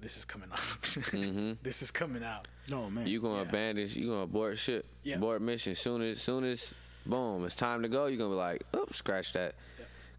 this 0.00 0.16
is 0.16 0.24
coming 0.24 0.48
out 0.52 1.56
this 1.62 1.82
is 1.82 1.90
coming 1.90 2.22
out 2.22 2.46
No 2.68 2.90
man. 2.90 3.06
You 3.06 3.20
gonna 3.20 3.36
Yeah. 3.42 3.48
abandon? 3.48 3.88
You 3.90 4.08
gonna 4.08 4.20
abort 4.22 4.58
ship? 4.58 4.86
Yeah. 5.02 5.16
Abort 5.16 5.40
mission. 5.42 5.74
Soon 5.74 6.02
as 6.02 6.20
soon 6.20 6.44
as 6.44 6.74
boom, 7.04 7.44
it's 7.44 7.56
time 7.56 7.82
to 7.82 7.88
go. 7.88 8.06
You 8.06 8.16
are 8.16 8.18
gonna 8.18 8.30
be 8.30 8.36
like, 8.36 8.62
oops, 8.74 8.96
scratch 8.96 9.32
that, 9.34 9.54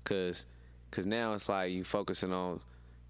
cause 0.04 0.46
cause 0.92 1.06
now 1.06 1.34
it's 1.34 1.50
like 1.50 1.72
you 1.72 1.84
focusing 1.84 2.32
on 2.32 2.62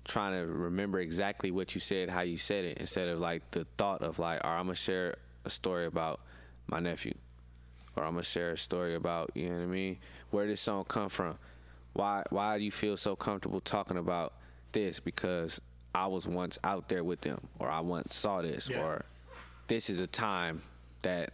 trying 0.05 0.33
to 0.33 0.51
remember 0.51 0.99
exactly 0.99 1.51
what 1.51 1.75
you 1.75 1.81
said, 1.81 2.09
how 2.09 2.21
you 2.21 2.37
said 2.37 2.65
it, 2.65 2.77
instead 2.79 3.07
of 3.09 3.19
like 3.19 3.49
the 3.51 3.65
thought 3.77 4.01
of 4.01 4.17
like, 4.19 4.43
all 4.43 4.51
right, 4.51 4.59
I'm 4.59 4.65
gonna 4.65 4.75
share 4.75 5.15
a 5.45 5.49
story 5.49 5.85
about 5.85 6.19
my 6.67 6.79
nephew, 6.79 7.13
or 7.95 8.03
I'm 8.03 8.13
gonna 8.13 8.23
share 8.23 8.51
a 8.53 8.57
story 8.57 8.95
about 8.95 9.31
you 9.35 9.49
know 9.49 9.55
what 9.57 9.63
I 9.63 9.65
mean, 9.67 9.97
where 10.31 10.45
did 10.45 10.53
this 10.53 10.61
song 10.61 10.85
come 10.85 11.09
from, 11.09 11.37
why 11.93 12.23
why 12.31 12.57
do 12.57 12.63
you 12.63 12.71
feel 12.71 12.97
so 12.97 13.15
comfortable 13.15 13.61
talking 13.61 13.97
about 13.97 14.33
this? 14.71 14.99
Because 14.99 15.61
I 15.93 16.07
was 16.07 16.27
once 16.27 16.57
out 16.63 16.89
there 16.89 17.03
with 17.03 17.21
them, 17.21 17.39
or 17.59 17.69
I 17.69 17.81
once 17.81 18.15
saw 18.15 18.41
this, 18.41 18.69
Yeah. 18.69 18.81
or 18.83 19.05
this 19.67 19.89
is 19.89 19.99
a 19.99 20.07
time 20.07 20.61
that 21.01 21.31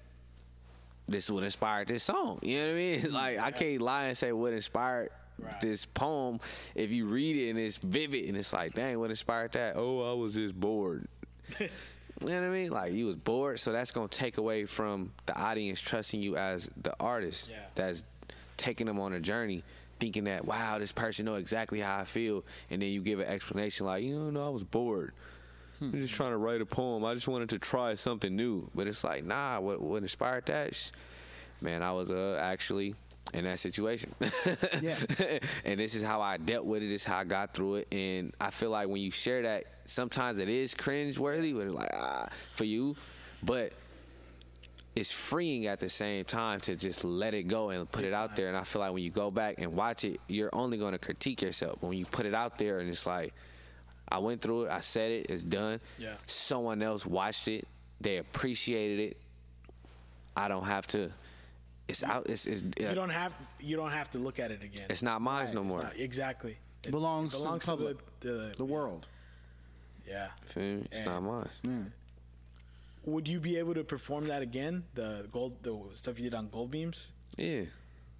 this 1.07 1.25
is 1.25 1.31
what 1.31 1.43
inspired 1.43 1.87
this 1.87 2.03
song. 2.03 2.39
You 2.41 2.59
know 2.59 2.65
what 2.67 2.71
I 2.71 2.75
mean? 2.75 3.11
Like 3.11 3.39
I 3.39 3.51
can't 3.51 3.81
lie 3.81 4.05
and 4.05 4.17
say 4.17 4.31
what 4.31 4.53
inspired 4.53 5.09
Right. 5.39 5.59
this 5.61 5.87
poem 5.87 6.39
if 6.75 6.91
you 6.91 7.07
read 7.07 7.35
it 7.35 7.49
and 7.49 7.57
it's 7.59 7.77
vivid 7.77 8.25
and 8.25 8.37
it's 8.37 8.53
like, 8.53 8.75
dang, 8.75 8.99
what 8.99 9.09
inspired 9.09 9.53
that? 9.53 9.75
Oh, 9.75 10.09
I 10.09 10.13
was 10.13 10.35
just 10.35 10.57
bored. 10.57 11.07
you 11.59 11.69
know 12.21 12.39
what 12.39 12.43
I 12.43 12.49
mean? 12.49 12.69
Like 12.69 12.93
you 12.93 13.07
was 13.07 13.15
bored, 13.17 13.59
so 13.59 13.71
that's 13.71 13.89
gonna 13.89 14.07
take 14.09 14.37
away 14.37 14.65
from 14.65 15.11
the 15.25 15.35
audience 15.35 15.81
trusting 15.81 16.21
you 16.21 16.37
as 16.37 16.69
the 16.81 16.93
artist 16.99 17.49
Yeah. 17.49 17.57
that's 17.73 18.03
taking 18.57 18.85
them 18.85 18.99
on 18.99 19.13
a 19.13 19.19
journey. 19.19 19.63
Thinking 19.99 20.25
that 20.25 20.45
wow, 20.45 20.77
this 20.77 20.91
person 20.91 21.25
know 21.25 21.35
exactly 21.35 21.79
how 21.79 21.97
I 21.97 22.05
feel, 22.05 22.43
and 22.69 22.81
then 22.81 22.89
you 22.89 23.01
give 23.01 23.19
an 23.19 23.25
explanation 23.27 23.87
like, 23.87 24.03
you 24.03 24.15
know, 24.19 24.29
no, 24.29 24.45
I 24.45 24.49
was 24.49 24.63
bored. 24.63 25.13
I'm 25.91 25.99
just 25.99 26.13
trying 26.13 26.31
to 26.31 26.37
write 26.37 26.61
a 26.61 26.65
poem. 26.65 27.03
I 27.03 27.13
just 27.13 27.27
wanted 27.27 27.49
to 27.49 27.59
try 27.59 27.95
something 27.95 28.35
new. 28.35 28.69
But 28.75 28.87
it's 28.87 29.03
like, 29.03 29.25
nah, 29.25 29.59
what 29.59 29.81
what 29.81 30.03
inspired 30.03 30.45
that? 30.47 30.91
Man, 31.61 31.81
I 31.81 31.91
was 31.91 32.11
uh, 32.11 32.39
actually 32.41 32.95
in 33.33 33.45
that 33.45 33.59
situation. 33.59 34.13
Yeah. 34.81 34.95
and 35.63 35.79
this 35.79 35.95
is 35.95 36.03
how 36.03 36.21
I 36.21 36.37
dealt 36.37 36.65
with 36.65 36.83
it. 36.83 36.87
This 36.87 37.03
is 37.03 37.07
how 37.07 37.19
I 37.19 37.23
got 37.23 37.53
through 37.53 37.75
it. 37.75 37.93
And 37.93 38.33
I 38.39 38.49
feel 38.49 38.69
like 38.69 38.87
when 38.89 39.01
you 39.01 39.11
share 39.11 39.41
that, 39.43 39.65
sometimes 39.85 40.37
it 40.37 40.49
is 40.49 40.73
cringe 40.73 41.17
worthy, 41.17 41.53
but 41.53 41.61
it's 41.67 41.73
like, 41.73 41.91
ah, 41.93 42.27
for 42.53 42.65
you. 42.65 42.95
But 43.41 43.71
it's 44.95 45.11
freeing 45.11 45.67
at 45.67 45.79
the 45.79 45.89
same 45.89 46.25
time 46.25 46.59
to 46.61 46.75
just 46.75 47.03
let 47.03 47.33
it 47.33 47.43
go 47.43 47.69
and 47.69 47.89
put 47.91 48.03
it 48.03 48.13
out 48.13 48.35
there. 48.35 48.49
And 48.49 48.57
I 48.57 48.63
feel 48.63 48.81
like 48.81 48.93
when 48.93 49.03
you 49.03 49.09
go 49.09 49.31
back 49.31 49.55
and 49.57 49.73
watch 49.73 50.03
it, 50.03 50.19
you're 50.27 50.53
only 50.53 50.77
going 50.77 50.91
to 50.91 50.99
critique 50.99 51.41
yourself. 51.41 51.77
But 51.81 51.87
when 51.87 51.97
you 51.97 52.05
put 52.05 52.25
it 52.25 52.33
out 52.33 52.57
there 52.57 52.79
and 52.79 52.89
it's 52.89 53.05
like, 53.05 53.33
I 54.13 54.19
went 54.19 54.41
through 54.41 54.65
it, 54.65 54.71
I 54.71 54.79
said 54.79 55.09
it, 55.11 55.25
it's 55.29 55.41
done. 55.41 55.79
Yeah. 55.97 56.13
Someone 56.27 56.83
else 56.83 57.03
watched 57.03 57.47
it, 57.47 57.67
they 57.99 58.17
appreciated 58.17 58.99
it. 58.99 59.17
I 60.37 60.47
don't 60.47 60.65
have 60.65 60.85
to. 60.87 61.11
It's 61.87 62.03
out. 62.03 62.27
It's 62.29 62.45
it's, 62.45 62.61
you 62.79 62.93
don't 62.95 63.09
have 63.09 63.33
you 63.59 63.75
don't 63.75 63.89
have 63.91 64.09
to 64.11 64.19
look 64.19 64.39
at 64.39 64.51
it 64.51 64.63
again 64.63 64.85
it's 64.89 65.01
not 65.03 65.21
mine 65.21 65.49
no 65.53 65.63
more. 65.63 65.81
not- 65.83 65.97
exactly 65.97 66.55
it 66.85 66.91
Belongs 66.91 67.33
to 67.33 67.37
the 67.39 67.43
belongs 67.43 67.65
to, 67.65 67.71
public. 67.71 67.97
the, 68.21 68.27
the, 68.31 68.53
the 68.59 68.65
world. 68.65 69.07
yeah 70.07 70.27
Feel 70.45 70.63
me? 70.63 70.85
It's 70.91 70.99
And- 70.99 71.07
not 71.07 71.21
mine. 71.21 71.91
would 73.05 73.27
you 73.27 73.39
be 73.39 73.57
able 73.57 73.73
to 73.73 73.83
perform 73.83 74.27
that 74.27 74.41
again 74.41 74.83
the 74.95 75.27
gold 75.31 75.61
the 75.63 75.77
stuff 75.93 76.17
you 76.19 76.23
did 76.25 76.33
on 76.33 76.47
gold 76.49 76.71
beams 76.71 77.11
Yeah. 77.37 77.63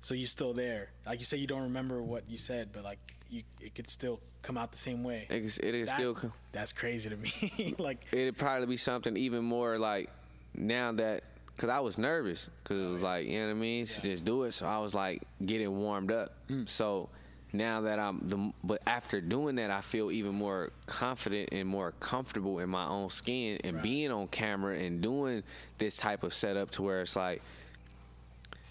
so 0.02 0.14
you're 0.14 0.28
still 0.28 0.54
there. 0.54 0.90
Like 1.06 1.20
you 1.20 1.26
say, 1.26 1.38
you 1.38 1.48
don't 1.48 1.64
remember 1.64 2.02
what 2.04 2.30
you 2.30 2.38
said, 2.38 2.70
but 2.74 2.84
like 2.84 3.00
you, 3.34 3.44
it 3.60 3.74
could 3.74 3.90
still 3.90 4.20
come 4.44 4.58
out 4.58 4.72
the 4.72 4.78
same 4.78 5.04
way. 5.04 5.26
It, 5.30 5.44
is- 5.44 5.58
it 5.58 5.74
is 5.74 5.88
That's, 5.88 6.00
still. 6.00 6.34
that's 6.52 6.74
crazy 6.74 7.10
to 7.10 7.18
me. 7.18 7.76
like 7.80 8.06
it'd 8.12 8.38
probably 8.38 8.68
be 8.68 8.78
something 8.78 9.18
even 9.18 9.44
more 9.44 9.78
like 9.80 10.10
now 10.54 10.92
that 10.92 11.24
because 11.48 11.70
I 11.70 11.80
was 11.80 11.98
nervous 11.98 12.50
because 12.64 12.84
it 12.84 12.88
was 12.88 13.02
like 13.02 13.28
you 13.28 13.40
know 13.40 13.48
what 13.48 13.52
I 13.52 13.56
mean? 13.56 13.86
To 13.86 14.02
just 14.02 14.24
do 14.24 14.44
it. 14.44 14.54
So 14.54 14.68
I 14.68 14.78
was 14.80 14.94
like 14.94 15.24
getting 15.44 15.76
warmed 15.78 16.12
up. 16.12 16.34
Mm. 16.48 16.70
So 16.70 17.10
now 17.54 17.82
that 17.82 18.00
I'm 18.00 18.20
the 18.28 18.52
but 18.64 18.82
after 18.88 19.22
doing 19.22 19.56
that 19.56 19.72
I 19.72 19.82
feel 19.82 20.12
even 20.12 20.34
more 20.36 20.72
confident 20.86 21.50
and 21.52 21.68
more 21.68 21.94
comfortable 22.00 22.60
in 22.60 22.70
my 22.70 22.88
own 22.88 23.10
skin 23.10 23.60
and 23.64 23.82
being 23.82 24.12
on 24.12 24.28
camera 24.28 24.78
and 24.78 25.02
doing 25.02 25.44
this 25.78 25.98
type 25.98 26.24
of 26.24 26.34
setup 26.34 26.72
to 26.72 26.82
where 26.82 27.02
it's 27.02 27.16
like 27.16 27.42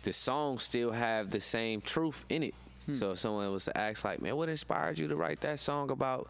the 0.02 0.12
songs 0.12 0.64
still 0.64 0.90
have 0.90 1.30
the 1.30 1.40
same 1.40 1.80
truth 1.80 2.24
in 2.28 2.42
it 2.42 2.54
so 2.94 3.12
if 3.12 3.18
someone 3.18 3.50
was 3.52 3.64
to 3.66 3.76
ask 3.78 4.04
like 4.04 4.20
man 4.20 4.36
what 4.36 4.48
inspired 4.48 4.98
you 4.98 5.08
to 5.08 5.16
write 5.16 5.40
that 5.40 5.58
song 5.58 5.90
about 5.90 6.28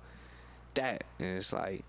that 0.75 1.05
and 1.19 1.37
it's 1.39 1.53
like 1.53 1.85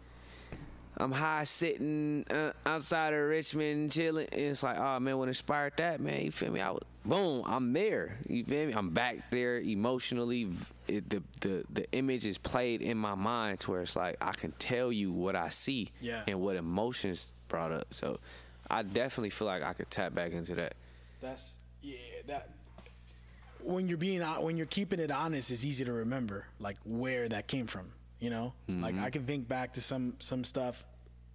I'm 0.95 1.11
high 1.11 1.43
sitting 1.45 2.23
uh, 2.29 2.51
outside 2.67 3.13
of 3.15 3.27
Richmond 3.27 3.91
chilling. 3.91 4.27
And 4.31 4.41
it's 4.41 4.61
like, 4.61 4.77
oh 4.77 4.99
man, 4.99 5.17
what 5.17 5.27
inspired 5.27 5.73
that, 5.77 5.99
man? 5.99 6.21
You 6.21 6.31
feel 6.31 6.51
me? 6.51 6.61
I 6.61 6.69
was, 6.69 6.83
boom, 7.03 7.41
I'm 7.47 7.73
there. 7.73 8.19
You 8.29 8.43
feel 8.45 8.67
me? 8.67 8.73
I'm 8.73 8.91
back 8.91 9.31
there 9.31 9.57
emotionally. 9.59 10.51
It, 10.87 11.09
the 11.09 11.23
the 11.41 11.63
the 11.73 11.91
image 11.93 12.27
is 12.27 12.37
played 12.37 12.83
in 12.83 12.95
my 12.99 13.15
mind 13.15 13.61
to 13.61 13.71
where 13.71 13.81
it's 13.81 13.95
like 13.95 14.17
I 14.21 14.33
can 14.33 14.51
tell 14.59 14.91
you 14.91 15.11
what 15.11 15.35
I 15.35 15.49
see 15.49 15.89
Yeah. 15.99 16.21
and 16.27 16.39
what 16.41 16.57
emotions 16.57 17.33
brought 17.47 17.71
up. 17.71 17.87
So 17.91 18.19
I 18.69 18.83
definitely 18.83 19.31
feel 19.31 19.47
like 19.47 19.63
I 19.63 19.73
could 19.73 19.89
tap 19.89 20.13
back 20.13 20.31
into 20.33 20.53
that. 20.55 20.75
that's 21.21 21.57
yeah 21.81 21.95
that. 22.27 22.49
When 23.63 23.87
you're 23.87 23.97
being 23.97 24.21
when 24.21 24.57
you're 24.57 24.65
keeping 24.67 24.99
it 24.99 25.09
honest, 25.11 25.49
it's 25.51 25.63
easy 25.65 25.85
to 25.85 25.93
remember 25.93 26.45
like 26.59 26.77
where 26.85 27.29
that 27.29 27.47
came 27.47 27.67
from. 27.67 27.91
You 28.19 28.29
know, 28.29 28.53
like 28.67 28.95
I 28.97 29.09
can 29.09 29.25
think 29.25 29.47
back 29.47 29.73
to 29.73 29.81
some 29.81 30.15
some 30.19 30.43
stuff. 30.43 30.85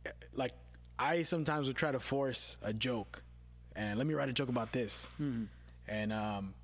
eh, 0.06 0.10
Like 0.32 0.52
I 0.98 1.22
sometimes 1.22 1.66
would 1.68 1.76
try 1.76 1.92
to 1.92 2.00
force 2.00 2.56
a 2.62 2.72
joke, 2.72 3.22
and 3.76 3.96
let 3.98 4.06
me 4.06 4.14
write 4.14 4.28
a 4.28 4.32
joke 4.32 4.48
about 4.48 4.72
this, 4.72 5.06
and 5.88 6.12
um, 6.12 6.54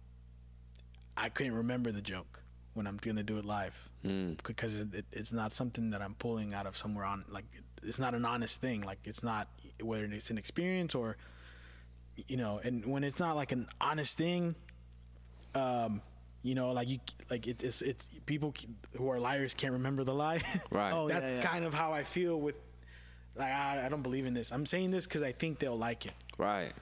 I 1.16 1.28
couldn't 1.28 1.54
remember 1.54 1.92
the 1.92 2.00
joke 2.02 2.40
when 2.74 2.86
I'm 2.86 2.96
gonna 2.96 3.22
do 3.22 3.38
it 3.38 3.44
live 3.44 3.90
because 4.46 4.78
it, 4.80 4.94
it, 4.94 5.04
it's 5.12 5.32
not 5.32 5.52
something 5.52 5.90
that 5.90 6.02
I'm 6.02 6.14
pulling 6.14 6.52
out 6.54 6.66
of 6.66 6.76
somewhere 6.76 7.04
on 7.04 7.24
like 7.28 7.44
it's 7.82 7.98
not 7.98 8.14
an 8.14 8.24
honest 8.24 8.60
thing. 8.60 8.80
Like 8.82 8.98
it's 9.04 9.22
not 9.22 9.48
whether 9.82 10.04
it's 10.04 10.30
an 10.30 10.38
experience 10.38 10.94
or 10.94 11.16
you 12.28 12.36
know, 12.36 12.60
and 12.62 12.86
when 12.86 13.02
it's 13.04 13.18
not 13.18 13.34
like 13.36 13.50
an 13.52 13.66
honest 13.80 14.16
thing, 14.16 14.54
um, 15.54 16.00
you 16.42 16.54
know, 16.54 16.72
like 16.72 16.88
you 16.88 16.98
like 17.30 17.46
it, 17.46 17.62
it's 17.64 17.80
it's 17.82 18.08
people 18.26 18.54
who 18.96 19.08
are 19.10 19.18
liars 19.18 19.54
can't 19.54 19.72
remember 19.74 20.04
the 20.04 20.14
lie. 20.14 20.42
Right. 20.70 20.92
Oh, 20.92 21.08
yeah, 21.08 21.20
That's 21.20 21.32
yeah. 21.32 21.42
kind 21.42 21.64
of 21.64 21.72
how 21.74 21.92
I 21.92 22.02
feel 22.02 22.38
with 22.40 22.56
like 23.36 23.50
I, 23.52 23.84
I 23.86 23.88
don't 23.88 24.02
believe 24.02 24.26
in 24.26 24.34
this. 24.34 24.52
I'm 24.52 24.66
saying 24.66 24.90
this 24.90 25.06
because 25.06 25.22
I 25.22 25.32
think 25.32 25.58
they'll 25.58 25.78
like 25.78 26.06
it 26.06 26.12
Right. 26.38 26.72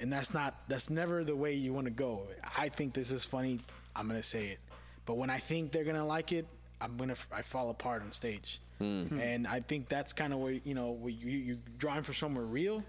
and 0.00 0.12
that's 0.12 0.32
not 0.32 0.54
that's 0.68 0.88
never 0.90 1.22
the 1.24 1.36
way 1.36 1.54
you 1.54 1.72
want 1.72 1.86
to 1.86 1.90
go. 1.92 2.22
I 2.56 2.68
think 2.70 2.94
this 2.94 3.10
is 3.12 3.24
funny. 3.24 3.60
I'm 3.94 4.06
gonna 4.06 4.22
say 4.22 4.46
it, 4.48 4.58
but 5.04 5.16
when 5.16 5.28
I 5.30 5.38
think 5.38 5.72
they're 5.72 5.84
gonna 5.84 6.06
like 6.06 6.32
it, 6.32 6.46
I'm 6.80 6.96
gonna 6.96 7.16
I 7.30 7.42
fall 7.42 7.68
apart 7.70 8.02
on 8.02 8.12
stage, 8.12 8.60
and 8.78 9.46
I 9.46 9.60
think 9.60 9.88
that's 9.90 10.12
kind 10.14 10.32
of 10.32 10.38
where 10.38 10.52
you 10.52 10.74
know 10.74 10.92
where 10.92 11.10
you 11.12 11.30
you 11.30 11.58
drawing 11.76 12.02
from 12.04 12.14
somewhere 12.14 12.44
real. 12.46 12.82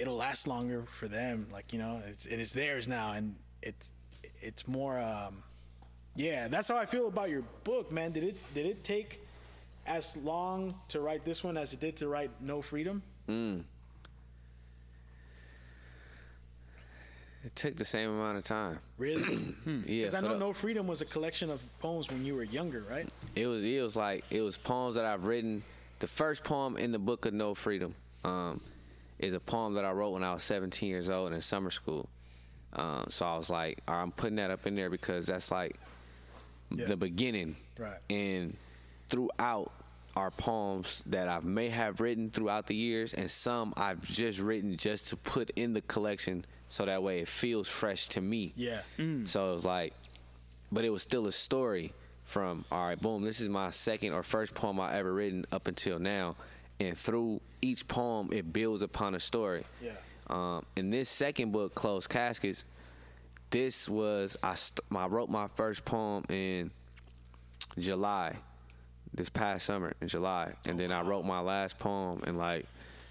It'll 0.00 0.16
last 0.16 0.46
longer 0.46 0.84
for 0.98 1.08
them, 1.08 1.48
like 1.52 1.72
you 1.72 1.78
know, 1.78 2.02
it's 2.06 2.26
it 2.26 2.38
is 2.40 2.52
theirs 2.52 2.86
now, 2.86 3.12
and 3.12 3.34
it's 3.64 3.90
it's 4.40 4.68
more. 4.68 4.98
Um, 5.00 5.42
yeah, 6.14 6.46
that's 6.48 6.68
how 6.68 6.76
I 6.76 6.86
feel 6.86 7.08
about 7.08 7.28
your 7.30 7.42
book, 7.64 7.90
man. 7.90 8.12
Did 8.12 8.22
it 8.24 8.36
did 8.54 8.66
it 8.66 8.84
take 8.84 9.20
as 9.86 10.16
long 10.18 10.74
to 10.88 11.00
write 11.00 11.24
this 11.24 11.42
one 11.42 11.56
as 11.56 11.72
it 11.72 11.80
did 11.80 11.96
to 11.96 12.08
write 12.08 12.30
Know 12.40 12.62
Freedom? 12.62 13.02
It 17.44 17.54
took 17.54 17.76
the 17.76 17.84
same 17.84 18.08
amount 18.10 18.38
of 18.38 18.44
time. 18.44 18.78
Really? 18.96 19.54
Yeah. 19.66 20.04
Because 20.04 20.14
I 20.14 20.20
know 20.20 20.28
the- 20.34 20.38
Know 20.38 20.52
Freedom 20.52 20.86
was 20.86 21.02
a 21.02 21.04
collection 21.04 21.50
of 21.50 21.60
poems 21.80 22.08
when 22.08 22.24
you 22.24 22.34
were 22.34 22.44
younger, 22.44 22.84
right? 22.88 23.08
It 23.34 23.46
was 23.46 23.62
it 23.62 23.82
was 23.82 23.96
like 23.96 24.24
it 24.30 24.40
was 24.40 24.56
poems 24.56 24.94
that 24.96 25.04
I've 25.04 25.24
written. 25.24 25.62
The 25.98 26.06
first 26.06 26.44
poem 26.44 26.76
in 26.76 26.92
the 26.92 26.98
book 26.98 27.26
of 27.26 27.34
Know 27.34 27.54
Freedom 27.54 27.94
um, 28.24 28.60
is 29.18 29.32
a 29.34 29.40
poem 29.40 29.74
that 29.74 29.84
I 29.84 29.90
wrote 29.92 30.10
when 30.10 30.22
I 30.24 30.32
was 30.34 30.42
17 30.42 30.88
years 30.88 31.08
old 31.10 31.32
in 31.32 31.40
summer 31.42 31.70
school. 31.70 32.08
Um, 32.74 33.06
so 33.10 33.24
I 33.26 33.36
was 33.36 33.50
like, 33.50 33.80
all 33.86 33.94
right, 33.94 34.02
I'm 34.02 34.12
putting 34.12 34.36
that 34.36 34.50
up 34.50 34.66
in 34.66 34.74
there 34.74 34.90
because 34.90 35.26
that's 35.26 35.50
like 35.50 35.76
Yeah. 36.70 36.86
the 36.86 36.96
beginning. 36.96 37.56
Right. 37.78 37.98
And 38.10 38.56
throughout 39.08 39.72
are 40.16 40.30
poems 40.30 41.02
that 41.06 41.28
I 41.28 41.40
may 41.40 41.68
have 41.70 42.00
written 42.00 42.30
throughout 42.30 42.68
the 42.68 42.74
years, 42.76 43.14
and 43.14 43.28
some 43.28 43.74
I've 43.76 44.04
just 44.04 44.38
written 44.38 44.76
just 44.76 45.08
to 45.08 45.16
put 45.16 45.50
in 45.56 45.72
the 45.72 45.80
collection 45.82 46.44
so 46.68 46.84
that 46.84 47.02
way 47.02 47.18
it 47.20 47.26
feels 47.28 47.68
fresh 47.68 48.06
to 48.10 48.20
me. 48.20 48.52
Yeah. 48.56 48.82
So 49.24 49.50
it 49.50 49.52
was 49.54 49.64
like, 49.64 49.92
but 50.70 50.84
it 50.84 50.90
was 50.90 51.02
still 51.02 51.26
a 51.26 51.32
story 51.32 51.92
from, 52.24 52.64
all 52.70 52.86
right, 52.86 53.00
boom, 53.00 53.22
this 53.24 53.40
is 53.40 53.48
my 53.48 53.70
second 53.70 54.12
or 54.12 54.22
first 54.22 54.54
poem 54.54 54.78
I 54.80 54.94
ever 54.96 55.12
written 55.12 55.46
up 55.50 55.66
until 55.66 55.98
now. 55.98 56.36
And 56.80 56.96
through 56.96 57.40
each 57.60 57.86
poem, 57.88 58.30
it 58.32 58.52
builds 58.52 58.82
upon 58.82 59.14
a 59.16 59.20
story. 59.20 59.64
Yeah. 59.82 59.92
Um, 60.28 60.64
in 60.76 60.90
this 60.90 61.08
second 61.08 61.52
book, 61.52 61.74
Close 61.74 62.06
Caskets, 62.06 62.64
this 63.50 63.88
was, 63.88 64.36
I, 64.42 64.54
st- 64.54 64.80
I 64.94 65.06
wrote 65.06 65.28
my 65.28 65.48
first 65.54 65.84
poem 65.84 66.24
in 66.28 66.70
July, 67.78 68.36
this 69.12 69.28
past 69.28 69.66
summer 69.66 69.92
in 70.00 70.08
July. 70.08 70.52
And 70.64 70.78
then 70.78 70.90
I 70.90 71.02
wrote 71.02 71.24
my 71.24 71.40
last 71.40 71.78
poem 71.78 72.22
in 72.26 72.36
like 72.36 72.66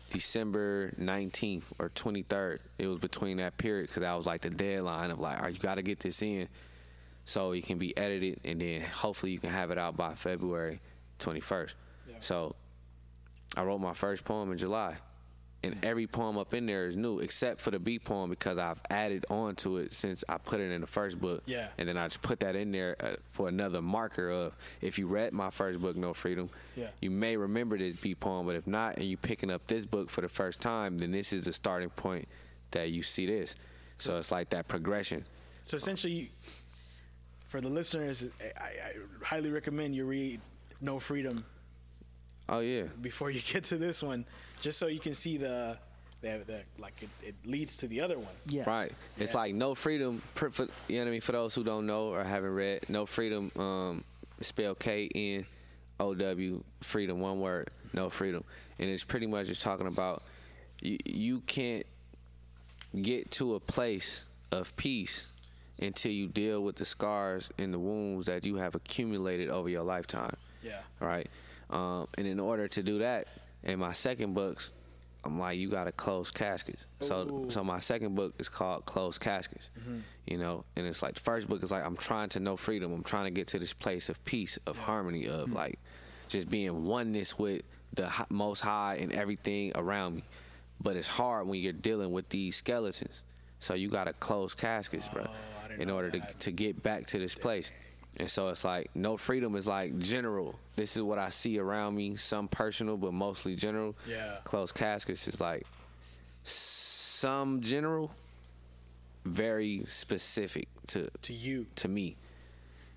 December 0.09 0.91
19th 0.99 1.63
or 1.79 1.89
23rd. 1.89 2.59
It 2.77 2.87
was 2.87 2.99
between 2.99 3.37
that 3.37 3.57
period 3.57 3.87
because 3.87 4.01
that 4.01 4.13
was 4.15 4.25
like 4.25 4.41
the 4.41 4.49
deadline 4.49 5.11
of 5.11 5.19
like, 5.19 5.37
all 5.37 5.43
right, 5.45 5.53
you 5.53 5.59
got 5.59 5.75
to 5.75 5.81
get 5.81 5.99
this 5.99 6.21
in 6.21 6.47
so 7.25 7.53
it 7.53 7.65
can 7.65 7.77
be 7.77 7.95
edited 7.95 8.39
and 8.43 8.59
then 8.59 8.81
hopefully 8.81 9.31
you 9.31 9.39
can 9.39 9.49
have 9.49 9.71
it 9.71 9.77
out 9.77 9.95
by 9.95 10.13
February 10.13 10.79
21st. 11.19 11.73
So 12.19 12.55
I 13.55 13.63
wrote 13.63 13.79
my 13.79 13.93
first 13.93 14.25
poem 14.25 14.51
in 14.51 14.57
July. 14.57 14.97
And 15.65 15.77
every 15.83 16.07
poem 16.07 16.37
up 16.37 16.53
in 16.53 16.65
there 16.65 16.87
is 16.87 16.97
new 16.97 17.19
except 17.19 17.61
for 17.61 17.71
the 17.71 17.79
beat 17.79 18.03
poem 18.03 18.29
because 18.29 18.57
I've 18.57 18.81
added 18.89 19.25
on 19.29 19.55
to 19.57 19.77
it 19.77 19.93
since 19.93 20.21
I 20.27 20.37
put 20.37 20.59
it 20.59 20.71
in 20.71 20.81
the 20.81 20.87
first 20.87 21.21
book. 21.21 21.43
Yeah. 21.45 21.69
And 21.77 21.87
then 21.87 21.95
I 21.97 22.05
just 22.07 22.21
put 22.21 22.41
that 22.41 22.57
in 22.57 22.73
there 22.73 22.97
uh, 22.99 23.15
for 23.31 23.47
another 23.47 23.81
marker 23.81 24.29
of 24.29 24.53
if 24.81 24.99
you 24.99 25.07
read 25.07 25.31
my 25.31 25.49
first 25.51 25.79
book, 25.79 25.95
Know 25.95 26.13
Freedom, 26.13 26.49
Yeah. 26.75 26.87
you 27.01 27.09
may 27.11 27.37
remember 27.37 27.77
this 27.77 27.95
beat 27.95 28.19
poem, 28.19 28.45
but 28.45 28.55
if 28.57 28.67
not, 28.67 28.97
and 28.97 29.05
you're 29.05 29.17
picking 29.17 29.49
up 29.49 29.65
this 29.67 29.85
book 29.85 30.09
for 30.09 30.19
the 30.19 30.27
first 30.27 30.59
time, 30.59 30.97
then 30.97 31.11
this 31.11 31.31
is 31.31 31.45
the 31.45 31.53
starting 31.53 31.89
point 31.91 32.27
that 32.71 32.89
you 32.89 33.01
see 33.01 33.25
this. 33.25 33.55
So 33.97 34.17
it's 34.17 34.31
like 34.31 34.49
that 34.49 34.67
progression. 34.67 35.23
So 35.63 35.77
essentially, 35.77 36.31
for 37.47 37.61
the 37.61 37.69
listeners, 37.69 38.25
I, 38.59 38.63
I 38.65 38.93
highly 39.23 39.49
recommend 39.49 39.95
you 39.95 40.03
read 40.05 40.41
Know 40.81 40.99
Freedom 40.99 41.45
Oh 42.49 42.59
yeah. 42.59 42.83
before 43.01 43.29
you 43.31 43.41
get 43.41 43.63
to 43.65 43.77
this 43.77 44.03
one, 44.03 44.25
just 44.61 44.77
so 44.77 44.87
you 44.87 44.99
can 44.99 45.13
see 45.13 45.37
the, 45.37 45.77
the, 46.21 46.41
the 46.45 46.61
like 46.79 47.01
it, 47.01 47.09
it 47.23 47.35
leads 47.45 47.77
to 47.77 47.87
the 47.87 48.01
other 48.01 48.17
one. 48.17 48.33
Yes. 48.47 48.67
Right. 48.67 48.91
It's 49.17 49.33
like 49.33 49.53
know 49.55 49.75
freedom. 49.75 50.21
For, 50.35 50.49
for, 50.51 50.67
you 50.87 50.95
know 50.97 51.03
what 51.03 51.07
I 51.07 51.11
mean? 51.11 51.21
For 51.21 51.31
those 51.31 51.55
who 51.55 51.63
don't 51.63 51.85
know 51.85 52.07
or 52.13 52.23
haven't 52.23 52.53
read, 52.53 52.89
know 52.89 53.05
freedom. 53.05 53.51
Um, 53.57 54.03
spell 54.41 54.75
K 54.75 55.09
N 55.15 55.45
O 55.99 56.13
W 56.13 56.63
freedom. 56.81 57.19
One 57.19 57.39
word. 57.39 57.69
Know 57.93 58.09
freedom. 58.09 58.43
And 58.79 58.89
it's 58.89 59.03
pretty 59.03 59.27
much 59.27 59.47
just 59.47 59.61
talking 59.61 59.87
about 59.87 60.23
you. 60.81 60.97
You 61.05 61.39
can't 61.41 61.85
get 63.01 63.31
to 63.31 63.55
a 63.55 63.59
place 63.59 64.25
of 64.51 64.75
peace 64.75 65.29
until 65.79 66.11
you 66.11 66.27
deal 66.27 66.61
with 66.63 66.75
the 66.75 66.85
scars 66.85 67.49
and 67.57 67.73
the 67.73 67.79
wounds 67.79 68.27
that 68.27 68.45
you 68.45 68.55
have 68.55 68.75
accumulated 68.75 69.49
over 69.49 69.67
your 69.67 69.81
lifetime 69.81 70.35
Yeah. 70.61 70.79
right? 70.99 71.27
Um, 71.73 72.07
and 72.17 72.27
in 72.27 72.39
order 72.39 72.67
to 72.67 72.83
do 72.83 72.99
that, 72.99 73.27
in 73.63 73.79
my 73.79 73.91
second 73.93 74.33
books, 74.33 74.71
I'm 75.25 75.39
like, 75.39 75.57
you 75.57 75.69
got 75.69 75.85
to 75.85 75.91
close 75.91 76.29
caskets. 76.29 76.85
So, 76.99 77.21
Ooh. 77.21 77.49
so 77.49 77.63
my 77.63 77.79
second 77.79 78.13
book 78.15 78.33
is 78.39 78.49
called 78.49 78.85
Close 78.85 79.17
Caskets. 79.17 79.69
You 80.27 80.37
know, 80.37 80.65
and 80.75 80.85
it's 80.85 81.01
like 81.01 81.15
the 81.15 81.21
first 81.21 81.47
book 81.49 81.63
is 81.63 81.71
like 81.71 81.83
I'm 81.85 81.95
trying 81.97 82.29
to 82.29 82.39
know 82.39 82.55
freedom. 82.57 82.93
I'm 82.93 83.03
trying 83.03 83.25
to 83.25 83.31
get 83.31 83.47
to 83.47 83.59
this 83.59 83.73
place 83.73 84.09
of 84.09 84.23
peace, 84.25 84.57
of 84.67 84.77
harmony, 84.77 85.27
of 85.27 85.51
like 85.51 85.79
just 86.27 86.49
being 86.49 86.85
oneness 86.85 87.37
with 87.39 87.61
the 87.93 88.11
Most 88.29 88.61
High 88.61 88.97
and 89.01 89.11
everything 89.11 89.71
around 89.75 90.15
me. 90.15 90.23
But 90.81 90.95
it's 90.97 91.07
hard 91.07 91.47
when 91.47 91.59
you're 91.61 91.73
dealing 91.73 92.11
with 92.11 92.27
these 92.29 92.55
skeletons. 92.57 93.23
So 93.59 93.73
you 93.75 93.87
got 93.89 94.05
to 94.05 94.13
close 94.13 94.53
caskets, 94.53 95.07
bro, 95.07 95.23
Oh, 95.25 95.67
didn't 95.69 95.81
in 95.83 95.89
order 95.89 96.11
to 96.11 96.19
that. 96.19 96.39
to 96.41 96.51
get 96.51 96.83
back 96.83 97.05
to 97.07 97.19
this 97.19 97.33
place. 97.35 97.71
And 98.17 98.29
so 98.29 98.49
it's 98.49 98.63
like 98.63 98.95
know 98.95 99.17
freedom 99.17 99.55
is 99.55 99.67
like 99.67 99.97
general. 99.97 100.55
This 100.75 100.95
is 100.95 101.01
what 101.03 101.17
I 101.17 101.29
see 101.29 101.57
around 101.59 101.95
me, 101.95 102.15
some 102.15 102.47
personal 102.47 102.95
but 102.97 103.13
mostly 103.13 103.55
general. 103.55 103.95
Yeah. 104.07 104.37
Close 104.43 104.71
caskets 104.71 105.27
is 105.27 105.41
like 105.41 105.65
some 106.43 107.61
general, 107.61 108.11
very 109.25 109.83
specific 109.87 110.67
to 110.87 111.09
To 111.23 111.33
you. 111.33 111.65
to 111.75 111.87
me. 111.87 112.15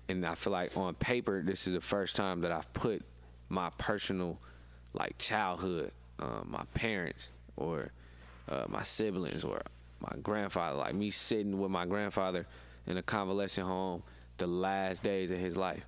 And 0.09 0.25
I 0.25 0.35
feel 0.35 0.53
like 0.53 0.77
on 0.77 0.93
paper, 0.95 1.41
this 1.41 1.67
is 1.67 1.73
the 1.73 1.81
first 1.81 2.15
time 2.15 2.41
that 2.41 2.51
I've 2.51 2.71
put 2.73 3.01
my 3.49 3.69
personal, 3.77 4.37
like 4.93 5.17
childhood, 5.17 5.91
uh, 6.19 6.41
my 6.45 6.63
parents 6.73 7.31
or 7.57 7.91
uh, 8.49 8.65
my 8.69 8.83
siblings 8.83 9.43
or 9.43 9.61
my 9.99 10.15
grandfather, 10.21 10.77
like 10.77 10.93
me 10.93 11.09
sitting 11.11 11.59
with 11.59 11.71
my 11.71 11.85
grandfather 11.85 12.45
in 12.85 12.97
a 12.97 13.01
convalescent 13.01 13.67
home 13.67 14.03
the 14.37 14.47
last 14.47 15.03
days 15.03 15.31
of 15.31 15.37
his 15.37 15.57
life. 15.57 15.85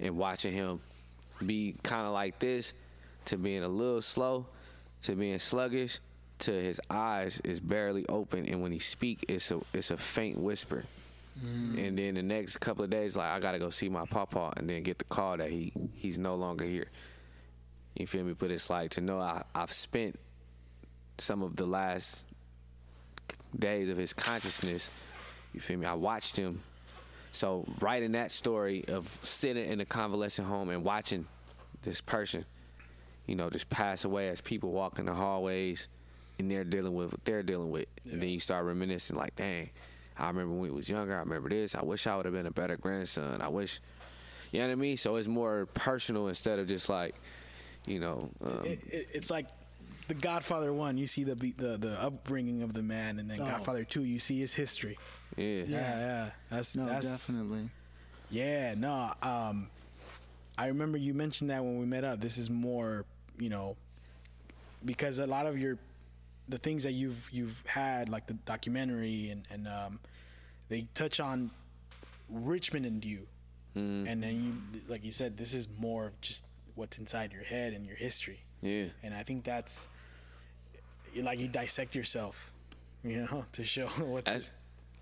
And 0.00 0.16
watching 0.16 0.52
him 0.52 0.80
be 1.44 1.74
kind 1.82 2.06
of 2.06 2.12
like 2.12 2.38
this 2.38 2.72
to 3.26 3.36
being 3.36 3.62
a 3.62 3.68
little 3.68 4.00
slow 4.00 4.46
to 5.02 5.14
being 5.14 5.38
sluggish 5.38 6.00
to 6.40 6.52
his 6.52 6.80
eyes 6.90 7.40
is 7.44 7.60
barely 7.60 8.06
open 8.08 8.46
and 8.46 8.62
when 8.62 8.72
he 8.72 8.78
speak 8.78 9.24
it's 9.28 9.50
a 9.50 9.60
it's 9.72 9.90
a 9.90 9.96
faint 9.96 10.38
whisper. 10.38 10.84
Mm. 11.44 11.86
And 11.86 11.98
then 11.98 12.14
the 12.14 12.22
next 12.22 12.56
couple 12.58 12.84
of 12.84 12.90
days 12.90 13.16
like 13.16 13.28
i 13.28 13.38
gotta 13.38 13.58
go 13.58 13.70
see 13.70 13.88
my 13.88 14.04
papa 14.06 14.52
and 14.56 14.68
then 14.68 14.82
get 14.82 14.98
the 14.98 15.04
call 15.04 15.36
that 15.36 15.50
he 15.50 15.72
he's 15.94 16.18
no 16.18 16.34
longer 16.34 16.64
here. 16.64 16.86
You 17.96 18.06
feel 18.06 18.24
me? 18.24 18.34
But 18.34 18.50
it's 18.50 18.70
like 18.70 18.90
to 18.92 19.00
know 19.00 19.18
I, 19.18 19.42
i've 19.54 19.72
spent 19.72 20.18
some 21.18 21.42
of 21.42 21.56
the 21.56 21.66
last 21.66 22.26
days 23.58 23.88
of 23.88 23.96
his 23.96 24.12
consciousness 24.12 24.90
you 25.52 25.60
feel 25.60 25.78
me? 25.78 25.86
I 25.86 25.94
watched 25.94 26.36
him 26.36 26.60
so 27.32 27.64
writing 27.80 28.12
that 28.12 28.32
story 28.32 28.84
of 28.88 29.16
sitting 29.22 29.66
in 29.66 29.80
a 29.80 29.84
convalescent 29.84 30.48
home 30.48 30.70
and 30.70 30.84
watching 30.84 31.26
this 31.82 32.00
person 32.00 32.44
you 33.28 33.34
know, 33.36 33.50
just 33.50 33.68
pass 33.68 34.04
away 34.04 34.28
as 34.28 34.40
people 34.40 34.72
walk 34.72 34.98
in 34.98 35.04
the 35.06 35.12
hallways 35.12 35.86
and 36.38 36.50
they're 36.50 36.64
dealing 36.64 36.94
with 36.94 37.12
what 37.12 37.24
they're 37.24 37.42
dealing 37.42 37.70
with. 37.70 37.86
And 38.10 38.20
then 38.22 38.30
you 38.30 38.40
start 38.40 38.64
reminiscing 38.64 39.16
like, 39.16 39.36
dang, 39.36 39.68
I 40.18 40.28
remember 40.28 40.54
when 40.54 40.62
we 40.62 40.70
was 40.70 40.88
younger, 40.88 41.14
I 41.14 41.18
remember 41.18 41.50
this. 41.50 41.74
I 41.74 41.84
wish 41.84 42.06
I 42.06 42.16
would 42.16 42.24
have 42.24 42.32
been 42.34 42.46
a 42.46 42.50
better 42.50 42.76
grandson. 42.76 43.40
I 43.42 43.48
wish 43.48 43.80
you 44.50 44.60
know 44.60 44.66
what 44.68 44.72
I 44.72 44.76
mean? 44.76 44.96
So 44.96 45.16
it's 45.16 45.28
more 45.28 45.66
personal 45.74 46.28
instead 46.28 46.58
of 46.58 46.68
just 46.68 46.88
like, 46.88 47.14
you 47.86 48.00
know, 48.00 48.30
um, 48.42 48.62
It, 48.64 48.80
it, 48.86 49.08
it's 49.12 49.30
like 49.30 49.48
the 50.08 50.14
Godfather 50.14 50.72
one. 50.72 50.96
You 50.96 51.06
see 51.06 51.22
the 51.22 51.36
be- 51.36 51.52
the 51.52 51.76
the 51.76 52.02
upbringing 52.02 52.62
of 52.62 52.72
the 52.72 52.82
man, 52.82 53.18
and 53.18 53.30
then 53.30 53.42
Oh. 53.42 53.44
Godfather 53.44 53.84
two. 53.84 54.04
You 54.04 54.18
see 54.18 54.38
his 54.38 54.54
history. 54.54 54.96
Yeah. 55.36 55.62
Yeah, 55.66 55.66
yeah. 55.68 56.30
That's 56.50 56.76
No, 56.76 56.86
that's 56.86 57.26
definitely. 57.28 57.70
Yeah, 58.30 58.74
no. 58.76 59.12
Um, 59.22 59.68
I 60.56 60.66
remember 60.68 60.98
you 60.98 61.14
mentioned 61.14 61.50
that 61.50 61.62
when 61.64 61.78
we 61.78 61.86
met 61.86 62.04
up. 62.04 62.20
This 62.20 62.36
is 62.38 62.50
more, 62.50 63.04
you 63.38 63.48
know, 63.48 63.76
because 64.84 65.18
a 65.18 65.26
lot 65.26 65.46
of 65.46 65.58
your, 65.58 65.78
the 66.48 66.58
things 66.58 66.82
that 66.82 66.92
you've 66.92 67.28
you've 67.30 67.62
had, 67.66 68.08
like 68.08 68.26
the 68.26 68.34
documentary, 68.34 69.30
and 69.30 69.46
and 69.50 69.68
um, 69.68 69.98
they 70.68 70.86
touch 70.94 71.20
on 71.20 71.50
Richmond 72.30 72.86
and 72.86 73.04
you, 73.04 73.26
and 73.74 74.22
then 74.22 74.44
you, 74.74 74.80
like 74.88 75.04
you 75.04 75.12
said, 75.12 75.36
this 75.36 75.54
is 75.54 75.68
more 75.78 76.06
of 76.06 76.20
just 76.20 76.44
what's 76.74 76.98
inside 76.98 77.32
your 77.32 77.44
head 77.44 77.72
and 77.72 77.86
your 77.86 77.96
history. 77.96 78.40
Yeah. 78.60 78.86
And 79.04 79.14
I 79.14 79.22
think 79.22 79.44
that's, 79.44 79.88
you- 81.14 81.22
like 81.22 81.38
you 81.38 81.46
dissect 81.48 81.94
yourself, 81.94 82.52
you 83.04 83.18
know, 83.30 83.44
to 83.52 83.62
show 83.64 83.86
what. 83.98 84.26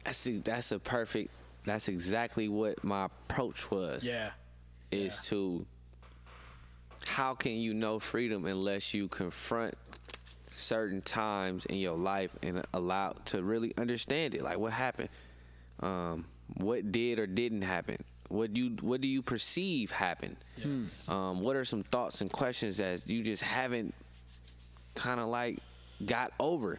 That's, 0.07 0.25
that's 0.25 0.41
that's 0.41 0.73
a 0.73 0.79
perfect. 0.79 1.31
That's 1.65 1.89
exactly 1.89 2.49
what 2.49 2.83
my 2.85 3.07
approach 3.07 3.71
was. 3.71 4.05
yeah. 4.05 4.31
is 4.93 5.19
to 5.27 5.67
how 7.05 7.35
can 7.35 7.53
you 7.53 7.75
know 7.75 7.99
freedom 7.99 8.47
unless 8.47 8.95
you 8.95 9.09
confront 9.09 9.75
certain 10.47 11.03
times 11.03 11.67
in 11.67 11.77
your 11.77 11.97
life 11.97 12.31
and 12.43 12.65
allow 12.73 13.15
to 13.27 13.43
really 13.43 13.75
understand 13.77 14.35
it? 14.35 14.43
Like 14.43 14.59
what 14.59 14.73
happened? 14.73 15.09
Um, 15.81 16.25
what 16.59 16.93
did 16.93 17.19
or 17.19 17.27
didn't 17.27 17.63
happen? 17.63 17.97
What 18.29 18.57
you 18.57 18.77
what 18.81 19.01
do 19.01 19.09
you 19.09 19.23
perceive 19.23 19.91
happened? 19.91 20.37
Um, 21.09 21.41
what 21.41 21.57
are 21.57 21.65
some 21.65 21.83
thoughts 21.83 22.21
and 22.21 22.31
questions 22.33 22.79
that 22.79 23.09
you 23.09 23.23
just 23.23 23.43
haven't 23.43 23.93
kind 24.95 25.21
of 25.21 25.27
like 25.27 25.59
got 26.05 26.33
over 26.41 26.79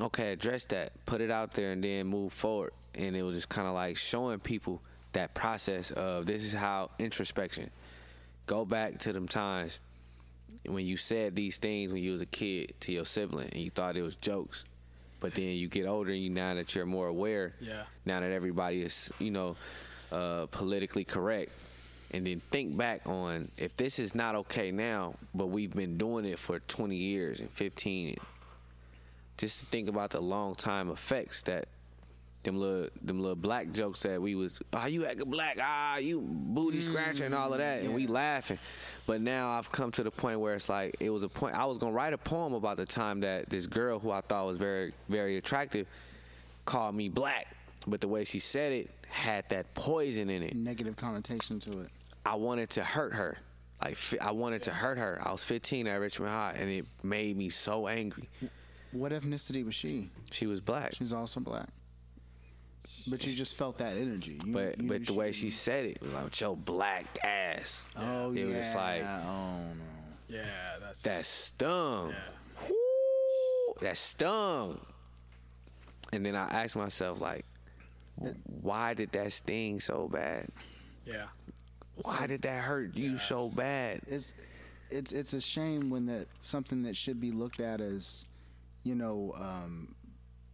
okay, 0.00 0.32
address 0.32 0.64
that, 0.66 0.92
put 1.06 1.20
it 1.20 1.30
out 1.30 1.52
there, 1.52 1.72
and 1.72 1.82
then 1.82 2.06
move 2.06 2.32
forward. 2.32 2.72
And 2.94 3.16
it 3.16 3.22
was 3.22 3.36
just 3.36 3.48
kind 3.48 3.68
of 3.68 3.74
like 3.74 3.96
showing 3.96 4.38
people 4.38 4.82
that 5.12 5.34
process 5.34 5.90
of 5.90 6.26
this 6.26 6.44
is 6.44 6.52
how 6.52 6.90
introspection. 6.98 7.70
Go 8.46 8.64
back 8.64 8.98
to 9.00 9.12
them 9.12 9.28
times 9.28 9.80
when 10.66 10.86
you 10.86 10.96
said 10.96 11.34
these 11.34 11.58
things 11.58 11.92
when 11.92 12.02
you 12.02 12.12
was 12.12 12.20
a 12.20 12.26
kid 12.26 12.74
to 12.80 12.92
your 12.92 13.04
sibling 13.04 13.48
and 13.52 13.62
you 13.62 13.70
thought 13.70 13.96
it 13.96 14.02
was 14.02 14.16
jokes. 14.16 14.64
But 15.20 15.34
then 15.34 15.44
you 15.44 15.68
get 15.68 15.86
older 15.86 16.10
and 16.10 16.20
you 16.20 16.30
now 16.30 16.54
that 16.54 16.74
you're 16.74 16.86
more 16.86 17.06
aware. 17.06 17.54
Yeah. 17.60 17.84
Now 18.04 18.20
that 18.20 18.32
everybody 18.32 18.82
is, 18.82 19.10
you 19.18 19.30
know, 19.30 19.56
uh, 20.10 20.46
politically 20.46 21.04
correct. 21.04 21.52
And 22.10 22.26
then 22.26 22.42
think 22.50 22.76
back 22.76 23.06
on 23.06 23.50
if 23.56 23.74
this 23.76 23.98
is 23.98 24.14
not 24.14 24.34
okay 24.34 24.70
now, 24.70 25.14
but 25.34 25.46
we've 25.46 25.72
been 25.72 25.96
doing 25.96 26.24
it 26.24 26.38
for 26.38 26.58
20 26.58 26.94
years 26.96 27.40
and 27.40 27.48
15 27.50 28.16
just 29.38 29.60
to 29.60 29.66
think 29.66 29.88
about 29.88 30.10
the 30.10 30.20
long 30.20 30.54
time 30.54 30.90
effects 30.90 31.42
that 31.42 31.66
them 32.42 32.58
little 32.58 32.88
them 33.02 33.20
little 33.20 33.36
black 33.36 33.70
jokes 33.70 34.00
that 34.00 34.20
we 34.20 34.34
was 34.34 34.60
ah 34.72 34.86
you 34.86 35.06
acting 35.06 35.30
black 35.30 35.58
ah 35.62 35.96
you 35.98 36.20
booty 36.20 36.80
scratcher 36.80 37.24
and 37.24 37.34
all 37.34 37.52
of 37.52 37.58
that 37.58 37.82
and 37.82 37.94
we 37.94 38.08
laughing 38.08 38.58
but 39.06 39.20
now 39.20 39.50
I've 39.50 39.70
come 39.70 39.92
to 39.92 40.02
the 40.02 40.10
point 40.10 40.40
where 40.40 40.54
it's 40.54 40.68
like 40.68 40.96
it 40.98 41.10
was 41.10 41.22
a 41.22 41.28
point 41.28 41.54
I 41.56 41.66
was 41.66 41.78
gonna 41.78 41.92
write 41.92 42.12
a 42.12 42.18
poem 42.18 42.52
about 42.54 42.78
the 42.78 42.84
time 42.86 43.20
that 43.20 43.48
this 43.48 43.68
girl 43.68 44.00
who 44.00 44.10
I 44.10 44.22
thought 44.22 44.44
was 44.46 44.58
very 44.58 44.92
very 45.08 45.36
attractive 45.36 45.86
called 46.64 46.96
me 46.96 47.08
black 47.08 47.46
but 47.86 48.00
the 48.00 48.08
way 48.08 48.24
she 48.24 48.38
said 48.40 48.72
it 48.72 48.90
had 49.08 49.48
that 49.50 49.72
poison 49.74 50.30
in 50.30 50.42
it 50.42 50.54
Negative 50.56 50.96
connotation 50.96 51.60
to 51.60 51.80
it. 51.80 51.88
I 52.24 52.36
wanted 52.36 52.70
to 52.70 52.84
hurt 52.84 53.12
her. 53.14 53.38
Like 53.80 53.98
I 54.20 54.30
wanted 54.30 54.62
to 54.64 54.70
hurt 54.70 54.98
her. 54.98 55.20
I 55.22 55.32
was 55.32 55.42
15 55.44 55.86
at 55.86 55.96
Richmond 55.96 56.30
High, 56.30 56.54
and 56.56 56.70
it 56.70 56.86
made 57.02 57.36
me 57.36 57.48
so 57.48 57.88
angry. 57.88 58.28
What 58.92 59.12
ethnicity 59.12 59.64
was 59.64 59.74
she? 59.74 60.10
She 60.30 60.46
was 60.46 60.60
black, 60.60 60.94
She 60.94 61.04
was 61.04 61.12
also 61.12 61.40
black. 61.40 61.68
But 63.06 63.26
you 63.26 63.34
just 63.34 63.56
felt 63.56 63.78
that 63.78 63.96
energy. 63.96 64.38
You, 64.44 64.52
but 64.52 64.80
you 64.80 64.88
but 64.88 65.00
knew 65.00 65.06
the 65.06 65.12
way 65.14 65.32
she 65.32 65.50
said 65.50 65.86
it, 65.86 66.02
was 66.02 66.12
like 66.12 66.24
with 66.24 66.40
your 66.40 66.56
black 66.56 67.18
ass. 67.24 67.88
Oh 67.96 68.32
it 68.32 68.38
yeah. 68.38 68.56
was 68.56 68.74
like 68.74 69.02
oh 69.04 69.58
no. 69.78 70.36
Yeah, 70.36 70.44
that's 70.80 71.02
that 71.02 71.24
stung. 71.24 72.10
Yeah. 72.10 72.68
Woo, 72.68 73.74
that 73.80 73.96
stung. 73.96 74.80
And 76.12 76.24
then 76.26 76.36
I 76.36 76.44
asked 76.44 76.76
myself, 76.76 77.20
like, 77.20 77.44
why 78.44 78.94
did 78.94 79.12
that 79.12 79.32
sting 79.32 79.80
so 79.80 80.08
bad? 80.08 80.48
yeah. 81.06 81.26
Why 81.96 82.26
did 82.26 82.42
that 82.42 82.62
hurt 82.62 82.96
you 82.96 83.18
so 83.18 83.48
bad? 83.50 84.00
It's 84.06 84.34
it's 84.90 85.12
it's 85.12 85.34
a 85.34 85.40
shame 85.40 85.90
when 85.90 86.06
that 86.06 86.26
something 86.40 86.82
that 86.84 86.96
should 86.96 87.20
be 87.20 87.30
looked 87.30 87.60
at 87.60 87.80
as, 87.82 88.26
you 88.84 88.94
know, 88.94 89.32
um, 89.38 89.94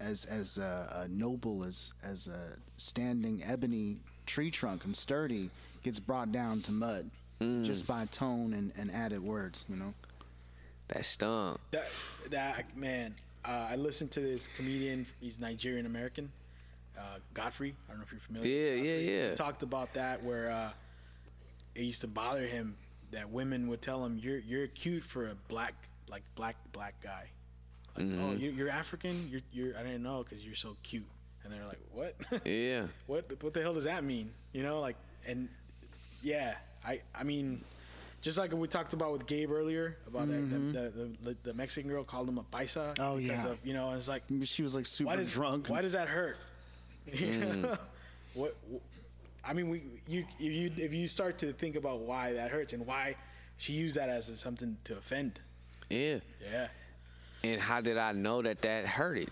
as 0.00 0.24
as 0.26 0.58
uh, 0.58 1.02
uh, 1.02 1.06
noble 1.10 1.64
as 1.64 1.92
as 2.02 2.28
a 2.28 2.56
standing 2.76 3.42
ebony 3.46 3.98
tree 4.26 4.50
trunk 4.50 4.84
and 4.84 4.94
sturdy 4.94 5.50
gets 5.82 5.98
brought 5.98 6.32
down 6.32 6.60
to 6.62 6.72
mud 6.72 7.10
just 7.62 7.86
by 7.86 8.04
tone 8.06 8.52
and, 8.52 8.72
and 8.76 8.90
added 8.90 9.22
words. 9.22 9.64
You 9.68 9.76
know. 9.76 9.94
That 10.88 11.04
stung. 11.04 11.58
That 11.70 11.86
that 12.30 12.76
man, 12.76 13.14
uh, 13.44 13.68
I 13.70 13.76
listened 13.76 14.10
to 14.12 14.20
this 14.20 14.48
comedian. 14.56 15.06
He's 15.20 15.38
Nigerian 15.38 15.84
American, 15.84 16.32
uh, 16.98 17.18
Godfrey. 17.34 17.74
I 17.86 17.90
don't 17.90 17.98
know 17.98 18.04
if 18.06 18.12
you're 18.12 18.20
familiar. 18.20 18.48
Yeah, 18.48 18.74
with 18.74 18.84
yeah, 18.84 19.12
yeah. 19.12 19.30
He 19.30 19.36
talked 19.36 19.62
about 19.62 19.92
that 19.94 20.24
where 20.24 20.50
uh, 20.50 20.70
it 21.74 21.82
used 21.82 22.00
to 22.00 22.06
bother 22.06 22.46
him 22.46 22.74
that 23.10 23.28
women 23.28 23.68
would 23.68 23.82
tell 23.82 24.04
him, 24.04 24.18
"You're 24.18 24.38
you're 24.38 24.66
cute 24.68 25.04
for 25.04 25.28
a 25.28 25.34
black 25.48 25.74
like 26.08 26.22
black 26.34 26.56
black 26.72 26.94
guy." 27.02 27.28
Like, 27.98 28.06
Mm-hmm. 28.06 28.24
oh, 28.24 28.32
you, 28.34 28.50
you're 28.50 28.70
African. 28.70 29.28
You're 29.30 29.40
you're. 29.52 29.76
I 29.76 29.82
didn't 29.82 30.02
know 30.02 30.22
because 30.22 30.44
you're 30.44 30.54
so 30.54 30.76
cute. 30.82 31.06
And 31.44 31.52
they're 31.52 31.66
like, 31.66 31.80
"What? 31.92 32.14
Yeah. 32.46 32.86
what 33.06 33.42
what 33.42 33.52
the 33.54 33.60
hell 33.62 33.74
does 33.74 33.84
that 33.84 34.04
mean?" 34.04 34.30
You 34.52 34.62
know, 34.62 34.80
like, 34.80 34.96
and 35.26 35.48
yeah, 36.22 36.54
I 36.86 37.00
I 37.14 37.24
mean. 37.24 37.62
Just 38.20 38.36
like 38.36 38.52
we 38.52 38.66
talked 38.66 38.94
about 38.94 39.12
with 39.12 39.26
Gabe 39.26 39.48
earlier 39.52 39.96
about 40.08 40.26
that, 40.26 40.50
the, 40.50 40.58
the, 40.58 41.10
the 41.22 41.36
the 41.44 41.54
Mexican 41.54 41.88
girl 41.88 42.02
called 42.02 42.28
him 42.28 42.36
a 42.38 42.42
paisa. 42.42 42.96
Oh, 42.98 43.16
yeah. 43.16 43.46
of, 43.46 43.58
you 43.62 43.74
know, 43.74 43.92
it's 43.92 44.08
like 44.08 44.24
She 44.42 44.64
was 44.64 44.74
like 44.74 44.86
super 44.86 45.10
why 45.10 45.16
does 45.16 45.32
drunk. 45.32 45.68
Why 45.68 45.82
does 45.82 45.92
that 45.92 46.08
hurt? 46.08 46.36
Know? 47.20 47.78
what, 48.34 48.56
I 49.44 49.52
mean, 49.52 49.68
we 49.68 49.82
you 50.08 50.24
if 50.40 50.52
you 50.52 50.72
if 50.76 50.92
you 50.92 51.06
start 51.06 51.38
to 51.38 51.52
think 51.52 51.76
about 51.76 52.00
why 52.00 52.32
that 52.32 52.50
hurts 52.50 52.72
and 52.72 52.84
why 52.86 53.14
she 53.56 53.72
used 53.74 53.96
that 53.96 54.08
as 54.08 54.30
something 54.40 54.76
to 54.84 54.96
offend. 54.98 55.38
Yeah. 55.88 56.18
Yeah, 56.42 56.68
And 57.44 57.60
how 57.60 57.80
did 57.80 57.96
I 57.98 58.12
know 58.12 58.42
that 58.42 58.62
that 58.62 58.86
hurted? 58.86 59.30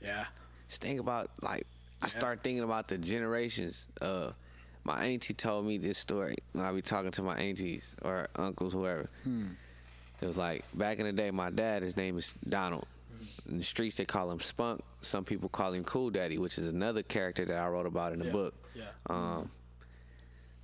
yeah, 0.00 0.26
Just 0.68 0.80
think 0.82 1.00
about 1.00 1.30
like 1.42 1.66
I 2.00 2.06
start 2.08 2.42
thinking 2.44 2.62
about 2.62 2.86
the 2.88 2.98
generations. 2.98 3.88
Uh, 4.00 4.30
my 4.84 5.04
auntie 5.04 5.34
told 5.34 5.66
me 5.66 5.76
this 5.78 5.98
story 5.98 6.36
when 6.52 6.64
I 6.64 6.72
be 6.72 6.80
talking 6.82 7.10
to 7.12 7.22
my 7.22 7.36
aunties 7.36 7.96
or 8.02 8.28
uncles, 8.36 8.72
whoever. 8.72 9.08
It 10.20 10.26
was 10.26 10.38
like 10.38 10.64
back 10.74 10.98
in 11.00 11.06
the 11.06 11.12
day. 11.12 11.30
My 11.32 11.50
dad, 11.50 11.82
his 11.82 11.96
name 11.96 12.16
is 12.16 12.34
Donald. 12.48 12.86
In 13.48 13.58
the 13.58 13.64
streets, 13.64 13.96
they 13.96 14.04
call 14.04 14.30
him 14.30 14.38
Spunk. 14.40 14.82
Some 15.02 15.24
people 15.24 15.48
call 15.48 15.72
him 15.72 15.82
Cool 15.84 16.10
Daddy, 16.10 16.38
which 16.38 16.58
is 16.58 16.68
another 16.68 17.02
character 17.02 17.44
that 17.44 17.56
I 17.56 17.66
wrote 17.68 17.86
about 17.86 18.12
in 18.12 18.18
the 18.20 18.26
Yeah, 18.26 18.32
book. 18.32 18.54
yeah. 18.74 18.84
Um, 19.10 19.50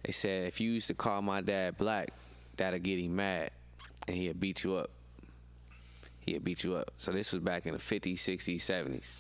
they 0.05 0.13
said 0.13 0.47
if 0.47 0.61
you 0.61 0.71
used 0.71 0.87
to 0.89 0.95
call 0.95 1.21
my 1.23 1.41
dad 1.41 1.77
black, 1.79 2.11
that'll 2.57 2.79
get 2.79 2.99
him 3.01 3.17
mad, 3.17 3.51
and 4.07 4.17
he'll 4.17 4.35
beat 4.35 4.63
you 4.65 4.77
up. 4.77 4.91
He'll 6.25 6.41
beat 6.41 6.65
you 6.65 6.75
up. 6.75 6.91
So 6.97 7.13
this 7.13 7.33
was 7.33 7.43
back 7.43 7.67
in 7.67 7.73
the 7.73 7.79
50s, 7.79 8.15
60s, 8.15 8.57
70s. 8.57 9.15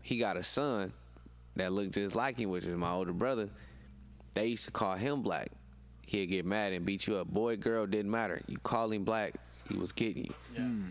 He 0.00 0.18
got 0.18 0.36
a 0.36 0.42
son 0.42 0.92
that 1.56 1.72
looked 1.72 1.94
just 1.94 2.14
like 2.14 2.38
him, 2.38 2.50
which 2.50 2.64
is 2.64 2.74
my 2.74 2.92
older 2.92 3.12
brother. 3.12 3.48
They 4.34 4.46
used 4.46 4.64
to 4.66 4.70
call 4.70 4.94
him 4.94 5.22
black. 5.22 5.48
He'd 6.06 6.26
get 6.26 6.44
mad 6.44 6.72
and 6.72 6.86
beat 6.86 7.08
you 7.08 7.16
up. 7.16 7.28
Boy, 7.28 7.56
girl, 7.56 7.86
didn't 7.86 8.10
matter. 8.10 8.40
You 8.46 8.58
call 8.58 8.92
him 8.92 9.02
black, 9.02 9.34
he 9.68 9.76
was 9.76 9.90
getting 9.90 10.26
you. 10.26 10.34
Yeah. 10.54 10.60
Hmm. 10.60 10.82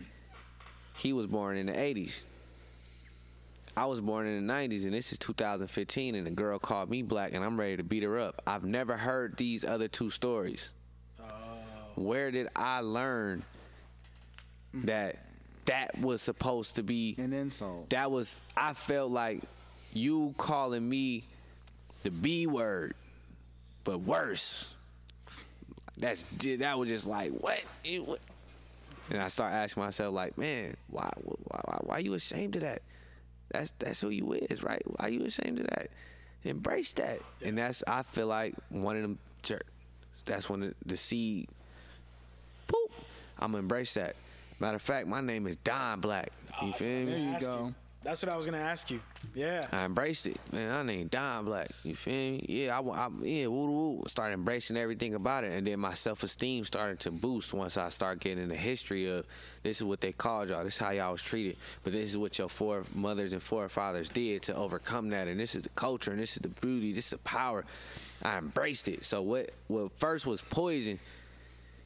He 0.96 1.14
was 1.14 1.26
born 1.26 1.56
in 1.56 1.66
the 1.66 1.72
80s. 1.72 2.20
I 3.74 3.86
was 3.86 4.02
born 4.02 4.26
in 4.26 4.46
the 4.46 4.52
90s, 4.52 4.84
and 4.84 4.92
this 4.92 5.12
is 5.12 5.18
2015, 5.18 6.14
and 6.14 6.26
the 6.26 6.30
girl 6.30 6.58
called 6.58 6.90
me 6.90 7.00
black, 7.00 7.32
and 7.32 7.42
I'm 7.42 7.58
ready 7.58 7.78
to 7.78 7.82
beat 7.82 8.02
her 8.02 8.18
up. 8.18 8.42
I've 8.46 8.64
never 8.64 8.98
heard 8.98 9.38
these 9.38 9.64
other 9.64 9.88
two 9.88 10.10
stories. 10.10 10.74
Oh. 11.18 11.24
Where 11.94 12.30
did 12.30 12.48
I 12.54 12.80
learn 12.80 13.42
Mm. 14.74 14.86
that 14.86 15.16
that 15.66 15.98
was 15.98 16.22
supposed 16.22 16.76
to 16.76 16.82
be 16.82 17.14
An 17.18 17.32
insult. 17.32 17.90
that 17.90 18.10
was 18.10 18.40
I 18.56 18.72
felt 18.72 19.10
like 19.10 19.42
you 19.92 20.34
calling 20.38 20.88
me 20.88 21.24
the 22.02 22.10
B 22.10 22.46
word, 22.46 22.94
but 23.84 23.98
worse. 24.00 24.68
That's 25.98 26.24
that 26.40 26.78
was 26.78 26.88
just 26.88 27.06
like 27.06 27.32
what? 27.32 27.62
It- 27.84 28.06
what? 28.06 28.20
And 29.10 29.20
I 29.20 29.28
start 29.28 29.52
asking 29.52 29.82
myself 29.82 30.14
like, 30.14 30.38
man, 30.38 30.74
why 30.88 31.10
why 31.22 31.60
why, 31.64 31.78
why 31.82 31.98
you 31.98 32.14
ashamed 32.14 32.56
of 32.56 32.62
that? 32.62 32.80
That's 33.50 33.72
that's 33.78 34.00
who 34.00 34.08
you 34.08 34.32
is, 34.32 34.62
right? 34.62 34.82
Why 34.86 35.08
you 35.08 35.22
ashamed 35.24 35.58
of 35.60 35.66
that? 35.66 35.88
Embrace 36.44 36.92
that. 36.94 37.18
And 37.44 37.58
that's 37.58 37.84
I 37.86 38.02
feel 38.04 38.26
like 38.26 38.54
one 38.70 38.96
of 38.96 39.02
them 39.02 39.18
church. 39.42 39.66
That's 40.24 40.48
when 40.48 40.60
the, 40.60 40.74
the 40.86 40.96
seed 40.96 41.48
poop. 42.66 42.90
I'm 43.38 43.50
gonna 43.52 43.58
embrace 43.58 43.94
that. 43.94 44.14
Matter 44.62 44.76
of 44.76 44.82
fact, 44.82 45.08
my 45.08 45.20
name 45.20 45.48
is 45.48 45.56
Don 45.56 45.98
Black. 45.98 46.30
You 46.62 46.72
feel 46.72 46.86
me? 46.86 47.04
There 47.06 47.18
you 47.18 47.30
Ask 47.30 47.44
go. 47.44 47.74
That's 48.04 48.22
what 48.22 48.32
I 48.32 48.36
was 48.36 48.46
gonna 48.46 48.58
ask 48.58 48.92
you. 48.92 49.00
Yeah. 49.34 49.64
I 49.72 49.84
embraced 49.84 50.28
it, 50.28 50.36
man. 50.52 50.72
I 50.72 50.84
named 50.84 51.10
Don 51.10 51.44
Black. 51.46 51.72
You 51.82 51.96
feel 51.96 52.12
me? 52.12 52.46
Yeah, 52.48 52.78
I, 52.78 52.80
I 52.80 53.08
yeah, 53.22 53.48
woo 53.48 53.66
woo. 53.66 53.90
woo. 53.90 54.04
Started 54.06 54.34
embracing 54.34 54.76
everything 54.76 55.16
about 55.16 55.42
it, 55.42 55.50
and 55.50 55.66
then 55.66 55.80
my 55.80 55.94
self 55.94 56.22
esteem 56.22 56.64
started 56.64 57.00
to 57.00 57.10
boost 57.10 57.52
once 57.52 57.76
I 57.76 57.88
start 57.88 58.20
getting 58.20 58.46
the 58.46 58.54
history 58.54 59.08
of 59.08 59.26
this 59.64 59.78
is 59.78 59.84
what 59.84 60.00
they 60.00 60.12
called 60.12 60.50
y'all. 60.50 60.62
This 60.62 60.74
is 60.74 60.80
how 60.80 60.90
y'all 60.90 61.10
was 61.10 61.22
treated, 61.24 61.56
but 61.82 61.92
this 61.92 62.10
is 62.10 62.16
what 62.16 62.38
your 62.38 62.48
foremothers 62.48 63.32
and 63.32 63.42
forefathers 63.42 64.10
did 64.10 64.42
to 64.42 64.54
overcome 64.54 65.08
that, 65.08 65.26
and 65.26 65.40
this 65.40 65.56
is 65.56 65.62
the 65.62 65.70
culture, 65.70 66.12
and 66.12 66.20
this 66.20 66.36
is 66.36 66.38
the 66.42 66.48
beauty, 66.48 66.92
this 66.92 67.06
is 67.06 67.10
the 67.10 67.18
power. 67.18 67.64
I 68.22 68.38
embraced 68.38 68.86
it. 68.86 69.04
So 69.04 69.22
what? 69.22 69.50
What 69.66 69.90
first 69.98 70.24
was 70.24 70.40
poison 70.40 71.00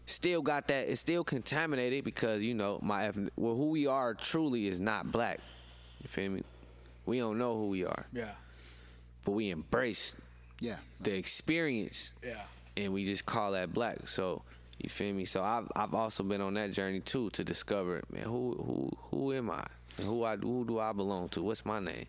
still 0.07 0.41
got 0.43 0.69
that 0.69 0.89
it's 0.89 1.01
still 1.01 1.25
contaminated 1.25 2.05
because 2.05 2.43
you 2.43 2.55
know 2.55 2.79
my 2.83 3.07
ethnic, 3.07 3.33
well 3.37 3.55
who 3.57 3.71
we 3.71 3.87
are 3.87 4.15
truly 4.15 4.67
is 4.67 4.81
not 4.81 5.11
black. 5.13 5.41
You 6.03 6.09
feel 6.09 6.31
me? 6.31 6.43
We 7.07 7.19
don't 7.19 7.39
know 7.39 7.55
who 7.57 7.69
we 7.69 7.85
are. 7.85 8.07
Yeah. 8.13 8.33
but 9.25 9.33
we 9.33 9.51
embrace 9.51 10.15
Yeah. 10.61 10.77
the 11.01 11.15
experience. 11.17 12.15
Yeah. 12.25 12.43
and 12.77 12.93
we 12.93 13.05
just 13.05 13.27
call 13.27 13.53
that 13.53 13.73
black. 13.73 14.07
So 14.09 14.43
you 14.79 14.89
feel 14.91 15.15
me? 15.15 15.25
So 15.25 15.43
i've, 15.43 15.71
I've 15.75 15.95
also 15.95 16.23
been 16.23 16.41
on 16.41 16.55
that 16.55 16.73
journey 16.73 17.01
too 17.01 17.31
to 17.31 17.43
discover 17.45 18.03
man 18.13 18.25
who 18.25 18.55
who 18.55 18.91
who 19.11 19.33
am 19.33 19.51
i? 19.51 19.65
And 19.99 20.07
who 20.07 20.25
i 20.25 20.37
who 20.37 20.65
do 20.67 20.79
i 20.79 20.93
belong 20.93 21.29
to? 21.31 21.43
What's 21.43 21.65
my 21.65 21.81
name? 21.81 22.07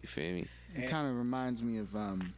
You 0.00 0.08
feel 0.08 0.34
me? 0.34 0.46
It 0.74 0.88
kind 0.88 1.06
of 1.06 1.16
reminds 1.16 1.62
me 1.62 1.78
of 1.78 1.94
um, 1.94 2.32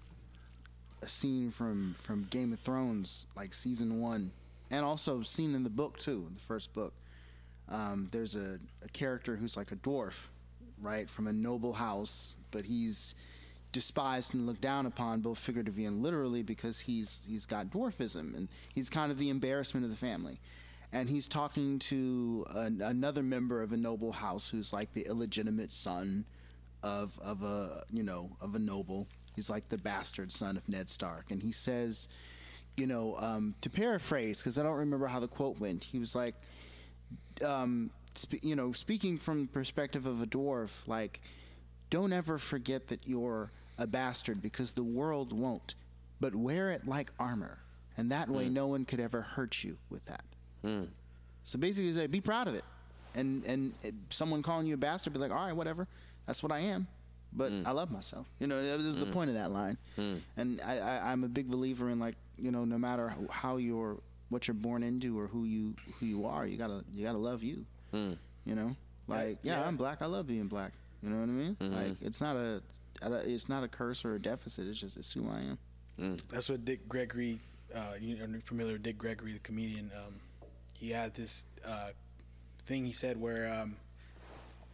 a 1.02 1.08
scene 1.08 1.50
from 1.50 1.94
from 1.94 2.24
Game 2.30 2.52
of 2.52 2.58
Thrones, 2.60 3.26
like 3.36 3.54
season 3.54 4.00
one, 4.00 4.32
and 4.74 4.84
also 4.84 5.22
seen 5.22 5.54
in 5.54 5.62
the 5.62 5.70
book 5.70 5.98
too, 5.98 6.26
in 6.28 6.34
the 6.34 6.40
first 6.40 6.72
book. 6.72 6.94
Um, 7.68 8.08
there's 8.10 8.34
a, 8.34 8.58
a 8.82 8.88
character 8.92 9.36
who's 9.36 9.56
like 9.56 9.72
a 9.72 9.76
dwarf, 9.76 10.26
right, 10.80 11.08
from 11.08 11.28
a 11.28 11.32
noble 11.32 11.72
house, 11.72 12.36
but 12.50 12.64
he's 12.64 13.14
despised 13.72 14.34
and 14.34 14.46
looked 14.46 14.60
down 14.60 14.86
upon, 14.86 15.20
both 15.20 15.38
figuratively 15.38 15.84
and 15.84 16.02
literally, 16.02 16.42
because 16.42 16.80
he's 16.80 17.22
he's 17.26 17.46
got 17.46 17.70
dwarfism 17.70 18.36
and 18.36 18.48
he's 18.74 18.90
kind 18.90 19.10
of 19.12 19.18
the 19.18 19.30
embarrassment 19.30 19.84
of 19.84 19.90
the 19.90 19.96
family. 19.96 20.38
And 20.92 21.08
he's 21.08 21.26
talking 21.26 21.80
to 21.80 22.44
an, 22.54 22.80
another 22.80 23.22
member 23.22 23.62
of 23.62 23.72
a 23.72 23.76
noble 23.76 24.12
house 24.12 24.48
who's 24.48 24.72
like 24.72 24.92
the 24.92 25.06
illegitimate 25.06 25.72
son 25.72 26.24
of 26.82 27.18
of 27.24 27.42
a 27.42 27.82
you 27.92 28.02
know 28.02 28.30
of 28.40 28.54
a 28.56 28.58
noble. 28.58 29.06
He's 29.36 29.50
like 29.50 29.68
the 29.68 29.78
bastard 29.78 30.32
son 30.32 30.56
of 30.56 30.68
Ned 30.68 30.88
Stark, 30.88 31.30
and 31.30 31.42
he 31.42 31.50
says, 31.50 32.08
you 32.76 32.86
know, 32.86 33.16
um, 33.18 33.54
to 33.60 33.70
paraphrase 33.70 34.38
because 34.40 34.58
I 34.58 34.62
don't 34.62 34.76
remember 34.76 35.06
how 35.06 35.20
the 35.20 35.28
quote 35.28 35.58
went. 35.60 35.84
He 35.84 35.98
was 35.98 36.14
like, 36.14 36.34
um, 37.44 37.90
sp- 38.16 38.42
you 38.42 38.56
know, 38.56 38.72
speaking 38.72 39.18
from 39.18 39.42
the 39.42 39.48
perspective 39.52 40.06
of 40.06 40.22
a 40.22 40.26
dwarf, 40.26 40.86
like, 40.88 41.20
don't 41.90 42.12
ever 42.12 42.38
forget 42.38 42.88
that 42.88 43.06
you're 43.06 43.50
a 43.78 43.86
bastard 43.86 44.40
because 44.42 44.72
the 44.72 44.82
world 44.84 45.32
won't, 45.32 45.74
but 46.20 46.34
wear 46.34 46.70
it 46.70 46.86
like 46.86 47.12
armor, 47.18 47.58
and 47.96 48.10
that 48.12 48.28
way 48.28 48.48
no 48.48 48.66
one 48.66 48.84
could 48.84 49.00
ever 49.00 49.20
hurt 49.22 49.62
you 49.62 49.76
with 49.90 50.04
that. 50.06 50.24
So 51.44 51.58
basically, 51.58 51.92
say, 51.92 52.06
be 52.06 52.20
proud 52.20 52.48
of 52.48 52.54
it, 52.54 52.64
and 53.14 53.44
and 53.46 53.74
uh, 53.84 53.90
someone 54.10 54.42
calling 54.42 54.66
you 54.66 54.74
a 54.74 54.78
bastard, 54.78 55.12
be 55.12 55.18
like, 55.18 55.30
all 55.30 55.44
right, 55.44 55.54
whatever, 55.54 55.86
that's 56.26 56.42
what 56.42 56.50
I 56.52 56.60
am. 56.60 56.86
But 57.36 57.50
I 57.66 57.72
love 57.72 57.90
myself. 57.90 58.26
You 58.38 58.46
know, 58.46 58.64
that 58.64 58.78
was 58.78 58.96
the 58.96 59.06
point 59.06 59.28
of 59.28 59.34
that 59.34 59.50
line. 59.50 59.76
And 60.36 60.60
I, 60.64 60.78
I, 60.78 61.12
I'm 61.12 61.24
a 61.24 61.28
big 61.28 61.50
believer 61.50 61.90
in 61.90 61.98
like, 61.98 62.14
you 62.38 62.50
know, 62.50 62.64
no 62.64 62.78
matter 62.78 63.08
how- 63.08 63.26
how 63.30 63.56
you're, 63.56 63.98
what 64.30 64.48
you're 64.48 64.54
born 64.54 64.82
into 64.82 65.18
or 65.18 65.26
who 65.28 65.44
you 65.44 65.74
who 65.98 66.06
you 66.06 66.26
are, 66.26 66.46
you 66.46 66.56
gotta 66.56 66.84
you 66.94 67.04
gotta 67.04 67.18
love 67.18 67.42
you. 67.42 67.64
You 67.92 68.54
know, 68.54 68.74
like 69.06 69.38
yeah, 69.42 69.60
yeah. 69.60 69.66
I'm 69.68 69.76
black. 69.76 70.02
I 70.02 70.06
love 70.06 70.26
being 70.26 70.48
black. 70.48 70.72
You 71.02 71.10
know 71.10 71.20
what 71.20 71.28
I 71.28 71.32
mean? 71.32 71.56
Like 71.60 71.96
it's 72.02 72.20
not 72.20 72.36
a 72.36 72.62
it's 73.26 73.48
not 73.48 73.62
a 73.62 73.68
curse 73.68 74.04
or 74.04 74.14
a 74.14 74.18
deficit. 74.18 74.66
It's 74.66 74.80
just 74.80 74.96
it's 74.96 75.12
who 75.12 75.28
I 75.30 75.40
am. 75.98 76.16
That's 76.30 76.48
what 76.48 76.64
Dick 76.64 76.88
Gregory, 76.88 77.38
uh, 77.74 77.92
you 78.00 78.16
are 78.24 78.40
familiar 78.40 78.72
with 78.72 78.82
Dick 78.82 78.98
Gregory, 78.98 79.32
the 79.34 79.38
comedian. 79.38 79.90
Um, 79.94 80.14
he 80.76 80.90
had 80.90 81.14
this 81.14 81.44
uh, 81.64 81.90
thing 82.66 82.84
he 82.84 82.92
said 82.92 83.20
where 83.20 83.46
um, 83.52 83.76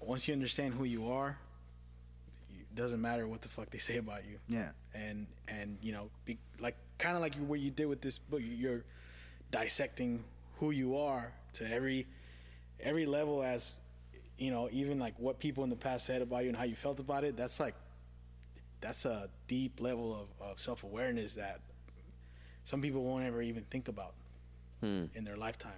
once 0.00 0.26
you 0.26 0.32
understand 0.32 0.72
who 0.74 0.84
you 0.84 1.10
are, 1.12 1.36
it 2.48 2.74
doesn't 2.74 3.00
matter 3.02 3.28
what 3.28 3.42
the 3.42 3.48
fuck 3.48 3.68
they 3.70 3.78
say 3.78 3.98
about 3.98 4.24
you. 4.24 4.38
Yeah. 4.48 4.70
And 4.94 5.26
and 5.48 5.76
you 5.82 5.92
know, 5.92 6.08
be, 6.24 6.38
like 6.58 6.76
kind 7.00 7.16
of 7.16 7.22
like 7.22 7.34
what 7.36 7.58
you 7.58 7.70
did 7.70 7.86
with 7.86 8.00
this 8.00 8.18
book, 8.18 8.40
you're 8.44 8.84
dissecting 9.50 10.22
who 10.58 10.70
you 10.70 10.98
are 10.98 11.32
to 11.54 11.72
every 11.72 12.06
every 12.78 13.06
level 13.06 13.42
as 13.42 13.80
you 14.38 14.50
know, 14.50 14.68
even 14.72 14.98
like 14.98 15.18
what 15.18 15.38
people 15.38 15.64
in 15.64 15.70
the 15.70 15.76
past 15.76 16.06
said 16.06 16.22
about 16.22 16.44
you 16.44 16.48
and 16.48 16.56
how 16.56 16.64
you 16.64 16.74
felt 16.74 17.00
about 17.00 17.24
it. 17.24 17.36
That's 17.36 17.58
like 17.58 17.74
that's 18.80 19.04
a 19.04 19.28
deep 19.48 19.80
level 19.80 20.14
of, 20.40 20.50
of 20.50 20.60
self 20.60 20.84
awareness 20.84 21.34
that 21.34 21.60
some 22.64 22.80
people 22.80 23.02
won't 23.02 23.24
ever 23.24 23.42
even 23.42 23.64
think 23.64 23.88
about 23.88 24.14
hmm. 24.80 25.04
in 25.14 25.24
their 25.24 25.36
lifetime. 25.36 25.72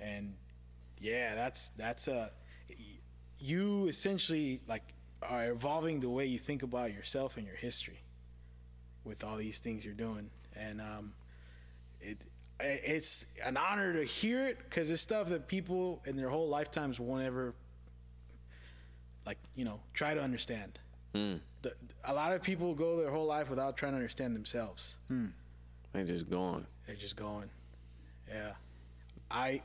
And 0.00 0.34
yeah, 1.00 1.34
that's 1.34 1.70
that's 1.76 2.08
a 2.08 2.30
you 3.38 3.88
essentially 3.88 4.60
like 4.66 4.94
are 5.22 5.50
evolving 5.50 6.00
the 6.00 6.08
way 6.08 6.26
you 6.26 6.38
think 6.38 6.62
about 6.62 6.92
yourself 6.92 7.36
and 7.36 7.46
your 7.46 7.56
history 7.56 8.03
with 9.04 9.22
all 9.24 9.36
these 9.36 9.58
things 9.58 9.84
you're 9.84 9.94
doing, 9.94 10.30
and 10.56 10.80
um, 10.80 11.12
it 12.00 12.18
it's 12.60 13.26
an 13.44 13.56
honor 13.56 13.92
to 13.94 14.04
hear 14.04 14.46
it 14.46 14.58
because 14.58 14.88
it's 14.90 15.02
stuff 15.02 15.28
that 15.28 15.48
people 15.48 16.02
in 16.06 16.16
their 16.16 16.28
whole 16.28 16.48
lifetimes 16.48 17.00
won't 17.00 17.24
ever 17.24 17.52
like 19.26 19.38
you 19.56 19.64
know 19.64 19.80
try 19.92 20.14
to 20.14 20.22
understand. 20.22 20.78
The, 21.12 21.72
a 22.04 22.12
lot 22.12 22.32
of 22.32 22.42
people 22.42 22.74
go 22.74 22.96
their 23.00 23.10
whole 23.10 23.26
life 23.26 23.48
without 23.48 23.76
trying 23.76 23.92
to 23.92 23.96
understand 23.96 24.34
themselves. 24.34 24.96
They're 25.92 26.04
just 26.04 26.28
gone 26.28 26.66
They're 26.86 26.96
just 26.96 27.14
going. 27.16 27.48
Yeah. 28.28 28.52
I 29.30 29.62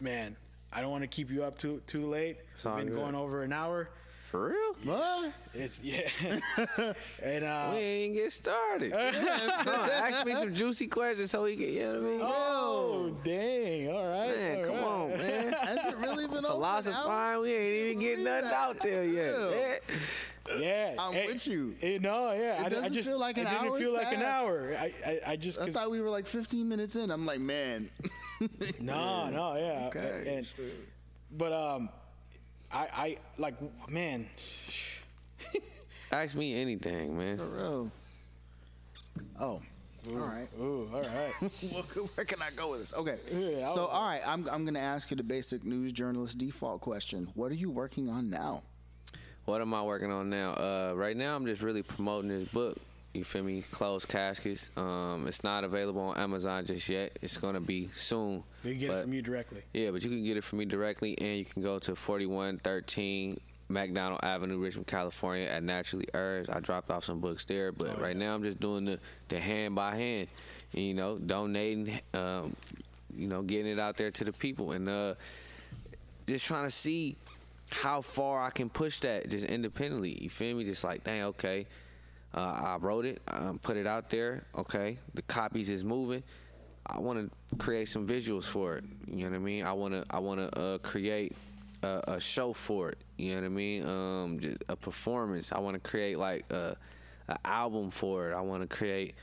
man, 0.00 0.36
I 0.72 0.80
don't 0.80 0.90
want 0.90 1.02
to 1.02 1.08
keep 1.08 1.30
you 1.30 1.44
up 1.44 1.58
too 1.58 1.82
too 1.86 2.06
late. 2.06 2.38
It's 2.52 2.64
all 2.66 2.76
We've 2.76 2.86
been 2.86 2.94
good. 2.94 3.00
going 3.00 3.14
over 3.14 3.42
an 3.42 3.52
hour. 3.52 3.90
For 4.34 4.48
real 4.48 4.92
What? 4.92 5.32
It's 5.54 5.80
yeah. 5.80 6.08
and 7.22 7.44
uh 7.44 7.70
we 7.72 7.78
ain't 7.78 8.14
get 8.14 8.32
started 8.32 8.90
Come 8.92 9.68
on, 9.80 9.90
ask 9.90 10.26
me 10.26 10.34
some 10.34 10.52
juicy 10.52 10.88
questions 10.88 11.30
so 11.30 11.44
we 11.44 11.54
can 11.54 11.68
you 11.68 11.82
know 11.84 11.92
what 11.92 12.00
i 12.02 12.04
mean 12.04 12.20
Oh 12.20 13.16
dang! 13.22 13.90
All 13.90 14.08
right, 14.08 14.36
man 14.36 14.58
all 14.58 14.64
come 14.64 14.74
right. 14.74 14.84
on 14.84 15.10
man 15.18 15.52
Has 15.62 15.86
it 15.86 15.96
really 15.98 16.26
been 16.26 16.38
over 16.38 16.38
an 16.38 16.44
hour? 16.46 16.50
philosophizing 16.82 17.42
we 17.42 17.52
ain't 17.54 17.76
even 17.76 18.00
getting 18.00 18.24
nothing 18.24 18.50
out 18.52 18.76
there 18.82 19.04
yet 19.04 19.34
Real. 19.36 20.60
Yeah, 20.60 20.94
I'm 20.98 21.14
eh, 21.14 21.26
with 21.26 21.46
you. 21.46 21.74
eh, 21.80 21.98
no, 22.02 22.32
yeah, 22.32 22.56
I, 22.60 22.66
I 22.66 22.68
doesn't 22.68 22.92
just 22.92 23.08
feel 23.08 23.18
like 23.20 23.38
an 23.38 23.46
hour. 23.46 23.54
it 23.54 23.62
didn't 23.62 23.78
feel 23.80 23.94
like 23.94 24.12
an 24.14 24.22
hour. 24.22 24.74
I, 24.78 24.92
I, 25.06 25.20
I 25.28 25.36
just 25.36 25.58
I 25.58 25.64
'cause- 25.64 25.72
thought 25.74 25.90
we 25.90 26.02
were 26.02 26.10
like 26.10 26.26
15 26.26 26.68
minutes 26.68 26.96
in. 26.96 27.10
I'm 27.10 27.24
like, 27.24 27.40
man, 27.40 27.88
No, 28.78 29.30
no, 29.30 29.56
yeah. 29.56 29.86
Okay, 29.88 30.36
And, 30.36 30.46
but 31.30 31.50
um, 31.50 31.88
I, 32.74 32.88
I 32.92 33.16
like, 33.38 33.54
man. 33.88 34.26
Ask 36.12 36.34
me 36.36 36.60
anything, 36.60 37.16
man. 37.16 37.38
For 37.38 37.44
real. 37.46 37.90
Oh. 39.40 39.62
All 40.06 40.12
right. 40.16 40.48
Ooh, 40.60 40.90
all 40.92 41.00
right. 41.00 41.32
Well, 41.72 41.82
Where 42.14 42.24
can 42.26 42.42
I 42.42 42.50
go 42.54 42.70
with 42.72 42.80
this? 42.80 42.92
Okay. 42.92 43.16
Yeah, 43.32 43.66
so, 43.68 43.82
was- 43.82 43.90
all 43.92 44.06
right, 44.06 44.20
I'm, 44.26 44.46
I'm 44.50 44.64
going 44.64 44.74
to 44.74 44.80
ask 44.80 45.10
you 45.10 45.16
the 45.16 45.22
basic 45.22 45.64
news 45.64 45.92
journalist 45.92 46.36
default 46.36 46.80
question. 46.82 47.28
What 47.34 47.50
are 47.50 47.56
you 47.56 47.70
working 47.70 48.10
on 48.10 48.28
now? 48.28 48.62
What 49.46 49.60
am 49.60 49.72
I 49.72 49.82
working 49.82 50.10
on 50.10 50.28
now? 50.28 50.52
Uh, 50.52 50.92
right 50.94 51.16
now, 51.16 51.36
I'm 51.36 51.46
just 51.46 51.62
really 51.62 51.82
promoting 51.82 52.28
this 52.28 52.48
book. 52.48 52.76
You 53.14 53.22
feel 53.22 53.44
me? 53.44 53.62
Close 53.70 54.04
caskets. 54.04 54.70
Um, 54.76 55.26
it's 55.28 55.44
not 55.44 55.62
available 55.62 56.00
on 56.02 56.16
Amazon 56.18 56.66
just 56.66 56.88
yet. 56.88 57.16
It's 57.22 57.36
gonna 57.36 57.60
be 57.60 57.88
soon. 57.92 58.42
We 58.64 58.72
can 58.72 58.80
get 58.80 58.88
But- 58.88 58.98
it 58.98 59.02
from 59.02 59.14
you 59.14 59.22
directly. 59.22 59.62
Yeah, 59.72 59.92
but 59.92 60.02
you 60.02 60.10
can 60.10 60.24
get 60.24 60.36
it 60.36 60.42
from 60.42 60.58
me 60.58 60.64
directly, 60.64 61.16
and 61.18 61.38
you 61.38 61.44
can 61.44 61.62
go 61.62 61.78
to 61.78 61.94
4113 61.94 63.40
McDonald 63.68 64.20
Avenue, 64.24 64.58
Richmond, 64.58 64.88
California, 64.88 65.46
at 65.46 65.62
Naturally 65.62 66.08
Herbs. 66.12 66.48
I 66.50 66.58
dropped 66.58 66.90
off 66.90 67.04
some 67.04 67.20
books 67.20 67.44
there, 67.44 67.70
but 67.70 67.96
Oh, 67.98 68.02
right 68.02 68.16
yeah. 68.16 68.24
now 68.26 68.34
I'm 68.34 68.42
just 68.42 68.58
doing 68.60 68.84
the, 68.84 68.98
the 69.28 69.38
hand 69.38 69.76
by 69.76 69.94
hand, 69.94 70.28
you 70.72 70.92
know, 70.92 71.16
donating, 71.16 71.98
um, 72.14 72.54
you 73.16 73.28
know, 73.28 73.42
getting 73.42 73.70
it 73.72 73.78
out 73.78 73.96
there 73.96 74.10
to 74.10 74.24
the 74.24 74.32
people, 74.32 74.72
and 74.72 74.88
uh, 74.88 75.14
just 76.26 76.44
trying 76.46 76.64
to 76.66 76.70
see 76.70 77.16
how 77.70 78.00
far 78.02 78.42
I 78.42 78.50
can 78.50 78.68
push 78.68 78.98
that 79.00 79.28
just 79.30 79.46
independently. 79.46 80.20
You 80.20 80.28
feel 80.28 80.56
me? 80.56 80.64
Just 80.64 80.82
like, 80.82 81.04
dang, 81.04 81.22
okay. 81.22 81.66
Uh, 82.34 82.74
I 82.74 82.76
wrote 82.80 83.06
it, 83.06 83.22
um, 83.28 83.58
put 83.60 83.76
it 83.76 83.86
out 83.86 84.10
there. 84.10 84.44
Okay, 84.58 84.96
the 85.14 85.22
copies 85.22 85.70
is 85.70 85.84
moving. 85.84 86.22
I 86.86 86.98
want 86.98 87.30
to 87.30 87.56
create 87.56 87.88
some 87.88 88.06
visuals 88.06 88.44
for 88.44 88.76
it. 88.76 88.84
You 89.06 89.24
know 89.24 89.30
what 89.30 89.36
I 89.36 89.38
mean? 89.38 89.64
I 89.64 89.72
want 89.72 89.94
to 89.94 90.04
I 90.10 90.18
want 90.18 90.40
to 90.40 90.58
uh, 90.58 90.78
create 90.78 91.34
a, 91.82 92.02
a 92.08 92.20
show 92.20 92.52
for 92.52 92.90
it. 92.90 92.98
You 93.16 93.30
know 93.30 93.36
what 93.36 93.44
I 93.44 93.48
mean? 93.48 93.88
Um, 93.88 94.56
a 94.68 94.76
performance. 94.76 95.52
I 95.52 95.60
want 95.60 95.74
to 95.74 95.88
create 95.90 96.18
like 96.18 96.50
a, 96.52 96.76
a 97.28 97.38
album 97.44 97.90
for 97.90 98.30
it. 98.30 98.34
I 98.34 98.40
want 98.40 98.68
to 98.68 98.76
create. 98.76 99.14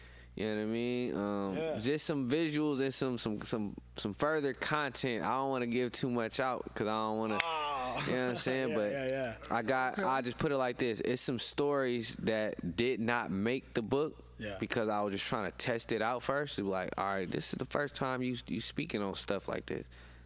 You 0.42 0.48
know 0.48 0.56
what 0.56 0.62
I 0.62 0.66
mean? 0.66 1.16
Um, 1.16 1.56
Yeah. 1.56 1.80
Just 1.80 2.06
some 2.08 2.28
visuals 2.28 2.80
and 2.80 2.92
some 2.92 3.18
some 3.20 3.42
some 3.44 3.76
some 3.96 4.14
further 4.16 4.54
content. 4.54 5.24
I 5.24 5.34
don't 5.36 5.50
want 5.52 5.62
to 5.62 5.68
give 5.68 5.92
too 5.92 6.10
much 6.10 6.40
out 6.40 6.64
because 6.64 6.88
I 6.88 6.94
don't 6.94 7.18
want 7.20 7.40
to. 7.40 7.46
Oh. 7.46 8.04
You 8.08 8.14
know 8.14 8.24
what 8.24 8.30
I'm 8.32 8.36
saying? 8.38 8.70
yeah, 8.72 8.76
but 8.76 8.92
yeah, 8.92 9.06
yeah. 9.06 9.34
I 9.52 9.62
got. 9.62 10.00
I 10.04 10.22
just 10.22 10.40
put 10.40 10.52
it 10.52 10.58
like 10.58 10.78
this. 10.78 11.00
It's 11.02 11.22
some 11.22 11.38
stories 11.38 12.16
that 12.24 12.76
did 12.76 13.00
not 13.00 13.30
make 13.30 13.74
the 13.76 13.84
book. 13.84 14.18
Yeah. 14.40 14.56
Because 14.60 14.90
I 14.90 15.02
was 15.02 15.14
just 15.14 15.28
trying 15.28 15.52
to 15.52 15.56
test 15.58 15.92
it 15.92 16.02
out 16.02 16.24
first. 16.24 16.56
To 16.56 16.64
be 16.64 16.70
like, 16.70 16.92
all 16.98 17.06
right, 17.06 17.30
this 17.30 17.54
is 17.54 17.60
the 17.60 17.66
first 17.66 17.94
time 17.94 18.24
you 18.24 18.36
you 18.48 18.62
speaking 18.62 19.04
on 19.04 19.14
stuff 19.14 19.48
like 19.48 19.68
this. 19.68 19.84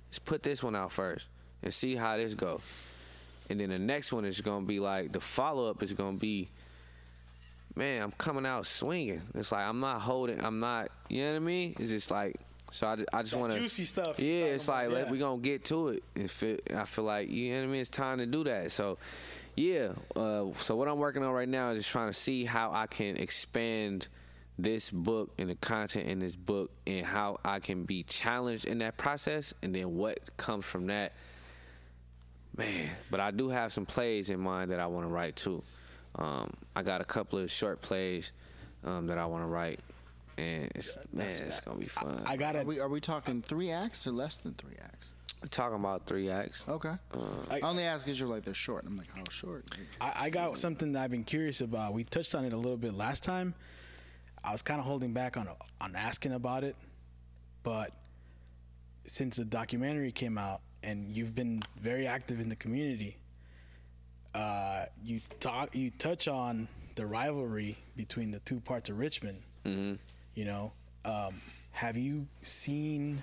Let's 0.08 0.20
put 0.20 0.44
this 0.44 0.64
one 0.64 0.76
out 0.78 0.94
first 0.94 1.28
and 1.62 1.74
see 1.74 1.96
how 1.96 2.16
this 2.16 2.34
go. 2.34 2.62
And 3.50 3.60
then 3.60 3.70
the 3.70 3.80
next 3.80 4.14
one 4.14 4.24
is 4.24 4.40
gonna 4.40 4.66
be 4.66 4.80
like 4.80 5.12
the 5.12 5.20
follow 5.20 5.70
up 5.70 5.84
is 5.84 5.92
gonna 5.92 6.18
be. 6.18 6.50
Man, 7.76 8.02
I'm 8.02 8.12
coming 8.12 8.46
out 8.46 8.66
swinging. 8.66 9.22
It's 9.34 9.52
like 9.52 9.66
I'm 9.66 9.80
not 9.80 10.00
holding. 10.00 10.44
I'm 10.44 10.60
not. 10.60 10.90
You 11.10 11.24
know 11.24 11.32
what 11.32 11.36
I 11.38 11.40
mean? 11.40 11.76
It's 11.80 11.90
just 11.90 12.12
like. 12.12 12.40
So 12.72 12.88
I 12.88 12.96
just, 12.96 13.10
I 13.14 13.22
just 13.22 13.36
want 13.36 13.54
to 13.54 13.60
juicy 13.60 13.86
stuff 13.86 14.20
Yeah, 14.20 14.46
it's 14.46 14.68
like 14.68 14.88
about, 14.88 14.96
let 14.96 15.06
yeah. 15.06 15.12
we 15.12 15.18
gonna 15.20 15.42
get 15.42 15.66
to 15.66 15.90
it. 15.90 16.04
If 16.16 16.44
it, 16.44 16.72
I 16.76 16.86
feel 16.86 17.06
like 17.06 17.30
you 17.30 17.54
know 17.54 17.60
what 17.60 17.64
I 17.64 17.68
mean, 17.68 17.82
it's 17.82 17.90
time 17.90 18.18
to 18.18 18.26
do 18.26 18.44
that. 18.46 18.72
So, 18.72 18.98
yeah. 19.56 19.90
Uh, 20.16 20.48
so 20.58 20.76
what 20.76 20.88
I'm 20.88 20.98
working 20.98 21.24
on 21.24 21.32
right 21.32 21.48
now 21.48 21.70
is 21.70 21.78
just 21.78 21.92
trying 21.92 22.10
to 22.10 22.14
see 22.14 22.44
how 22.44 22.72
I 22.74 22.88
can 22.88 23.18
expand 23.18 24.08
this 24.58 24.90
book 24.90 25.32
and 25.38 25.50
the 25.50 25.56
content 25.56 26.08
in 26.08 26.20
this 26.20 26.36
book, 26.36 26.72
and 26.88 27.06
how 27.06 27.40
I 27.46 27.60
can 27.60 27.84
be 27.84 28.04
challenged 28.04 28.66
in 28.66 28.80
that 28.80 28.98
process, 28.98 29.54
and 29.62 29.76
then 29.76 29.96
what 29.96 30.36
comes 30.38 30.66
from 30.66 30.88
that. 30.88 31.14
Man, 32.58 32.90
but 33.12 33.20
I 33.20 33.32
do 33.32 33.50
have 33.50 33.74
some 33.74 33.86
plays 33.86 34.30
in 34.30 34.40
mind 34.40 34.72
that 34.72 34.80
I 34.80 34.88
want 34.88 35.06
to 35.06 35.14
write 35.14 35.36
too. 35.36 35.62
Um, 36.16 36.52
I 36.76 36.84
got 36.84 37.02
a 37.02 37.06
couple 37.06 37.40
of 37.40 37.50
short 37.52 37.82
plays 37.82 38.32
um, 38.84 39.08
that 39.08 39.18
I 39.18 39.26
want 39.26 39.44
to 39.44 39.48
write, 39.48 39.80
and 40.38 40.70
it's, 40.76 40.98
man, 41.14 41.28
it's 41.28 41.62
gonna 41.62 41.80
be 41.80 41.86
fun. 41.88 42.22
I 42.26 42.36
got 42.36 42.56
Are 42.56 42.62
it. 42.62 42.68
we, 42.68 42.80
are 42.80 42.90
we 42.90 43.00
talking 43.00 43.42
three 43.42 43.72
acts 43.72 44.06
or 44.08 44.12
less 44.12 44.38
than 44.40 44.54
three 44.56 44.76
acts? 44.84 45.14
We're 45.42 45.48
talking 45.50 45.76
about 45.78 46.06
three 46.06 46.30
acts. 46.30 46.64
Okay. 46.68 46.94
I- 47.50 47.58
I 47.58 47.60
only 47.62 47.84
ask 47.84 48.06
because 48.06 48.20
you're 48.20 48.30
like, 48.30 48.44
they're 48.46 48.54
short. 48.54 48.86
I'm 48.86 48.98
like, 48.98 49.10
how 49.16 49.24
short? 49.30 49.66
I, 50.02 50.14
I 50.26 50.30
got 50.30 50.58
something 50.58 50.92
that 50.94 51.04
I've 51.04 51.12
been 51.12 51.24
curious 51.24 51.62
about. 51.62 51.94
We 51.94 52.04
touched 52.04 52.34
on 52.36 52.46
it 52.46 52.54
a 52.54 52.58
little 52.58 52.78
bit 52.78 52.94
last 52.94 53.24
time. 53.24 53.54
I 54.44 54.52
was 54.52 54.62
kind 54.62 54.80
of 54.80 54.86
holding 54.86 55.14
back 55.14 55.38
on 55.38 55.48
on 55.82 55.96
asking 55.96 56.34
about 56.34 56.64
it, 56.64 56.76
but 57.64 57.92
since 59.06 59.38
the 59.38 59.46
documentary 59.46 60.12
came 60.12 60.38
out 60.38 60.62
and 60.84 61.08
you've 61.16 61.34
been 61.36 61.62
very 61.80 62.06
active 62.08 62.40
in 62.40 62.50
the 62.50 62.56
community, 62.56 63.18
uh, 64.36 64.86
you 65.04 65.22
talk 65.40 65.74
you 65.74 65.90
touch 65.92 66.28
on 66.28 66.68
the 66.96 67.06
rivalry 67.06 67.78
between 67.96 68.32
the 68.32 68.40
two 68.40 68.60
parts 68.60 68.90
of 68.90 69.00
Richmond. 69.00 69.42
Mm-hmm. 69.66 69.94
You 70.36 70.46
know, 70.46 70.74
um, 71.06 71.42
have 71.72 71.98
you 71.98 72.28
seen 72.42 73.22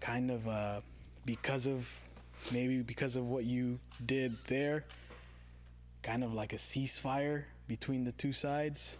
kind 0.00 0.30
of 0.30 0.46
uh, 0.48 0.80
because 1.24 1.68
of 1.68 1.88
maybe 2.52 2.82
because 2.82 3.14
of 3.16 3.28
what 3.28 3.44
you 3.44 3.78
did 4.04 4.36
there, 4.48 4.84
kind 6.02 6.24
of 6.24 6.34
like 6.34 6.52
a 6.52 6.56
ceasefire 6.56 7.44
between 7.68 8.04
the 8.04 8.12
two 8.12 8.32
sides? 8.32 8.98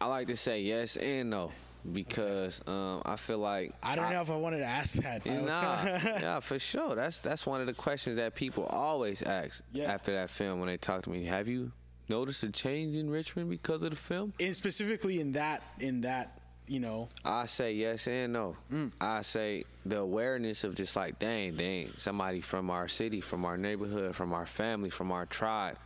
I 0.00 0.06
like 0.06 0.26
to 0.28 0.36
say 0.36 0.60
yes 0.60 0.96
and 0.96 1.30
no 1.30 1.52
because 1.90 2.60
um, 2.66 3.02
I 3.04 3.16
feel 3.16 3.38
like 3.38 3.72
I 3.82 3.96
don't 3.96 4.10
know 4.10 4.20
if 4.20 4.30
I 4.30 4.36
wanted 4.36 4.58
to 4.58 4.64
ask 4.64 4.94
that. 4.96 5.24
Nah, 5.26 5.84
yeah, 5.84 6.40
for 6.40 6.58
sure. 6.58 6.94
That's 6.94 7.20
that's 7.20 7.46
one 7.46 7.60
of 7.60 7.66
the 7.66 7.72
questions 7.72 8.16
that 8.16 8.34
people 8.34 8.64
always 8.66 9.22
ask 9.22 9.62
Yeah. 9.72 9.92
after 9.92 10.12
that 10.14 10.30
film 10.30 10.60
when 10.60 10.68
they 10.68 10.76
talk 10.76 11.02
to 11.02 11.10
me. 11.10 11.24
Have 11.24 11.48
you 11.48 11.72
noticed 12.08 12.42
a 12.44 12.50
change 12.50 12.96
in 12.96 13.10
Richmond 13.10 13.50
because 13.50 13.82
of 13.82 13.90
the 13.90 13.96
film? 13.96 14.32
and 14.38 14.54
specifically 14.54 15.20
in 15.20 15.32
that 15.32 15.62
in 15.80 16.02
that 16.02 16.38
you 16.68 16.78
know 16.78 17.08
I 17.24 17.46
say 17.46 17.72
yes 17.72 18.06
and 18.06 18.32
no. 18.32 18.56
I 19.00 19.22
say 19.22 19.64
the 19.84 19.98
awareness 19.98 20.62
of 20.62 20.76
just 20.76 20.94
like, 20.94 21.18
dang, 21.18 21.56
dang, 21.56 21.90
somebody 21.96 22.40
from 22.40 22.70
our 22.70 22.86
city, 22.86 23.20
from 23.20 23.44
our 23.44 23.56
neighborhood, 23.56 24.14
from 24.14 24.32
our 24.32 24.46
family, 24.46 24.90
from 24.90 25.10
our 25.10 25.26
tribe 25.26 25.76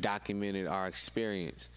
documented 0.00 0.66
our 0.66 0.86
experience 0.86 1.68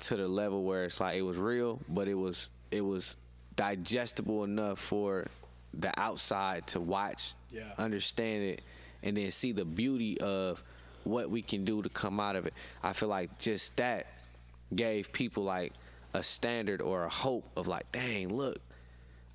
to 0.00 0.16
the 0.16 0.28
level 0.28 0.64
where 0.64 0.84
it's 0.84 1.00
like 1.00 1.16
it 1.16 1.22
was 1.22 1.38
real, 1.38 1.80
but 1.88 2.08
it 2.08 2.14
was 2.14 2.48
it 2.74 2.80
was 2.82 3.16
digestible 3.56 4.44
enough 4.44 4.78
for 4.78 5.26
the 5.72 5.92
outside 6.00 6.66
to 6.68 6.80
watch, 6.80 7.34
Yeah. 7.50 7.72
understand 7.78 8.42
it, 8.44 8.62
and 9.02 9.16
then 9.16 9.30
see 9.30 9.52
the 9.52 9.64
beauty 9.64 10.20
of 10.20 10.62
what 11.04 11.30
we 11.30 11.42
can 11.42 11.64
do 11.64 11.82
to 11.82 11.88
come 11.88 12.18
out 12.20 12.36
of 12.36 12.46
it. 12.46 12.54
I 12.82 12.92
feel 12.92 13.08
like 13.08 13.38
just 13.38 13.76
that 13.76 14.06
gave 14.74 15.12
people 15.12 15.44
like 15.44 15.72
a 16.14 16.22
standard 16.22 16.80
or 16.80 17.04
a 17.04 17.08
hope 17.08 17.44
of 17.56 17.66
like, 17.68 17.90
dang, 17.92 18.28
look, 18.34 18.58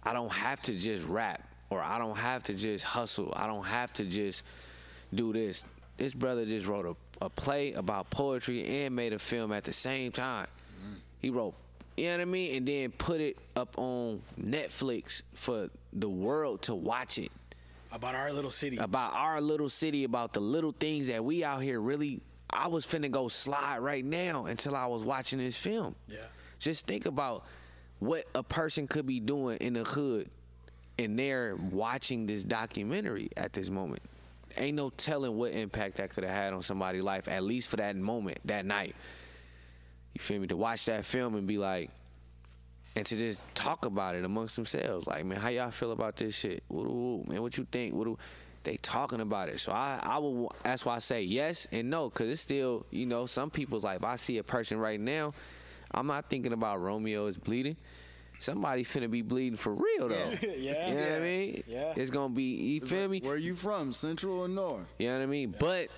I 0.04 0.14
don't 0.14 0.32
have 0.32 0.62
to 0.62 0.74
just 0.78 1.06
rap 1.08 1.44
or 1.70 1.82
I 1.82 1.98
don't 2.00 2.18
have 2.18 2.44
to 2.44 2.54
just 2.54 2.84
hustle. 2.84 3.34
I 3.36 3.46
don't 3.48 3.66
have 3.66 3.94
to 3.94 4.06
just 4.06 4.44
do 5.14 5.32
this. 5.34 5.66
This 5.98 6.14
brother 6.14 6.46
just 6.46 6.66
wrote 6.68 6.86
a, 6.86 7.26
a 7.26 7.30
play 7.30 7.74
about 7.74 8.10
poetry 8.10 8.86
and 8.86 8.96
made 8.96 9.14
a 9.14 9.20
film 9.20 9.52
at 9.52 9.66
the 9.66 9.74
same 9.74 10.12
time. 10.12 10.48
Mm. 10.82 10.96
He 11.20 11.30
wrote, 11.30 11.54
you 12.00 12.08
know 12.08 12.16
what 12.16 12.22
I 12.22 12.26
mean? 12.26 12.56
And 12.56 12.68
then 12.68 12.92
put 12.92 13.22
it 13.22 13.38
up 13.56 13.78
on 13.78 14.22
Netflix 14.40 15.22
for 15.34 15.70
the 15.94 16.10
world 16.10 16.62
to 16.64 16.76
watch 16.76 17.18
it 17.18 17.32
about 17.92 18.16
our 18.16 18.32
little 18.32 18.52
city. 18.52 18.78
about 18.78 19.14
our 19.16 19.42
little 19.42 19.70
city, 19.70 20.04
about 20.04 20.34
the 20.34 20.40
little 20.40 20.72
things 20.72 21.08
that 21.08 21.24
we 21.24 21.44
out 21.44 21.62
here 21.62 21.80
really. 21.80 22.22
I 22.52 22.68
was 22.68 22.84
finna 22.84 23.12
go 23.12 23.28
slide 23.28 23.78
right 23.78 24.04
now 24.04 24.46
until 24.46 24.76
I 24.76 24.88
was 24.88 25.04
watching 25.04 25.38
this 25.38 25.56
film. 25.56 25.96
Yeah. 26.08 26.18
Just 26.58 26.88
think 26.88 27.06
about 27.06 27.46
what 28.00 28.26
a 28.34 28.42
person 28.42 28.88
could 28.88 29.06
be 29.06 29.20
doing 29.20 29.58
in 29.58 29.74
the 29.74 29.84
hood 29.84 30.30
and 30.98 31.18
they're 31.18 31.56
watching 31.56 32.26
this 32.26 32.44
documentary 32.44 33.30
at 33.38 33.54
this 33.54 33.70
moment. 33.70 34.02
Ain't 34.58 34.76
no 34.76 34.90
telling 34.90 35.38
what 35.38 35.52
impact 35.52 35.98
that 35.98 36.10
could 36.10 36.24
have 36.24 36.34
had 36.34 36.54
on 36.54 36.62
somebody's 36.62 37.04
life, 37.04 37.28
at 37.28 37.44
least 37.44 37.70
for 37.70 37.78
that 37.78 37.96
moment, 37.96 38.40
that 38.46 38.66
night. 38.66 38.96
You 40.14 40.20
feel 40.20 40.40
me? 40.40 40.48
To 40.48 40.58
watch 40.58 40.86
that 40.86 41.06
film 41.06 41.36
and 41.36 41.48
be 41.48 41.58
like, 41.58 41.92
and 42.96 43.06
to 43.06 43.16
just 43.16 43.44
talk 43.56 43.86
about 43.86 44.16
it 44.16 44.26
amongst 44.26 44.56
themselves. 44.56 45.08
Like, 45.08 45.26
man, 45.26 45.40
how 45.40 45.50
y'all 45.50 45.72
feel 45.72 45.92
about 45.92 46.18
this 46.18 46.36
shit? 46.36 46.64
What 46.68 46.84
do, 46.84 47.24
man, 47.28 47.42
what 47.42 47.58
you 47.58 47.68
think? 47.72 47.94
What 47.94 48.06
do, 48.06 48.18
they 48.64 48.78
talking 48.78 49.22
about 49.22 49.50
it? 49.50 49.60
So 49.60 49.72
I, 49.72 50.00
I 50.02 50.18
will. 50.18 50.52
That's 50.64 50.86
why 50.86 50.96
I 50.96 51.00
say 51.00 51.24
yes 51.24 51.68
and 51.72 51.90
no, 51.90 52.10
cause 52.10 52.28
it's 52.28 52.42
still, 52.42 52.86
you 52.92 53.06
know, 53.06 53.26
some 53.26 53.50
people's 53.50 53.84
like, 53.84 53.98
if 53.98 54.04
I 54.04 54.16
see 54.16 54.38
a 54.38 54.44
person 54.44 54.78
right 54.78 55.00
now, 55.00 55.34
I'm 55.92 56.08
not 56.08 56.30
thinking 56.30 56.54
about 56.54 56.82
Romeo 56.82 57.28
is 57.28 57.38
bleeding. 57.38 57.78
Somebody 58.40 58.84
finna 58.84 59.12
be 59.12 59.22
bleeding 59.22 59.58
for 59.58 59.74
real 59.74 60.10
though. 60.10 60.32
Yeah. 60.42 60.88
You 60.90 60.96
know 60.96 61.04
what 61.04 61.12
I 61.12 61.20
mean? 61.20 61.64
Yeah. 61.68 61.94
It's 61.96 62.12
gonna 62.12 62.34
be. 62.34 62.44
You 62.44 62.82
feel 62.82 63.08
me? 63.08 63.20
Where 63.22 63.34
are 63.34 63.38
you 63.38 63.56
from? 63.56 63.92
Central 63.94 64.40
or 64.40 64.48
North? 64.48 64.88
You 64.98 65.08
know 65.08 65.18
what 65.18 65.24
I 65.24 65.26
mean? 65.26 65.56
But 65.58 65.90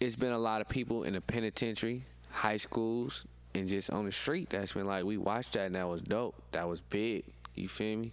it's 0.00 0.16
been 0.16 0.32
a 0.32 0.38
lot 0.38 0.60
of 0.60 0.68
people 0.68 1.04
in 1.04 1.14
the 1.14 1.20
penitentiary, 1.20 2.04
high 2.30 2.56
schools, 2.56 3.26
and 3.56 3.68
just 3.68 3.90
on 3.90 4.04
the 4.04 4.12
street 4.12 4.50
that's 4.50 4.72
been 4.72 4.86
like, 4.86 5.04
we 5.04 5.16
watched 5.16 5.52
that 5.54 5.66
and 5.66 5.74
that 5.74 5.88
was 5.88 6.02
dope. 6.02 6.34
That 6.52 6.68
was 6.68 6.80
big. 6.80 7.24
You 7.54 7.68
feel 7.68 7.98
me? 7.98 8.12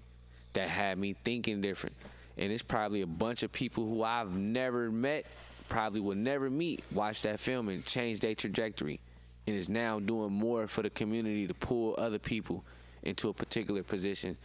that 0.54 0.70
had 0.70 0.98
me 0.98 1.14
thinking 1.14 1.62
different. 1.62 1.96
And 2.38 2.52
it's 2.52 2.64
probably 2.64 3.02
a 3.02 3.08
bunch 3.08 3.44
of 3.44 3.52
people 3.52 3.86
who 3.86 4.04
I've 4.04 4.36
never 4.36 4.90
met, 4.90 5.26
probably 5.70 6.00
will 6.00 6.16
never 6.16 6.50
meet, 6.50 6.84
watch 6.92 7.22
that 7.24 7.40
film 7.40 7.70
and 7.70 7.86
change 7.86 8.20
their 8.20 8.34
trajectory. 8.34 9.00
And 9.46 9.56
is 9.58 9.68
now 9.68 10.00
doing 10.00 10.32
more 10.32 10.68
for 10.68 10.84
the 10.84 10.90
community 10.90 11.48
to 11.48 11.54
pull 11.54 11.96
other 11.98 12.18
people 12.18 12.64
into 13.04 13.28
a 13.28 13.34
particular 13.34 13.84
position. 13.84 14.38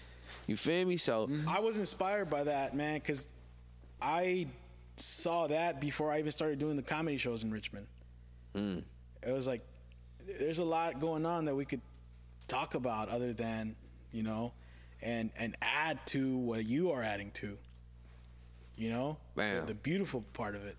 You 0.49 0.57
feel 0.57 0.85
me? 0.87 0.97
So 0.97 1.31
I 1.47 1.61
was 1.61 1.79
inspired 1.79 2.29
by 2.29 2.43
that, 2.45 2.75
man, 2.75 2.95
because 2.95 3.29
I 4.03 4.49
saw 4.97 5.47
that 5.47 5.81
before 5.81 6.11
I 6.11 6.19
even 6.19 6.33
started 6.33 6.59
doing 6.59 6.75
the 6.75 6.83
comedy 6.83 7.17
shows 7.17 7.45
in 7.45 7.53
Richmond. 7.53 7.87
Mm. 8.57 8.83
It 9.25 9.31
was 9.31 9.47
like 9.47 9.63
there's 10.39 10.59
a 10.59 10.65
lot 10.65 11.01
going 11.01 11.25
on 11.27 11.47
that 11.47 11.55
we 11.55 11.65
could 11.65 11.81
talk 12.47 12.75
about 12.75 13.09
other 13.09 13.33
than 13.33 13.77
you 14.13 14.23
know, 14.23 14.53
and 15.03 15.31
and 15.39 15.57
add 15.63 16.05
to 16.07 16.37
what 16.37 16.65
you 16.65 16.91
are 16.93 17.03
adding 17.03 17.31
to. 17.33 17.57
You 18.77 18.91
know, 18.91 19.17
Bam. 19.35 19.63
The, 19.63 19.67
the 19.69 19.75
beautiful 19.75 20.25
part 20.35 20.55
of 20.55 20.65
it, 20.65 20.77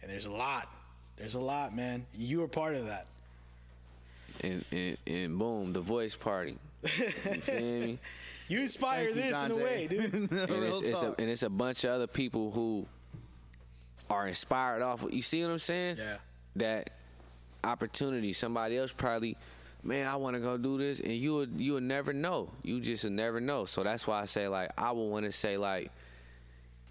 and 0.00 0.10
there's 0.10 0.26
a 0.26 0.30
lot. 0.30 0.68
There's 1.16 1.34
a 1.34 1.40
lot, 1.40 1.74
man. 1.74 2.06
You 2.16 2.42
are 2.42 2.48
part 2.48 2.74
of 2.74 2.86
that. 2.86 3.06
and, 4.40 4.64
and, 4.70 4.96
and 5.06 5.38
boom, 5.38 5.72
the 5.72 5.80
voice 5.80 6.14
party. 6.14 6.56
You 6.82 6.88
feel 7.08 7.60
me? 7.60 7.98
You 8.48 8.60
inspire 8.60 9.08
you, 9.08 9.14
this 9.14 9.34
in 9.34 9.52
a 9.52 9.56
way, 9.56 9.86
dude. 9.88 10.12
and 10.12 10.30
it's, 10.30 10.80
it's 10.82 11.02
a, 11.02 11.14
and 11.18 11.30
it's 11.30 11.42
a 11.42 11.48
bunch 11.48 11.84
of 11.84 11.92
other 11.92 12.06
people 12.06 12.50
who 12.50 12.86
are 14.10 14.28
inspired 14.28 14.82
off. 14.82 15.02
of 15.02 15.14
You 15.14 15.22
see 15.22 15.42
what 15.42 15.52
I'm 15.52 15.58
saying? 15.58 15.96
Yeah. 15.96 16.16
That 16.56 16.90
opportunity. 17.64 18.32
Somebody 18.32 18.78
else 18.78 18.92
probably, 18.92 19.36
man, 19.82 20.06
I 20.06 20.16
want 20.16 20.34
to 20.34 20.40
go 20.40 20.56
do 20.56 20.78
this, 20.78 21.00
and 21.00 21.12
you 21.12 21.34
would 21.36 21.52
you 21.56 21.74
would 21.74 21.82
never 21.82 22.12
know. 22.12 22.50
You 22.62 22.80
just 22.80 23.04
would 23.04 23.12
never 23.12 23.40
know. 23.40 23.64
So 23.64 23.82
that's 23.82 24.06
why 24.06 24.20
I 24.20 24.24
say 24.26 24.48
like 24.48 24.70
I 24.78 24.92
would 24.92 25.08
want 25.08 25.24
to 25.26 25.32
say 25.32 25.56
like. 25.56 25.90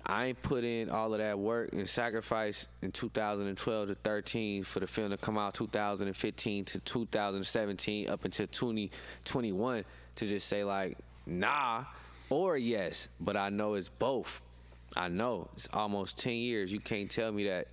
I 0.03 0.25
ain't 0.25 0.41
put 0.41 0.63
in 0.63 0.89
all 0.89 1.13
of 1.13 1.19
that 1.19 1.37
work 1.37 1.73
and 1.73 1.87
sacrifice 1.87 2.67
in 2.81 2.91
2012 2.91 3.87
to 3.87 3.93
13 3.93 4.63
for 4.63 4.79
the 4.79 4.87
film 4.87 5.11
to 5.11 5.17
come 5.17 5.37
out 5.37 5.53
2015 5.53 6.65
to 6.65 6.79
2017 6.79 8.09
up 8.09 8.25
until 8.25 8.47
2021 8.47 9.85
to 10.15 10.25
just 10.25 10.47
say 10.47 10.63
like 10.63 10.97
nah 11.27 11.85
or 12.31 12.57
yes, 12.57 13.09
but 13.19 13.35
I 13.35 13.49
know 13.49 13.73
it's 13.73 13.89
both. 13.89 14.41
I 14.95 15.09
know 15.09 15.49
it's 15.53 15.67
almost 15.73 16.17
10 16.17 16.33
years. 16.33 16.71
You 16.71 16.79
can't 16.79 17.11
tell 17.11 17.31
me 17.31 17.47
that 17.47 17.67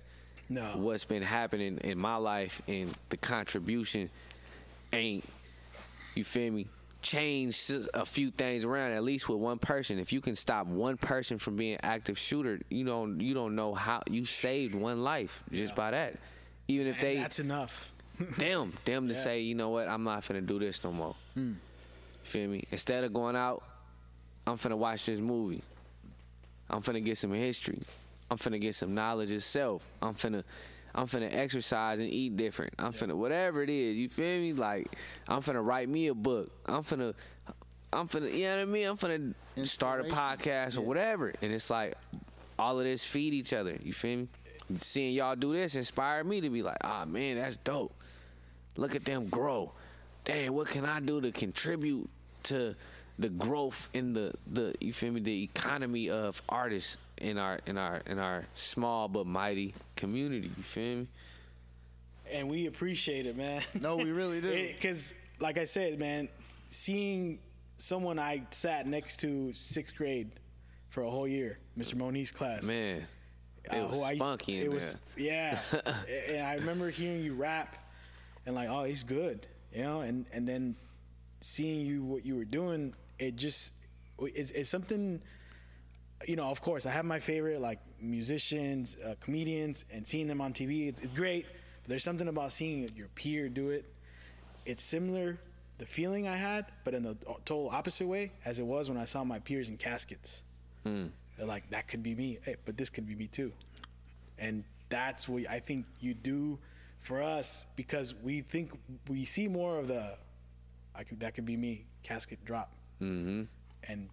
No. 0.49 0.63
what's 0.75 1.05
been 1.05 1.21
happening 1.23 1.77
in 1.83 1.97
my 1.97 2.15
life 2.15 2.61
and 2.67 2.91
the 3.09 3.17
contribution 3.17 4.09
ain't 4.93 5.23
you 6.15 6.23
feel 6.23 6.51
me 6.51 6.67
change 7.01 7.71
a 7.93 8.05
few 8.05 8.29
things 8.31 8.65
around 8.65 8.91
at 8.91 9.03
least 9.03 9.29
with 9.29 9.37
one 9.39 9.57
person 9.59 9.99
if 9.99 10.11
you 10.11 10.19
can 10.19 10.35
stop 10.35 10.67
one 10.67 10.97
person 10.97 11.37
from 11.37 11.55
being 11.55 11.77
active 11.83 12.17
shooter 12.17 12.59
you 12.69 12.83
don't 12.83 13.21
you 13.21 13.33
don't 13.33 13.55
know 13.55 13.73
how 13.73 14.01
you 14.09 14.25
saved 14.25 14.75
one 14.75 15.01
life 15.03 15.41
just 15.51 15.75
by 15.75 15.91
that 15.91 16.15
even 16.67 16.87
if 16.87 16.95
And 16.95 17.03
they 17.03 17.15
that's 17.17 17.39
enough. 17.39 17.93
them 18.37 18.73
them 18.85 19.07
to 19.07 19.13
Yeah. 19.13 19.19
say 19.19 19.41
you 19.41 19.55
know 19.55 19.69
what 19.69 19.87
i'm 19.87 20.03
not 20.03 20.23
finna 20.23 20.45
do 20.45 20.59
this 20.59 20.83
no 20.83 20.91
more 20.91 21.15
Hmm. 21.35 21.53
feel 22.23 22.49
me 22.49 22.65
instead 22.71 23.03
of 23.05 23.13
going 23.13 23.35
out 23.37 23.63
i'm 24.45 24.57
finna 24.57 24.75
watch 24.77 25.05
this 25.05 25.21
movie 25.21 25.61
i'm 26.69 26.81
finna 26.81 27.01
get 27.05 27.17
some 27.17 27.31
history 27.31 27.79
i'm 28.31 28.37
finna 28.37 28.59
get 28.59 28.75
some 28.75 28.93
knowledge 28.93 29.31
itself. 29.31 29.85
I'm 30.01 30.13
finna 30.13 30.43
i'm 30.95 31.07
finna 31.07 31.33
exercise 31.33 31.99
and 31.99 32.09
eat 32.09 32.35
different. 32.37 32.73
I'm 32.79 32.93
finna 32.93 33.13
whatever 33.15 33.61
it 33.63 33.69
is 33.69 33.97
you 33.97 34.09
feel 34.09 34.39
me? 34.39 34.53
Like 34.53 34.95
i'm 35.27 35.41
finna 35.41 35.65
write 35.65 35.89
me 35.89 36.07
a 36.07 36.13
book. 36.13 36.51
I'm 36.65 36.83
finna 36.83 37.13
i'm 37.93 38.07
finna 38.07 38.31
you 38.33 38.45
know 38.45 38.55
what 38.57 38.61
i 38.61 38.65
mean? 38.65 38.87
I'm 38.87 38.97
finna 38.97 39.33
start 39.67 40.01
a 40.01 40.03
podcast 40.09 40.77
or 40.77 40.81
whatever. 40.81 41.33
And 41.41 41.51
it's 41.51 41.69
like 41.69 41.95
all 42.57 42.77
of 42.77 42.85
this 42.85 43.05
feed 43.05 43.33
each 43.33 43.53
other. 43.53 43.77
You 43.81 43.93
feel 43.93 44.17
me? 44.19 44.27
Seeing 44.77 45.15
y'all 45.15 45.35
do 45.35 45.53
this 45.53 45.75
inspired 45.75 46.25
me 46.27 46.41
to 46.41 46.49
be 46.49 46.61
like 46.61 46.77
ah 46.83 47.05
man 47.07 47.37
that's 47.37 47.57
dope. 47.57 47.93
Look 48.77 48.95
at 48.95 49.03
them 49.05 49.27
grow. 49.27 49.71
Dang, 50.25 50.53
what 50.53 50.67
can 50.67 50.85
I 50.85 50.99
do 50.99 51.19
to 51.21 51.31
contribute 51.31 52.07
to 52.43 52.75
the 53.19 53.29
growth 53.29 53.89
in 53.93 54.13
the 54.13 54.33
the 54.47 54.73
you 54.79 54.93
feel 54.93 55.11
me 55.11 55.19
the 55.19 55.43
economy 55.43 56.09
of 56.09 56.41
artists 56.47 56.97
in 57.17 57.37
our 57.37 57.59
in 57.67 57.77
our 57.77 58.01
in 58.07 58.17
our 58.17 58.45
small 58.55 59.07
but 59.07 59.27
mighty 59.27 59.75
community. 59.95 60.49
You 60.57 60.63
feel 60.63 60.97
me? 60.99 61.07
and 62.31 62.47
we 62.47 62.67
appreciate 62.67 63.25
it, 63.25 63.35
man. 63.35 63.63
No, 63.81 63.97
we 63.97 64.11
really 64.11 64.39
do. 64.39 64.49
Because, 64.67 65.13
like 65.39 65.57
I 65.57 65.65
said, 65.65 65.99
man, 65.99 66.29
seeing 66.69 67.39
someone 67.77 68.19
I 68.19 68.43
sat 68.51 68.85
next 68.87 69.17
to 69.21 69.51
sixth 69.53 69.95
grade 69.95 70.29
for 70.89 71.01
a 71.03 71.09
whole 71.09 71.27
year, 71.27 71.57
Mr. 71.77 71.95
Monique's 71.95 72.31
class, 72.31 72.63
Man, 72.63 73.03
it 73.65 73.69
uh, 73.75 73.87
was 73.87 73.95
who 73.97 74.03
I- 74.03 74.11
in 74.11 74.19
it 74.21 74.61
there. 74.61 74.71
was, 74.71 74.97
yeah. 75.17 75.59
and 76.29 76.45
I 76.45 76.53
remember 76.55 76.89
hearing 76.91 77.23
you 77.23 77.33
rap, 77.33 77.77
and 78.45 78.55
like, 78.55 78.69
oh, 78.69 78.83
he's 78.83 79.03
good, 79.03 79.47
you 79.73 79.81
know, 79.83 80.01
and 80.01 80.25
and 80.31 80.47
then 80.47 80.75
seeing 81.41 81.85
you 81.85 82.03
what 82.03 82.25
you 82.25 82.35
were 82.35 82.45
doing, 82.45 82.93
it 83.19 83.35
just 83.35 83.73
it's, 84.19 84.51
it's 84.51 84.69
something. 84.69 85.21
You 86.27 86.35
know, 86.35 86.45
of 86.45 86.61
course, 86.61 86.85
I 86.85 86.91
have 86.91 87.05
my 87.05 87.19
favorite 87.19 87.61
like 87.61 87.79
musicians, 88.01 88.97
uh, 89.05 89.15
comedians, 89.21 89.85
and 89.93 90.05
seeing 90.05 90.27
them 90.27 90.41
on 90.41 90.51
TV. 90.53 90.89
It's, 90.89 90.99
it's 91.01 91.13
great. 91.13 91.45
But 91.83 91.89
there's 91.89 92.03
something 92.03 92.27
about 92.27 92.51
seeing 92.51 92.89
your 92.95 93.07
peer 93.15 93.47
do 93.47 93.69
it. 93.69 93.85
It's 94.65 94.83
similar, 94.83 95.39
the 95.77 95.85
feeling 95.85 96.27
I 96.27 96.35
had, 96.35 96.65
but 96.83 96.93
in 96.93 97.03
the 97.03 97.15
total 97.45 97.69
opposite 97.69 98.05
way, 98.05 98.31
as 98.43 98.59
it 98.59 98.65
was 98.65 98.89
when 98.89 98.97
I 98.97 99.05
saw 99.05 99.23
my 99.23 99.39
peers 99.39 99.69
in 99.69 99.77
caskets. 99.77 100.43
They're 101.37 101.47
like, 101.47 101.69
that 101.69 101.87
could 101.87 102.03
be 102.03 102.13
me, 102.15 102.37
hey, 102.43 102.57
but 102.65 102.75
this 102.75 102.89
could 102.89 103.07
be 103.07 103.15
me 103.15 103.27
too. 103.27 103.53
And 104.39 104.65
that's 104.89 105.29
what 105.29 105.49
I 105.49 105.59
think 105.59 105.85
you 106.01 106.13
do 106.13 106.59
for 106.99 107.23
us 107.23 107.65
because 107.77 108.13
we 108.13 108.41
think 108.41 108.73
we 109.07 109.23
see 109.23 109.47
more 109.47 109.79
of 109.79 109.87
the, 109.87 110.17
I 110.93 111.03
could 111.03 111.21
that 111.21 111.33
could 111.33 111.45
be 111.45 111.55
me, 111.55 111.85
casket 112.03 112.43
drop, 112.43 112.71
mm-hmm. 113.01 113.43
and 113.87 114.09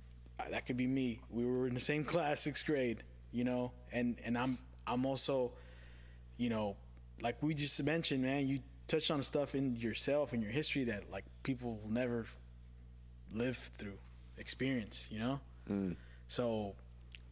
that 0.50 0.66
could 0.66 0.76
be 0.76 0.86
me. 0.86 1.20
We 1.30 1.44
were 1.44 1.66
in 1.66 1.74
the 1.74 1.80
same 1.80 2.04
class, 2.12 2.40
sixth 2.40 2.66
grade, 2.66 3.02
you 3.32 3.44
know, 3.44 3.72
and 3.92 4.16
and 4.24 4.36
I'm 4.36 4.58
I'm 4.86 5.04
also, 5.06 5.52
you 6.36 6.50
know, 6.50 6.76
like 7.20 7.42
we 7.42 7.54
just 7.54 7.82
mentioned, 7.82 8.22
man, 8.22 8.46
you 8.46 8.60
touched 8.86 9.10
on 9.10 9.22
stuff 9.22 9.54
in 9.54 9.76
yourself 9.76 10.32
and 10.32 10.42
your 10.42 10.52
history 10.52 10.84
that 10.84 11.10
like 11.10 11.24
people 11.42 11.80
will 11.82 11.90
never 11.90 12.26
live 13.32 13.70
through, 13.78 13.98
experience, 14.38 15.08
you 15.10 15.18
know. 15.18 15.40
So, 16.28 16.74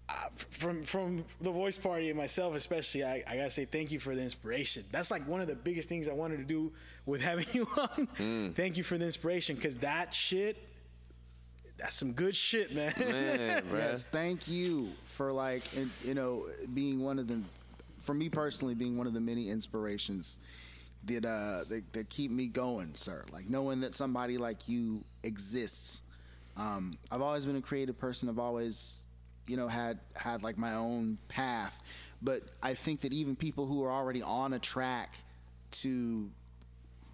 uh, 0.08 0.12
from 0.50 0.84
from 0.84 1.24
the 1.40 1.50
voice 1.50 1.78
party 1.78 2.08
and 2.10 2.18
myself 2.18 2.54
especially, 2.54 3.04
I, 3.04 3.22
I 3.26 3.36
gotta 3.36 3.50
say 3.50 3.64
thank 3.64 3.90
you 3.90 4.00
for 4.00 4.14
the 4.14 4.22
inspiration. 4.22 4.84
That's 4.90 5.10
like 5.10 5.26
one 5.26 5.40
of 5.40 5.46
the 5.48 5.54
biggest 5.54 5.88
things 5.88 6.08
I 6.08 6.12
wanted 6.12 6.38
to 6.38 6.44
do 6.44 6.72
with 7.06 7.20
having 7.30 7.46
you 7.52 7.66
on. 7.76 8.52
Thank 8.54 8.76
you 8.76 8.84
for 8.84 8.98
the 8.98 9.04
inspiration 9.06 9.56
because 9.56 9.78
that 9.78 10.12
shit, 10.14 10.56
that's 11.78 11.96
some 11.96 12.12
good 12.12 12.34
shit, 12.34 12.74
man. 12.74 12.94
Man. 12.98 13.64
Yes, 13.72 14.06
thank 14.06 14.48
you 14.48 14.90
for 15.04 15.32
like 15.32 15.64
you 16.04 16.14
know 16.14 16.44
being 16.72 17.00
one 17.00 17.18
of 17.18 17.26
the, 17.28 17.40
for 18.00 18.14
me 18.14 18.28
personally, 18.28 18.74
being 18.74 18.96
one 18.96 19.06
of 19.06 19.14
the 19.14 19.20
many 19.20 19.50
inspirations 19.50 20.38
that 21.04 21.24
uh 21.24 21.64
that, 21.68 21.82
that 21.92 22.08
keep 22.10 22.30
me 22.30 22.48
going, 22.48 22.94
sir. 22.94 23.24
Like 23.32 23.48
knowing 23.48 23.80
that 23.80 23.94
somebody 23.94 24.38
like 24.38 24.68
you 24.68 25.04
exists. 25.22 26.02
Um, 26.56 26.96
I've 27.10 27.22
always 27.22 27.44
been 27.46 27.56
a 27.56 27.60
creative 27.60 27.98
person. 27.98 28.28
I've 28.28 28.38
always, 28.38 29.04
you 29.48 29.56
know, 29.56 29.66
had 29.66 29.98
had 30.14 30.42
like 30.44 30.56
my 30.56 30.74
own 30.74 31.18
path. 31.28 31.82
But 32.22 32.42
I 32.62 32.74
think 32.74 33.00
that 33.00 33.12
even 33.12 33.34
people 33.34 33.66
who 33.66 33.82
are 33.84 33.90
already 33.90 34.22
on 34.22 34.52
a 34.52 34.58
track 34.58 35.14
to 35.72 36.30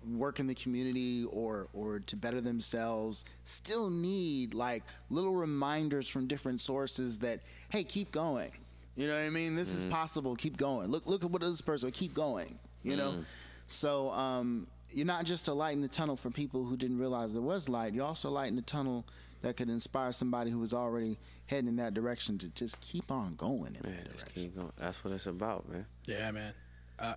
work 0.09 0.41
in 0.41 0.47
the 0.47 0.55
community 0.55 1.25
or 1.31 1.69
or 1.73 2.01
to 2.01 2.17
better 2.17 2.41
themselves 2.41 3.25
still 3.45 3.91
need 3.91 4.55
like 4.55 4.83
little 5.11 5.35
reminders 5.35 6.09
from 6.09 6.27
different 6.27 6.61
sources 6.61 7.19
that 7.19 7.41
hey 7.71 7.85
keep 7.85 8.11
going. 8.11 8.51
You 8.97 9.07
know 9.07 9.15
what 9.15 9.27
i 9.27 9.31
mean? 9.31 9.55
This 9.55 9.75
is 9.75 9.85
possible. 9.85 10.35
Keep 10.37 10.57
going. 10.57 10.91
Look 10.91 11.07
look 11.07 11.25
at 11.25 11.31
what 11.31 11.43
this 11.43 11.61
person 11.61 11.91
keep 11.91 12.15
going 12.15 12.59
you 12.83 12.97
know? 12.97 13.25
So 13.69 14.11
um 14.13 14.67
you're 14.93 15.07
not 15.07 15.25
just 15.25 15.49
a 15.49 15.53
light 15.53 15.75
in 15.75 15.83
the 15.83 15.89
tunnel 15.89 16.17
for 16.17 16.31
people 16.31 16.65
who 16.65 16.77
didn't 16.77 16.99
realize 16.99 17.33
there 17.33 17.43
was 17.43 17.69
light. 17.69 17.95
You're 17.95 18.07
also 18.07 18.29
a 18.29 18.31
light 18.31 18.49
in 18.49 18.57
the 18.57 18.63
tunnel 18.63 19.05
that 19.43 19.57
could 19.57 19.69
inspire 19.69 20.13
somebody 20.13 20.51
who 20.51 20.59
was 20.59 20.75
already 20.75 21.19
heading 21.47 21.69
in 21.69 21.77
that 21.77 21.95
direction 21.95 22.39
to 22.39 22.49
just 22.49 22.81
keep 22.81 23.11
on 23.11 23.35
going 23.37 23.77
in 23.77 23.81
Man, 23.89 23.97
that 23.97 24.13
just 24.13 24.25
direction. 24.27 24.43
keep 24.43 24.57
going. 24.57 24.73
That's 24.79 25.03
what 25.05 25.15
it's 25.15 25.27
about, 25.27 25.69
man. 25.69 25.87
Yeah, 26.07 26.31
man. 26.31 26.53
Uh, 26.99 27.15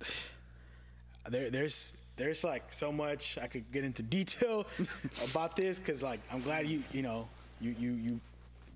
there, 1.28 1.50
there's, 1.50 1.94
there's 2.16 2.44
like 2.44 2.72
so 2.72 2.92
much 2.92 3.38
I 3.40 3.46
could 3.46 3.70
get 3.72 3.84
into 3.84 4.02
detail 4.02 4.66
about 5.30 5.56
this 5.56 5.78
because, 5.78 6.02
like, 6.02 6.20
I'm 6.32 6.40
glad 6.40 6.66
you, 6.68 6.82
you 6.92 7.02
know, 7.02 7.28
you, 7.60 7.74
you, 7.78 7.92
you, 7.92 8.20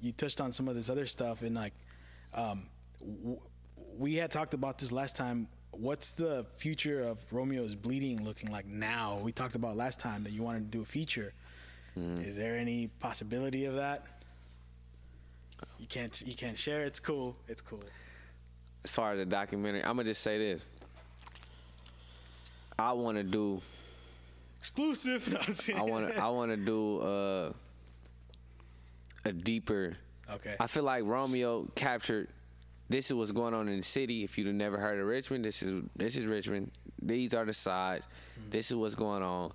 you 0.02 0.12
touched 0.12 0.40
on 0.40 0.52
some 0.52 0.68
of 0.68 0.74
this 0.74 0.88
other 0.90 1.06
stuff 1.06 1.42
and 1.42 1.54
like, 1.54 1.72
um, 2.34 2.62
w- 3.00 3.40
we 3.98 4.14
had 4.14 4.30
talked 4.30 4.54
about 4.54 4.78
this 4.78 4.92
last 4.92 5.16
time. 5.16 5.48
What's 5.70 6.12
the 6.12 6.44
future 6.56 7.02
of 7.02 7.18
Romeo's 7.30 7.74
Bleeding 7.74 8.24
looking 8.24 8.50
like 8.50 8.66
now? 8.66 9.18
We 9.22 9.30
talked 9.32 9.54
about 9.54 9.76
last 9.76 10.00
time 10.00 10.22
that 10.24 10.32
you 10.32 10.42
wanted 10.42 10.70
to 10.72 10.78
do 10.78 10.82
a 10.82 10.86
feature. 10.86 11.32
Is 12.20 12.36
there 12.36 12.56
any 12.56 12.86
possibility 13.00 13.64
of 13.64 13.74
that? 13.74 14.04
You 15.80 15.86
can't 15.88 16.20
you 16.24 16.34
can't 16.34 16.56
share. 16.56 16.84
It's 16.84 17.00
cool. 17.00 17.34
It's 17.48 17.60
cool. 17.60 17.82
As 18.84 18.90
far 18.90 19.12
as 19.12 19.18
the 19.18 19.26
documentary, 19.26 19.82
I'm 19.82 19.96
gonna 19.96 20.04
just 20.04 20.22
say 20.22 20.38
this. 20.38 20.68
I 22.78 22.92
want 22.92 23.16
to 23.18 23.24
do. 23.24 23.60
Exclusive. 24.60 25.28
No, 25.32 25.38
I'm 25.46 25.54
saying- 25.54 25.78
I 25.78 25.82
want 25.82 26.08
to. 26.08 26.22
I 26.22 26.28
want 26.28 26.50
to 26.52 26.56
do 26.56 26.98
uh, 27.00 27.52
a 29.24 29.32
deeper. 29.32 29.96
Okay. 30.30 30.56
I 30.60 30.66
feel 30.66 30.82
like 30.84 31.04
Romeo 31.04 31.66
captured. 31.74 32.28
This 32.90 33.06
is 33.10 33.14
what's 33.14 33.32
going 33.32 33.52
on 33.54 33.68
in 33.68 33.76
the 33.78 33.82
city. 33.82 34.24
If 34.24 34.38
you've 34.38 34.46
never 34.54 34.78
heard 34.78 34.98
of 34.98 35.06
Richmond, 35.06 35.44
this 35.44 35.62
is 35.62 35.82
this 35.96 36.16
is 36.16 36.24
Richmond. 36.26 36.70
These 37.02 37.34
are 37.34 37.44
the 37.44 37.52
sides. 37.52 38.06
This 38.50 38.70
is 38.70 38.76
what's 38.76 38.94
going 38.94 39.22
on. 39.22 39.52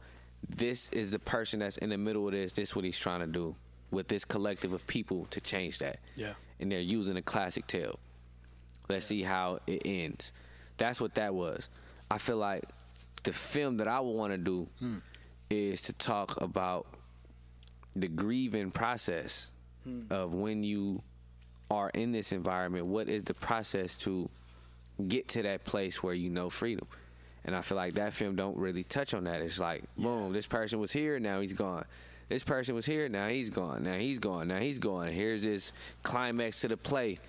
This 0.49 0.89
is 0.89 1.11
the 1.11 1.19
person 1.19 1.59
that's 1.59 1.77
in 1.77 1.89
the 1.89 1.97
middle 1.97 2.25
of 2.27 2.33
this. 2.33 2.51
This 2.51 2.69
is 2.69 2.75
what 2.75 2.85
he's 2.85 2.99
trying 2.99 3.21
to 3.21 3.27
do 3.27 3.55
with 3.91 4.07
this 4.07 4.25
collective 4.25 4.73
of 4.73 4.85
people 4.87 5.25
to 5.31 5.39
change 5.41 5.79
that. 5.79 5.99
Yeah. 6.15 6.33
And 6.59 6.71
they're 6.71 6.79
using 6.79 7.17
a 7.17 7.21
classic 7.21 7.65
tale. 7.67 7.97
Let's 8.89 9.05
see 9.05 9.21
how 9.23 9.59
it 9.67 9.81
ends. 9.85 10.33
That's 10.77 10.99
what 10.99 11.15
that 11.15 11.33
was. 11.33 11.69
I 12.11 12.17
feel 12.17 12.37
like 12.37 12.63
the 13.23 13.33
film 13.33 13.77
that 13.77 13.87
I 13.87 13.99
would 13.99 14.11
want 14.11 14.33
to 14.33 14.37
do 14.37 14.67
is 15.49 15.81
to 15.83 15.93
talk 15.93 16.41
about 16.41 16.87
the 17.95 18.07
grieving 18.07 18.71
process 18.71 19.51
of 20.09 20.33
when 20.33 20.63
you 20.63 21.01
are 21.69 21.89
in 21.89 22.11
this 22.11 22.31
environment. 22.31 22.85
What 22.85 23.09
is 23.09 23.23
the 23.23 23.33
process 23.33 23.97
to 23.97 24.29
get 25.07 25.27
to 25.29 25.43
that 25.43 25.63
place 25.63 26.01
where 26.01 26.13
you 26.13 26.29
know 26.29 26.49
freedom? 26.49 26.87
And 27.45 27.55
I 27.55 27.61
feel 27.61 27.75
like 27.75 27.95
that 27.95 28.13
film 28.13 28.35
don't 28.35 28.57
really 28.57 28.83
touch 28.83 29.13
on 29.13 29.25
that. 29.25 29.41
It's 29.41 29.59
like, 29.59 29.83
boom, 29.97 30.31
this 30.31 30.47
person 30.47 30.79
was 30.79 30.91
here, 30.91 31.19
now 31.19 31.41
he's 31.41 31.53
gone. 31.53 31.83
This 32.29 32.43
person 32.43 32.73
was 32.73 32.85
here, 32.85 33.09
now 33.09 33.27
he's 33.27 33.49
gone. 33.49 33.83
Now 33.83 33.97
he's 33.97 34.19
gone. 34.19 34.47
Now 34.47 34.59
he's 34.59 34.79
gone. 34.79 35.09
Here's 35.09 35.43
this 35.43 35.73
climax 36.03 36.61
to 36.61 36.69
the 36.69 36.77
play. 36.77 37.19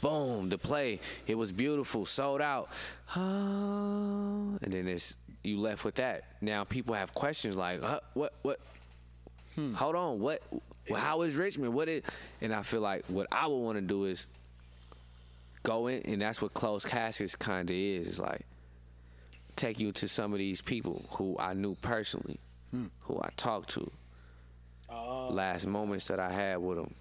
Boom, 0.00 0.48
the 0.48 0.58
play. 0.58 0.98
It 1.28 1.36
was 1.36 1.52
beautiful, 1.52 2.04
sold 2.04 2.40
out. 2.40 2.68
Ah, 3.14 3.20
and 3.20 4.58
then 4.72 4.88
it's 4.88 5.16
you 5.44 5.58
left 5.58 5.84
with 5.84 5.96
that. 5.96 6.24
Now 6.40 6.64
people 6.64 6.94
have 6.94 7.14
questions 7.14 7.56
like, 7.56 7.82
huh, 7.82 8.00
what, 8.14 8.32
what? 8.42 8.60
Hmm. 9.54 9.74
Hold 9.74 9.96
on, 9.96 10.20
what? 10.20 10.42
Well, 10.88 11.00
how 11.00 11.22
is 11.22 11.34
Richmond? 11.34 11.74
What 11.74 11.88
it? 11.88 12.04
And 12.40 12.54
I 12.54 12.62
feel 12.62 12.80
like 12.80 13.04
what 13.06 13.26
I 13.30 13.46
would 13.46 13.58
want 13.58 13.76
to 13.76 13.82
do 13.82 14.04
is 14.04 14.26
go 15.62 15.86
in, 15.86 16.02
and 16.02 16.22
that's 16.22 16.42
what 16.42 16.54
close 16.54 16.84
caskets 16.84 17.36
kind 17.36 17.68
of 17.68 17.76
is. 17.76 18.06
It's 18.06 18.18
like 18.18 18.46
take 19.56 19.80
you 19.80 19.92
to 19.92 20.08
some 20.08 20.32
of 20.32 20.38
these 20.38 20.60
people 20.60 21.04
who 21.10 21.36
I 21.38 21.54
knew 21.54 21.74
personally, 21.76 22.38
hmm. 22.70 22.86
who 23.00 23.20
I 23.22 23.28
talked 23.36 23.70
to. 23.70 23.90
Oh. 24.88 25.28
Last 25.30 25.66
moments 25.66 26.08
that 26.08 26.20
I 26.20 26.30
had 26.30 26.58
with 26.58 26.78
them, 26.78 26.94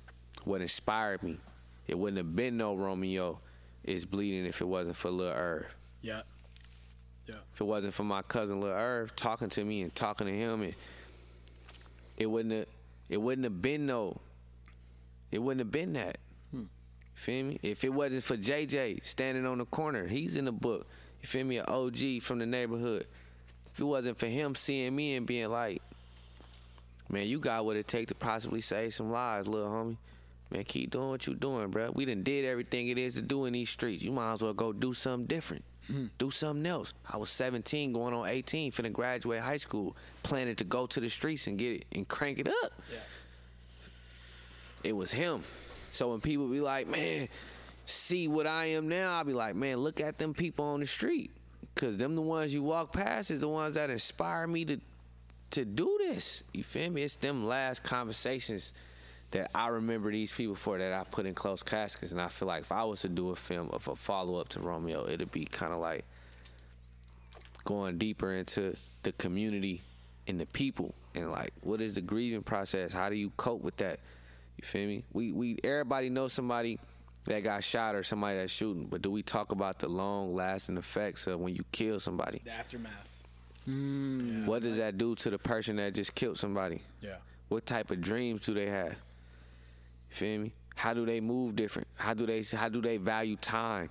what 0.45 0.61
inspired 0.61 1.23
me. 1.23 1.37
It 1.87 1.97
wouldn't 1.97 2.17
have 2.17 2.35
been 2.35 2.55
no 2.55 2.75
Romeo 2.75 3.39
is 3.83 4.05
bleeding 4.05 4.45
if 4.45 4.61
it 4.61 4.67
wasn't 4.67 4.95
for 4.95 5.09
Lil 5.09 5.27
Irv. 5.27 5.65
yeah. 6.01 6.21
Yeah. 7.31 7.37
If 7.53 7.61
it 7.61 7.63
wasn't 7.63 7.93
for 7.93 8.03
my 8.03 8.21
cousin 8.21 8.61
Lil 8.61 8.71
Irv 8.71 9.15
talking 9.15 9.49
to 9.49 9.63
me 9.63 9.81
and 9.81 9.93
talking 9.95 10.27
to 10.27 10.33
him, 10.33 10.61
and 10.61 10.75
it 12.17 12.25
wouldn't 12.25 12.53
have, 12.53 12.67
it 13.09 13.17
wouldn't 13.17 13.45
have 13.45 13.61
been 13.61 13.85
no, 13.85 14.17
it 15.31 15.39
wouldn't 15.39 15.59
have 15.59 15.71
been 15.71 15.93
that. 15.93 16.17
Hmm. 16.51 16.63
Feel 17.15 17.45
me? 17.45 17.59
If 17.61 17.83
it 17.83 17.93
wasn't 17.93 18.23
for 18.23 18.37
JJ 18.37 19.03
standing 19.05 19.45
on 19.45 19.59
the 19.59 19.65
corner, 19.65 20.07
he's 20.07 20.37
in 20.37 20.45
the 20.45 20.51
book. 20.51 20.87
You 21.21 21.27
feel 21.27 21.45
me? 21.45 21.57
An 21.57 21.65
OG 21.67 22.21
from 22.21 22.39
the 22.39 22.45
neighborhood. 22.45 23.07
If 23.71 23.79
it 23.79 23.85
wasn't 23.85 24.19
for 24.19 24.27
him 24.27 24.55
seeing 24.55 24.95
me 24.95 25.15
and 25.15 25.25
being 25.25 25.49
like, 25.49 25.81
man, 27.09 27.27
you 27.27 27.39
got 27.39 27.63
what 27.65 27.77
it 27.77 27.87
take 27.87 28.09
to 28.09 28.15
possibly 28.15 28.61
save 28.61 28.93
some 28.93 29.11
lives, 29.11 29.47
little 29.47 29.69
homie. 29.69 29.97
Man, 30.49 30.65
keep 30.65 30.91
doing 30.91 31.09
what 31.09 31.25
you 31.25 31.33
doing, 31.33 31.69
bro. 31.69 31.91
We 31.91 32.03
done 32.03 32.23
did 32.23 32.43
everything 32.43 32.89
it 32.89 32.97
is 32.97 33.15
to 33.15 33.21
do 33.21 33.45
in 33.45 33.53
these 33.53 33.69
streets. 33.69 34.03
You 34.03 34.11
might 34.11 34.33
as 34.33 34.41
well 34.41 34.53
go 34.53 34.73
do 34.73 34.93
something 34.93 35.25
different. 35.25 35.63
Mm-hmm. 35.89 36.07
Do 36.17 36.31
something 36.31 36.65
else. 36.65 36.93
I 37.11 37.17
was 37.17 37.29
17, 37.29 37.93
going 37.93 38.13
on 38.13 38.27
18, 38.27 38.71
finna 38.71 38.91
graduate 38.91 39.41
high 39.41 39.57
school, 39.57 39.95
planning 40.23 40.55
to 40.57 40.63
go 40.63 40.85
to 40.87 40.99
the 40.99 41.09
streets 41.09 41.47
and 41.47 41.57
get 41.57 41.81
it 41.81 41.85
and 41.93 42.07
crank 42.07 42.39
it 42.39 42.47
up. 42.47 42.73
Yeah. 42.91 42.99
It 44.83 44.95
was 44.95 45.11
him. 45.11 45.43
So 45.91 46.11
when 46.11 46.21
people 46.21 46.47
be 46.47 46.61
like, 46.61 46.87
man, 46.87 47.27
see 47.85 48.27
what 48.27 48.47
I 48.47 48.65
am 48.65 48.87
now, 48.87 49.15
I'll 49.15 49.23
be 49.23 49.33
like, 49.33 49.55
man, 49.55 49.77
look 49.77 49.99
at 49.99 50.17
them 50.17 50.33
people 50.33 50.65
on 50.65 50.79
the 50.79 50.85
street. 50.85 51.31
Cause 51.75 51.97
them 51.97 52.15
the 52.15 52.21
ones 52.21 52.53
you 52.53 52.63
walk 52.63 52.91
past 52.91 53.31
is 53.31 53.39
the 53.39 53.47
ones 53.47 53.75
that 53.75 53.89
inspire 53.89 54.45
me 54.45 54.65
to 54.65 54.79
to 55.51 55.65
do 55.65 55.97
this. 55.99 56.43
You 56.53 56.63
feel 56.63 56.89
me? 56.89 57.03
It's 57.03 57.15
them 57.15 57.45
last 57.45 57.83
conversations 57.83 58.73
that 59.31 59.51
I 59.55 59.69
remember 59.69 60.11
these 60.11 60.31
people 60.31 60.55
for 60.55 60.77
that 60.77 60.93
I 60.93 61.03
put 61.03 61.25
in 61.25 61.33
close 61.33 61.63
caskets. 61.63 62.11
And 62.11 62.21
I 62.21 62.27
feel 62.27 62.47
like 62.47 62.61
if 62.63 62.71
I 62.71 62.83
was 62.83 63.01
to 63.01 63.09
do 63.09 63.29
a 63.29 63.35
film 63.35 63.69
of 63.71 63.87
a 63.87 63.95
follow 63.95 64.35
up 64.35 64.49
to 64.49 64.59
Romeo, 64.59 65.07
it'd 65.07 65.31
be 65.31 65.45
kind 65.45 65.73
of 65.73 65.79
like 65.79 66.05
going 67.63 67.97
deeper 67.97 68.33
into 68.33 68.75
the 69.03 69.11
community 69.13 69.81
and 70.27 70.39
the 70.39 70.45
people 70.47 70.93
and 71.15 71.31
like 71.31 71.53
what 71.61 71.81
is 71.81 71.95
the 71.95 72.01
grieving 72.01 72.43
process? 72.43 72.93
How 72.93 73.09
do 73.09 73.15
you 73.15 73.31
cope 73.37 73.61
with 73.61 73.77
that? 73.77 73.99
You 74.57 74.65
feel 74.65 74.87
me? 74.87 75.03
We 75.13 75.31
we 75.31 75.57
everybody 75.63 76.09
knows 76.09 76.33
somebody 76.33 76.79
that 77.25 77.43
got 77.43 77.63
shot 77.63 77.95
or 77.95 78.03
somebody 78.03 78.37
that's 78.37 78.51
shooting, 78.51 78.85
but 78.85 79.01
do 79.01 79.11
we 79.11 79.21
talk 79.21 79.51
about 79.51 79.79
the 79.79 79.87
long 79.87 80.33
lasting 80.33 80.77
effects 80.77 81.27
of 81.27 81.39
when 81.39 81.55
you 81.55 81.63
kill 81.71 81.99
somebody? 81.99 82.41
The 82.43 82.51
aftermath. 82.51 83.07
Mm. 83.67 84.45
What 84.45 84.63
does 84.63 84.77
that 84.77 84.97
do 84.97 85.15
to 85.15 85.29
the 85.29 85.37
person 85.37 85.75
that 85.75 85.93
just 85.93 86.15
killed 86.15 86.37
somebody? 86.37 86.81
Yeah. 87.01 87.17
What 87.49 87.65
type 87.65 87.91
of 87.91 88.01
dreams 88.01 88.41
do 88.41 88.53
they 88.53 88.67
have? 88.67 88.95
You 90.11 90.15
feel 90.15 90.39
me? 90.41 90.53
How 90.75 90.93
do 90.93 91.05
they 91.05 91.21
move 91.21 91.55
different? 91.55 91.87
How 91.95 92.13
do 92.13 92.25
they 92.25 92.43
how 92.43 92.69
do 92.69 92.81
they 92.81 92.97
value 92.97 93.37
time? 93.37 93.89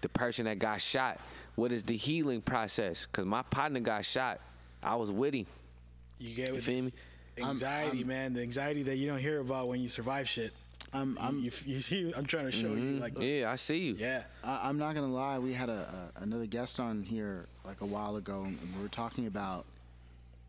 The 0.00 0.08
person 0.08 0.44
that 0.46 0.58
got 0.58 0.80
shot, 0.80 1.18
what 1.54 1.72
is 1.72 1.84
the 1.84 1.96
healing 1.96 2.40
process? 2.42 3.06
Cause 3.06 3.24
my 3.24 3.42
partner 3.42 3.80
got 3.80 4.04
shot. 4.04 4.40
I 4.82 4.96
was 4.96 5.10
with 5.10 5.34
him. 5.34 5.46
You 6.18 6.34
get 6.34 6.52
with 6.52 6.64
feel 6.64 6.84
me? 6.84 6.92
Anxiety, 7.38 8.04
man. 8.04 8.32
The 8.32 8.42
anxiety 8.42 8.82
that 8.84 8.96
you 8.96 9.06
don't 9.06 9.18
hear 9.18 9.40
about 9.40 9.68
when 9.68 9.80
you 9.80 9.88
survive 9.88 10.28
shit. 10.28 10.52
I'm, 10.92 11.18
I'm, 11.20 11.40
you, 11.40 11.50
you 11.66 11.80
see, 11.80 12.12
I'm 12.16 12.24
trying 12.24 12.44
to 12.44 12.52
show 12.52 12.68
you, 12.68 12.76
mm-hmm. 12.76 13.00
like, 13.00 13.14
Yeah, 13.18 13.50
I 13.50 13.56
see 13.56 13.78
you. 13.78 13.94
yeah, 13.94 14.22
I, 14.44 14.60
I'm 14.68 14.78
not 14.78 14.94
gonna 14.94 15.12
lie. 15.12 15.38
We 15.40 15.52
had 15.52 15.68
a, 15.68 16.12
a 16.18 16.22
another 16.22 16.46
guest 16.46 16.78
on 16.78 17.02
here 17.02 17.46
like 17.64 17.80
a 17.80 17.86
while 17.86 18.14
ago, 18.16 18.42
and 18.42 18.58
we 18.76 18.82
were 18.82 18.88
talking 18.88 19.26
about 19.26 19.64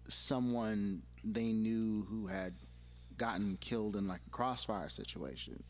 someone 0.07 1.01
they 1.23 1.51
knew 1.51 2.05
who 2.07 2.27
had 2.27 2.53
gotten 3.17 3.57
killed 3.61 3.95
in 3.95 4.07
like 4.07 4.21
a 4.27 4.29
crossfire 4.29 4.89
situation. 4.89 5.61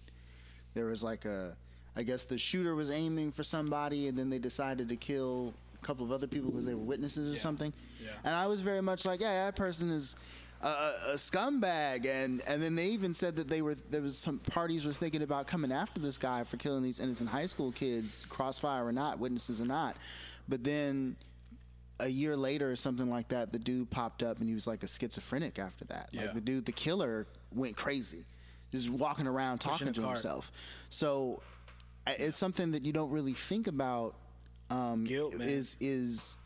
There 0.73 0.85
was 0.85 1.03
like 1.03 1.25
a, 1.25 1.55
I 1.95 2.03
guess 2.03 2.25
the 2.25 2.37
shooter 2.37 2.75
was 2.75 2.89
aiming 2.91 3.31
for 3.31 3.43
somebody, 3.43 4.07
and 4.07 4.17
then 4.17 4.29
they 4.29 4.39
decided 4.39 4.89
to 4.89 4.95
kill 4.95 5.53
a 5.81 5.85
couple 5.85 6.03
of 6.05 6.11
other 6.11 6.27
people 6.27 6.51
because 6.51 6.65
they 6.65 6.73
were 6.73 6.83
witnesses 6.83 7.29
or 7.29 7.33
Yeah. 7.33 7.39
something. 7.39 7.73
Yeah. 8.03 8.09
And 8.23 8.35
I 8.35 8.47
was 8.47 8.61
very 8.61 8.81
much 8.81 9.05
like, 9.05 9.21
yeah, 9.21 9.45
that 9.45 9.55
person 9.55 9.89
is. 9.89 10.15
A, 10.61 10.67
a 10.67 10.93
a 11.11 11.15
scumbag, 11.15 12.07
and 12.07 12.41
and 12.47 12.63
then 12.63 12.75
they 12.75 12.87
even 12.87 13.13
said 13.13 13.35
that 13.35 13.49
they 13.49 13.61
were 13.61 13.75
there 13.75 14.01
was 14.01 14.17
some 14.17 14.39
parties 14.39 14.85
were 14.85 14.93
thinking 14.93 15.21
about 15.21 15.47
coming 15.47 15.71
after 15.71 15.99
this 15.99 16.17
guy 16.17 16.45
for 16.45 16.55
killing 16.57 16.81
these 16.81 17.01
innocent 17.01 17.29
high 17.29 17.45
school 17.45 17.73
kids, 17.73 18.25
crossfire 18.29 18.83
or 18.87 18.93
not, 18.93 19.19
witnesses 19.19 19.59
or 19.59 19.65
not. 19.65 19.97
But 20.47 20.63
then 20.63 21.17
a 21.99 22.07
year 22.07 22.35
later 22.35 22.69
or 22.69 22.75
something 22.75 23.09
like 23.09 23.29
that, 23.29 23.51
the 23.51 23.59
dude 23.59 23.89
popped 23.89 24.23
up 24.23 24.39
and 24.39 24.47
he 24.47 24.53
was 24.53 24.67
like 24.67 24.83
a 24.83 24.87
schizophrenic 24.87 25.59
after 25.59 25.85
that. 25.85 26.09
Yeah. 26.11 26.23
Like 26.23 26.33
the 26.33 26.41
dude, 26.41 26.65
the 26.65 26.71
killer, 26.71 27.27
went 27.53 27.75
crazy, 27.75 28.25
just 28.71 28.89
walking 28.89 29.27
around 29.27 29.59
talking 29.59 29.91
to 29.91 30.01
cart. 30.01 30.17
himself. 30.17 30.51
So 30.89 31.41
it's 32.07 32.37
something 32.37 32.71
that 32.71 32.83
you 32.83 32.93
don't 32.93 33.11
really 33.11 33.33
think 33.33 33.67
about. 33.67 34.15
Um, 34.69 35.03
Guilt, 35.03 35.37
man. 35.37 35.47
is 35.47 35.77
is 35.79 36.37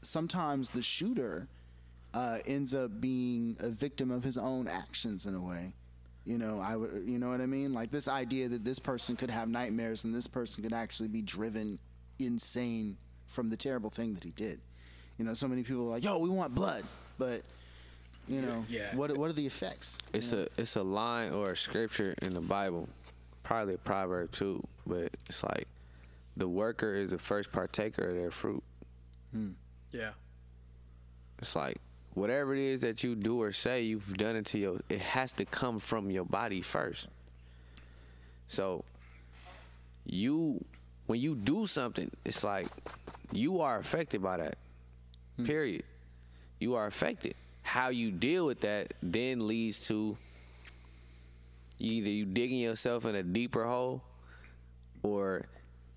sometimes 0.00 0.70
the 0.70 0.82
shooter 0.82 1.48
uh, 2.14 2.38
ends 2.46 2.74
up 2.74 3.00
being 3.00 3.56
a 3.60 3.68
victim 3.68 4.10
of 4.10 4.22
his 4.22 4.38
own 4.38 4.68
actions 4.68 5.26
in 5.26 5.34
a 5.34 5.42
way. 5.42 5.74
You 6.24 6.38
know, 6.38 6.60
I 6.60 6.76
would, 6.76 7.04
you 7.06 7.18
know 7.18 7.28
what 7.28 7.40
I 7.40 7.46
mean? 7.46 7.72
Like 7.72 7.90
this 7.90 8.08
idea 8.08 8.48
that 8.48 8.64
this 8.64 8.78
person 8.78 9.16
could 9.16 9.30
have 9.30 9.48
nightmares 9.48 10.04
and 10.04 10.14
this 10.14 10.26
person 10.26 10.62
could 10.62 10.72
actually 10.72 11.08
be 11.08 11.22
driven 11.22 11.78
insane 12.18 12.96
from 13.26 13.50
the 13.50 13.56
terrible 13.56 13.90
thing 13.90 14.14
that 14.14 14.24
he 14.24 14.30
did. 14.30 14.60
You 15.18 15.24
know, 15.24 15.34
so 15.34 15.48
many 15.48 15.62
people 15.62 15.82
are 15.88 15.90
like, 15.92 16.04
"Yo, 16.04 16.18
we 16.18 16.28
want 16.28 16.54
blood," 16.54 16.84
but 17.18 17.42
you 18.28 18.42
know, 18.42 18.64
Yeah. 18.68 18.94
what 18.94 19.16
what 19.16 19.30
are 19.30 19.34
the 19.34 19.46
effects? 19.46 19.98
It's 20.12 20.32
a 20.32 20.48
it's 20.58 20.76
a 20.76 20.82
line 20.82 21.32
or 21.32 21.50
a 21.52 21.56
scripture 21.56 22.14
in 22.22 22.34
the 22.34 22.40
Bible, 22.40 22.88
probably 23.42 23.74
a 23.74 23.78
proverb 23.78 24.30
too, 24.32 24.62
but 24.86 25.10
it's 25.28 25.42
like 25.42 25.66
the 26.36 26.48
worker 26.48 26.94
is 26.94 27.10
the 27.12 27.18
first 27.18 27.50
partaker 27.52 28.08
of 28.10 28.14
their 28.16 28.30
fruit. 28.30 28.62
Hmm. 29.32 29.52
yeah, 29.92 30.10
It's 31.38 31.56
like 31.56 31.78
whatever 32.14 32.54
it 32.54 32.60
is 32.60 32.80
that 32.82 33.02
you 33.02 33.14
do 33.14 33.40
or 33.40 33.52
say, 33.52 33.82
you've 33.82 34.16
done 34.16 34.36
it 34.36 34.46
to 34.46 34.58
your. 34.58 34.80
It 34.90 35.00
has 35.00 35.32
to 35.34 35.44
come 35.46 35.78
from 35.78 36.10
your 36.10 36.24
body 36.26 36.60
first. 36.62 37.08
So 38.48 38.84
you, 40.04 40.64
when 41.06 41.20
you 41.20 41.34
do 41.34 41.66
something, 41.66 42.10
it's 42.24 42.44
like 42.44 42.68
you 43.32 43.60
are 43.60 43.78
affected 43.78 44.22
by 44.22 44.36
that. 44.38 44.56
Period. 45.44 45.84
You 46.58 46.74
are 46.74 46.86
affected. 46.86 47.34
How 47.62 47.88
you 47.88 48.10
deal 48.10 48.46
with 48.46 48.60
that 48.60 48.94
then 49.02 49.46
leads 49.46 49.86
to 49.88 50.16
either 51.78 52.10
you 52.10 52.24
digging 52.24 52.58
yourself 52.58 53.04
in 53.04 53.14
a 53.14 53.22
deeper 53.22 53.64
hole, 53.64 54.02
or 55.02 55.46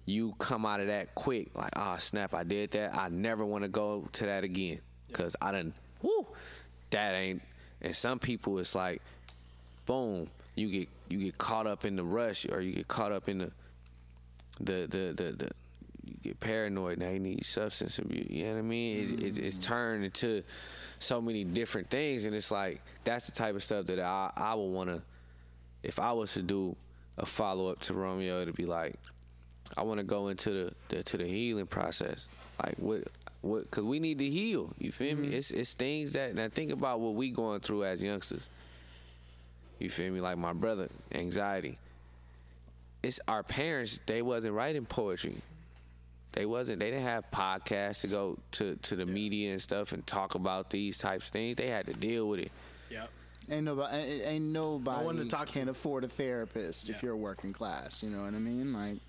you 0.05 0.33
come 0.39 0.65
out 0.65 0.79
of 0.79 0.87
that 0.87 1.15
quick. 1.15 1.55
Like, 1.55 1.71
ah, 1.75 1.97
snap, 1.97 2.33
I 2.33 2.43
did 2.43 2.71
that. 2.71 2.97
I 2.97 3.09
never 3.09 3.45
want 3.45 3.63
to 3.63 3.69
go 3.69 4.07
to 4.13 4.25
that 4.25 4.43
again 4.43 4.81
because 5.07 5.35
I 5.41 5.51
done. 5.51 5.73
Whoo, 6.01 6.25
that 6.89 7.13
ain't. 7.13 7.41
And 7.81 7.95
some 7.95 8.19
people, 8.19 8.57
it's 8.59 8.75
like, 8.75 9.01
boom, 9.85 10.27
you 10.55 10.69
get 10.69 10.89
you 11.07 11.19
get 11.19 11.37
caught 11.37 11.67
up 11.67 11.85
in 11.85 11.95
the 11.95 12.03
rush, 12.03 12.45
or 12.49 12.61
you 12.61 12.73
get 12.73 12.87
caught 12.87 13.11
up 13.11 13.29
in 13.29 13.37
the 13.37 13.51
the 14.59 14.87
the 14.87 15.13
the, 15.15 15.31
the 15.31 15.51
you 16.03 16.15
get 16.21 16.39
paranoid 16.39 16.97
now 16.97 17.09
you 17.09 17.19
need 17.19 17.45
substance 17.45 17.99
abuse 17.99 18.27
you 18.29 18.45
know 18.45 18.53
what 18.53 18.59
i 18.59 18.61
mean? 18.61 18.97
It, 18.97 19.23
it's, 19.23 19.37
it's 19.37 19.57
mm. 19.57 19.63
turned 19.63 20.05
into 20.05 20.43
so 20.99 21.21
many 21.21 21.43
different 21.43 21.89
things 21.89 22.25
and 22.25 22.35
it's 22.35 22.51
like 22.51 22.81
that's 23.03 23.25
the 23.25 23.31
type 23.31 23.55
of 23.55 23.63
stuff 23.63 23.85
that 23.87 23.99
i 23.99 24.31
i 24.35 24.53
would 24.53 24.63
want 24.63 24.89
to 24.89 25.01
if 25.83 25.99
i 25.99 26.11
was 26.11 26.33
to 26.33 26.41
do 26.41 26.75
a 27.17 27.25
follow-up 27.25 27.79
to 27.81 27.93
romeo 27.93 28.45
to 28.45 28.53
be 28.53 28.65
like 28.65 28.95
i 29.77 29.83
want 29.83 29.99
to 29.99 30.03
go 30.03 30.29
into 30.29 30.49
the, 30.51 30.73
the 30.89 31.03
to 31.03 31.17
the 31.17 31.25
healing 31.25 31.67
process. 31.67 32.27
Like 32.63 32.75
what 32.77 33.03
what 33.41 33.69
because 33.69 33.83
we 33.83 33.99
need 33.99 34.17
to 34.19 34.29
heal 34.29 34.71
you 34.77 34.91
feel 34.91 35.15
me? 35.15 35.27
Mm-hmm. 35.27 35.35
It's 35.35 35.51
it's 35.51 35.73
things 35.73 36.13
that 36.13 36.35
now 36.35 36.47
think 36.49 36.71
about 36.71 36.99
what 36.99 37.15
we 37.15 37.29
going 37.29 37.59
through 37.59 37.85
as 37.85 38.01
youngsters. 38.01 38.49
You 39.79 39.89
feel 39.89 40.11
me? 40.11 40.19
Like 40.21 40.37
my 40.37 40.53
brother 40.53 40.89
anxiety. 41.13 41.77
It's 43.01 43.19
our 43.27 43.43
parents 43.43 43.99
they 44.05 44.21
wasn't 44.21 44.53
writing 44.53 44.85
poetry 44.85 45.37
they 46.39 46.45
wasn't 46.45 46.79
they 46.79 46.89
didn't 46.89 47.03
have 47.03 47.29
podcasts 47.31 47.99
to 47.99 48.07
go 48.07 48.39
to 48.51 48.77
to 48.77 48.95
the 48.95 49.05
media 49.05 49.51
and 49.51 49.61
stuff 49.61 49.91
and 49.91 50.07
talk 50.07 50.35
about 50.35 50.69
these 50.69 50.97
types 50.97 51.25
of 51.25 51.33
things 51.33 51.57
they 51.57 51.67
had 51.67 51.85
to 51.85 51.91
deal 51.93 52.29
with 52.29 52.39
it 52.39 52.51
Yep. 52.89 53.09
Ain't 53.51 53.63
nobody, 53.65 53.97
ain't- 53.97 54.25
ain't 54.25 54.45
nobody 54.45 55.03
one 55.05 55.17
to 55.17 55.25
talk 55.25 55.47
to. 55.47 55.59
can 55.59 55.67
afford 55.67 56.05
a 56.05 56.07
therapist 56.07 56.89
if 56.89 57.03
you're 57.03 57.13
a 57.13 57.17
working 57.17 57.51
class. 57.51 58.01
You 58.01 58.09
know 58.09 58.23
what 58.23 58.33
I 58.33 58.39
mean? 58.39 58.71
Like, 58.71 58.99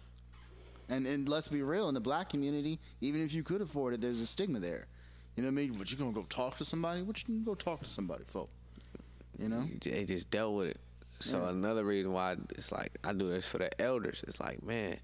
and 0.88 1.06
and 1.06 1.28
let's 1.28 1.46
be 1.48 1.62
real, 1.62 1.88
in 1.88 1.94
the 1.94 2.00
black 2.00 2.30
community, 2.30 2.80
even 3.00 3.22
if 3.22 3.32
you 3.32 3.42
could 3.44 3.60
afford 3.60 3.94
it, 3.94 4.00
there's 4.00 4.20
a 4.20 4.26
stigma 4.26 4.58
there. 4.58 4.86
You 5.36 5.42
know 5.44 5.48
what 5.50 5.52
I 5.52 5.66
mean? 5.66 5.78
What 5.78 5.90
you 5.90 5.96
gonna 5.96 6.12
go 6.12 6.24
talk 6.24 6.56
to 6.56 6.64
somebody? 6.64 7.02
What 7.02 7.22
you 7.22 7.34
gonna 7.36 7.44
go 7.44 7.54
talk 7.54 7.80
to 7.82 7.88
somebody 7.88 8.24
for? 8.24 8.48
You 9.38 9.48
know? 9.48 9.68
they 9.84 10.04
just 10.04 10.30
dealt 10.30 10.54
with 10.56 10.66
it 10.68 10.80
so 11.20 11.44
another 11.46 11.84
reason 11.84 12.12
why 12.12 12.34
it's 12.56 12.72
like 12.72 12.92
i 13.04 13.12
do 13.12 13.28
this 13.28 13.46
for 13.46 13.58
the 13.58 13.68
elders 13.80 14.24
it's 14.26 14.40
like 14.40 14.62
man 14.62 14.98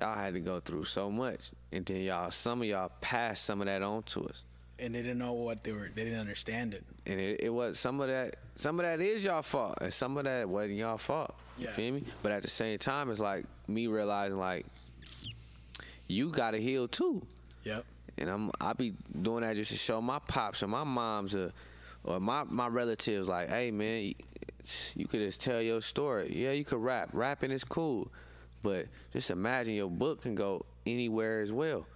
y'all 0.00 0.14
had 0.16 0.34
to 0.34 0.40
go 0.40 0.60
through 0.60 0.84
so 0.84 1.10
much 1.10 1.50
and 1.72 1.84
then 1.86 2.00
y'all 2.02 2.30
some 2.30 2.60
of 2.62 2.68
y'all 2.68 2.90
passed 3.00 3.44
some 3.44 3.60
of 3.60 3.66
that 3.66 3.82
on 3.82 4.02
to 4.02 4.24
us 4.26 4.42
And 4.78 4.94
they 4.94 5.02
didn't 5.02 5.18
know 5.18 5.32
what 5.34 5.62
they 5.62 5.72
were. 5.72 5.88
They 5.94 6.02
didn't 6.04 6.18
understand 6.20 6.74
it. 6.74 6.82
and 7.06 7.20
it, 7.20 7.40
it 7.44 7.50
was 7.50 7.78
some 7.78 8.00
of 8.00 8.08
that 8.08 8.36
some 8.56 8.80
of 8.80 8.84
that 8.86 9.00
is 9.00 9.22
y'all 9.24 9.42
fault 9.42 9.78
and 9.80 9.92
some 9.92 10.16
of 10.16 10.24
that 10.24 10.48
wasn't 10.48 10.78
y'all 10.78 10.96
fault 10.98 11.34
you 11.58 11.68
feel 11.68 11.94
me 11.94 12.02
but 12.22 12.32
at 12.32 12.42
the 12.42 12.48
same 12.50 12.78
time 12.78 13.10
it's 13.10 13.20
like 13.20 13.44
me 13.68 13.86
realizing 13.86 14.36
like 14.36 14.66
you 16.08 16.28
gotta 16.30 16.58
heal 16.58 16.88
too 16.88 17.22
Yep. 17.64 17.84
and 18.18 18.28
I'm 18.28 18.50
I 18.60 18.72
be 18.74 18.94
doing 19.22 19.40
that 19.42 19.56
just 19.56 19.70
to 19.72 19.78
show 19.78 20.00
my 20.00 20.18
pops 20.18 20.62
or 20.62 20.66
my 20.68 20.84
moms 20.84 21.34
or 21.34 21.52
or 22.04 22.20
my 22.20 22.44
my 22.44 22.66
relatives 22.66 23.28
like, 23.28 23.48
hey 23.48 23.70
man, 23.70 24.12
you 24.94 25.06
could 25.06 25.20
just 25.20 25.40
tell 25.40 25.62
your 25.62 25.80
story. 25.80 26.30
Yeah, 26.36 26.50
you 26.52 26.62
could 26.62 26.82
rap. 26.82 27.08
Rapping 27.14 27.50
is 27.50 27.64
cool, 27.64 28.10
but 28.64 28.86
just 29.12 29.30
imagine 29.30 29.74
your 29.74 29.90
book 29.90 30.22
can 30.22 30.34
go 30.34 30.64
anywhere 30.86 31.42
as 31.42 31.52
well, 31.52 31.86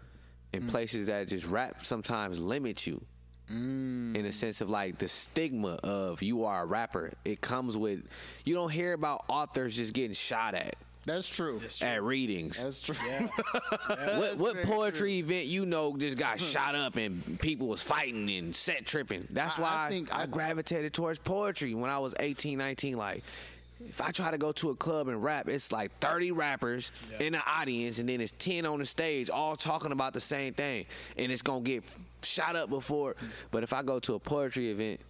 in 0.53 0.63
mm. 0.63 0.69
places 0.69 1.09
that 1.09 1.27
just 1.27 1.47
rap 1.47 1.85
sometimes 1.85 2.39
limit 2.39 2.87
you. 2.87 3.03
Mm. 3.51 4.15
In 4.15 4.27
a 4.27 4.33
sense 4.33 4.61
of 4.61 4.69
like 4.69 4.99
the 4.99 5.09
stigma 5.09 5.81
of 5.83 6.23
you 6.23 6.45
are 6.45 6.65
a 6.65 6.67
rapper, 6.67 7.11
it 7.25 7.41
comes 7.41 7.79
with 7.79 8.03
you 8.45 8.55
don't 8.55 8.71
hear 8.71 8.93
about 8.93 9.25
authors 9.29 9.75
just 9.75 9.95
getting 9.95 10.13
shot 10.13 10.55
at 10.55 10.77
That's 11.07 11.27
true. 11.27 11.59
at 11.81 12.03
readings 12.03 12.63
That's 12.63 12.83
true. 12.83 12.95
what 13.87 14.37
what 14.37 14.63
poetry 14.65 15.21
event 15.21 15.47
you 15.47 15.65
know 15.65 15.97
just 15.97 16.19
got 16.19 16.39
shot 16.55 16.75
up 16.75 16.97
and 16.97 17.41
people 17.41 17.69
was 17.69 17.81
fighting 17.81 18.29
and 18.29 18.55
set 18.55 18.85
tripping? 18.85 19.27
That's 19.31 19.59
I- 19.59 19.63
I 19.63 19.65
why 19.65 19.87
I, 19.87 19.89
think 19.89 20.15
I, 20.15 20.23
I- 20.25 20.27
gravitated 20.27 20.93
towards 20.93 21.19
poetry 21.19 21.73
when 21.73 21.89
I 21.89 22.01
was 22.01 22.15
18, 22.21 22.59
19. 22.59 22.99
Like, 22.99 23.25
if 23.87 24.01
I 24.01 24.11
try 24.11 24.31
to 24.31 24.39
go 24.39 24.53
to 24.53 24.71
a 24.71 24.77
club 24.77 25.09
and 25.09 25.23
rap, 25.23 25.49
it's 25.49 25.71
like 25.73 25.97
30 26.01 26.33
rappers 26.33 26.91
in 27.21 27.33
the 27.35 27.43
audience 27.47 27.99
and 27.99 28.09
then 28.09 28.21
it's 28.21 28.33
10 28.39 28.67
on 28.67 28.79
the 28.81 28.87
stage 28.87 29.31
all 29.31 29.57
talking 29.57 29.93
about 29.93 30.13
the 30.15 30.21
same 30.21 30.53
thing. 30.55 30.85
And 31.17 31.31
it's 31.31 31.43
to 31.43 31.61
get 31.61 31.85
shot 32.23 32.57
up 32.57 32.71
before. 32.71 33.15
But 33.51 33.63
if 33.63 33.73
I 33.73 33.83
go 33.83 33.99
to 34.01 34.15
a 34.15 34.19
poetry 34.19 34.71
event, 34.71 35.01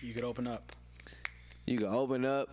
You 0.00 0.14
could 0.14 0.24
open 0.24 0.46
up. 0.46 0.72
you 1.66 1.78
can 1.78 1.88
open 1.88 2.24
up. 2.24 2.48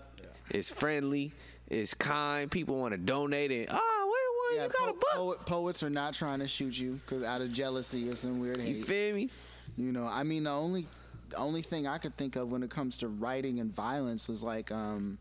It's 0.50 0.70
friendly. 0.70 1.32
It's 1.68 1.93
kind. 1.93 2.50
People 2.50 2.78
want 2.78 2.93
to 2.93 2.97
donate 2.97 3.52
it. 3.52 3.70
oh, 3.72 4.12
wait, 4.52 4.58
wait, 4.58 4.62
Yeah, 4.62 4.66
you 4.66 4.72
got 4.80 4.89
a 4.89 4.93
book. 4.93 5.10
poet, 5.14 5.45
poets 5.45 5.84
are 5.84 5.89
not 5.89 6.14
trying 6.16 6.39
to 6.39 6.47
shoot 6.47 6.78
you 6.78 7.00
because 7.06 7.24
out 7.24 7.41
of 7.41 7.54
jealousy 7.54 8.10
or 8.10 8.16
some 8.16 8.39
weird 8.39 8.58
You 8.58 8.64
hate. 8.78 8.86
feel 8.86 9.16
me? 9.16 9.30
You 9.78 9.91
know, 9.91 10.06
I 10.12 10.24
mean, 10.24 10.43
the 10.45 10.50
only 10.52 10.88
the 11.30 11.38
only 11.38 11.61
thing 11.61 11.88
I 11.88 11.97
could 11.97 12.15
think 12.17 12.36
of 12.36 12.51
when 12.51 12.63
it 12.63 12.69
comes 12.69 12.97
to 12.99 13.07
writing 13.07 13.59
and 13.59 13.73
violence 13.73 14.27
was 14.27 14.43
like, 14.43 14.71
um, 14.71 15.17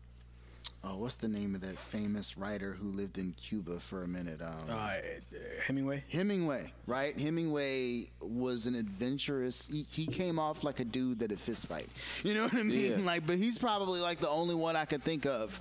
oh, 0.83 0.97
what's 0.97 1.15
the 1.15 1.27
name 1.27 1.55
of 1.55 1.61
that 1.61 1.77
famous 1.77 2.37
writer 2.37 2.73
who 2.73 2.89
lived 2.91 3.17
in 3.17 3.33
Cuba 3.33 3.79
for 3.79 4.03
a 4.03 4.07
minute? 4.07 4.41
Um, 4.41 4.69
Uh, 4.69 4.93
Hemingway. 5.65 6.03
Hemingway, 6.11 6.73
right? 6.87 7.17
Hemingway 7.17 8.07
was 8.21 8.67
an 8.67 8.75
adventurous. 8.75 9.67
He, 9.67 9.85
he 9.89 10.05
came 10.05 10.39
off 10.39 10.63
like 10.63 10.79
a 10.79 10.85
dude 10.85 11.19
that 11.19 11.31
a 11.31 11.37
fist 11.37 11.67
fight. 11.67 11.87
You 12.23 12.33
know 12.33 12.43
what 12.43 12.55
I 12.55 12.63
mean? 12.63 12.99
Yeah. 12.99 13.05
Like, 13.05 13.27
but 13.27 13.37
he's 13.37 13.57
probably 13.57 13.99
like 13.99 14.19
the 14.19 14.29
only 14.29 14.55
one 14.55 14.75
I 14.75 14.85
could 14.85 15.03
think 15.03 15.25
of. 15.25 15.59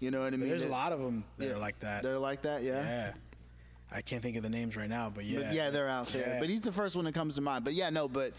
You 0.00 0.10
know 0.10 0.22
what 0.22 0.32
I 0.32 0.36
mean? 0.36 0.48
There's 0.48 0.64
a 0.64 0.68
lot 0.68 0.92
of 0.92 1.00
them 1.00 1.22
that 1.38 1.46
yeah, 1.46 1.52
are 1.52 1.58
like 1.58 1.78
that. 1.80 2.02
They're 2.02 2.18
like 2.18 2.42
that, 2.42 2.62
yeah. 2.62 2.82
Yeah. 2.82 3.12
I 3.94 4.00
can't 4.00 4.22
think 4.22 4.36
of 4.36 4.42
the 4.42 4.48
names 4.48 4.74
right 4.74 4.88
now, 4.88 5.12
but 5.14 5.24
yeah. 5.24 5.40
But 5.40 5.54
yeah, 5.54 5.70
they're 5.70 5.88
out 5.88 6.08
there. 6.08 6.26
Yeah. 6.26 6.38
But 6.40 6.48
he's 6.48 6.62
the 6.62 6.72
first 6.72 6.96
one 6.96 7.04
that 7.04 7.14
comes 7.14 7.34
to 7.34 7.40
mind. 7.40 7.62
But 7.64 7.74
yeah, 7.74 7.90
no, 7.90 8.08
but 8.08 8.32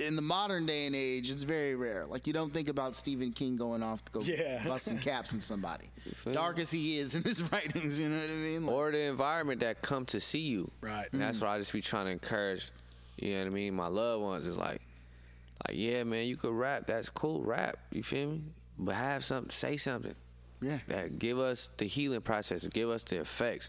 in 0.00 0.16
the 0.16 0.22
modern 0.22 0.66
day 0.66 0.86
and 0.86 0.96
age, 0.96 1.30
it's 1.30 1.42
very 1.42 1.74
rare. 1.74 2.06
Like 2.06 2.26
you 2.26 2.32
don't 2.32 2.52
think 2.52 2.68
about 2.68 2.94
Stephen 2.94 3.32
King 3.32 3.56
going 3.56 3.82
off 3.82 4.04
to 4.06 4.12
go 4.12 4.20
Yeah. 4.20 4.62
busting 4.66 4.98
caps 4.98 5.32
in 5.32 5.40
somebody. 5.40 5.86
Dark 6.32 6.58
as 6.58 6.70
he 6.70 6.98
is 6.98 7.14
in 7.14 7.22
his 7.22 7.42
writings, 7.52 7.98
you 7.98 8.08
know 8.08 8.16
what 8.18 8.30
I 8.30 8.34
mean? 8.34 8.66
Like, 8.66 8.74
or 8.76 8.90
the 8.90 9.02
environment 9.02 9.60
that 9.60 9.82
come 9.82 10.04
to 10.06 10.20
see 10.20 10.40
you. 10.40 10.70
Right. 10.80 11.06
And 11.12 11.20
that's 11.20 11.40
what 11.40 11.48
I 11.50 11.58
just 11.58 11.72
be 11.72 11.80
trying 11.80 12.06
to 12.06 12.12
encourage. 12.12 12.70
You 13.18 13.34
know 13.34 13.38
what 13.40 13.46
I 13.46 13.50
mean? 13.50 13.74
My 13.74 13.88
loved 13.88 14.22
ones 14.22 14.46
is 14.46 14.56
like, 14.58 14.80
like 15.68 15.76
yeah, 15.76 16.04
man, 16.04 16.26
you 16.26 16.36
could 16.36 16.52
rap. 16.54 16.86
That's 16.86 17.08
cool, 17.10 17.42
rap. 17.42 17.76
You 17.92 18.02
feel 18.02 18.30
me? 18.30 18.42
But 18.78 18.94
have 18.94 19.22
something, 19.24 19.50
say 19.50 19.76
something. 19.76 20.14
yeah. 20.62 20.78
That 20.88 21.18
give 21.18 21.38
us 21.38 21.68
the 21.76 21.84
healing 21.84 22.22
process, 22.22 22.66
give 22.66 22.88
us 22.88 23.02
the 23.02 23.20
effects, 23.20 23.68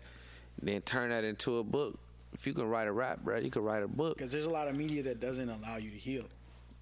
then 0.62 0.82
turn 0.84 1.10
that 1.10 1.24
into 1.26 1.58
a 1.58 1.64
book. 1.64 2.00
If 2.34 2.48
you 2.48 2.54
can 2.54 2.68
write 2.68 2.88
a 2.88 2.92
rap, 2.92 3.20
bro, 3.24 3.38
you 3.40 3.52
can 3.52 3.64
write 3.64 3.84
a 3.84 3.88
book. 3.88 4.18
Because 4.18 4.32
there's 4.32 4.46
a 4.46 4.50
lot 4.50 4.68
of 4.68 4.76
media 4.76 5.04
that 5.04 5.20
doesn't 5.20 5.50
allow 5.50 5.78
you 5.78 5.90
to 5.92 5.98
heal. 5.98 6.26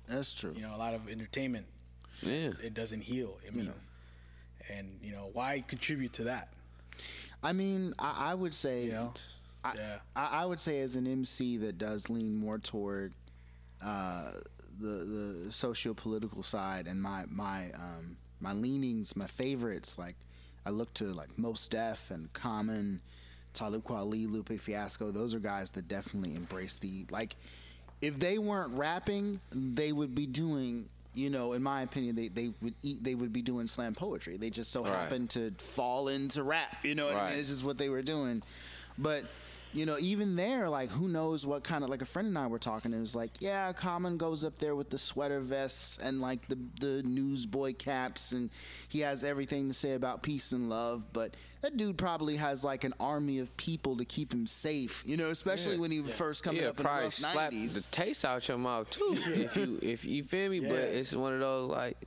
That's 0.08 0.34
true. 0.34 0.54
You 0.56 0.62
know, 0.64 0.76
a 0.76 0.78
lot 0.78 0.93
of 0.93 1.10
entertainment, 1.10 1.66
Yeah. 2.22 2.52
it 2.64 2.74
doesn't 2.74 3.02
heal. 3.02 3.38
I 3.47 3.52
mean, 3.52 3.72
and 4.72 5.00
you 5.02 5.12
know, 5.12 5.30
why 5.34 5.64
contribute 5.68 6.14
to 6.14 6.24
that? 6.26 6.50
I 7.44 7.53
mean, 7.53 7.94
I, 7.99 8.32
I 8.32 8.34
would 8.36 8.53
say, 8.53 8.86
You 8.86 8.91
know? 8.91 9.14
I, 9.64 9.74
Yeah. 9.76 9.99
I, 10.15 10.26
I 10.41 10.45
would 10.45 10.60
say 10.60 10.82
as 10.82 10.95
an 10.95 11.06
MC 11.07 11.57
that 11.57 11.78
does 11.78 12.10
lean 12.10 12.36
more 12.38 12.57
toward 12.60 13.14
uh, 13.84 14.32
the 14.80 14.88
the 15.45 15.52
socio 15.52 15.94
political 15.94 16.44
side 16.44 16.88
and 16.88 17.02
my 17.02 17.26
my 17.30 17.72
um, 17.76 18.18
my 18.40 18.53
leanings, 18.53 19.15
my 19.15 19.28
favorites. 19.28 19.98
Like 19.98 20.15
I 20.65 20.69
look 20.69 20.94
to 20.95 21.06
like 21.06 21.38
Mos 21.38 21.68
Def 21.68 22.10
and 22.11 22.32
Common, 22.34 23.02
Talib 23.54 23.84
Kweli, 23.84 24.32
Lupe 24.32 24.60
Fiasco. 24.60 25.12
Those 25.12 25.34
are 25.36 25.40
guys 25.40 25.72
that 25.72 25.88
definitely 25.88 26.36
embrace 26.36 26.76
the 26.78 27.06
like. 27.10 27.36
If 28.02 28.18
they 28.20 28.38
weren't 28.38 28.74
rapping, 28.76 29.40
they 29.52 29.92
would 29.92 30.16
be 30.16 30.26
doing. 30.26 30.88
You 31.16 31.32
know, 31.32 31.54
in 31.54 31.64
my 31.64 31.82
opinion, 31.82 32.16
they, 32.16 32.28
they 32.28 32.52
would 32.62 32.76
eat. 32.84 33.04
They 33.04 33.16
would 33.16 33.34
be 33.34 33.42
doing 33.42 33.68
slam 33.68 33.96
poetry. 33.96 34.38
They 34.38 34.52
just 34.52 34.72
so 34.72 34.84
Right. 34.84 34.92
happened 34.94 35.32
to 35.32 35.52
fall 35.58 36.08
into 36.08 36.44
rap. 36.44 36.78
You 36.84 36.96
know 36.96 37.08
what 37.08 37.16
I 37.16 37.32
mean? 37.32 37.40
It's 37.40 37.50
just 37.50 37.64
what 37.64 37.78
they 37.78 37.90
were 37.90 38.04
doing. 38.04 38.44
But 38.98 39.24
you 39.74 39.86
know, 39.86 39.98
even 40.00 40.36
there, 40.36 40.68
like 40.70 40.90
who 40.90 41.08
knows 41.08 41.46
what 41.46 41.64
kind 41.64 41.84
of 41.84 41.90
like 41.90 42.02
a 42.02 42.06
friend 42.06 42.28
and 42.30 42.38
I 42.38 42.48
were 42.48 42.58
talking. 42.60 42.94
It 42.94 43.00
was 43.00 43.16
like, 43.16 43.32
yeah, 43.40 43.72
Common 43.74 44.18
goes 44.18 44.44
up 44.44 44.58
there 44.58 44.76
with 44.76 44.90
the 44.90 44.98
sweater 44.98 45.40
vests 45.40 45.98
and 46.00 46.22
like 46.22 46.48
the 46.48 46.58
the 46.80 47.04
newsboy 47.04 47.74
caps, 47.76 48.32
and 48.32 48.50
he 48.88 49.02
has 49.02 49.24
everything 49.24 49.68
to 49.68 49.74
say 49.74 49.94
about 49.94 50.24
peace 50.24 50.52
and 50.54 50.70
love. 50.70 51.06
But 51.14 51.36
that 51.62 51.78
dude 51.78 51.98
probably 51.98 52.38
has 52.38 52.64
like 52.64 52.84
an 52.84 52.94
army 53.00 53.40
of 53.40 53.56
people 53.58 53.98
to 53.98 54.06
keep 54.06 54.34
him 54.34 54.48
safe. 54.48 55.04
You 55.06 55.18
know, 55.18 55.30
especially 55.30 55.78
when 55.78 55.91
he 55.91 56.00
was 56.02 56.16
first 56.16 56.44
coming 56.44 56.62
Yeah, 56.64 56.70
up 56.70 56.80
in 56.80 56.84
the 56.86 56.90
rough 56.90 57.14
slap 57.14 57.36
nineties. 57.52 57.76
the 57.76 57.82
taste 57.91 58.26
out 58.26 58.48
your 58.48 58.58
mouth 58.58 58.90
too. 58.90 59.04
if 59.28 59.56
you 59.56 59.80
if 59.82 60.04
you 60.06 60.24
feel 60.24 60.50
me, 60.50 60.62
but 60.62 60.72
it's 60.80 61.14
one 61.14 61.34
of 61.34 61.41
those 61.41 61.70
like 61.70 61.98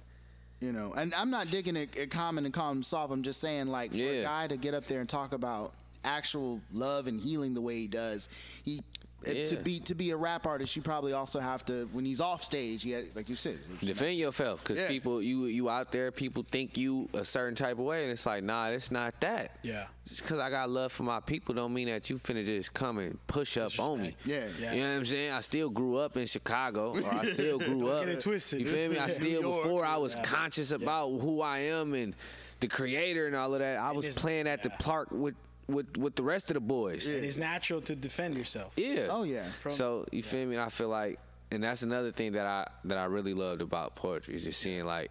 You 0.60 0.72
know, 0.72 0.94
and 0.96 1.14
I'm 1.14 1.30
not 1.30 1.50
digging 1.50 1.76
at, 1.76 1.96
at 1.98 2.10
Common 2.10 2.44
and 2.44 2.52
calling 2.54 2.78
him 2.78 2.82
soft. 2.82 3.12
I'm 3.12 3.22
just 3.22 3.40
saying, 3.40 3.66
like, 3.68 3.92
for 3.92 3.98
a 3.98 4.22
guy 4.22 4.46
to 4.48 4.56
get 4.56 4.74
up 4.74 4.86
there 4.86 5.00
and 5.00 5.08
talk 5.08 5.32
about 5.32 5.74
actual 6.04 6.60
love 6.72 7.06
and 7.06 7.20
healing 7.20 7.54
the 7.54 7.60
way 7.60 7.76
he 7.76 7.88
does, 7.88 8.28
he 8.64 8.80
And 9.24 9.46
To 9.46 9.56
be 9.56 9.78
to 9.80 9.94
be 9.94 10.10
a 10.10 10.16
rap 10.16 10.48
artist, 10.48 10.74
you 10.74 10.82
probably 10.82 11.12
also 11.12 11.38
have 11.38 11.64
to 11.66 11.88
when 11.92 12.04
he's 12.04 12.20
off 12.20 12.42
stage. 12.42 12.84
Yeah, 12.84 13.02
like 13.14 13.28
you 13.28 13.36
said, 13.36 13.56
defend 13.78 14.18
yourself 14.18 14.58
because 14.58 14.78
Yeah. 14.78 14.88
people 14.88 15.22
you 15.22 15.44
you 15.44 15.70
out 15.70 15.92
there 15.92 16.10
people 16.10 16.42
think 16.42 16.76
you 16.76 17.08
a 17.14 17.24
certain 17.24 17.54
type 17.54 17.78
of 17.78 17.84
way 17.84 18.02
and 18.02 18.10
it's 18.10 18.26
like 18.26 18.42
nah 18.42 18.66
it's 18.70 18.90
not 18.90 19.20
that 19.20 19.58
Yeah. 19.62 19.86
just 20.08 20.22
because 20.22 20.40
i 20.40 20.50
got 20.50 20.70
love 20.70 20.90
for 20.90 21.04
my 21.04 21.20
people 21.20 21.54
don't 21.54 21.72
mean 21.72 21.86
that 21.86 22.10
you 22.10 22.18
finna 22.18 22.44
just 22.44 22.74
come 22.74 22.98
and 22.98 23.16
push 23.28 23.56
up 23.56 23.78
on 23.78 24.02
me 24.02 24.16
Yeah. 24.24 24.48
Yeah. 24.60 24.72
you 24.72 24.80
know 24.82 24.90
what 24.90 24.96
i'm 24.96 25.04
saying 25.04 25.32
i 25.32 25.38
still 25.40 25.70
grew 25.70 25.98
up 25.98 26.16
in 26.16 26.26
chicago 26.26 26.92
or 27.00 27.14
i 27.14 27.24
still 27.36 27.58
grew 27.60 27.90
up 27.90 28.06
get 28.06 28.16
it 28.16 28.20
twisted. 28.22 28.58
you 28.60 28.66
feel 28.66 28.90
me 28.90 28.98
i 28.98 29.08
still 29.20 29.42
York. 29.42 29.62
before 29.62 29.84
i 29.84 29.96
was 29.98 30.16
conscious 30.24 30.72
about 30.72 31.10
who 31.20 31.40
i 31.42 31.58
am 31.60 31.94
and 31.94 32.16
the 32.58 32.66
creator 32.66 33.28
and 33.28 33.36
all 33.36 33.52
of 33.54 33.60
that 33.60 33.78
i 33.78 33.92
was 33.92 34.08
playing 34.18 34.48
at 34.48 34.64
the 34.64 34.70
park 34.70 35.08
with 35.12 35.36
with 35.72 35.96
with 35.96 36.14
the 36.16 36.22
rest 36.22 36.50
of 36.50 36.54
the 36.54 36.60
boys 36.60 37.06
And 37.06 37.24
it's 37.24 37.36
natural 37.36 37.80
to 37.82 37.94
defend 37.96 38.36
yourself. 38.36 38.74
yeah. 38.76 39.06
Oh, 39.10 39.22
yeah. 39.24 39.44
so 39.68 40.06
you 40.12 40.22
feel 40.22 40.46
me? 40.46 40.54
And 40.56 40.64
I 40.64 40.68
feel 40.68 40.88
like, 40.88 41.18
and 41.50 41.62
that's 41.62 41.82
another 41.82 42.12
thing 42.12 42.32
that 42.32 42.46
I 42.46 42.66
that 42.84 42.98
I 42.98 43.04
really 43.04 43.34
loved 43.34 43.60
about 43.62 43.94
poetry 43.94 44.34
is 44.34 44.44
just 44.44 44.60
seeing 44.60 44.84
like 44.84 45.10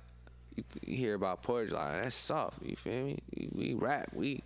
you, 0.56 0.64
you 0.86 0.98
hear 0.98 1.14
about 1.16 1.44
poetry 1.44 1.76
like 1.76 2.04
that's 2.04 2.16
soft. 2.16 2.62
You 2.64 2.76
feel 2.76 3.06
me? 3.06 3.20
We 3.54 3.74
rap. 3.74 4.10
We 4.14 4.44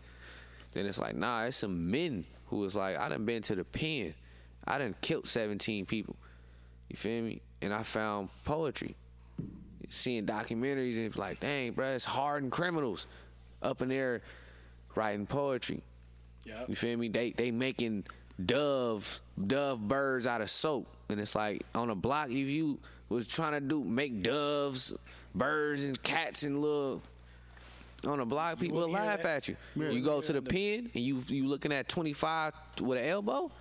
then 0.73 0.85
it's 0.85 0.99
like 0.99 1.15
nah. 1.15 1.43
It's 1.43 1.57
some 1.57 1.89
men 1.89 2.25
who 2.47 2.57
was 2.59 2.75
like 2.75 2.97
I 2.97 3.09
done 3.09 3.25
been 3.25 3.41
to 3.43 3.55
the 3.55 3.63
pen. 3.63 4.13
I 4.67 4.77
done 4.77 4.95
killed 5.01 5.27
seventeen 5.27 5.85
people. 5.85 6.15
You 6.89 6.97
feel 6.97 7.23
me? 7.23 7.41
And 7.61 7.73
I 7.73 7.83
found 7.83 8.29
poetry. 8.43 8.95
Seeing 9.89 10.25
documentaries 10.25 10.95
and 10.97 11.05
it's 11.05 11.17
like, 11.17 11.39
dang, 11.39 11.71
bro, 11.73 11.89
it's 11.91 12.05
hardened 12.05 12.51
criminals 12.51 13.05
up 13.61 13.81
in 13.81 13.89
there 13.89 14.21
writing 14.95 15.25
poetry. 15.27 15.81
Yep. 16.45 16.69
You 16.69 16.75
feel 16.75 16.97
me? 16.97 17.09
They 17.09 17.31
they 17.31 17.51
making 17.51 18.05
dove 18.43 19.19
dove 19.47 19.87
birds 19.87 20.27
out 20.27 20.41
of 20.41 20.49
soap, 20.49 20.87
and 21.09 21.19
it's 21.19 21.35
like 21.35 21.63
on 21.73 21.89
a 21.89 21.95
block. 21.95 22.29
If 22.29 22.47
you 22.47 22.79
was 23.09 23.27
trying 23.27 23.53
to 23.53 23.61
do 23.61 23.83
make 23.83 24.21
doves, 24.23 24.93
birds, 25.33 25.83
and 25.83 26.01
cats 26.03 26.43
and 26.43 26.61
little 26.61 27.01
on 28.05 28.19
a 28.19 28.25
block, 28.25 28.59
people 28.59 28.77
will 28.79 28.91
laugh 28.91 29.23
that. 29.23 29.37
at 29.37 29.47
you. 29.47 29.55
You 29.75 30.01
go 30.01 30.21
to 30.21 30.33
the 30.33 30.41
pen 30.41 30.89
and 30.93 31.03
you 31.03 31.21
you 31.27 31.47
looking 31.47 31.71
at 31.73 31.87
twenty 31.89 32.13
five 32.13 32.53
with 32.81 32.97
an 32.99 33.05
elbow. 33.05 33.51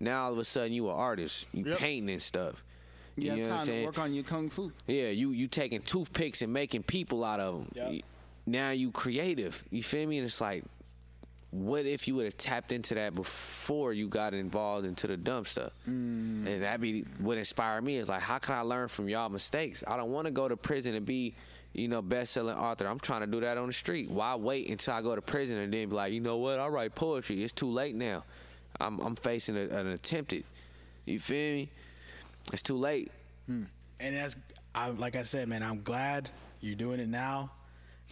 Now 0.00 0.24
all 0.24 0.32
of 0.32 0.38
a 0.38 0.44
sudden 0.44 0.72
you 0.72 0.88
an 0.88 0.94
artist. 0.96 1.46
You 1.52 1.64
Yep. 1.64 1.78
painting 1.78 2.10
and 2.10 2.22
stuff. 2.22 2.62
you 3.16 3.30
have 3.30 3.38
what 3.40 3.48
I'm 3.50 3.56
time 3.58 3.66
to 3.66 3.84
work 3.84 3.98
on 3.98 4.14
your 4.14 4.24
kung 4.24 4.48
fu. 4.48 4.72
Yeah, 4.86 5.08
you 5.10 5.30
you 5.32 5.46
taking 5.48 5.80
toothpicks 5.82 6.42
and 6.42 6.52
making 6.52 6.84
people 6.84 7.24
out 7.24 7.40
of 7.40 7.54
them. 7.74 7.92
Yep. 7.92 8.02
Now 8.46 8.70
you 8.70 8.90
creative. 8.90 9.62
You 9.70 9.82
feel 9.82 10.08
me? 10.08 10.18
And 10.18 10.26
it's 10.26 10.40
like, 10.40 10.64
what 11.52 11.84
if 11.84 12.08
you 12.08 12.14
would 12.14 12.24
have 12.24 12.36
tapped 12.38 12.72
into 12.72 12.94
that 12.94 13.14
before 13.14 13.92
you 13.92 14.08
got 14.08 14.32
involved 14.32 14.86
into 14.86 15.06
the 15.06 15.18
dumb 15.18 15.44
stuff? 15.44 15.72
Mm. 15.86 16.46
And 16.46 16.62
that 16.62 16.80
be 16.80 17.04
what 17.18 17.36
inspired 17.36 17.84
me. 17.84 17.96
Is 17.98 18.08
like, 18.08 18.22
how 18.22 18.38
can 18.38 18.54
I 18.54 18.62
learn 18.62 18.88
from 18.88 19.08
y'all 19.08 19.28
mistakes? 19.28 19.84
I 19.86 19.98
don't 19.98 20.10
want 20.10 20.24
to 20.24 20.30
go 20.30 20.48
to 20.48 20.56
prison 20.56 20.94
and 20.94 21.04
be, 21.04 21.34
you 21.74 21.88
know, 21.88 22.00
best-selling 22.00 22.56
author. 22.56 22.86
I'm 22.86 22.98
trying 22.98 23.20
to 23.20 23.26
do 23.26 23.40
that 23.40 23.58
on 23.58 23.66
the 23.66 23.72
street. 23.74 24.10
Why 24.10 24.34
wait 24.34 24.70
until 24.70 24.94
I 24.94 25.02
go 25.02 25.14
to 25.14 25.20
prison 25.20 25.58
and 25.58 25.72
then 25.72 25.90
be 25.90 25.94
like, 25.94 26.14
you 26.14 26.20
know 26.20 26.38
what? 26.38 26.58
I 26.58 26.68
write 26.68 26.94
poetry. 26.94 27.44
It's 27.44 27.52
too 27.52 27.70
late 27.70 27.94
now. 27.94 28.24
I'm 28.80 28.98
I'm 29.00 29.14
facing 29.14 29.56
a, 29.58 29.68
an 29.68 29.88
attempted. 29.88 30.44
You 31.04 31.18
feel 31.18 31.54
me? 31.54 31.68
It's 32.50 32.62
too 32.62 32.76
late. 32.76 33.12
And 33.46 33.68
that's, 34.00 34.36
I, 34.74 34.88
like 34.88 35.16
I 35.16 35.22
said, 35.22 35.48
man, 35.48 35.62
I'm 35.62 35.82
glad 35.82 36.30
you're 36.60 36.76
doing 36.76 36.98
it 36.98 37.08
now 37.08 37.50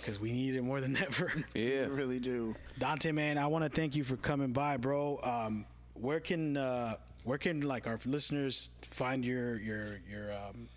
because 0.00 0.18
we 0.18 0.32
need 0.32 0.56
it 0.56 0.62
more 0.62 0.80
than 0.80 0.96
ever. 1.02 1.32
Yeah. 1.54 1.86
You 1.86 1.92
really 1.92 2.18
do. 2.18 2.54
Donte, 2.78 3.12
man, 3.14 3.38
I 3.38 3.46
want 3.46 3.64
to 3.64 3.70
thank 3.70 3.94
you 3.96 4.04
for 4.04 4.16
coming 4.16 4.52
by, 4.52 4.76
bro. 4.76 5.20
Um, 5.22 5.66
where 5.94 6.20
can 6.20 6.56
uh, 6.56 6.94
where 7.24 7.38
can 7.38 7.60
like 7.62 7.86
our 7.86 7.98
listeners 8.04 8.70
find 8.90 9.24
your 9.24 9.56
your 9.58 10.00
your 10.10 10.32
um, 10.32 10.68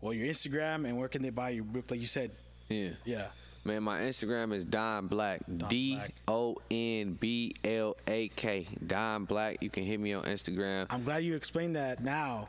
well 0.00 0.12
your 0.12 0.26
Instagram 0.26 0.86
and 0.86 0.96
where 0.98 1.08
can 1.08 1.22
they 1.22 1.30
buy 1.30 1.50
your 1.50 1.64
book? 1.64 1.90
Like 1.90 2.00
you 2.00 2.06
said, 2.06 2.30
Yeah. 2.68 2.90
yeah. 3.04 3.26
Man, 3.64 3.82
my 3.82 4.02
Instagram 4.02 4.52
is 4.54 4.64
Don 4.64 5.08
Black. 5.08 5.40
D 5.68 5.96
Black. 5.96 6.14
O 6.28 6.56
N 6.70 7.14
B 7.18 7.52
L 7.64 7.96
A 8.06 8.28
K. 8.28 8.64
Don 8.86 9.24
Black. 9.24 9.60
You 9.60 9.70
can 9.70 9.82
hit 9.82 9.98
me 9.98 10.12
on 10.12 10.22
Instagram. 10.22 10.86
I'm 10.88 11.02
glad 11.02 11.24
you 11.24 11.34
explained 11.34 11.74
that 11.74 12.00
now. 12.02 12.48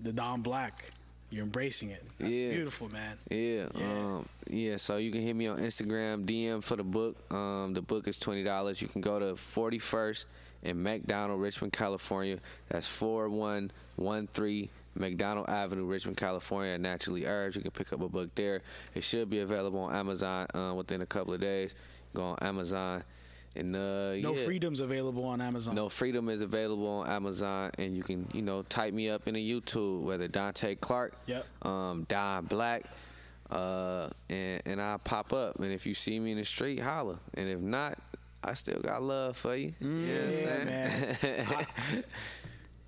The 0.00 0.12
Don 0.12 0.42
Black, 0.42 0.90
you're 1.30 1.44
embracing 1.44 1.90
it. 1.90 2.02
That's 2.18 2.32
Yeah. 2.32 2.50
beautiful, 2.52 2.88
man. 2.88 3.18
Yeah, 3.30 3.68
um, 3.74 4.28
yeah. 4.48 4.76
So 4.76 4.96
you 4.96 5.10
can 5.12 5.22
hit 5.22 5.34
me 5.36 5.46
on 5.46 5.58
Instagram, 5.58 6.24
DM 6.26 6.62
for 6.62 6.76
the 6.76 6.84
book. 6.84 7.16
Um, 7.32 7.74
the 7.74 7.82
book 7.82 8.08
is 8.08 8.18
twenty 8.18 8.42
dollars. 8.44 8.80
You 8.82 8.88
can 8.88 9.00
go 9.00 9.18
to 9.18 9.36
Forty 9.36 9.78
First 9.78 10.26
in 10.62 10.82
Macdonald, 10.82 11.40
Richmond, 11.40 11.72
California. 11.72 12.38
That's 12.68 12.86
four 12.86 13.28
one 13.28 13.70
one 13.96 14.26
three 14.26 14.70
Macdonald 14.94 15.48
Avenue, 15.48 15.84
Richmond, 15.84 16.16
California. 16.16 16.76
Naturally 16.78 17.24
Urged. 17.26 17.56
You 17.56 17.62
can 17.62 17.70
pick 17.70 17.92
up 17.92 18.00
a 18.00 18.08
book 18.08 18.34
there. 18.34 18.62
It 18.94 19.04
should 19.04 19.30
be 19.30 19.40
available 19.40 19.80
on 19.80 19.94
Amazon 19.94 20.46
uh, 20.54 20.74
within 20.76 21.02
a 21.02 21.06
couple 21.06 21.34
of 21.34 21.40
days. 21.40 21.74
Go 22.14 22.22
on 22.22 22.38
Amazon, 22.40 23.04
and 23.58 23.74
uh, 23.76 24.14
No 24.16 24.34
yeah. 24.34 24.44
freedoms 24.44 24.80
available 24.80 25.24
on 25.24 25.40
Amazon. 25.40 25.74
Know 25.74 25.88
Freedom 25.88 26.28
is 26.28 26.40
available 26.40 26.86
on 26.86 27.08
Amazon, 27.10 27.70
and 27.78 27.96
you 27.96 28.02
can, 28.02 28.26
you 28.32 28.42
know, 28.42 28.62
type 28.62 28.94
me 28.94 29.08
up 29.10 29.26
in 29.28 29.34
the 29.34 29.50
YouTube, 29.50 30.02
whether 30.02 30.28
Donte 30.28 30.80
Clark, 30.80 31.14
Yep. 31.26 31.44
um, 31.66 32.06
Don 32.08 32.44
Black, 32.46 32.84
uh, 33.50 34.08
and 34.28 34.62
and 34.66 34.80
I 34.80 34.96
pop 35.02 35.32
up. 35.32 35.58
And 35.60 35.72
if 35.72 35.86
you 35.86 35.94
see 35.94 36.18
me 36.20 36.32
in 36.32 36.38
the 36.38 36.44
street, 36.44 36.78
holla. 36.80 37.18
And 37.34 37.48
if 37.48 37.60
not, 37.60 37.98
I 38.44 38.54
still 38.54 38.80
got 38.80 39.02
love 39.02 39.36
for 39.36 39.56
you. 39.56 39.72
You 39.80 39.88
know 39.88 40.30
Yeah, 40.30 40.64
man. 40.64 41.16
I- 41.48 41.66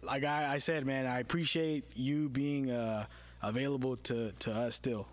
like 0.02 0.24
I, 0.24 0.54
I 0.54 0.58
said, 0.58 0.86
man, 0.86 1.04
I 1.06 1.20
appreciate 1.20 1.84
you 1.94 2.30
being 2.30 2.70
uh, 2.70 3.04
available 3.42 3.96
to, 3.98 4.32
to 4.32 4.50
us 4.50 4.74
still. 4.74 5.06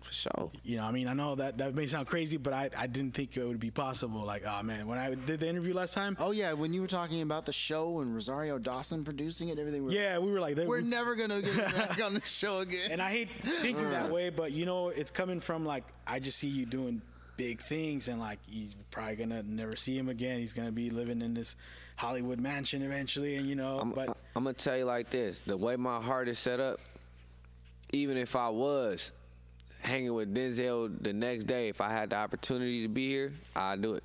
For 0.00 0.12
sure. 0.12 0.50
You 0.62 0.76
know, 0.76 0.84
I 0.84 0.90
mean, 0.90 1.08
I 1.08 1.12
know 1.12 1.34
that 1.34 1.58
that 1.58 1.74
may 1.74 1.86
sound 1.86 2.06
crazy, 2.06 2.36
but 2.36 2.52
I, 2.52 2.70
I 2.76 2.86
didn't 2.86 3.14
think 3.14 3.36
it 3.36 3.44
would 3.44 3.60
be 3.60 3.70
possible. 3.70 4.24
Like, 4.24 4.44
oh 4.46 4.62
man, 4.62 4.86
when 4.86 4.98
I 4.98 5.14
did 5.14 5.40
the 5.40 5.48
interview 5.48 5.74
last 5.74 5.94
time, 5.94 6.16
Oh 6.20 6.30
yeah, 6.30 6.52
when 6.52 6.72
you 6.72 6.80
were 6.80 6.86
talking 6.88 7.22
about 7.22 7.46
the 7.46 7.52
show 7.52 8.00
and 8.00 8.14
Rosario 8.14 8.58
Dawson 8.58 9.04
producing 9.04 9.48
it, 9.48 9.58
everything. 9.58 9.84
We're, 9.84 9.92
yeah, 9.92 10.18
we 10.18 10.30
were 10.32 10.40
like, 10.40 10.56
they, 10.56 10.66
we're 10.66 10.80
never 10.80 11.14
gonna 11.14 11.42
get 11.42 11.56
back 11.56 12.02
on 12.04 12.14
the 12.14 12.22
show 12.24 12.60
again. 12.60 12.90
and 12.90 13.02
I 13.02 13.10
hate 13.10 13.28
thinking 13.42 13.90
that 13.90 14.10
way, 14.10 14.30
but 14.30 14.52
you 14.52 14.66
know, 14.66 14.88
it's 14.88 15.10
coming 15.10 15.40
from 15.40 15.64
like 15.66 15.84
I 16.06 16.20
just 16.20 16.38
see 16.38 16.48
you 16.48 16.66
doing 16.66 17.02
big 17.36 17.60
things, 17.62 18.08
and 18.08 18.18
like 18.20 18.38
he's 18.48 18.74
probably 18.90 19.16
gonna 19.16 19.42
never 19.42 19.76
see 19.76 19.96
him 19.96 20.08
again. 20.08 20.38
He's 20.40 20.52
gonna 20.52 20.72
be 20.72 20.90
living 20.90 21.22
in 21.22 21.34
this 21.34 21.56
Hollywood 21.96 22.38
mansion 22.38 22.82
eventually, 22.82 23.36
and 23.36 23.46
you 23.46 23.54
know, 23.56 23.78
I'm, 23.80 23.90
but 23.90 24.08
I'm 24.36 24.44
gonna 24.44 24.54
tell 24.54 24.76
you 24.76 24.84
like 24.84 25.10
this: 25.10 25.40
the 25.40 25.56
way 25.56 25.76
my 25.76 26.00
heart 26.00 26.28
is 26.28 26.38
set 26.38 26.60
up, 26.60 26.78
even 27.92 28.16
if 28.16 28.36
I 28.36 28.48
was 28.48 29.12
hanging 29.80 30.14
with 30.14 30.34
Denzel 30.34 30.90
the 31.02 31.12
next 31.12 31.44
day, 31.44 31.68
if 31.68 31.80
I 31.80 31.90
had 31.90 32.10
the 32.10 32.16
opportunity 32.16 32.82
to 32.82 32.88
be 32.88 33.08
here, 33.08 33.32
I'd 33.56 33.80
do 33.82 33.94
it 33.94 34.02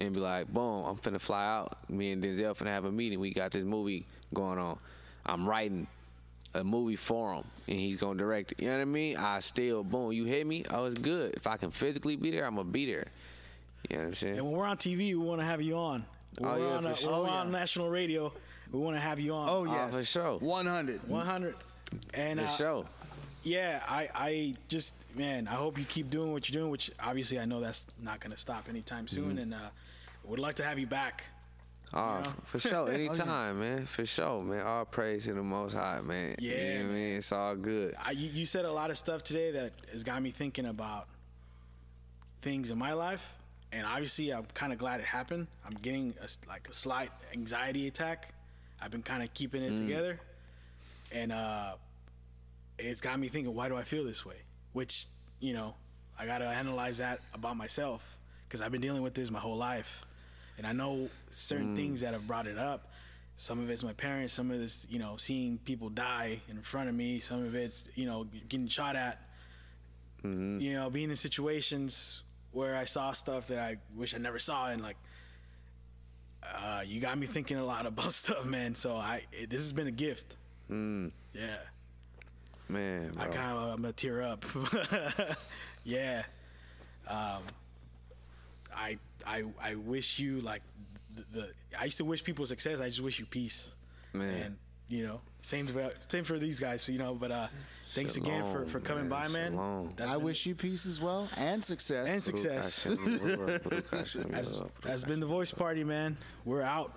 and 0.00 0.12
be 0.14 0.20
like, 0.20 0.48
"Boom, 0.52 0.84
I'm 0.84 0.96
finna 0.96 1.20
fly 1.20 1.44
out. 1.46 1.90
Me 1.90 2.12
and 2.12 2.22
Denzel 2.22 2.56
finna 2.56 2.68
have 2.68 2.84
a 2.84 2.92
meeting. 2.92 3.18
We 3.20 3.32
got 3.32 3.50
this 3.50 3.64
movie 3.64 4.04
going 4.34 4.58
on. 4.58 4.78
I'm 5.26 5.48
writing 5.48 5.86
a 6.54 6.62
movie 6.64 6.96
for 6.96 7.34
him, 7.34 7.44
and 7.66 7.78
he's 7.78 8.00
gonna 8.00 8.18
direct 8.18 8.52
it. 8.52 8.60
You 8.60 8.68
know 8.68 8.76
what 8.76 8.82
I 8.82 8.86
mean? 8.86 9.16
I 9.16 9.40
still, 9.40 9.82
boom, 9.84 10.12
you 10.12 10.24
hit 10.24 10.46
me. 10.46 10.64
I 10.70 10.78
was 10.80 10.94
good. 10.94 11.34
If 11.34 11.46
I 11.46 11.56
can 11.56 11.70
physically 11.70 12.16
be 12.16 12.30
there, 12.30 12.46
I'm 12.46 12.54
gonna 12.56 12.68
be 12.68 12.86
there. 12.86 13.06
You 13.90 13.96
know 13.96 14.02
what 14.02 14.08
I'm 14.08 14.14
saying? 14.14 14.38
And 14.38 14.46
when 14.46 14.54
we're 14.56 14.66
on 14.66 14.76
TV, 14.76 14.98
we 14.98 15.14
want 15.16 15.40
to 15.40 15.44
have 15.46 15.60
you 15.62 15.76
on. 15.76 16.04
When 16.38 16.50
Oh, 16.50 16.58
we're 16.58 16.68
yeah, 16.68 16.76
on, 16.76 16.82
for 16.82 16.88
a- 16.90 16.96
sure. 16.96 17.10
when 17.12 17.20
we're 17.22 17.28
Oh, 17.28 17.32
on 17.32 17.46
yeah. 17.52 17.58
national 17.58 17.90
radio. 17.90 18.32
We 18.72 18.78
want 18.80 18.96
to 18.96 19.00
have 19.00 19.18
you 19.18 19.34
on. 19.34 19.48
oh 19.48 19.56
Oh, 19.60 19.64
yes, 19.64 19.94
for 19.96 20.04
sure. 20.04 20.38
one 20.38 20.66
hundred. 20.66 21.00
100. 21.08 21.54
And 22.14 22.38
For 22.40 22.44
uh, 22.46 22.48
sure. 22.56 22.84
Yeah, 23.48 23.82
I, 23.88 24.08
I 24.14 24.54
just, 24.68 24.92
man, 25.16 25.48
I 25.48 25.52
hope 25.54 25.78
you 25.78 25.84
keep 25.84 26.10
doing 26.10 26.32
what 26.32 26.48
you're 26.48 26.60
doing, 26.60 26.70
which 26.70 26.90
obviously 27.02 27.38
I 27.38 27.44
know 27.44 27.60
that's 27.60 27.86
not 28.00 28.20
going 28.20 28.32
to 28.32 28.36
stop 28.38 28.68
anytime 28.68 29.08
soon. 29.08 29.30
Mm-hmm. 29.30 29.38
And 29.38 29.54
uh, 29.54 29.58
would 30.24 30.38
like 30.38 30.56
to 30.56 30.62
have 30.64 30.78
you 30.78 30.86
back. 30.86 31.24
Oh, 31.94 32.18
You 32.18 32.24
know? 32.24 32.32
for 32.44 32.58
sure. 32.68 32.90
Anytime, 32.90 33.60
man. 33.60 33.86
For 33.86 34.04
sure, 34.04 34.42
man. 34.42 34.66
All 34.66 34.84
praise 34.84 35.24
to 35.24 35.32
the 35.32 35.42
Most 35.42 35.74
High, 35.74 36.00
man. 36.02 36.36
Yeah, 36.38 36.52
You 36.52 36.58
know 36.58 36.64
what 36.64 36.74
I 36.74 36.82
man. 36.84 36.94
mean? 36.94 37.16
It's 37.16 37.32
all 37.32 37.56
good. 37.56 37.94
I, 38.04 38.10
you, 38.12 38.30
you 38.30 38.46
said 38.46 38.64
a 38.64 38.72
lot 38.72 38.90
of 38.90 38.98
stuff 38.98 39.22
today 39.24 39.50
that 39.52 39.72
has 39.92 40.02
got 40.04 40.22
me 40.22 40.30
thinking 40.30 40.66
about 40.66 41.08
things 42.42 42.70
in 42.70 42.78
my 42.78 42.92
life. 42.92 43.34
And 43.72 43.86
obviously, 43.86 44.32
I'm 44.32 44.46
kind 44.54 44.72
of 44.72 44.78
glad 44.78 45.00
it 45.00 45.06
happened. 45.06 45.46
I'm 45.66 45.74
getting 45.74 46.14
a, 46.22 46.28
like 46.48 46.68
a 46.68 46.74
slight 46.74 47.10
anxiety 47.32 47.86
attack. 47.88 48.34
I've 48.80 48.90
been 48.90 49.02
kind 49.02 49.22
of 49.22 49.32
keeping 49.34 49.62
it 49.62 49.76
together. 49.76 50.20
And 51.12 51.32
uh, 51.32 51.74
it's 52.78 53.00
got 53.00 53.18
me 53.18 53.28
thinking, 53.28 53.54
why 53.54 53.68
do 53.68 53.76
I 53.76 53.84
feel 53.84 54.04
this 54.04 54.24
way? 54.24 54.36
Which, 54.72 55.06
you 55.40 55.52
know, 55.52 55.74
I 56.18 56.26
got 56.26 56.38
to 56.38 56.46
analyze 56.46 56.98
that 56.98 57.20
about 57.34 57.56
myself 57.56 58.18
because 58.46 58.60
I've 58.60 58.72
been 58.72 58.80
dealing 58.80 59.02
with 59.02 59.14
this 59.14 59.30
my 59.30 59.38
whole 59.38 59.56
life. 59.56 60.04
And 60.56 60.66
I 60.66 60.72
know 60.72 61.08
certain 61.30 61.76
things 61.76 62.00
that 62.00 62.12
have 62.14 62.26
brought 62.26 62.46
it 62.46 62.58
up. 62.58 62.88
Some 63.36 63.60
of 63.60 63.70
it's 63.70 63.84
my 63.84 63.92
parents, 63.92 64.34
some 64.34 64.50
of 64.50 64.60
it's, 64.60 64.86
you 64.90 64.98
know, 64.98 65.16
seeing 65.16 65.58
people 65.58 65.88
die 65.90 66.40
in 66.48 66.60
front 66.62 66.88
of 66.88 66.94
me, 66.96 67.20
some 67.20 67.44
of 67.44 67.54
it's, 67.54 67.88
you 67.94 68.06
know, 68.06 68.26
getting 68.48 68.66
shot 68.66 68.96
at, 68.96 69.20
you 70.60 70.72
know, 70.74 70.90
being 70.90 71.10
in 71.10 71.16
situations 71.16 72.22
where 72.50 72.74
I 72.74 72.84
saw 72.86 73.12
stuff 73.12 73.46
that 73.48 73.60
I 73.60 73.76
wish 73.94 74.14
I 74.14 74.18
never 74.18 74.40
saw. 74.40 74.68
And 74.70 74.82
like, 74.82 74.96
uh, 76.42 76.82
you 76.84 77.00
got 77.00 77.16
me 77.18 77.26
thinking 77.26 77.56
a 77.56 77.64
lot 77.64 77.86
about 77.92 78.12
stuff, 78.12 78.44
man. 78.44 78.74
So 78.74 78.96
I 78.96 79.22
it, 79.32 79.50
this 79.50 79.62
has 79.62 79.72
been 79.72 79.86
a 79.86 79.92
gift. 79.92 80.36
Mm, 80.70 81.12
Yeah, 81.34 81.56
man, 82.68 83.14
I 83.18 83.26
kind 83.26 83.56
of 83.58 83.74
I'm 83.74 83.82
gonna 83.82 83.92
tear 83.92 84.22
up. 84.22 84.44
yeah. 85.84 86.22
Um, 87.08 87.42
I 88.74 88.98
I 89.26 89.44
I 89.62 89.74
wish 89.76 90.18
you 90.18 90.40
like 90.40 90.62
the, 91.14 91.24
the 91.38 91.48
I 91.78 91.84
used 91.84 91.96
to 91.98 92.04
wish 92.04 92.22
people 92.24 92.46
success. 92.46 92.80
I 92.80 92.88
just 92.88 93.00
wish 93.02 93.18
you 93.18 93.26
peace. 93.26 93.68
Man. 94.12 94.42
And 94.42 94.56
you 94.88 95.06
know, 95.06 95.20
same 95.42 95.66
for, 95.66 95.90
same 96.08 96.24
for 96.24 96.38
these 96.38 96.60
guys. 96.60 96.88
You 96.88 96.98
know, 96.98 97.14
but 97.14 97.30
uh, 97.30 97.48
thanks 97.94 98.16
again 98.16 98.42
for 98.52 98.64
for 98.66 98.80
coming 98.80 99.08
man. 99.08 99.20
by, 99.20 99.28
man. 99.28 99.92
That's 99.96 100.10
I 100.10 100.14
been- 100.14 100.24
wish 100.24 100.46
you 100.46 100.54
peace 100.54 100.86
as 100.86 101.00
well 101.00 101.28
and 101.36 101.62
success. 101.62 102.08
and 102.08 102.22
success. 102.22 102.84
Baruch 102.84 103.00
Hashem, 103.00 103.36
Baruch 103.68 103.90
Hashem, 103.90 104.26
That's, 104.30 104.60
that's 104.82 105.04
been 105.04 105.20
the 105.20 105.26
voice 105.26 105.50
party, 105.50 105.84
man. 105.84 106.16
We're 106.44 106.62
out. 106.62 106.92